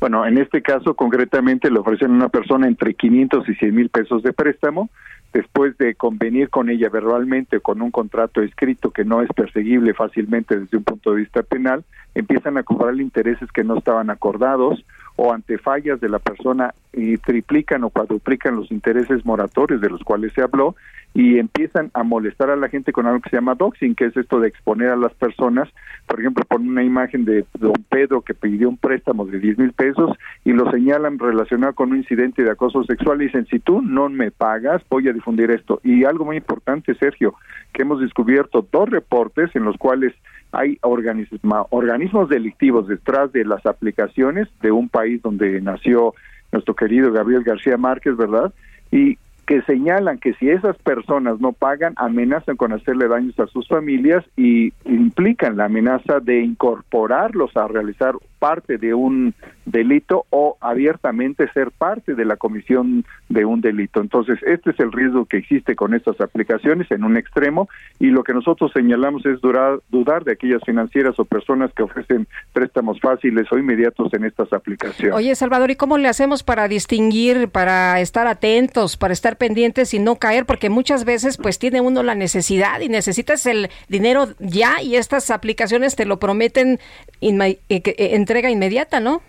Bueno, 0.00 0.24
en 0.24 0.38
este 0.38 0.62
caso 0.62 0.94
concretamente 0.94 1.70
le 1.70 1.80
ofrecen 1.80 2.12
a 2.12 2.14
una 2.14 2.28
persona 2.30 2.66
entre 2.66 2.94
500 2.94 3.46
y 3.46 3.54
100 3.56 3.74
mil 3.74 3.88
pesos 3.90 4.22
de 4.22 4.32
préstamo. 4.32 4.88
Después 5.34 5.76
de 5.76 5.94
convenir 5.94 6.48
con 6.48 6.70
ella 6.70 6.88
verbalmente 6.88 7.60
con 7.60 7.82
un 7.82 7.90
contrato 7.90 8.40
escrito 8.40 8.90
que 8.90 9.04
no 9.04 9.20
es 9.20 9.28
perseguible 9.36 9.92
fácilmente 9.92 10.58
desde 10.58 10.78
un 10.78 10.84
punto 10.84 11.10
de 11.10 11.18
vista 11.18 11.42
penal, 11.42 11.84
empiezan 12.14 12.56
a 12.56 12.62
cobrarle 12.62 13.02
intereses 13.02 13.52
que 13.52 13.64
no 13.64 13.76
estaban 13.76 14.08
acordados 14.08 14.82
o 15.20 15.32
ante 15.32 15.58
fallas 15.58 16.00
de 16.00 16.08
la 16.08 16.20
persona 16.20 16.72
y 16.92 17.16
triplican 17.16 17.82
o 17.82 17.90
cuadruplican 17.90 18.54
los 18.54 18.70
intereses 18.70 19.26
moratorios 19.26 19.80
de 19.80 19.90
los 19.90 20.02
cuales 20.04 20.32
se 20.32 20.42
habló 20.42 20.76
y 21.12 21.40
empiezan 21.40 21.90
a 21.94 22.04
molestar 22.04 22.50
a 22.50 22.56
la 22.56 22.68
gente 22.68 22.92
con 22.92 23.06
algo 23.06 23.20
que 23.20 23.30
se 23.30 23.36
llama 23.36 23.56
doxing, 23.56 23.96
que 23.96 24.04
es 24.04 24.16
esto 24.16 24.38
de 24.38 24.46
exponer 24.46 24.90
a 24.90 24.96
las 24.96 25.12
personas, 25.14 25.68
por 26.06 26.20
ejemplo, 26.20 26.44
ponen 26.44 26.70
una 26.70 26.84
imagen 26.84 27.24
de 27.24 27.44
don 27.58 27.72
Pedro 27.88 28.20
que 28.22 28.34
pidió 28.34 28.68
un 28.68 28.76
préstamo 28.76 29.26
de 29.26 29.40
10 29.40 29.58
mil 29.58 29.72
pesos 29.72 30.16
y 30.44 30.52
lo 30.52 30.70
señalan 30.70 31.18
relacionado 31.18 31.74
con 31.74 31.90
un 31.90 31.96
incidente 31.96 32.44
de 32.44 32.52
acoso 32.52 32.84
sexual 32.84 33.20
y 33.20 33.26
dicen, 33.26 33.46
si 33.46 33.58
tú 33.58 33.82
no 33.82 34.08
me 34.08 34.30
pagas, 34.30 34.82
voy 34.88 35.08
a 35.08 35.12
difundir 35.12 35.50
esto. 35.50 35.80
Y 35.82 36.04
algo 36.04 36.26
muy 36.26 36.36
importante, 36.36 36.94
Sergio, 36.94 37.34
que 37.72 37.82
hemos 37.82 38.00
descubierto 38.00 38.64
dos 38.70 38.88
reportes 38.88 39.50
en 39.56 39.64
los 39.64 39.76
cuales 39.78 40.14
hay 40.52 40.78
organismos 40.82 42.28
delictivos 42.28 42.88
detrás 42.88 43.32
de 43.32 43.44
las 43.44 43.64
aplicaciones 43.66 44.48
de 44.62 44.72
un 44.72 44.88
país 44.88 45.20
donde 45.22 45.60
nació 45.60 46.14
nuestro 46.52 46.74
querido 46.74 47.12
Gabriel 47.12 47.44
García 47.44 47.76
Márquez, 47.76 48.16
¿verdad? 48.16 48.52
Y 48.90 49.18
que 49.48 49.62
señalan 49.62 50.18
que 50.18 50.34
si 50.34 50.50
esas 50.50 50.76
personas 50.76 51.40
no 51.40 51.52
pagan, 51.52 51.94
amenazan 51.96 52.56
con 52.56 52.74
hacerle 52.74 53.08
daños 53.08 53.38
a 53.40 53.46
sus 53.46 53.66
familias 53.66 54.22
y 54.36 54.74
implican 54.84 55.56
la 55.56 55.64
amenaza 55.64 56.20
de 56.20 56.40
incorporarlos 56.42 57.56
a 57.56 57.66
realizar 57.66 58.14
parte 58.38 58.78
de 58.78 58.94
un 58.94 59.34
delito 59.64 60.24
o 60.30 60.56
abiertamente 60.60 61.50
ser 61.52 61.70
parte 61.70 62.14
de 62.14 62.24
la 62.24 62.36
comisión 62.36 63.04
de 63.28 63.44
un 63.44 63.60
delito. 63.60 64.00
Entonces, 64.00 64.38
este 64.46 64.70
es 64.70 64.80
el 64.80 64.92
riesgo 64.92 65.26
que 65.26 65.36
existe 65.38 65.76
con 65.76 65.94
estas 65.94 66.20
aplicaciones 66.20 66.90
en 66.90 67.04
un 67.04 67.16
extremo 67.16 67.68
y 67.98 68.06
lo 68.06 68.22
que 68.24 68.32
nosotros 68.32 68.70
señalamos 68.72 69.26
es 69.26 69.40
durar- 69.40 69.80
dudar 69.90 70.24
de 70.24 70.32
aquellas 70.32 70.62
financieras 70.64 71.18
o 71.18 71.24
personas 71.24 71.70
que 71.74 71.82
ofrecen 71.82 72.26
préstamos 72.52 73.00
fáciles 73.00 73.46
o 73.52 73.58
inmediatos 73.58 74.12
en 74.14 74.24
estas 74.24 74.52
aplicaciones. 74.52 75.14
Oye, 75.14 75.34
Salvador, 75.34 75.70
¿y 75.70 75.76
cómo 75.76 75.98
le 75.98 76.08
hacemos 76.08 76.42
para 76.42 76.68
distinguir, 76.68 77.48
para 77.48 78.00
estar 78.00 78.26
atentos, 78.26 78.96
para 78.96 79.12
estar 79.12 79.36
pendientes 79.36 79.92
y 79.94 79.98
no 79.98 80.16
caer? 80.16 80.46
Porque 80.46 80.70
muchas 80.70 81.04
veces 81.04 81.36
pues 81.36 81.58
tiene 81.58 81.80
uno 81.80 82.02
la 82.02 82.14
necesidad 82.14 82.80
y 82.80 82.88
necesitas 82.88 83.44
el 83.46 83.68
dinero 83.88 84.28
ya 84.38 84.82
y 84.82 84.96
estas 84.96 85.30
aplicaciones 85.30 85.96
te 85.96 86.04
lo 86.04 86.18
prometen 86.18 86.78
eh, 87.20 87.58
eh, 87.68 87.94
entrega 88.28 88.50
inmediata, 88.50 89.00
¿no? 89.00 89.22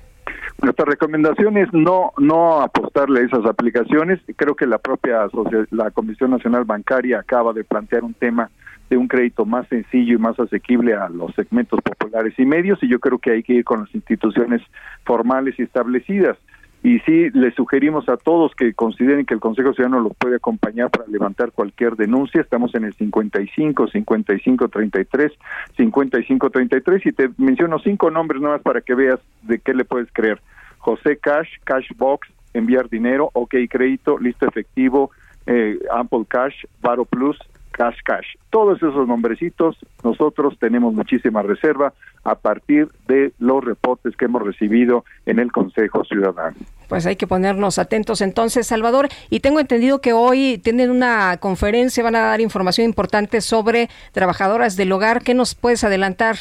Nuestra 0.62 0.84
recomendación 0.84 1.56
es 1.56 1.72
no 1.72 2.12
no 2.18 2.60
apostarle 2.60 3.22
a 3.22 3.24
esas 3.24 3.46
aplicaciones. 3.46 4.20
Creo 4.36 4.56
que 4.56 4.68
la 4.68 4.78
propia 4.78 5.26
la 5.72 5.90
Comisión 5.92 6.32
Nacional 6.32 6.66
Bancaria 6.66 7.20
acaba 7.20 7.54
de 7.54 7.64
plantear 7.64 8.04
un 8.04 8.14
tema 8.14 8.50
de 8.90 8.98
un 8.98 9.08
crédito 9.08 9.46
más 9.46 9.66
sencillo 9.70 10.16
y 10.16 10.18
más 10.18 10.38
asequible 10.38 10.96
a 10.96 11.08
los 11.08 11.34
segmentos 11.36 11.80
populares 11.82 12.34
y 12.38 12.44
medios 12.44 12.84
y 12.84 12.90
yo 12.90 13.00
creo 13.00 13.20
que 13.20 13.32
hay 13.32 13.44
que 13.44 13.54
ir 13.54 13.64
con 13.64 13.82
las 13.82 13.96
instituciones 13.96 14.62
formales 15.06 15.58
y 15.58 15.64
establecidas. 15.64 16.38
Y 16.82 17.00
sí, 17.00 17.30
les 17.32 17.54
sugerimos 17.56 18.08
a 18.08 18.16
todos 18.16 18.56
que 18.56 18.74
consideren 18.74 19.26
que 19.26 19.34
el 19.34 19.42
Consejo 19.42 19.74
Ciudadano 19.74 20.02
los 20.02 20.16
puede 20.16 20.38
acompañar 20.38 20.90
para 20.90 21.08
levantar 21.08 21.52
cualquier 21.52 21.98
denuncia. 21.98 22.40
Estamos 22.40 22.74
en 22.74 22.86
el 22.86 22.94
55, 22.94 23.88
55, 23.88 24.70
33, 24.70 25.32
55, 25.76 26.50
33 26.50 27.06
y 27.06 27.12
te 27.12 27.30
menciono 27.38 27.80
cinco 27.80 28.10
nombres 28.12 28.42
nomás 28.42 28.62
para 28.62 28.80
que 28.80 28.96
veas 28.96 29.20
de 29.42 29.60
qué 29.60 29.74
le 29.74 29.84
puedes 29.84 30.10
creer. 30.14 30.40
José 30.78 31.18
Cash, 31.18 31.50
Cashbox, 31.66 32.30
enviar 32.54 32.90
dinero, 32.90 33.30
OK 33.34 33.56
Crédito, 33.70 34.18
listo 34.18 34.48
efectivo, 34.48 35.12
eh, 35.48 35.78
Ample 35.92 36.26
Cash, 36.30 36.64
Varo 36.82 37.04
Plus, 37.04 37.38
Cash 37.80 38.00
Cash. 38.04 38.28
Todos 38.50 38.78
esos 38.84 39.08
nombrecitos, 39.08 39.78
nosotros 40.04 40.58
tenemos 40.60 40.94
muchísima 40.94 41.42
reserva 41.42 41.94
a 42.26 42.36
partir 42.36 42.90
de 43.08 43.32
los 43.40 43.64
reportes 43.64 44.18
que 44.18 44.26
hemos 44.26 44.42
recibido 44.42 45.06
en 45.26 45.40
el 45.40 45.50
Consejo 45.54 46.04
Ciudadano. 46.04 46.58
Pues 46.90 47.06
hay 47.06 47.16
que 47.16 47.26
ponernos 47.26 47.80
atentos 47.80 48.20
entonces, 48.20 48.68
Salvador. 48.68 49.08
Y 49.30 49.40
tengo 49.40 49.62
entendido 49.62 50.02
que 50.02 50.12
hoy 50.12 50.58
tienen 50.62 50.92
una 50.92 51.38
conferencia, 51.38 52.04
van 52.04 52.18
a 52.18 52.20
dar 52.20 52.42
información 52.42 52.84
importante 52.84 53.40
sobre 53.40 53.88
trabajadoras 54.12 54.76
del 54.76 54.92
hogar. 54.92 55.22
¿Qué 55.24 55.34
nos 55.34 55.56
puedes 55.56 55.86
adelantar? 55.86 56.36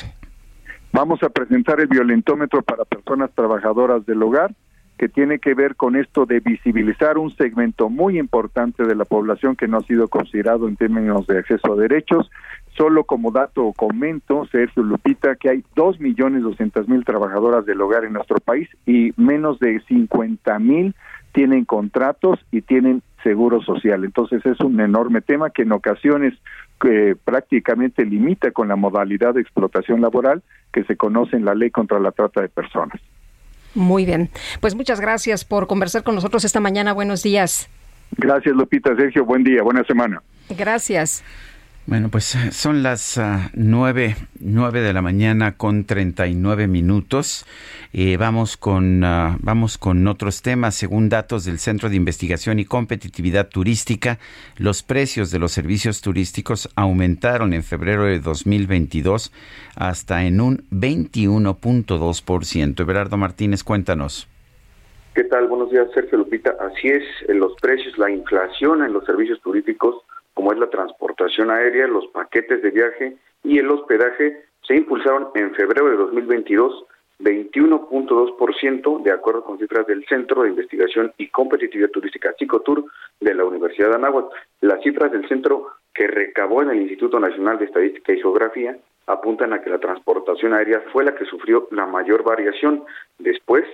Vamos 0.93 1.23
a 1.23 1.29
presentar 1.29 1.79
el 1.79 1.87
violentómetro 1.87 2.63
para 2.63 2.85
personas 2.85 3.31
trabajadoras 3.33 4.05
del 4.07 4.21
hogar, 4.25 4.53
que 4.99 5.09
tiene 5.09 5.39
que 5.39 5.55
ver 5.55 5.77
con 5.77 5.95
esto 5.95 6.27
de 6.27 6.41
visibilizar 6.41 7.19
un 7.19 7.31
segmento 7.37 7.89
muy 7.89 8.19
importante 8.19 8.85
de 8.85 8.97
la 8.97 9.05
población 9.05 9.55
que 9.55 9.69
no 9.69 9.79
ha 9.79 9.83
sido 9.83 10.09
considerado 10.09 10.67
en 10.67 10.77
términos 10.77 11.27
de 11.29 11.39
acceso 11.39 11.73
a 11.73 11.77
derechos. 11.77 12.29
Solo 12.77 13.05
como 13.05 13.31
dato 13.31 13.73
comento, 13.77 14.47
Sergio 14.47 14.83
Lupita, 14.83 15.37
que 15.37 15.51
hay 15.51 15.65
dos 15.77 16.01
millones 16.01 16.43
doscientas 16.43 16.89
mil 16.89 17.05
trabajadoras 17.05 17.65
del 17.65 17.81
hogar 17.81 18.05
en 18.05 18.13
nuestro 18.13 18.39
país 18.39 18.69
y 18.87 19.13
menos 19.17 19.61
de 19.61 19.81
cincuenta 19.87 20.59
mil 20.59 20.95
tienen 21.33 21.65
contratos 21.65 22.41
y 22.51 22.63
tienen 22.63 23.03
seguro 23.23 23.63
social. 23.63 24.05
Entonces 24.05 24.45
es 24.47 24.59
un 24.61 24.81
enorme 24.81 25.21
tema 25.21 25.51
que 25.51 25.63
en 25.63 25.73
ocasiones 25.73 26.35
que 26.81 27.17
prácticamente 27.25 28.05
limita 28.05 28.51
con 28.51 28.69
la 28.69 28.77
modalidad 28.77 29.35
de 29.35 29.43
explotación 29.43 30.01
laboral 30.01 30.43
que 30.73 30.85
se 30.85 30.97
conoce 30.97 31.37
en 31.37 31.45
la 31.45 31.55
ley 31.55 31.71
contra 31.71 32.01
la 32.01 32.11
trata 32.13 32.41
de 32.41 32.49
personas. 32.49 33.01
Muy 33.79 34.05
bien. 34.05 34.29
Pues 34.61 34.75
muchas 34.75 35.01
gracias 35.01 35.45
por 35.45 35.69
conversar 35.69 36.03
con 36.03 36.17
nosotros 36.17 36.45
esta 36.45 36.59
mañana. 36.59 36.93
Buenos 36.93 37.23
días. 37.23 37.71
Gracias 38.17 38.55
Lupita, 38.55 38.97
Sergio, 38.97 39.25
buen 39.25 39.45
día, 39.45 39.63
buena 39.63 39.85
semana. 39.85 40.21
Gracias. 40.51 41.23
Bueno, 41.89 42.11
pues 42.11 42.35
eh, 42.35 42.53
son 42.53 42.83
las 42.83 43.17
ah, 43.17 43.51
nueve, 43.55 44.17
nueve 44.41 44.83
de 44.83 44.93
la 44.93 45.01
mañana 45.01 45.57
con 45.57 45.87
39 45.87 46.67
minutos. 46.67 47.47
Eh, 47.95 48.19
vamos, 48.19 48.59
con, 48.59 49.03
ah, 49.05 49.39
vamos 49.41 49.79
con 49.79 50.07
otros 50.07 50.43
temas. 50.43 50.75
Según 50.75 51.09
datos 51.09 51.47
del 51.47 51.59
Centro 51.59 51.89
de 51.89 51.97
Investigación 51.97 52.59
y 52.59 52.67
Competitividad 52.67 53.49
Turística, 53.49 54.19
los 54.59 54.83
precios 54.83 55.31
de 55.31 55.39
los 55.39 55.53
servicios 55.53 56.03
turísticos 56.03 56.69
aumentaron 56.77 57.55
en 57.55 57.63
febrero 57.63 58.05
de 58.05 58.19
2022 58.19 59.33
hasta 59.75 60.27
en 60.27 60.43
un 60.43 60.65
21.2%. 60.71 62.81
Everardo 62.81 63.17
Martínez, 63.17 63.65
cuéntanos. 63.65 64.29
¿Qué 65.15 65.25
tal? 65.25 65.49
Buenos 65.49 65.71
días, 65.71 65.87
Sergio 65.95 66.19
Lupita. 66.19 66.55
Así 66.61 66.89
es, 66.89 67.05
en 67.31 67.41
los 67.41 67.55
precios, 67.63 67.97
la 67.97 68.11
inflación 68.11 68.85
en 68.85 68.93
los 68.93 69.07
servicios 69.07 69.41
turísticos 69.41 70.05
como 70.39 70.53
es 70.53 70.59
la 70.61 70.71
transportación 70.71 71.51
aérea, 71.51 71.89
los 71.89 72.07
paquetes 72.13 72.63
de 72.63 72.71
viaje 72.71 73.17
y 73.43 73.59
el 73.59 73.69
hospedaje, 73.73 74.45
se 74.63 74.77
impulsaron 74.77 75.31
en 75.35 75.53
febrero 75.53 75.91
de 75.91 75.97
2022 75.97 76.85
21.2% 77.19 79.03
de 79.03 79.11
acuerdo 79.11 79.43
con 79.43 79.59
cifras 79.59 79.85
del 79.89 80.07
Centro 80.07 80.43
de 80.45 80.51
Investigación 80.51 81.13
y 81.19 81.27
Competitividad 81.27 81.91
Turística 81.91 82.33
Cicotur 82.39 82.85
de 83.19 83.35
la 83.35 83.45
Universidad 83.47 83.89
de 83.89 83.97
Anáhuac. 83.97 84.27
Las 84.61 84.81
cifras 84.85 85.11
del 85.11 85.27
centro 85.27 85.73
que 85.93 86.07
recabó 86.07 86.63
en 86.63 86.71
el 86.71 86.83
Instituto 86.83 87.19
Nacional 87.19 87.59
de 87.59 87.65
Estadística 87.65 88.13
y 88.13 88.21
Geografía 88.21 88.79
apuntan 89.09 89.53
a 89.53 89.61
que 89.61 89.71
la 89.71 89.81
transportación 89.81 90.55
aérea 90.55 90.85
fue 90.93 91.03
la 91.03 91.17
que 91.17 91.25
sufrió 91.25 91.67
la 91.73 91.87
mayor 91.87 92.23
variación. 92.23 92.85
Después 93.19 93.65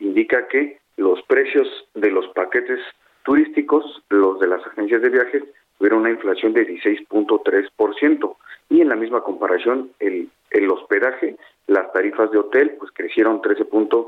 indica 0.00 0.48
que 0.48 0.80
los 0.96 1.22
precios 1.28 1.68
de 1.94 2.10
los 2.10 2.26
paquetes 2.34 2.80
turísticos, 3.22 4.02
los 4.08 4.40
de 4.40 4.48
las 4.48 4.66
agencias 4.66 5.00
de 5.00 5.10
viajes, 5.10 5.44
tuvieron 5.78 6.00
una 6.00 6.10
inflación 6.10 6.52
de 6.52 6.66
16.3% 6.66 8.36
y 8.70 8.80
en 8.80 8.88
la 8.88 8.96
misma 8.96 9.22
comparación 9.22 9.90
el, 10.00 10.28
el 10.50 10.70
hospedaje, 10.70 11.36
las 11.66 11.92
tarifas 11.92 12.30
de 12.30 12.38
hotel 12.38 12.76
pues 12.78 12.90
crecieron 12.92 13.40
13.13%, 13.40 14.06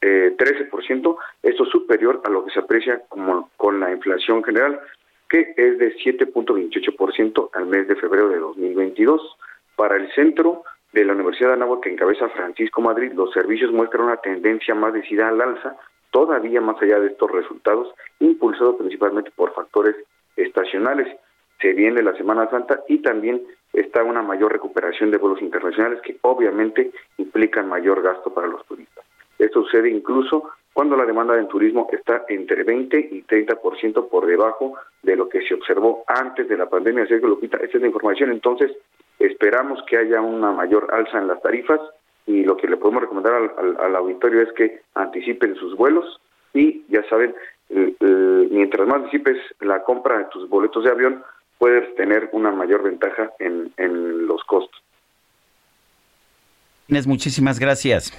eh, 0.00 0.36
13%, 0.36 1.16
esto 1.42 1.64
superior 1.66 2.20
a 2.24 2.30
lo 2.30 2.44
que 2.44 2.52
se 2.52 2.60
aprecia 2.60 3.02
como 3.08 3.50
con 3.56 3.80
la 3.80 3.92
inflación 3.92 4.44
general 4.44 4.80
que 5.28 5.54
es 5.56 5.78
de 5.78 5.96
7.28% 5.96 7.50
al 7.52 7.66
mes 7.66 7.88
de 7.88 7.96
febrero 7.96 8.28
de 8.28 8.38
2022. 8.38 9.36
Para 9.74 9.96
el 9.96 10.10
centro 10.12 10.62
de 10.92 11.04
la 11.04 11.14
Universidad 11.14 11.48
de 11.48 11.54
Anáhuac 11.54 11.82
que 11.82 11.92
encabeza 11.92 12.28
Francisco 12.30 12.80
Madrid, 12.80 13.12
los 13.12 13.32
servicios 13.32 13.72
muestran 13.72 14.04
una 14.04 14.16
tendencia 14.18 14.74
más 14.74 14.92
decidida 14.92 15.28
al 15.28 15.40
alza, 15.40 15.76
todavía 16.10 16.60
más 16.60 16.80
allá 16.80 17.00
de 17.00 17.08
estos 17.08 17.30
resultados, 17.30 17.92
impulsado 18.20 18.78
principalmente 18.78 19.30
por 19.34 19.52
factores 19.52 19.96
estacionales. 20.36 21.08
Se 21.60 21.72
viene 21.72 22.02
la 22.02 22.14
Semana 22.16 22.48
Santa 22.50 22.80
y 22.88 22.98
también 22.98 23.42
está 23.72 24.02
una 24.02 24.22
mayor 24.22 24.52
recuperación 24.52 25.10
de 25.10 25.18
vuelos 25.18 25.42
internacionales 25.42 26.00
que 26.02 26.18
obviamente 26.22 26.92
implican 27.18 27.68
mayor 27.68 28.02
gasto 28.02 28.32
para 28.32 28.46
los 28.46 28.64
turistas. 28.66 29.04
Esto 29.38 29.62
sucede 29.62 29.90
incluso 29.90 30.50
cuando 30.72 30.96
la 30.96 31.06
demanda 31.06 31.38
en 31.38 31.48
turismo 31.48 31.88
está 31.90 32.24
entre 32.28 32.62
20 32.62 32.98
y 32.98 33.22
30% 33.22 34.08
por 34.08 34.26
debajo 34.26 34.74
de 35.02 35.16
lo 35.16 35.28
que 35.28 35.40
se 35.42 35.54
observó 35.54 36.04
antes 36.06 36.48
de 36.48 36.56
la 36.56 36.68
pandemia. 36.68 37.06
Sergio 37.06 37.28
Lupita, 37.28 37.58
esta 37.58 37.76
es 37.78 37.80
la 37.80 37.86
información. 37.88 38.30
Entonces, 38.30 38.72
esperamos 39.18 39.82
que 39.86 39.96
haya 39.96 40.20
una 40.20 40.52
mayor 40.52 40.88
alza 40.92 41.18
en 41.18 41.28
las 41.28 41.40
tarifas 41.40 41.80
y 42.26 42.44
lo 42.44 42.56
que 42.56 42.68
le 42.68 42.76
podemos 42.76 43.02
recomendar 43.02 43.34
al, 43.34 43.76
al 43.78 43.96
auditorio 43.96 44.42
es 44.42 44.52
que 44.52 44.80
anticipen 44.94 45.54
sus 45.56 45.76
vuelos 45.76 46.20
y 46.52 46.84
ya 46.88 47.02
saben, 47.08 47.34
eh, 47.70 47.94
eh, 47.98 48.48
mientras 48.50 48.86
más 48.86 49.02
anticipes 49.04 49.36
la 49.60 49.82
compra 49.82 50.18
de 50.18 50.24
tus 50.26 50.48
boletos 50.48 50.84
de 50.84 50.90
avión, 50.90 51.22
puedes 51.58 51.94
tener 51.96 52.28
una 52.32 52.50
mayor 52.50 52.82
ventaja 52.82 53.30
en, 53.38 53.72
en 53.76 54.26
los 54.26 54.42
costos. 54.44 54.82
Inés, 56.88 57.06
muchísimas 57.06 57.58
gracias. 57.58 58.12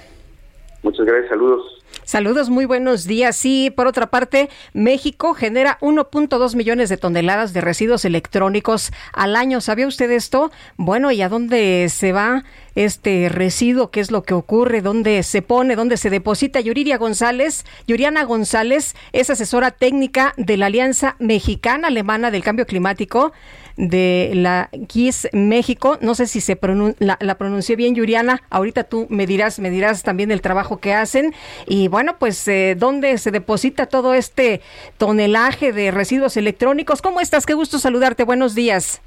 Muchas 0.83 1.05
gracias, 1.05 1.29
saludos. 1.29 1.76
Saludos, 2.07 2.49
muy 2.49 2.63
buenos 2.63 3.03
días. 3.03 3.35
Sí, 3.35 3.69
por 3.69 3.85
otra 3.85 4.07
parte, 4.07 4.49
México 4.71 5.33
genera 5.33 5.77
1.2 5.81 6.55
millones 6.55 6.87
de 6.87 6.95
toneladas 6.95 7.51
de 7.51 7.59
residuos 7.59 8.05
electrónicos 8.05 8.93
al 9.11 9.35
año. 9.35 9.59
¿Sabía 9.59 9.87
usted 9.87 10.09
esto? 10.11 10.49
Bueno, 10.77 11.11
¿y 11.11 11.21
a 11.21 11.27
dónde 11.27 11.89
se 11.89 12.13
va 12.13 12.45
este 12.75 13.27
residuo? 13.27 13.91
¿Qué 13.91 13.99
es 13.99 14.09
lo 14.09 14.23
que 14.23 14.33
ocurre? 14.33 14.81
¿Dónde 14.81 15.21
se 15.21 15.41
pone? 15.41 15.75
¿Dónde 15.75 15.97
se 15.97 16.09
deposita? 16.09 16.61
Yuriria 16.61 16.97
González, 16.97 17.65
Yuriana 17.87 18.23
González 18.23 18.95
es 19.11 19.29
asesora 19.29 19.71
técnica 19.71 20.33
de 20.37 20.55
la 20.55 20.67
Alianza 20.67 21.17
Mexicana 21.19 21.89
Alemana 21.89 22.31
del 22.31 22.41
Cambio 22.41 22.65
Climático 22.65 23.33
de 23.77 24.31
la 24.33 24.69
GIS 24.89 25.29
México. 25.31 25.97
No 26.01 26.15
sé 26.15 26.27
si 26.27 26.41
se 26.41 26.55
pronun 26.55 26.95
la, 26.99 27.17
la, 27.21 27.37
pronuncié 27.37 27.75
bien, 27.75 27.95
Yuriana. 27.95 28.41
Ahorita 28.49 28.83
tú 28.83 29.07
me 29.09 29.25
dirás, 29.25 29.59
me 29.59 29.69
dirás 29.69 30.03
también 30.03 30.31
el 30.31 30.41
trabajo 30.41 30.77
que 30.77 30.93
hacen. 30.93 31.33
Y 31.65 31.87
bueno, 31.87 32.17
pues, 32.19 32.47
eh, 32.47 32.75
¿dónde 32.77 33.17
se 33.17 33.31
deposita 33.31 33.85
todo 33.85 34.13
este 34.13 34.61
tonelaje 34.97 35.71
de 35.71 35.91
residuos 35.91 36.35
electrónicos? 36.37 37.01
¿Cómo 37.01 37.21
estás? 37.21 37.45
Qué 37.45 37.53
gusto 37.53 37.79
saludarte. 37.79 38.23
Buenos 38.23 38.55
días. 38.55 39.01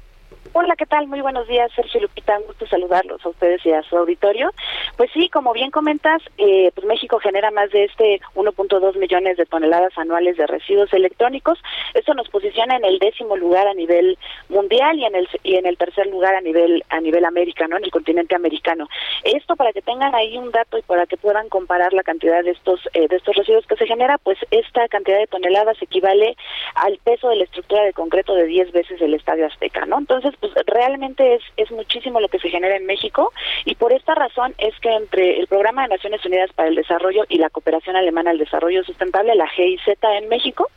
Hola, 0.53 0.75
¿qué 0.75 0.85
tal? 0.85 1.07
Muy 1.07 1.21
buenos 1.21 1.47
días, 1.47 1.71
Sergio 1.73 2.01
Lupita. 2.01 2.37
Un 2.37 2.45
gusto 2.45 2.67
saludarlos 2.67 3.25
a 3.25 3.29
ustedes 3.29 3.65
y 3.65 3.71
a 3.71 3.83
su 3.83 3.95
auditorio. 3.95 4.51
Pues 4.97 5.09
sí, 5.13 5.29
como 5.29 5.53
bien 5.53 5.71
comentas, 5.71 6.21
eh, 6.37 6.73
pues 6.75 6.85
México 6.85 7.19
genera 7.19 7.51
más 7.51 7.71
de 7.71 7.85
este 7.85 8.19
1.2 8.35 8.97
millones 8.97 9.37
de 9.37 9.45
toneladas 9.45 9.97
anuales 9.97 10.35
de 10.35 10.45
residuos 10.47 10.91
electrónicos. 10.91 11.57
Esto 11.93 12.13
nos 12.15 12.27
posiciona 12.27 12.75
en 12.75 12.83
el 12.83 12.99
décimo 12.99 13.37
lugar 13.37 13.65
a 13.65 13.73
nivel 13.73 14.17
mundial 14.49 14.99
y 14.99 15.05
en 15.05 15.15
el 15.15 15.29
y 15.41 15.55
en 15.55 15.65
el 15.65 15.77
tercer 15.77 16.07
lugar 16.07 16.35
a 16.35 16.41
nivel 16.41 16.83
a 16.89 16.99
nivel 16.99 17.23
americano, 17.23 17.77
en 17.77 17.85
el 17.85 17.91
continente 17.91 18.35
americano. 18.35 18.89
Esto 19.23 19.55
para 19.55 19.71
que 19.71 19.81
tengan 19.81 20.13
ahí 20.13 20.37
un 20.37 20.51
dato 20.51 20.77
y 20.77 20.81
para 20.81 21.05
que 21.05 21.15
puedan 21.15 21.47
comparar 21.47 21.93
la 21.93 22.03
cantidad 22.03 22.43
de 22.43 22.51
estos 22.51 22.81
eh, 22.93 23.07
de 23.07 23.15
estos 23.15 23.37
residuos 23.37 23.65
que 23.67 23.77
se 23.77 23.87
genera, 23.87 24.17
pues 24.17 24.37
esta 24.51 24.85
cantidad 24.89 25.17
de 25.17 25.27
toneladas 25.27 25.81
equivale 25.81 26.35
al 26.75 26.97
peso 26.97 27.29
de 27.29 27.37
la 27.37 27.45
estructura 27.45 27.85
de 27.85 27.93
concreto 27.93 28.35
de 28.35 28.47
10 28.47 28.73
veces 28.73 29.01
el 29.01 29.13
Estadio 29.13 29.45
Azteca, 29.45 29.85
¿no? 29.85 29.97
Entonces, 29.97 30.35
pues 30.41 30.53
realmente 30.65 31.35
es, 31.35 31.41
es 31.55 31.71
muchísimo 31.71 32.19
lo 32.19 32.27
que 32.27 32.39
se 32.39 32.49
genera 32.49 32.75
en 32.75 32.85
México 32.85 33.31
y 33.63 33.75
por 33.75 33.93
esta 33.93 34.15
razón 34.15 34.53
es 34.57 34.77
que 34.79 34.89
entre 34.89 35.39
el 35.39 35.47
Programa 35.47 35.83
de 35.83 35.95
Naciones 35.95 36.25
Unidas 36.25 36.51
para 36.53 36.67
el 36.67 36.75
Desarrollo 36.75 37.25
y 37.29 37.37
la 37.37 37.49
Cooperación 37.49 37.95
Alemana 37.95 38.31
al 38.31 38.37
Desarrollo 38.37 38.83
Sustentable, 38.83 39.35
la 39.35 39.47
GIZ 39.47 39.87
en 40.01 40.27
México, 40.27 40.69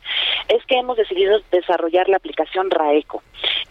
es 0.47 0.63
que 0.65 0.77
hemos 0.77 0.97
decidido 0.97 1.39
desarrollar 1.51 2.07
la 2.07 2.17
aplicación 2.17 2.69
RAECO. 2.69 3.23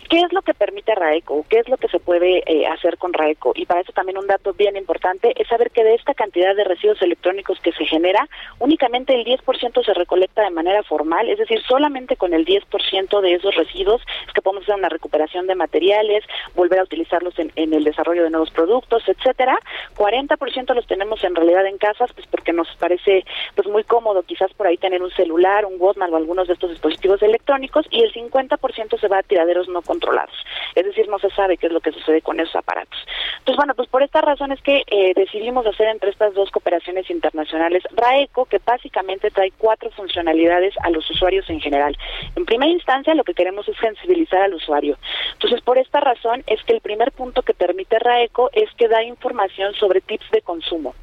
¿Qué 0.08 0.20
es 0.20 0.32
lo 0.32 0.42
que 0.42 0.54
permite 0.54 0.94
RAECO? 0.94 1.46
¿Qué 1.48 1.60
es 1.60 1.68
lo 1.68 1.76
que 1.76 1.88
se 1.88 1.98
puede 1.98 2.42
eh, 2.46 2.66
hacer 2.66 2.98
con 2.98 3.12
RAECO? 3.12 3.52
Y 3.54 3.66
para 3.66 3.80
eso 3.80 3.92
también 3.92 4.18
un 4.18 4.26
dato 4.26 4.52
bien 4.52 4.76
importante 4.76 5.32
es 5.36 5.48
saber 5.48 5.70
que 5.70 5.82
de 5.82 5.94
esta 5.94 6.14
cantidad 6.14 6.54
de 6.54 6.64
residuos 6.64 7.00
electrónicos 7.02 7.58
que 7.60 7.72
se 7.72 7.86
genera, 7.86 8.28
únicamente 8.58 9.14
el 9.14 9.24
10% 9.24 9.84
se 9.84 9.94
recolecta 9.94 10.42
de 10.42 10.50
manera 10.50 10.82
formal, 10.82 11.28
es 11.28 11.38
decir, 11.38 11.62
solamente 11.62 12.16
con 12.16 12.34
el 12.34 12.44
10% 12.44 13.20
de 13.20 13.34
esos 13.34 13.54
residuos 13.54 14.02
es 14.26 14.32
que 14.32 14.42
podemos 14.42 14.64
hacer 14.64 14.76
una 14.76 14.88
recuperación 14.88 15.46
de 15.46 15.54
materiales, 15.84 16.24
volver 16.54 16.78
a 16.78 16.84
utilizarlos 16.84 17.34
en, 17.38 17.52
el 17.56 17.84
desarrollo 17.84 18.22
de 18.24 18.30
nuevos 18.30 18.50
productos, 18.50 19.02
etcétera. 19.06 19.58
40% 19.96 20.74
los 20.74 20.86
tenemos 20.86 21.22
en 21.24 21.34
realidad 21.34 21.66
en 21.66 21.78
casas, 21.78 22.10
pues 22.14 22.26
porque 22.28 22.52
nos 22.52 22.68
parece 22.76 23.24
pues 23.54 23.68
muy 23.68 23.84
cómodo 23.84 24.22
quizás 24.22 24.52
por 24.54 24.66
ahí 24.66 24.76
tener 24.76 25.02
un 25.02 25.10
celular, 25.10 25.66
un 25.66 25.74
Walkman 25.78 26.12
o 26.12 26.16
algunos 26.16 26.46
de 26.46 26.54
estos 26.54 26.70
dispositivos 26.70 27.22
electrónicos 27.22 27.86
y 27.90 28.02
el 28.02 28.12
50% 28.12 28.98
se 28.98 29.08
va 29.08 29.18
a 29.18 29.22
tiraderos 29.22 29.68
no 29.68 29.82
controlados. 29.82 30.34
Es 30.74 30.84
decir, 30.84 31.08
no 31.08 31.18
se 31.18 31.30
sabe 31.30 31.56
qué 31.56 31.66
es 31.66 31.72
lo 31.72 31.80
que 31.80 31.92
sucede 31.92 32.22
con 32.22 32.40
esos 32.40 32.56
aparatos. 32.56 32.98
Entonces, 33.38 33.56
bueno, 33.56 33.74
pues 33.74 33.88
por 33.88 34.02
esta 34.02 34.20
razón 34.20 34.52
es 34.52 34.60
que 34.62 34.82
eh, 34.86 35.12
decidimos 35.14 35.66
hacer 35.66 35.88
entre 35.88 36.10
estas 36.10 36.34
dos 36.34 36.50
cooperaciones 36.50 37.10
internacionales 37.10 37.82
RAECO, 37.94 38.46
que 38.46 38.60
básicamente 38.64 39.30
trae 39.30 39.52
cuatro 39.58 39.90
funcionalidades 39.90 40.74
a 40.82 40.90
los 40.90 41.08
usuarios 41.10 41.48
en 41.50 41.60
general. 41.60 41.96
En 42.36 42.44
primera 42.44 42.72
instancia, 42.72 43.14
lo 43.14 43.24
que 43.24 43.34
queremos 43.34 43.68
es 43.68 43.76
sensibilizar 43.76 44.42
al 44.42 44.54
usuario. 44.54 44.96
Entonces, 45.34 45.60
por 45.60 45.73
esta 45.78 46.00
razón 46.00 46.42
es 46.46 46.62
que 46.64 46.72
el 46.72 46.80
primer 46.80 47.12
punto 47.12 47.42
que 47.42 47.54
permite 47.54 47.98
RAECO 47.98 48.50
es 48.52 48.70
que 48.76 48.88
da 48.88 49.02
información 49.02 49.74
sobre 49.74 50.00
tips 50.00 50.30
de 50.30 50.42
consumo 50.42 50.94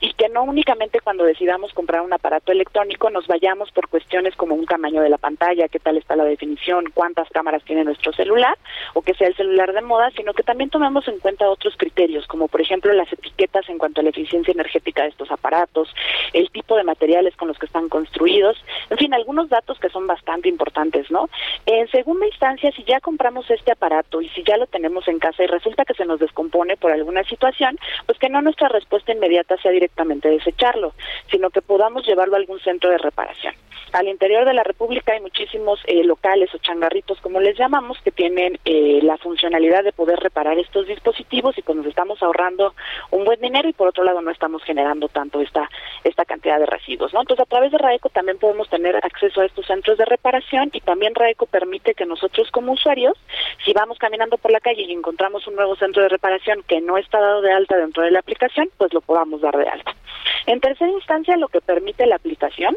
y 0.00 0.12
que 0.12 0.28
no 0.28 0.44
únicamente 0.44 1.00
cuando 1.00 1.24
decidamos 1.24 1.72
comprar 1.72 2.02
un 2.02 2.12
aparato 2.12 2.52
electrónico 2.52 3.10
nos 3.10 3.26
vayamos 3.26 3.70
por 3.72 3.88
cuestiones 3.88 4.34
como 4.36 4.54
un 4.54 4.66
tamaño 4.66 5.02
de 5.02 5.08
la 5.08 5.18
pantalla, 5.18 5.68
qué 5.68 5.78
tal 5.78 5.96
está 5.96 6.16
la 6.16 6.24
definición, 6.24 6.84
cuántas 6.94 7.28
cámaras 7.30 7.64
tiene 7.64 7.84
nuestro 7.84 8.12
celular 8.12 8.56
o 8.94 9.02
que 9.02 9.14
sea 9.14 9.28
el 9.28 9.36
celular 9.36 9.72
de 9.72 9.82
moda, 9.82 10.10
sino 10.16 10.34
que 10.34 10.42
también 10.42 10.70
tomemos 10.70 11.06
en 11.08 11.18
cuenta 11.18 11.48
otros 11.48 11.74
criterios, 11.76 12.26
como 12.26 12.48
por 12.48 12.60
ejemplo 12.60 12.92
las 12.92 13.12
etiquetas 13.12 13.68
en 13.68 13.78
cuanto 13.78 14.00
a 14.00 14.04
la 14.04 14.10
eficiencia 14.10 14.52
energética 14.52 15.02
de 15.02 15.08
estos 15.08 15.30
aparatos, 15.30 15.94
el 16.32 16.50
tipo 16.50 16.76
de 16.76 16.84
materiales 16.84 17.36
con 17.36 17.48
los 17.48 17.58
que 17.58 17.66
están 17.66 17.88
construidos, 17.88 18.56
en 18.90 18.98
fin, 18.98 19.14
algunos 19.14 19.48
datos 19.48 19.78
que 19.78 19.88
son 19.88 20.06
bastante 20.06 20.48
importantes, 20.48 21.10
¿no? 21.10 21.28
En 21.66 21.88
segunda 21.88 22.26
instancia, 22.26 22.72
si 22.72 22.84
ya 22.84 23.00
compramos 23.00 23.50
este 23.50 23.72
aparato 23.72 24.17
y 24.20 24.28
si 24.30 24.42
ya 24.44 24.56
lo 24.56 24.66
tenemos 24.66 25.06
en 25.08 25.18
casa 25.18 25.42
y 25.42 25.46
resulta 25.46 25.84
que 25.84 25.94
se 25.94 26.04
nos 26.04 26.20
descompone 26.20 26.76
por 26.76 26.92
alguna 26.92 27.24
situación, 27.24 27.78
pues 28.06 28.18
que 28.18 28.28
no 28.28 28.42
nuestra 28.42 28.68
respuesta 28.68 29.12
inmediata 29.12 29.56
sea 29.58 29.72
directamente 29.72 30.28
desecharlo, 30.28 30.94
sino 31.30 31.50
que 31.50 31.62
podamos 31.62 32.06
llevarlo 32.06 32.34
a 32.34 32.38
algún 32.38 32.60
centro 32.60 32.90
de 32.90 32.98
reparación. 32.98 33.54
Al 33.92 34.06
interior 34.06 34.44
de 34.44 34.52
la 34.52 34.64
República 34.64 35.12
hay 35.12 35.20
muchísimos 35.20 35.80
eh, 35.86 36.04
locales 36.04 36.54
o 36.54 36.58
changarritos, 36.58 37.20
como 37.20 37.40
les 37.40 37.56
llamamos, 37.56 37.98
que 38.02 38.10
tienen 38.10 38.58
eh, 38.66 39.00
la 39.02 39.16
funcionalidad 39.16 39.82
de 39.82 39.92
poder 39.92 40.18
reparar 40.18 40.58
estos 40.58 40.86
dispositivos 40.86 41.56
y 41.56 41.62
pues 41.62 41.76
nos 41.76 41.86
estamos 41.86 42.22
ahorrando 42.22 42.74
un 43.10 43.24
buen 43.24 43.40
dinero 43.40 43.68
y 43.68 43.72
por 43.72 43.88
otro 43.88 44.04
lado 44.04 44.20
no 44.20 44.30
estamos 44.30 44.62
generando 44.62 45.08
tanto 45.08 45.40
esta 45.40 45.70
esta 46.04 46.24
cantidad 46.24 46.58
de 46.58 46.66
residuos, 46.66 47.14
¿no? 47.14 47.20
Entonces 47.20 47.44
a 47.44 47.48
través 47.48 47.72
de 47.72 47.78
Raeco 47.78 48.10
también 48.10 48.38
podemos 48.38 48.68
tener 48.68 48.96
acceso 48.96 49.40
a 49.40 49.46
estos 49.46 49.66
centros 49.66 49.96
de 49.96 50.04
reparación 50.04 50.70
y 50.72 50.80
también 50.80 51.14
Raeco 51.14 51.46
permite 51.46 51.94
que 51.94 52.06
nosotros 52.06 52.50
como 52.50 52.72
usuarios, 52.72 53.16
si 53.64 53.72
vamos 53.72 53.98
caminando 54.08 54.38
por 54.38 54.50
la 54.50 54.60
calle 54.60 54.84
y 54.84 54.92
encontramos 54.92 55.46
un 55.48 55.54
nuevo 55.54 55.76
centro 55.76 56.02
de 56.02 56.08
reparación 56.08 56.62
que 56.66 56.80
no 56.80 56.96
está 56.96 57.20
dado 57.20 57.42
de 57.42 57.52
alta 57.52 57.76
dentro 57.76 58.02
de 58.02 58.10
la 58.10 58.20
aplicación, 58.20 58.70
pues 58.78 58.94
lo 58.94 59.02
podamos 59.02 59.42
dar 59.42 59.54
de 59.54 59.68
alta. 59.68 59.94
En 60.46 60.60
tercera 60.60 60.90
instancia, 60.90 61.36
lo 61.36 61.48
que 61.48 61.60
permite 61.60 62.06
la 62.06 62.16
aplicación 62.16 62.74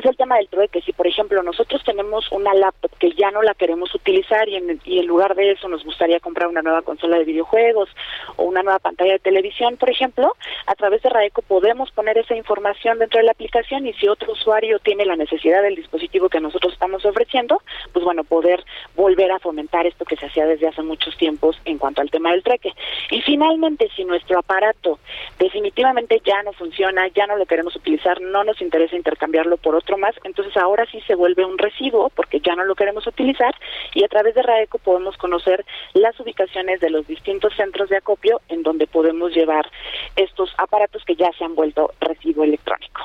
es 0.00 0.04
el 0.04 0.16
tema 0.16 0.36
del 0.36 0.48
trueque. 0.48 0.82
Si, 0.82 0.92
por 0.92 1.06
ejemplo, 1.06 1.42
nosotros 1.42 1.82
tenemos 1.84 2.30
una 2.30 2.52
laptop 2.54 2.90
que 2.98 3.12
ya 3.12 3.30
no 3.30 3.42
la 3.42 3.54
queremos 3.54 3.94
utilizar 3.94 4.48
y 4.48 4.56
en, 4.56 4.80
y 4.84 4.98
en 4.98 5.06
lugar 5.06 5.34
de 5.34 5.52
eso 5.52 5.68
nos 5.68 5.84
gustaría 5.84 6.20
comprar 6.20 6.48
una 6.48 6.62
nueva 6.62 6.82
consola 6.82 7.18
de 7.18 7.24
videojuegos 7.24 7.88
o 8.36 8.44
una 8.44 8.62
nueva 8.62 8.78
pantalla 8.78 9.12
de 9.12 9.18
televisión, 9.18 9.76
por 9.76 9.90
ejemplo, 9.90 10.34
a 10.66 10.74
través 10.74 11.02
de 11.02 11.08
Raeco 11.08 11.42
podemos 11.42 11.90
poner 11.92 12.18
esa 12.18 12.36
información 12.36 12.98
dentro 12.98 13.18
de 13.18 13.24
la 13.24 13.32
aplicación 13.32 13.86
y 13.86 13.94
si 13.94 14.08
otro 14.08 14.32
usuario 14.32 14.78
tiene 14.80 15.06
la 15.06 15.16
necesidad 15.16 15.62
del 15.62 15.76
dispositivo 15.76 16.28
que 16.28 16.40
nosotros 16.40 16.74
estamos 16.74 17.04
ofreciendo, 17.04 17.62
pues 17.92 18.04
bueno, 18.04 18.24
poder 18.24 18.62
volver 18.94 19.32
a 19.32 19.38
fomentar 19.38 19.86
esto 19.86 20.04
que 20.04 20.16
se 20.16 20.26
hacía 20.26 20.46
desde 20.46 20.68
hace 20.68 20.82
muchos 20.82 21.16
tiempos 21.16 21.58
en 21.64 21.78
cuanto 21.78 22.02
al 22.02 22.10
tema 22.10 22.32
del 22.32 22.42
trueque. 22.42 22.72
Y 23.10 23.22
finalmente, 23.22 23.88
si 23.96 24.04
nuestro 24.04 24.38
aparato 24.38 24.98
definitivamente 25.38 26.20
ya 26.24 26.42
no 26.42 26.52
funciona, 26.52 27.08
ya 27.08 27.26
no 27.26 27.36
lo 27.36 27.46
queremos 27.46 27.74
utilizar, 27.76 28.20
no 28.20 28.44
nos 28.44 28.60
interesa 28.60 28.96
intercambiarlo 28.96 29.56
por 29.56 29.74
otro 29.74 29.85
más, 29.96 30.14
entonces 30.24 30.56
ahora 30.56 30.84
sí 30.90 31.00
se 31.06 31.14
vuelve 31.14 31.44
un 31.44 31.58
residuo 31.58 32.10
porque 32.10 32.40
ya 32.40 32.54
no 32.56 32.64
lo 32.64 32.74
queremos 32.74 33.06
utilizar 33.06 33.54
y 33.94 34.02
a 34.04 34.08
través 34.08 34.34
de 34.34 34.42
Raeco 34.42 34.78
podemos 34.78 35.16
conocer 35.16 35.64
las 35.94 36.18
ubicaciones 36.18 36.80
de 36.80 36.90
los 36.90 37.06
distintos 37.06 37.54
centros 37.56 37.88
de 37.88 37.98
acopio 37.98 38.40
en 38.48 38.62
donde 38.62 38.86
podemos 38.86 39.32
llevar 39.32 39.70
estos 40.16 40.50
aparatos 40.58 41.04
que 41.04 41.14
ya 41.14 41.30
se 41.38 41.44
han 41.44 41.54
vuelto 41.54 41.92
residuo 42.00 42.44
electrónico. 42.44 43.02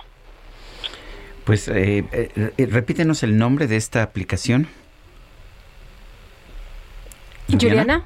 Pues 1.43 1.68
eh, 1.68 2.03
eh, 2.11 2.51
eh, 2.58 2.66
repítenos 2.68 3.24
el 3.24 3.38
nombre 3.38 3.68
de 3.68 3.76
esta 3.76 4.03
aplicación. 4.03 4.68
Juliana. 7.50 8.06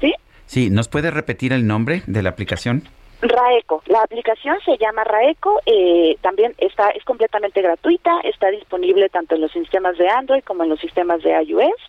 ¿Sí? 0.00 0.14
Sí, 0.46 0.70
¿nos 0.70 0.88
puede 0.88 1.10
repetir 1.10 1.52
el 1.52 1.66
nombre 1.66 2.02
de 2.06 2.22
la 2.22 2.30
aplicación? 2.30 2.84
Raeco. 3.22 3.82
La 3.86 4.02
aplicación 4.02 4.58
se 4.64 4.76
llama 4.78 5.04
Raeco, 5.04 5.60
eh, 5.66 6.16
también 6.20 6.54
está 6.58 6.90
es 6.90 7.04
completamente 7.04 7.62
gratuita, 7.62 8.20
está 8.20 8.50
disponible 8.50 9.08
tanto 9.08 9.34
en 9.34 9.40
los 9.42 9.50
sistemas 9.52 9.96
de 9.98 10.08
Android 10.08 10.42
como 10.44 10.62
en 10.64 10.70
los 10.70 10.80
sistemas 10.80 11.22
de 11.22 11.30
iOS. 11.30 11.80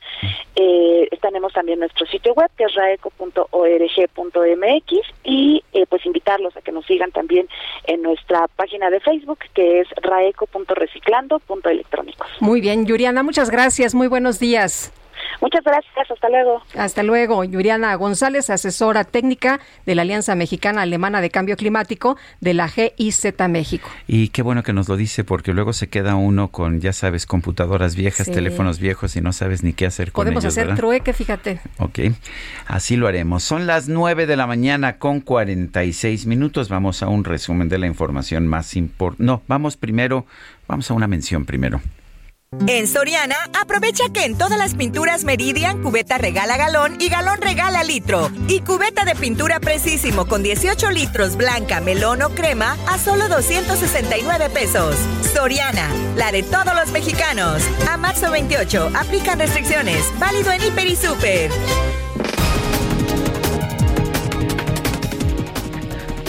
Eh, 0.56 1.10
tenemos 1.22 1.54
también 1.54 1.80
nuestro 1.80 2.06
sitio 2.06 2.34
web 2.34 2.52
que 2.58 2.66
es 2.66 2.76
raeco.org.mx 2.76 4.92
y 5.24 5.64
eh, 5.74 5.86
pues 5.88 6.06
invitarlos 6.06 6.56
a 6.56 6.62
que 6.62 6.72
nos 6.72 6.86
sigan 6.86 7.12
también 7.12 7.50
en 7.86 8.02
nuestra 8.02 8.48
página 8.56 8.90
de 8.90 9.00
Facebook 9.00 9.40
que 9.54 9.82
es 9.82 9.88
raeco.reciclando.electrónicos. 10.02 12.28
Muy 12.40 12.62
bien, 12.62 12.86
Yuriana, 12.86 13.24
muchas 13.24 13.50
gracias. 13.50 13.96
Muy 13.96 14.08
buenos 14.08 14.40
días. 14.40 14.94
Muchas 15.42 15.64
gracias, 15.64 16.12
hasta 16.12 16.30
luego. 16.30 16.62
Hasta 16.78 17.04
luego. 17.04 17.44
Yuriana 17.44 17.94
González, 17.96 18.50
asesora 18.50 19.04
técnica 19.04 19.60
de 19.86 19.96
la 19.96 20.02
Alianza 20.04 20.36
Mexicana 20.36 20.82
Alemana 20.84 21.22
de 21.22 21.30
Cambio 21.30 21.56
Climático 21.58 22.18
de 22.42 22.54
la 22.54 22.68
GIZ 22.70 23.26
México. 23.50 23.90
Y 24.08 24.30
qué 24.30 24.42
bueno 24.42 24.64
que 24.64 24.74
nos 24.74 24.88
lo 24.90 24.96
dice 24.98 25.24
porque 25.24 25.54
luego 25.54 25.74
se 25.74 25.88
queda 25.88 26.16
uno 26.16 26.50
con, 26.50 26.82
ya 26.82 26.94
sabes, 26.94 27.26
computadoras 27.26 27.96
viejas, 27.96 28.28
Sí. 28.28 28.32
teléfonos 28.34 28.80
viejos 28.80 29.16
y 29.16 29.22
no 29.22 29.34
sabes 29.34 29.64
ni 29.64 29.74
qué 29.74 29.86
hacer 29.86 30.12
con 30.12 30.24
Podemos 30.24 30.44
ellos. 30.44 30.54
hacer 30.54 30.66
¿verdad? 30.68 30.78
trueque, 30.80 31.14
fíjate. 31.14 31.60
Ok, 31.80 32.00
así 32.68 32.96
lo 32.96 33.08
haremos. 33.08 33.44
Son 33.44 33.68
las 33.68 33.88
9 33.88 34.26
de 34.26 34.36
la 34.38 34.48
mañana 34.48 34.98
con 34.98 35.22
46 35.22 36.26
minutos. 36.26 36.70
Vamos 36.70 37.04
a 37.04 37.08
un 37.08 37.24
resumen 37.24 37.70
de 37.70 37.78
la 37.78 37.88
información 37.88 38.48
más 38.48 38.76
importante. 38.76 39.24
No, 39.24 39.42
vamos 39.48 39.78
primero, 39.78 40.26
vamos 40.68 40.90
a 40.90 40.94
una 40.94 41.08
mención 41.08 41.46
primero. 41.46 41.82
En 42.68 42.88
Soriana, 42.88 43.36
aprovecha 43.60 44.06
que 44.14 44.24
en 44.24 44.38
todas 44.38 44.58
las 44.58 44.76
pinturas 44.76 45.24
Meridian, 45.24 45.84
cubeta 45.84 46.18
regala 46.18 46.58
galón 46.58 46.98
y 47.00 47.10
galón 47.10 47.40
regala 47.42 47.84
litro. 47.84 48.32
Y 48.48 48.62
cubeta 48.62 49.06
de 49.06 49.16
pintura 49.16 49.60
precisísimo 49.60 50.26
con 50.26 50.42
18 50.42 50.90
litros 50.92 51.36
blanca, 51.36 51.82
melón 51.82 52.22
o 52.22 52.30
crema 52.30 52.78
a 52.88 52.98
solo 52.98 53.28
269 53.28 54.50
pesos. 54.50 54.96
Soriana, 55.34 55.90
la 56.16 56.32
de 56.32 56.44
todos 56.44 56.74
los 56.76 56.92
mexicanos. 56.92 57.62
A 57.90 57.98
marzo 57.98 58.32
28, 58.32 58.92
aplican 58.96 59.40
restricciones. 59.40 60.04
Válido 60.18 60.52
en 60.52 60.64
Hiper 60.64 60.88
y 60.88 60.96
Super. 60.96 61.52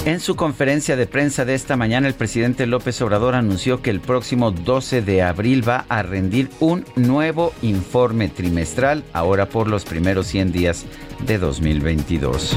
En 0.06 0.20
su 0.20 0.36
conferencia 0.36 0.94
de 0.94 1.06
prensa 1.08 1.44
de 1.44 1.54
esta 1.54 1.76
mañana, 1.76 2.06
el 2.06 2.14
presidente 2.14 2.66
López 2.66 3.02
Obrador 3.02 3.34
anunció 3.34 3.82
que 3.82 3.90
el 3.90 3.98
próximo 4.00 4.52
12 4.52 5.02
de 5.02 5.22
abril 5.22 5.68
va 5.68 5.84
a 5.88 6.02
rendir 6.02 6.48
un 6.60 6.84
nuevo 6.94 7.52
informe 7.60 8.28
trimestral, 8.28 9.02
ahora 9.12 9.48
por 9.48 9.66
los 9.66 9.84
primeros 9.84 10.28
100 10.28 10.52
días 10.52 10.86
de 11.26 11.38
2022. 11.38 12.56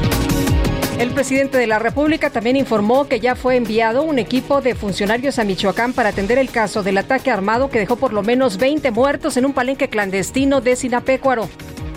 El 1.00 1.10
presidente 1.10 1.58
de 1.58 1.66
la 1.66 1.80
República 1.80 2.30
también 2.30 2.56
informó 2.56 3.08
que 3.08 3.20
ya 3.20 3.36
fue 3.36 3.56
enviado 3.56 4.04
un 4.04 4.20
equipo 4.20 4.62
de 4.62 4.76
funcionarios 4.76 5.40
a 5.40 5.44
Michoacán 5.44 5.94
para 5.94 6.10
atender 6.10 6.38
el 6.38 6.52
caso 6.52 6.84
del 6.84 7.00
ataque 7.00 7.32
armado 7.32 7.72
que 7.72 7.80
dejó 7.80 7.96
por 7.96 8.14
lo 8.14 8.22
menos 8.22 8.58
20 8.58 8.92
muertos 8.92 9.38
en 9.38 9.46
un 9.46 9.54
palenque 9.54 9.90
clandestino 9.90 10.62
de 10.62 10.76
Sinapecuaro. 10.76 11.50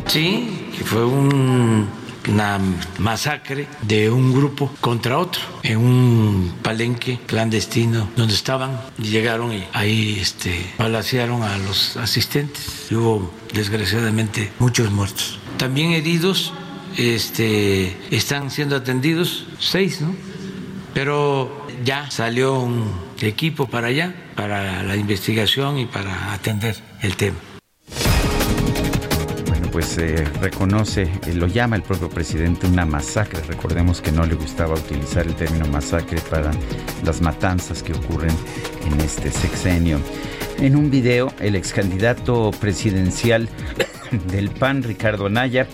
Sí, 0.06 0.70
que 0.78 0.82
fue 0.84 1.04
un- 1.04 1.88
una 2.28 2.58
masacre 2.98 3.66
de 3.82 4.10
un 4.10 4.32
grupo 4.32 4.70
contra 4.80 5.18
otro 5.18 5.42
en 5.62 5.78
un 5.78 6.54
palenque 6.62 7.18
clandestino 7.26 8.08
donde 8.16 8.34
estaban 8.34 8.80
llegaron 8.98 9.52
y 9.52 9.64
ahí 9.72 10.18
este 10.20 10.74
balacearon 10.78 11.42
a 11.42 11.58
los 11.58 11.96
asistentes 11.96 12.86
y 12.90 12.94
hubo 12.94 13.32
desgraciadamente 13.52 14.50
muchos 14.58 14.90
muertos. 14.90 15.38
También 15.56 15.92
heridos 15.92 16.52
este 16.96 17.96
están 18.10 18.50
siendo 18.50 18.76
atendidos 18.76 19.46
seis, 19.58 20.00
¿no? 20.00 20.14
Pero 20.94 21.66
ya 21.84 22.10
salió 22.10 22.60
un 22.60 22.90
equipo 23.20 23.66
para 23.66 23.88
allá 23.88 24.14
para 24.34 24.82
la 24.82 24.96
investigación 24.96 25.78
y 25.78 25.86
para 25.86 26.32
atender 26.32 26.76
el 27.02 27.16
tema. 27.16 27.38
Pues 29.72 29.96
reconoce, 30.42 31.04
eh, 31.26 31.32
lo 31.32 31.46
llama 31.46 31.76
el 31.76 31.82
propio 31.82 32.10
presidente 32.10 32.66
una 32.66 32.84
masacre. 32.84 33.40
Recordemos 33.48 34.02
que 34.02 34.12
no 34.12 34.26
le 34.26 34.34
gustaba 34.34 34.74
utilizar 34.74 35.26
el 35.26 35.34
término 35.34 35.66
masacre 35.66 36.20
para 36.28 36.50
las 37.02 37.22
matanzas 37.22 37.82
que 37.82 37.94
ocurren 37.94 38.36
en 38.84 39.00
este 39.00 39.30
sexenio. 39.30 39.98
En 40.58 40.76
un 40.76 40.90
video, 40.90 41.32
el 41.40 41.56
ex 41.56 41.72
candidato 41.72 42.50
presidencial 42.60 43.48
del 44.30 44.50
PAN, 44.50 44.82
Ricardo 44.82 45.24
Anaya, 45.24 45.66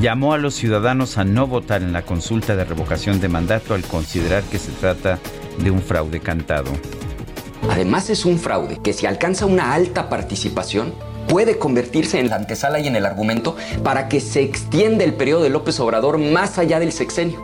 llamó 0.00 0.32
a 0.32 0.38
los 0.38 0.54
ciudadanos 0.54 1.18
a 1.18 1.24
no 1.24 1.48
votar 1.48 1.82
en 1.82 1.92
la 1.92 2.02
consulta 2.02 2.54
de 2.54 2.64
revocación 2.64 3.20
de 3.20 3.28
mandato 3.28 3.74
al 3.74 3.82
considerar 3.82 4.44
que 4.44 4.60
se 4.60 4.70
trata 4.70 5.18
de 5.58 5.72
un 5.72 5.82
fraude 5.82 6.20
cantado. 6.20 6.70
Además 7.68 8.08
es 8.08 8.24
un 8.24 8.38
fraude 8.38 8.78
que 8.84 8.92
si 8.92 9.06
alcanza 9.06 9.46
una 9.46 9.74
alta 9.74 10.08
participación 10.08 10.94
puede 11.28 11.58
convertirse 11.58 12.18
en 12.20 12.30
la 12.30 12.36
antesala 12.36 12.78
y 12.80 12.86
en 12.86 12.96
el 12.96 13.06
argumento 13.06 13.56
para 13.82 14.08
que 14.08 14.20
se 14.20 14.42
extienda 14.42 15.04
el 15.04 15.14
periodo 15.14 15.42
de 15.42 15.50
López 15.50 15.78
Obrador 15.80 16.18
más 16.18 16.58
allá 16.58 16.78
del 16.80 16.92
sexenio. 16.92 17.40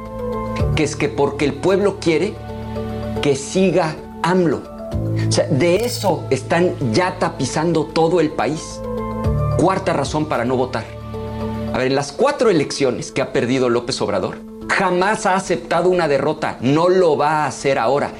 Que 0.76 0.84
es 0.84 0.96
que 0.96 1.08
porque 1.08 1.44
el 1.44 1.54
pueblo 1.54 1.98
quiere 2.00 2.34
que 3.20 3.36
siga 3.36 3.96
AMLO. 4.22 4.62
O 5.28 5.32
sea, 5.32 5.46
de 5.46 5.76
eso 5.76 6.24
están 6.30 6.74
ya 6.92 7.18
tapizando 7.18 7.86
todo 7.86 8.20
el 8.20 8.30
país. 8.30 8.80
Cuarta 9.58 9.92
razón 9.92 10.26
para 10.26 10.44
no 10.44 10.56
votar. 10.56 10.84
A 11.72 11.78
ver, 11.78 11.86
en 11.86 11.94
las 11.94 12.12
cuatro 12.12 12.50
elecciones 12.50 13.12
que 13.12 13.22
ha 13.22 13.32
perdido 13.32 13.70
López 13.70 14.00
Obrador, 14.02 14.38
jamás 14.68 15.24
ha 15.26 15.36
aceptado 15.36 15.88
una 15.88 16.08
derrota. 16.08 16.58
No 16.60 16.88
lo 16.88 17.16
va 17.16 17.44
a 17.44 17.46
hacer 17.46 17.78
ahora. 17.78 18.10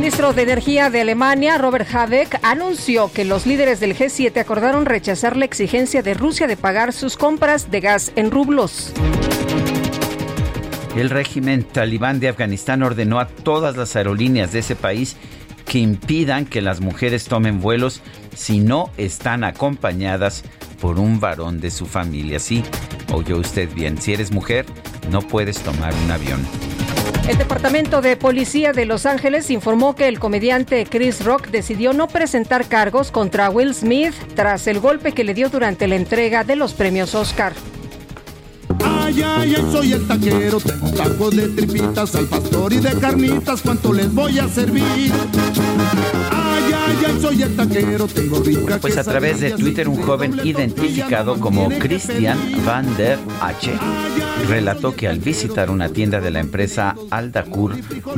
Ministro 0.00 0.32
de 0.32 0.40
Energía 0.40 0.88
de 0.88 1.02
Alemania, 1.02 1.58
Robert 1.58 1.86
Habeck, 1.94 2.40
anunció 2.42 3.12
que 3.12 3.26
los 3.26 3.44
líderes 3.44 3.80
del 3.80 3.94
G7 3.94 4.34
acordaron 4.38 4.86
rechazar 4.86 5.36
la 5.36 5.44
exigencia 5.44 6.00
de 6.00 6.14
Rusia 6.14 6.46
de 6.46 6.56
pagar 6.56 6.94
sus 6.94 7.18
compras 7.18 7.70
de 7.70 7.80
gas 7.80 8.10
en 8.16 8.30
rublos. 8.30 8.94
El 10.96 11.10
régimen 11.10 11.64
talibán 11.64 12.18
de 12.18 12.28
Afganistán 12.28 12.82
ordenó 12.82 13.20
a 13.20 13.28
todas 13.28 13.76
las 13.76 13.94
aerolíneas 13.94 14.52
de 14.52 14.60
ese 14.60 14.74
país 14.74 15.18
que 15.66 15.80
impidan 15.80 16.46
que 16.46 16.62
las 16.62 16.80
mujeres 16.80 17.26
tomen 17.26 17.60
vuelos 17.60 18.00
si 18.34 18.58
no 18.58 18.90
están 18.96 19.44
acompañadas 19.44 20.44
por 20.80 20.98
un 20.98 21.20
varón 21.20 21.60
de 21.60 21.70
su 21.70 21.84
familia. 21.84 22.38
Sí, 22.38 22.64
oyó 23.12 23.36
usted 23.36 23.68
bien, 23.74 24.00
si 24.00 24.14
eres 24.14 24.32
mujer, 24.32 24.64
no 25.10 25.20
puedes 25.20 25.58
tomar 25.58 25.92
un 26.06 26.10
avión. 26.10 26.40
El 27.28 27.38
Departamento 27.38 28.00
de 28.00 28.16
Policía 28.16 28.72
de 28.72 28.86
Los 28.86 29.06
Ángeles 29.06 29.50
informó 29.50 29.94
que 29.94 30.08
el 30.08 30.18
comediante 30.18 30.84
Chris 30.86 31.24
Rock 31.24 31.48
decidió 31.48 31.92
no 31.92 32.08
presentar 32.08 32.66
cargos 32.66 33.10
contra 33.10 33.50
Will 33.50 33.74
Smith 33.74 34.14
tras 34.34 34.66
el 34.66 34.80
golpe 34.80 35.12
que 35.12 35.24
le 35.24 35.34
dio 35.34 35.48
durante 35.48 35.86
la 35.86 35.96
entrega 35.96 36.44
de 36.44 36.56
los 36.56 36.74
premios 36.74 37.14
Oscar. 37.14 37.52
Ay, 38.84 39.22
ay, 39.22 39.56
soy 39.70 39.92
el 39.92 40.06
taquero, 40.06 40.58
tengo 40.60 40.90
tacos 40.92 41.36
de 41.36 41.48
tripitas 41.48 42.14
al 42.14 42.26
pastor 42.26 42.72
y 42.72 42.78
de 42.78 42.92
carnitas, 42.98 43.60
¿cuánto 43.62 43.92
les 43.92 44.12
voy 44.12 44.38
a 44.38 44.48
servir? 44.48 45.12
Ay, 46.90 46.96
ay, 46.98 47.12
ay, 47.14 47.20
soy 47.20 47.42
el 47.42 47.56
taquero, 47.56 48.06
tengo 48.08 48.42
rica 48.42 48.78
Pues 48.80 48.98
a 48.98 49.04
través 49.04 49.40
de 49.40 49.52
Twitter 49.52 49.88
un 49.88 50.02
joven 50.02 50.40
identificado 50.44 51.38
como 51.38 51.68
Christian 51.68 52.38
van 52.64 52.96
der 52.96 53.18
H 53.40 53.72
relató 54.48 54.96
que 54.96 55.06
al 55.06 55.20
visitar 55.20 55.70
una 55.70 55.90
tienda 55.90 56.20
de 56.20 56.30
la 56.30 56.40
empresa 56.40 56.96
Aldakur 57.10 57.76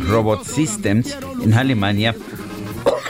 Robot 0.08 0.44
Systems 0.44 1.16
en 1.42 1.52
Alemania 1.54 2.14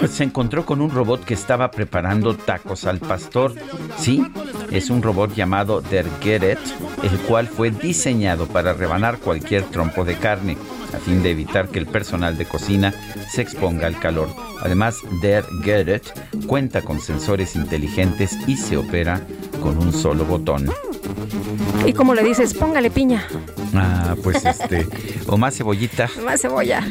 se 0.08 0.24
encontró 0.24 0.66
con 0.66 0.80
un 0.80 0.90
robot 0.90 1.24
que 1.24 1.34
estaba 1.34 1.70
preparando 1.70 2.34
tacos 2.36 2.86
al 2.86 2.98
pastor. 2.98 3.54
Sí, 3.96 4.26
es 4.72 4.90
un 4.90 5.02
robot 5.02 5.34
llamado 5.34 5.80
Der 5.80 6.06
Gerät, 6.20 6.58
el 7.04 7.18
cual 7.28 7.46
fue 7.46 7.70
diseñado 7.70 8.46
para 8.46 8.72
rebanar 8.72 9.18
cualquier 9.18 9.62
trompo 9.64 10.04
de 10.04 10.16
carne, 10.16 10.56
a 10.92 10.98
fin 10.98 11.22
de 11.22 11.30
evitar 11.30 11.68
que 11.68 11.78
el 11.78 11.86
personal 11.86 12.36
de 12.36 12.46
cocina 12.46 12.92
se 13.30 13.42
exponga 13.42 13.86
al 13.86 14.00
calor. 14.00 14.51
Además, 14.62 15.00
Der 15.20 15.44
Gerät 15.62 16.04
cuenta 16.46 16.82
con 16.82 17.00
sensores 17.00 17.56
inteligentes 17.56 18.36
y 18.46 18.56
se 18.56 18.76
opera 18.76 19.20
con 19.60 19.76
un 19.78 19.92
solo 19.92 20.24
botón. 20.24 20.70
¿Y 21.86 21.92
como 21.92 22.14
le 22.14 22.22
dices? 22.22 22.54
Póngale 22.54 22.90
piña. 22.90 23.26
Ah, 23.74 24.14
pues 24.22 24.44
este, 24.44 24.86
o 25.26 25.36
más 25.36 25.56
cebollita. 25.56 26.08
Más 26.24 26.40
cebolla. 26.40 26.84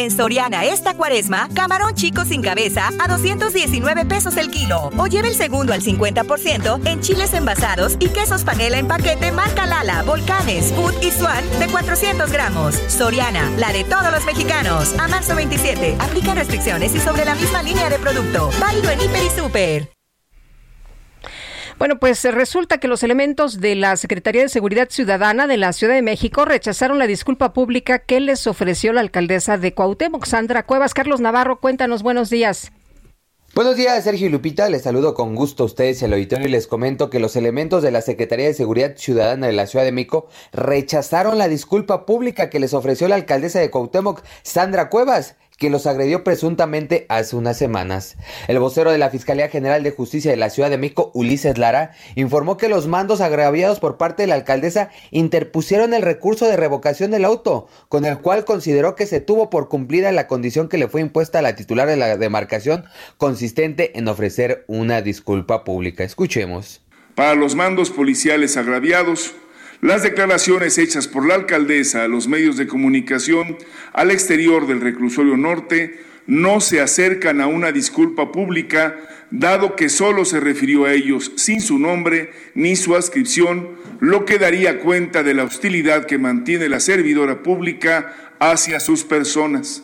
En 0.00 0.10
Soriana 0.10 0.64
esta 0.64 0.94
cuaresma, 0.94 1.46
camarón 1.52 1.94
chico 1.94 2.24
sin 2.24 2.40
cabeza 2.40 2.88
a 2.98 3.06
219 3.06 4.06
pesos 4.06 4.38
el 4.38 4.50
kilo. 4.50 4.88
O 4.96 5.06
lleve 5.06 5.28
el 5.28 5.34
segundo 5.34 5.74
al 5.74 5.82
50% 5.82 6.80
en 6.86 7.02
chiles 7.02 7.34
envasados 7.34 7.98
y 8.00 8.08
quesos 8.08 8.42
panela 8.42 8.78
en 8.78 8.88
paquete 8.88 9.30
marca 9.30 9.66
Lala, 9.66 10.02
Volcanes, 10.04 10.72
Food 10.72 10.94
y 11.02 11.10
Swan 11.10 11.44
de 11.58 11.66
400 11.66 12.32
gramos. 12.32 12.76
Soriana, 12.88 13.50
la 13.58 13.74
de 13.74 13.84
todos 13.84 14.10
los 14.10 14.24
mexicanos. 14.24 14.98
A 14.98 15.06
marzo 15.06 15.36
27, 15.36 15.96
aplican 15.98 16.36
restricciones 16.36 16.94
y 16.94 16.98
sobre 16.98 17.26
la 17.26 17.34
misma 17.34 17.62
línea 17.62 17.90
de 17.90 17.98
producto. 17.98 18.48
Válido 18.58 18.88
en 18.88 19.02
Hiper 19.02 19.22
y 19.22 19.38
Super. 19.38 19.99
Bueno, 21.80 21.98
pues 21.98 22.22
resulta 22.24 22.76
que 22.76 22.88
los 22.88 23.02
elementos 23.02 23.58
de 23.58 23.74
la 23.74 23.96
Secretaría 23.96 24.42
de 24.42 24.50
Seguridad 24.50 24.90
Ciudadana 24.90 25.46
de 25.46 25.56
la 25.56 25.72
Ciudad 25.72 25.94
de 25.94 26.02
México 26.02 26.44
rechazaron 26.44 26.98
la 26.98 27.06
disculpa 27.06 27.54
pública 27.54 28.00
que 28.00 28.20
les 28.20 28.46
ofreció 28.46 28.92
la 28.92 29.00
alcaldesa 29.00 29.56
de 29.56 29.72
Cuauhtémoc, 29.72 30.26
Sandra 30.26 30.66
Cuevas. 30.66 30.92
Carlos 30.92 31.22
Navarro, 31.22 31.58
cuéntanos, 31.58 32.02
buenos 32.02 32.28
días. 32.28 32.70
Buenos 33.54 33.76
días, 33.76 34.04
Sergio 34.04 34.26
y 34.26 34.30
Lupita. 34.30 34.68
Les 34.68 34.82
saludo 34.82 35.14
con 35.14 35.34
gusto 35.34 35.62
a 35.62 35.66
ustedes 35.66 36.02
y 36.02 36.04
al 36.04 36.12
auditorio 36.12 36.48
y 36.48 36.50
les 36.50 36.66
comento 36.66 37.08
que 37.08 37.18
los 37.18 37.34
elementos 37.34 37.82
de 37.82 37.92
la 37.92 38.02
Secretaría 38.02 38.44
de 38.44 38.52
Seguridad 38.52 38.98
Ciudadana 38.98 39.46
de 39.46 39.54
la 39.54 39.66
Ciudad 39.66 39.86
de 39.86 39.92
México 39.92 40.28
rechazaron 40.52 41.38
la 41.38 41.48
disculpa 41.48 42.04
pública 42.04 42.50
que 42.50 42.60
les 42.60 42.74
ofreció 42.74 43.08
la 43.08 43.14
alcaldesa 43.14 43.58
de 43.58 43.70
Cuauhtémoc, 43.70 44.22
Sandra 44.42 44.90
Cuevas 44.90 45.36
quien 45.60 45.72
los 45.72 45.86
agredió 45.86 46.24
presuntamente 46.24 47.04
hace 47.10 47.36
unas 47.36 47.58
semanas. 47.58 48.16
El 48.48 48.58
vocero 48.58 48.90
de 48.90 48.96
la 48.96 49.10
Fiscalía 49.10 49.50
General 49.50 49.82
de 49.82 49.90
Justicia 49.90 50.30
de 50.30 50.38
la 50.38 50.48
Ciudad 50.48 50.70
de 50.70 50.78
México, 50.78 51.10
Ulises 51.12 51.58
Lara, 51.58 51.92
informó 52.14 52.56
que 52.56 52.70
los 52.70 52.86
mandos 52.86 53.20
agraviados 53.20 53.78
por 53.78 53.98
parte 53.98 54.22
de 54.22 54.26
la 54.26 54.36
alcaldesa 54.36 54.88
interpusieron 55.10 55.92
el 55.92 56.00
recurso 56.00 56.46
de 56.46 56.56
revocación 56.56 57.10
del 57.10 57.26
auto, 57.26 57.68
con 57.90 58.06
el 58.06 58.20
cual 58.20 58.46
consideró 58.46 58.96
que 58.96 59.04
se 59.04 59.20
tuvo 59.20 59.50
por 59.50 59.68
cumplida 59.68 60.10
la 60.12 60.26
condición 60.26 60.70
que 60.70 60.78
le 60.78 60.88
fue 60.88 61.02
impuesta 61.02 61.40
a 61.40 61.42
la 61.42 61.54
titular 61.54 61.86
de 61.86 61.98
la 61.98 62.16
demarcación, 62.16 62.86
consistente 63.18 63.98
en 63.98 64.08
ofrecer 64.08 64.64
una 64.66 65.02
disculpa 65.02 65.62
pública. 65.62 66.04
Escuchemos. 66.04 66.80
Para 67.14 67.34
los 67.34 67.54
mandos 67.54 67.90
policiales 67.90 68.56
agraviados, 68.56 69.34
las 69.80 70.02
declaraciones 70.02 70.76
hechas 70.76 71.08
por 71.08 71.26
la 71.26 71.34
alcaldesa 71.34 72.04
a 72.04 72.08
los 72.08 72.28
medios 72.28 72.56
de 72.56 72.66
comunicación 72.66 73.56
al 73.92 74.10
exterior 74.10 74.66
del 74.66 74.80
reclusorio 74.80 75.36
norte 75.36 76.00
no 76.26 76.60
se 76.60 76.80
acercan 76.80 77.40
a 77.40 77.46
una 77.46 77.72
disculpa 77.72 78.30
pública, 78.30 78.96
dado 79.30 79.74
que 79.76 79.88
solo 79.88 80.24
se 80.24 80.38
refirió 80.38 80.84
a 80.84 80.92
ellos 80.92 81.32
sin 81.36 81.60
su 81.60 81.78
nombre 81.78 82.30
ni 82.54 82.76
su 82.76 82.94
adscripción, 82.94 83.70
lo 84.00 84.24
que 84.24 84.38
daría 84.38 84.80
cuenta 84.80 85.22
de 85.22 85.34
la 85.34 85.44
hostilidad 85.44 86.06
que 86.06 86.18
mantiene 86.18 86.68
la 86.68 86.78
servidora 86.78 87.42
pública 87.42 88.14
hacia 88.38 88.80
sus 88.80 89.02
personas. 89.02 89.82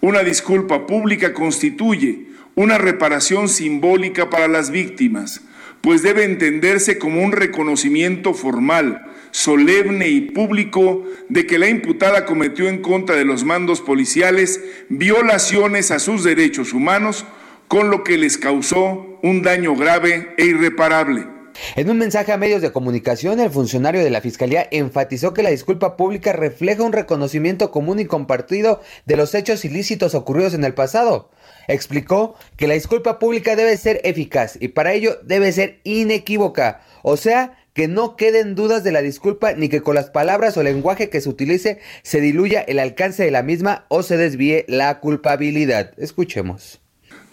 Una 0.00 0.22
disculpa 0.22 0.86
pública 0.86 1.32
constituye 1.32 2.26
una 2.54 2.76
reparación 2.76 3.48
simbólica 3.48 4.30
para 4.30 4.48
las 4.48 4.70
víctimas, 4.70 5.42
pues 5.80 6.02
debe 6.02 6.24
entenderse 6.24 6.98
como 6.98 7.22
un 7.22 7.32
reconocimiento 7.32 8.34
formal, 8.34 9.06
solemne 9.30 10.08
y 10.08 10.20
público 10.22 11.04
de 11.28 11.46
que 11.46 11.58
la 11.58 11.68
imputada 11.68 12.24
cometió 12.24 12.68
en 12.68 12.82
contra 12.82 13.16
de 13.16 13.24
los 13.24 13.44
mandos 13.44 13.80
policiales 13.80 14.60
violaciones 14.88 15.90
a 15.90 15.98
sus 15.98 16.24
derechos 16.24 16.72
humanos, 16.72 17.24
con 17.68 17.90
lo 17.90 18.04
que 18.04 18.16
les 18.16 18.38
causó 18.38 19.18
un 19.22 19.42
daño 19.42 19.74
grave 19.74 20.34
e 20.38 20.46
irreparable. 20.46 21.36
En 21.74 21.90
un 21.90 21.98
mensaje 21.98 22.32
a 22.32 22.36
medios 22.36 22.62
de 22.62 22.72
comunicación, 22.72 23.40
el 23.40 23.50
funcionario 23.50 24.04
de 24.04 24.10
la 24.10 24.20
Fiscalía 24.20 24.68
enfatizó 24.70 25.32
que 25.32 25.42
la 25.42 25.50
disculpa 25.50 25.96
pública 25.96 26.32
refleja 26.32 26.82
un 26.82 26.92
reconocimiento 26.92 27.70
común 27.70 27.98
y 27.98 28.04
compartido 28.04 28.80
de 29.06 29.16
los 29.16 29.34
hechos 29.34 29.64
ilícitos 29.64 30.14
ocurridos 30.14 30.54
en 30.54 30.64
el 30.64 30.74
pasado. 30.74 31.30
Explicó 31.68 32.36
que 32.56 32.66
la 32.66 32.74
disculpa 32.74 33.18
pública 33.18 33.56
debe 33.56 33.76
ser 33.76 34.00
eficaz 34.04 34.56
y 34.60 34.68
para 34.68 34.92
ello 34.92 35.18
debe 35.24 35.52
ser 35.52 35.80
inequívoca, 35.84 36.82
o 37.02 37.16
sea, 37.16 37.58
que 37.76 37.88
no 37.88 38.16
queden 38.16 38.54
dudas 38.54 38.84
de 38.84 38.92
la 38.92 39.02
disculpa 39.02 39.52
ni 39.52 39.68
que 39.68 39.82
con 39.82 39.94
las 39.94 40.08
palabras 40.08 40.56
o 40.56 40.62
lenguaje 40.62 41.10
que 41.10 41.20
se 41.20 41.28
utilice 41.28 41.78
se 42.02 42.22
diluya 42.22 42.62
el 42.62 42.78
alcance 42.78 43.22
de 43.22 43.30
la 43.30 43.42
misma 43.42 43.84
o 43.88 44.02
se 44.02 44.16
desvíe 44.16 44.64
la 44.66 44.98
culpabilidad. 45.00 45.92
Escuchemos. 45.98 46.80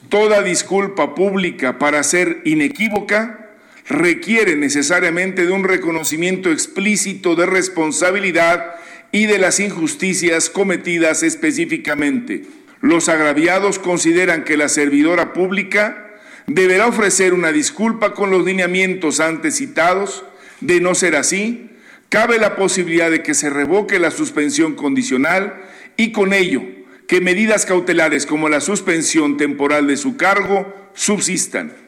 Toda 0.09 0.41
disculpa 0.43 1.15
pública 1.15 1.79
para 1.79 2.03
ser 2.03 2.41
inequívoca 2.43 3.51
requiere 3.87 4.57
necesariamente 4.57 5.45
de 5.45 5.53
un 5.53 5.63
reconocimiento 5.63 6.51
explícito 6.51 7.35
de 7.35 7.45
responsabilidad 7.45 8.75
y 9.13 9.27
de 9.27 9.37
las 9.37 9.61
injusticias 9.61 10.49
cometidas 10.49 11.23
específicamente. 11.23 12.43
Los 12.83 13.07
agraviados 13.07 13.79
consideran 13.79 14.43
que 14.43 14.57
la 14.57 14.67
servidora 14.67 15.31
pública 15.31 16.15
deberá 16.47 16.85
ofrecer 16.85 17.33
una 17.33 17.53
disculpa 17.53 18.13
con 18.13 18.29
los 18.29 18.43
lineamientos 18.43 19.21
antes 19.21 19.55
citados. 19.55 20.25
De 20.59 20.81
no 20.81 20.93
ser 20.93 21.15
así, 21.15 21.69
cabe 22.09 22.39
la 22.39 22.57
posibilidad 22.57 23.09
de 23.09 23.23
que 23.23 23.35
se 23.35 23.49
revoque 23.49 23.99
la 23.99 24.11
suspensión 24.11 24.75
condicional 24.75 25.63
y 25.95 26.11
con 26.11 26.33
ello 26.33 26.61
que 27.07 27.21
medidas 27.21 27.65
cautelares 27.65 28.25
como 28.25 28.49
la 28.49 28.59
suspensión 28.59 29.37
temporal 29.37 29.87
de 29.87 29.95
su 29.95 30.17
cargo 30.17 30.91
subsistan. 30.93 31.82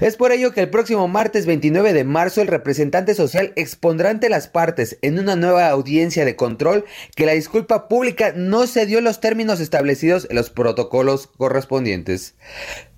Es 0.00 0.16
por 0.16 0.32
ello 0.32 0.52
que 0.52 0.60
el 0.60 0.70
próximo 0.70 1.08
martes 1.08 1.46
29 1.46 1.92
de 1.92 2.04
marzo 2.04 2.40
el 2.40 2.48
representante 2.48 3.14
social 3.14 3.52
expondrá 3.56 4.10
ante 4.10 4.28
las 4.28 4.48
partes 4.48 4.98
en 5.02 5.18
una 5.18 5.36
nueva 5.36 5.68
audiencia 5.68 6.24
de 6.24 6.36
control 6.36 6.84
que 7.16 7.26
la 7.26 7.32
disculpa 7.32 7.88
pública 7.88 8.32
no 8.36 8.66
se 8.66 8.86
dio 8.86 8.98
en 8.98 9.04
los 9.04 9.20
términos 9.20 9.60
establecidos 9.60 10.26
en 10.30 10.36
los 10.36 10.50
protocolos 10.50 11.26
correspondientes. 11.26 12.34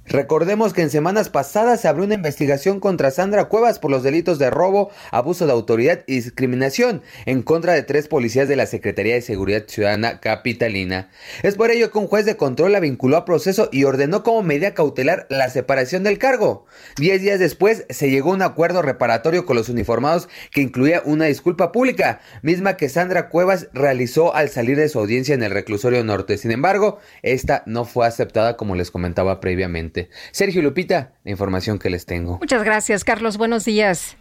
Recordemos 0.06 0.74
que 0.74 0.82
en 0.82 0.90
semanas 0.90 1.30
pasadas 1.30 1.80
se 1.80 1.88
abrió 1.88 2.04
una 2.04 2.14
investigación 2.14 2.78
contra 2.78 3.10
Sandra 3.10 3.46
Cuevas 3.46 3.78
por 3.78 3.90
los 3.90 4.02
delitos 4.02 4.38
de 4.38 4.50
robo, 4.50 4.90
abuso 5.10 5.46
de 5.46 5.52
autoridad 5.52 6.04
y 6.06 6.16
discriminación 6.16 7.02
en 7.24 7.42
contra 7.42 7.72
de 7.72 7.82
tres 7.82 8.06
policías 8.06 8.46
de 8.46 8.56
la 8.56 8.66
Secretaría 8.66 9.14
de 9.14 9.22
Seguridad 9.22 9.64
Ciudadana 9.66 10.20
Capitalina. 10.20 11.08
Es 11.42 11.54
por 11.54 11.70
ello 11.70 11.90
que 11.90 11.98
un 11.98 12.06
juez 12.06 12.26
de 12.26 12.36
control 12.36 12.72
la 12.72 12.80
vinculó 12.80 13.16
a 13.16 13.24
proceso 13.24 13.70
y 13.72 13.84
ordenó 13.84 14.22
como 14.22 14.42
medida 14.42 14.74
cautelar 14.74 15.26
la 15.30 15.48
separación 15.48 16.02
del 16.02 16.18
cargo. 16.18 16.66
Diez 16.98 17.22
días 17.22 17.40
después 17.40 17.86
se 17.88 18.10
llegó 18.10 18.32
a 18.32 18.34
un 18.34 18.42
acuerdo 18.42 18.82
reparatorio 18.82 19.46
con 19.46 19.56
los 19.56 19.70
uniformados 19.70 20.28
que 20.50 20.60
incluía 20.60 21.00
una 21.06 21.24
disculpa 21.24 21.72
pública, 21.72 22.20
misma 22.42 22.76
que 22.76 22.90
Sandra 22.90 23.30
Cuevas 23.30 23.68
realizó 23.72 24.34
al 24.34 24.50
salir 24.50 24.76
de 24.76 24.90
su 24.90 24.98
audiencia 24.98 25.34
en 25.34 25.42
el 25.42 25.50
reclusorio 25.50 26.04
norte. 26.04 26.36
Sin 26.36 26.50
embargo, 26.50 26.98
esta 27.22 27.62
no 27.64 27.86
fue 27.86 28.06
aceptada 28.06 28.58
como 28.58 28.74
les 28.74 28.90
comentaba 28.90 29.40
previamente. 29.40 29.93
Sergio 30.32 30.62
Lupita, 30.62 31.12
la 31.24 31.30
información 31.30 31.78
que 31.78 31.90
les 31.90 32.06
tengo. 32.06 32.38
Muchas 32.38 32.64
gracias, 32.64 33.04
Carlos. 33.04 33.36
Buenos 33.36 33.64
días. 33.64 34.16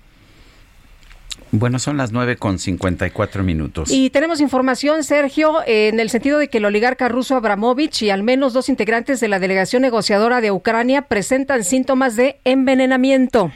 Bueno, 1.51 1.77
son 1.77 1.97
las 1.97 2.11
9 2.11 2.37
con 2.37 2.57
54 2.57 3.43
minutos. 3.43 3.91
Y 3.91 4.09
tenemos 4.09 4.41
información, 4.41 5.03
Sergio, 5.03 5.59
en 5.67 5.99
el 5.99 6.09
sentido 6.09 6.39
de 6.39 6.47
que 6.47 6.57
el 6.57 6.65
oligarca 6.65 7.09
ruso 7.09 7.35
Abramovich 7.35 8.01
y 8.01 8.09
al 8.09 8.23
menos 8.23 8.53
dos 8.53 8.69
integrantes 8.69 9.19
de 9.19 9.27
la 9.27 9.39
delegación 9.39 9.83
negociadora 9.83 10.41
de 10.41 10.51
Ucrania 10.51 11.03
presentan 11.03 11.63
síntomas 11.63 12.15
de 12.15 12.39
envenenamiento. 12.43 13.51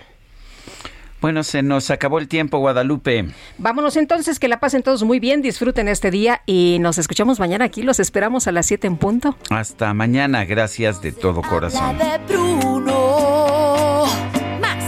Bueno, 1.20 1.44
se 1.44 1.64
nos 1.64 1.90
acabó 1.90 2.20
el 2.20 2.28
tiempo, 2.28 2.60
Guadalupe. 2.60 3.26
Vámonos 3.58 3.96
entonces, 3.98 4.40
que 4.40 4.48
la 4.48 4.60
pasen 4.60 4.84
todos 4.84 5.04
muy 5.04 5.20
bien, 5.20 5.42
disfruten 5.42 5.88
este 5.88 6.12
día 6.12 6.42
y 6.46 6.78
nos 6.80 6.98
escuchamos 7.00 7.40
mañana 7.40 7.66
aquí. 7.66 7.82
Los 7.82 8.00
esperamos 8.00 8.48
a 8.48 8.52
las 8.52 8.68
7 8.68 8.86
en 8.88 8.98
punto. 8.98 9.36
Hasta 9.50 9.94
mañana, 9.94 10.46
gracias 10.46 11.02
de 11.02 11.12
todo 11.12 11.42
corazón. 11.42 11.98
de 11.98 12.20
Bruno. 12.28 14.06
Max, 14.62 14.86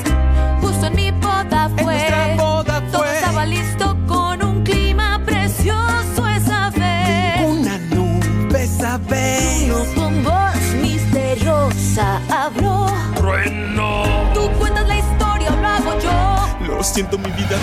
justo 0.62 0.86
en 0.86 0.96
mi 0.96 1.12
boda 1.12 1.70
fue. 1.78 1.98
Todo 2.38 3.04
estaba 3.06 3.46
listo 3.46 3.98
con 4.08 4.44
un 4.44 4.64
clima 4.64 5.22
precioso 5.26 6.28
esa 6.36 6.70
vez. 6.72 7.42
Una 7.48 7.78
nube 7.96 8.64
esa 8.64 8.98
vez. 9.00 9.64
Uno 9.66 9.84
con 9.96 10.24
voz 10.24 10.74
misteriosa 10.82 12.22
habló. 12.30 12.88
Trueno. 13.16 13.79
Lo 16.80 16.86
siento, 16.86 17.18
mi 17.18 17.30
vida. 17.32 17.60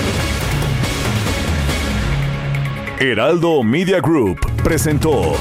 Heraldo 3.00 3.62
Media 3.62 3.98
Group 3.98 4.38
presentó 4.62 5.34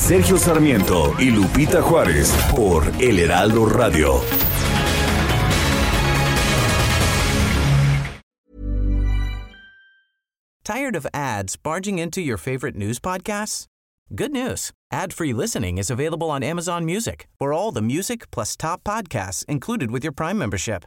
Sergio 0.00 0.38
Sarmiento 0.38 1.14
y 1.18 1.32
Lupita 1.32 1.82
Juárez 1.82 2.32
por 2.50 2.90
El 2.98 3.18
Heraldo 3.18 3.66
Radio. 3.66 4.22
Tired 10.64 10.96
of 10.96 11.06
ads 11.12 11.56
barging 11.56 11.98
into 11.98 12.22
your 12.22 12.38
favorite 12.38 12.74
news 12.74 12.98
podcasts? 12.98 13.66
Good 14.14 14.32
news. 14.32 14.72
Ad-free 14.90 15.34
listening 15.34 15.76
is 15.76 15.90
available 15.90 16.30
on 16.30 16.42
Amazon 16.42 16.86
Music 16.86 17.28
for 17.38 17.52
all 17.52 17.70
the 17.70 17.82
music 17.82 18.30
plus 18.30 18.56
top 18.56 18.82
podcasts 18.82 19.44
included 19.44 19.90
with 19.90 20.02
your 20.02 20.12
Prime 20.12 20.38
membership. 20.38 20.86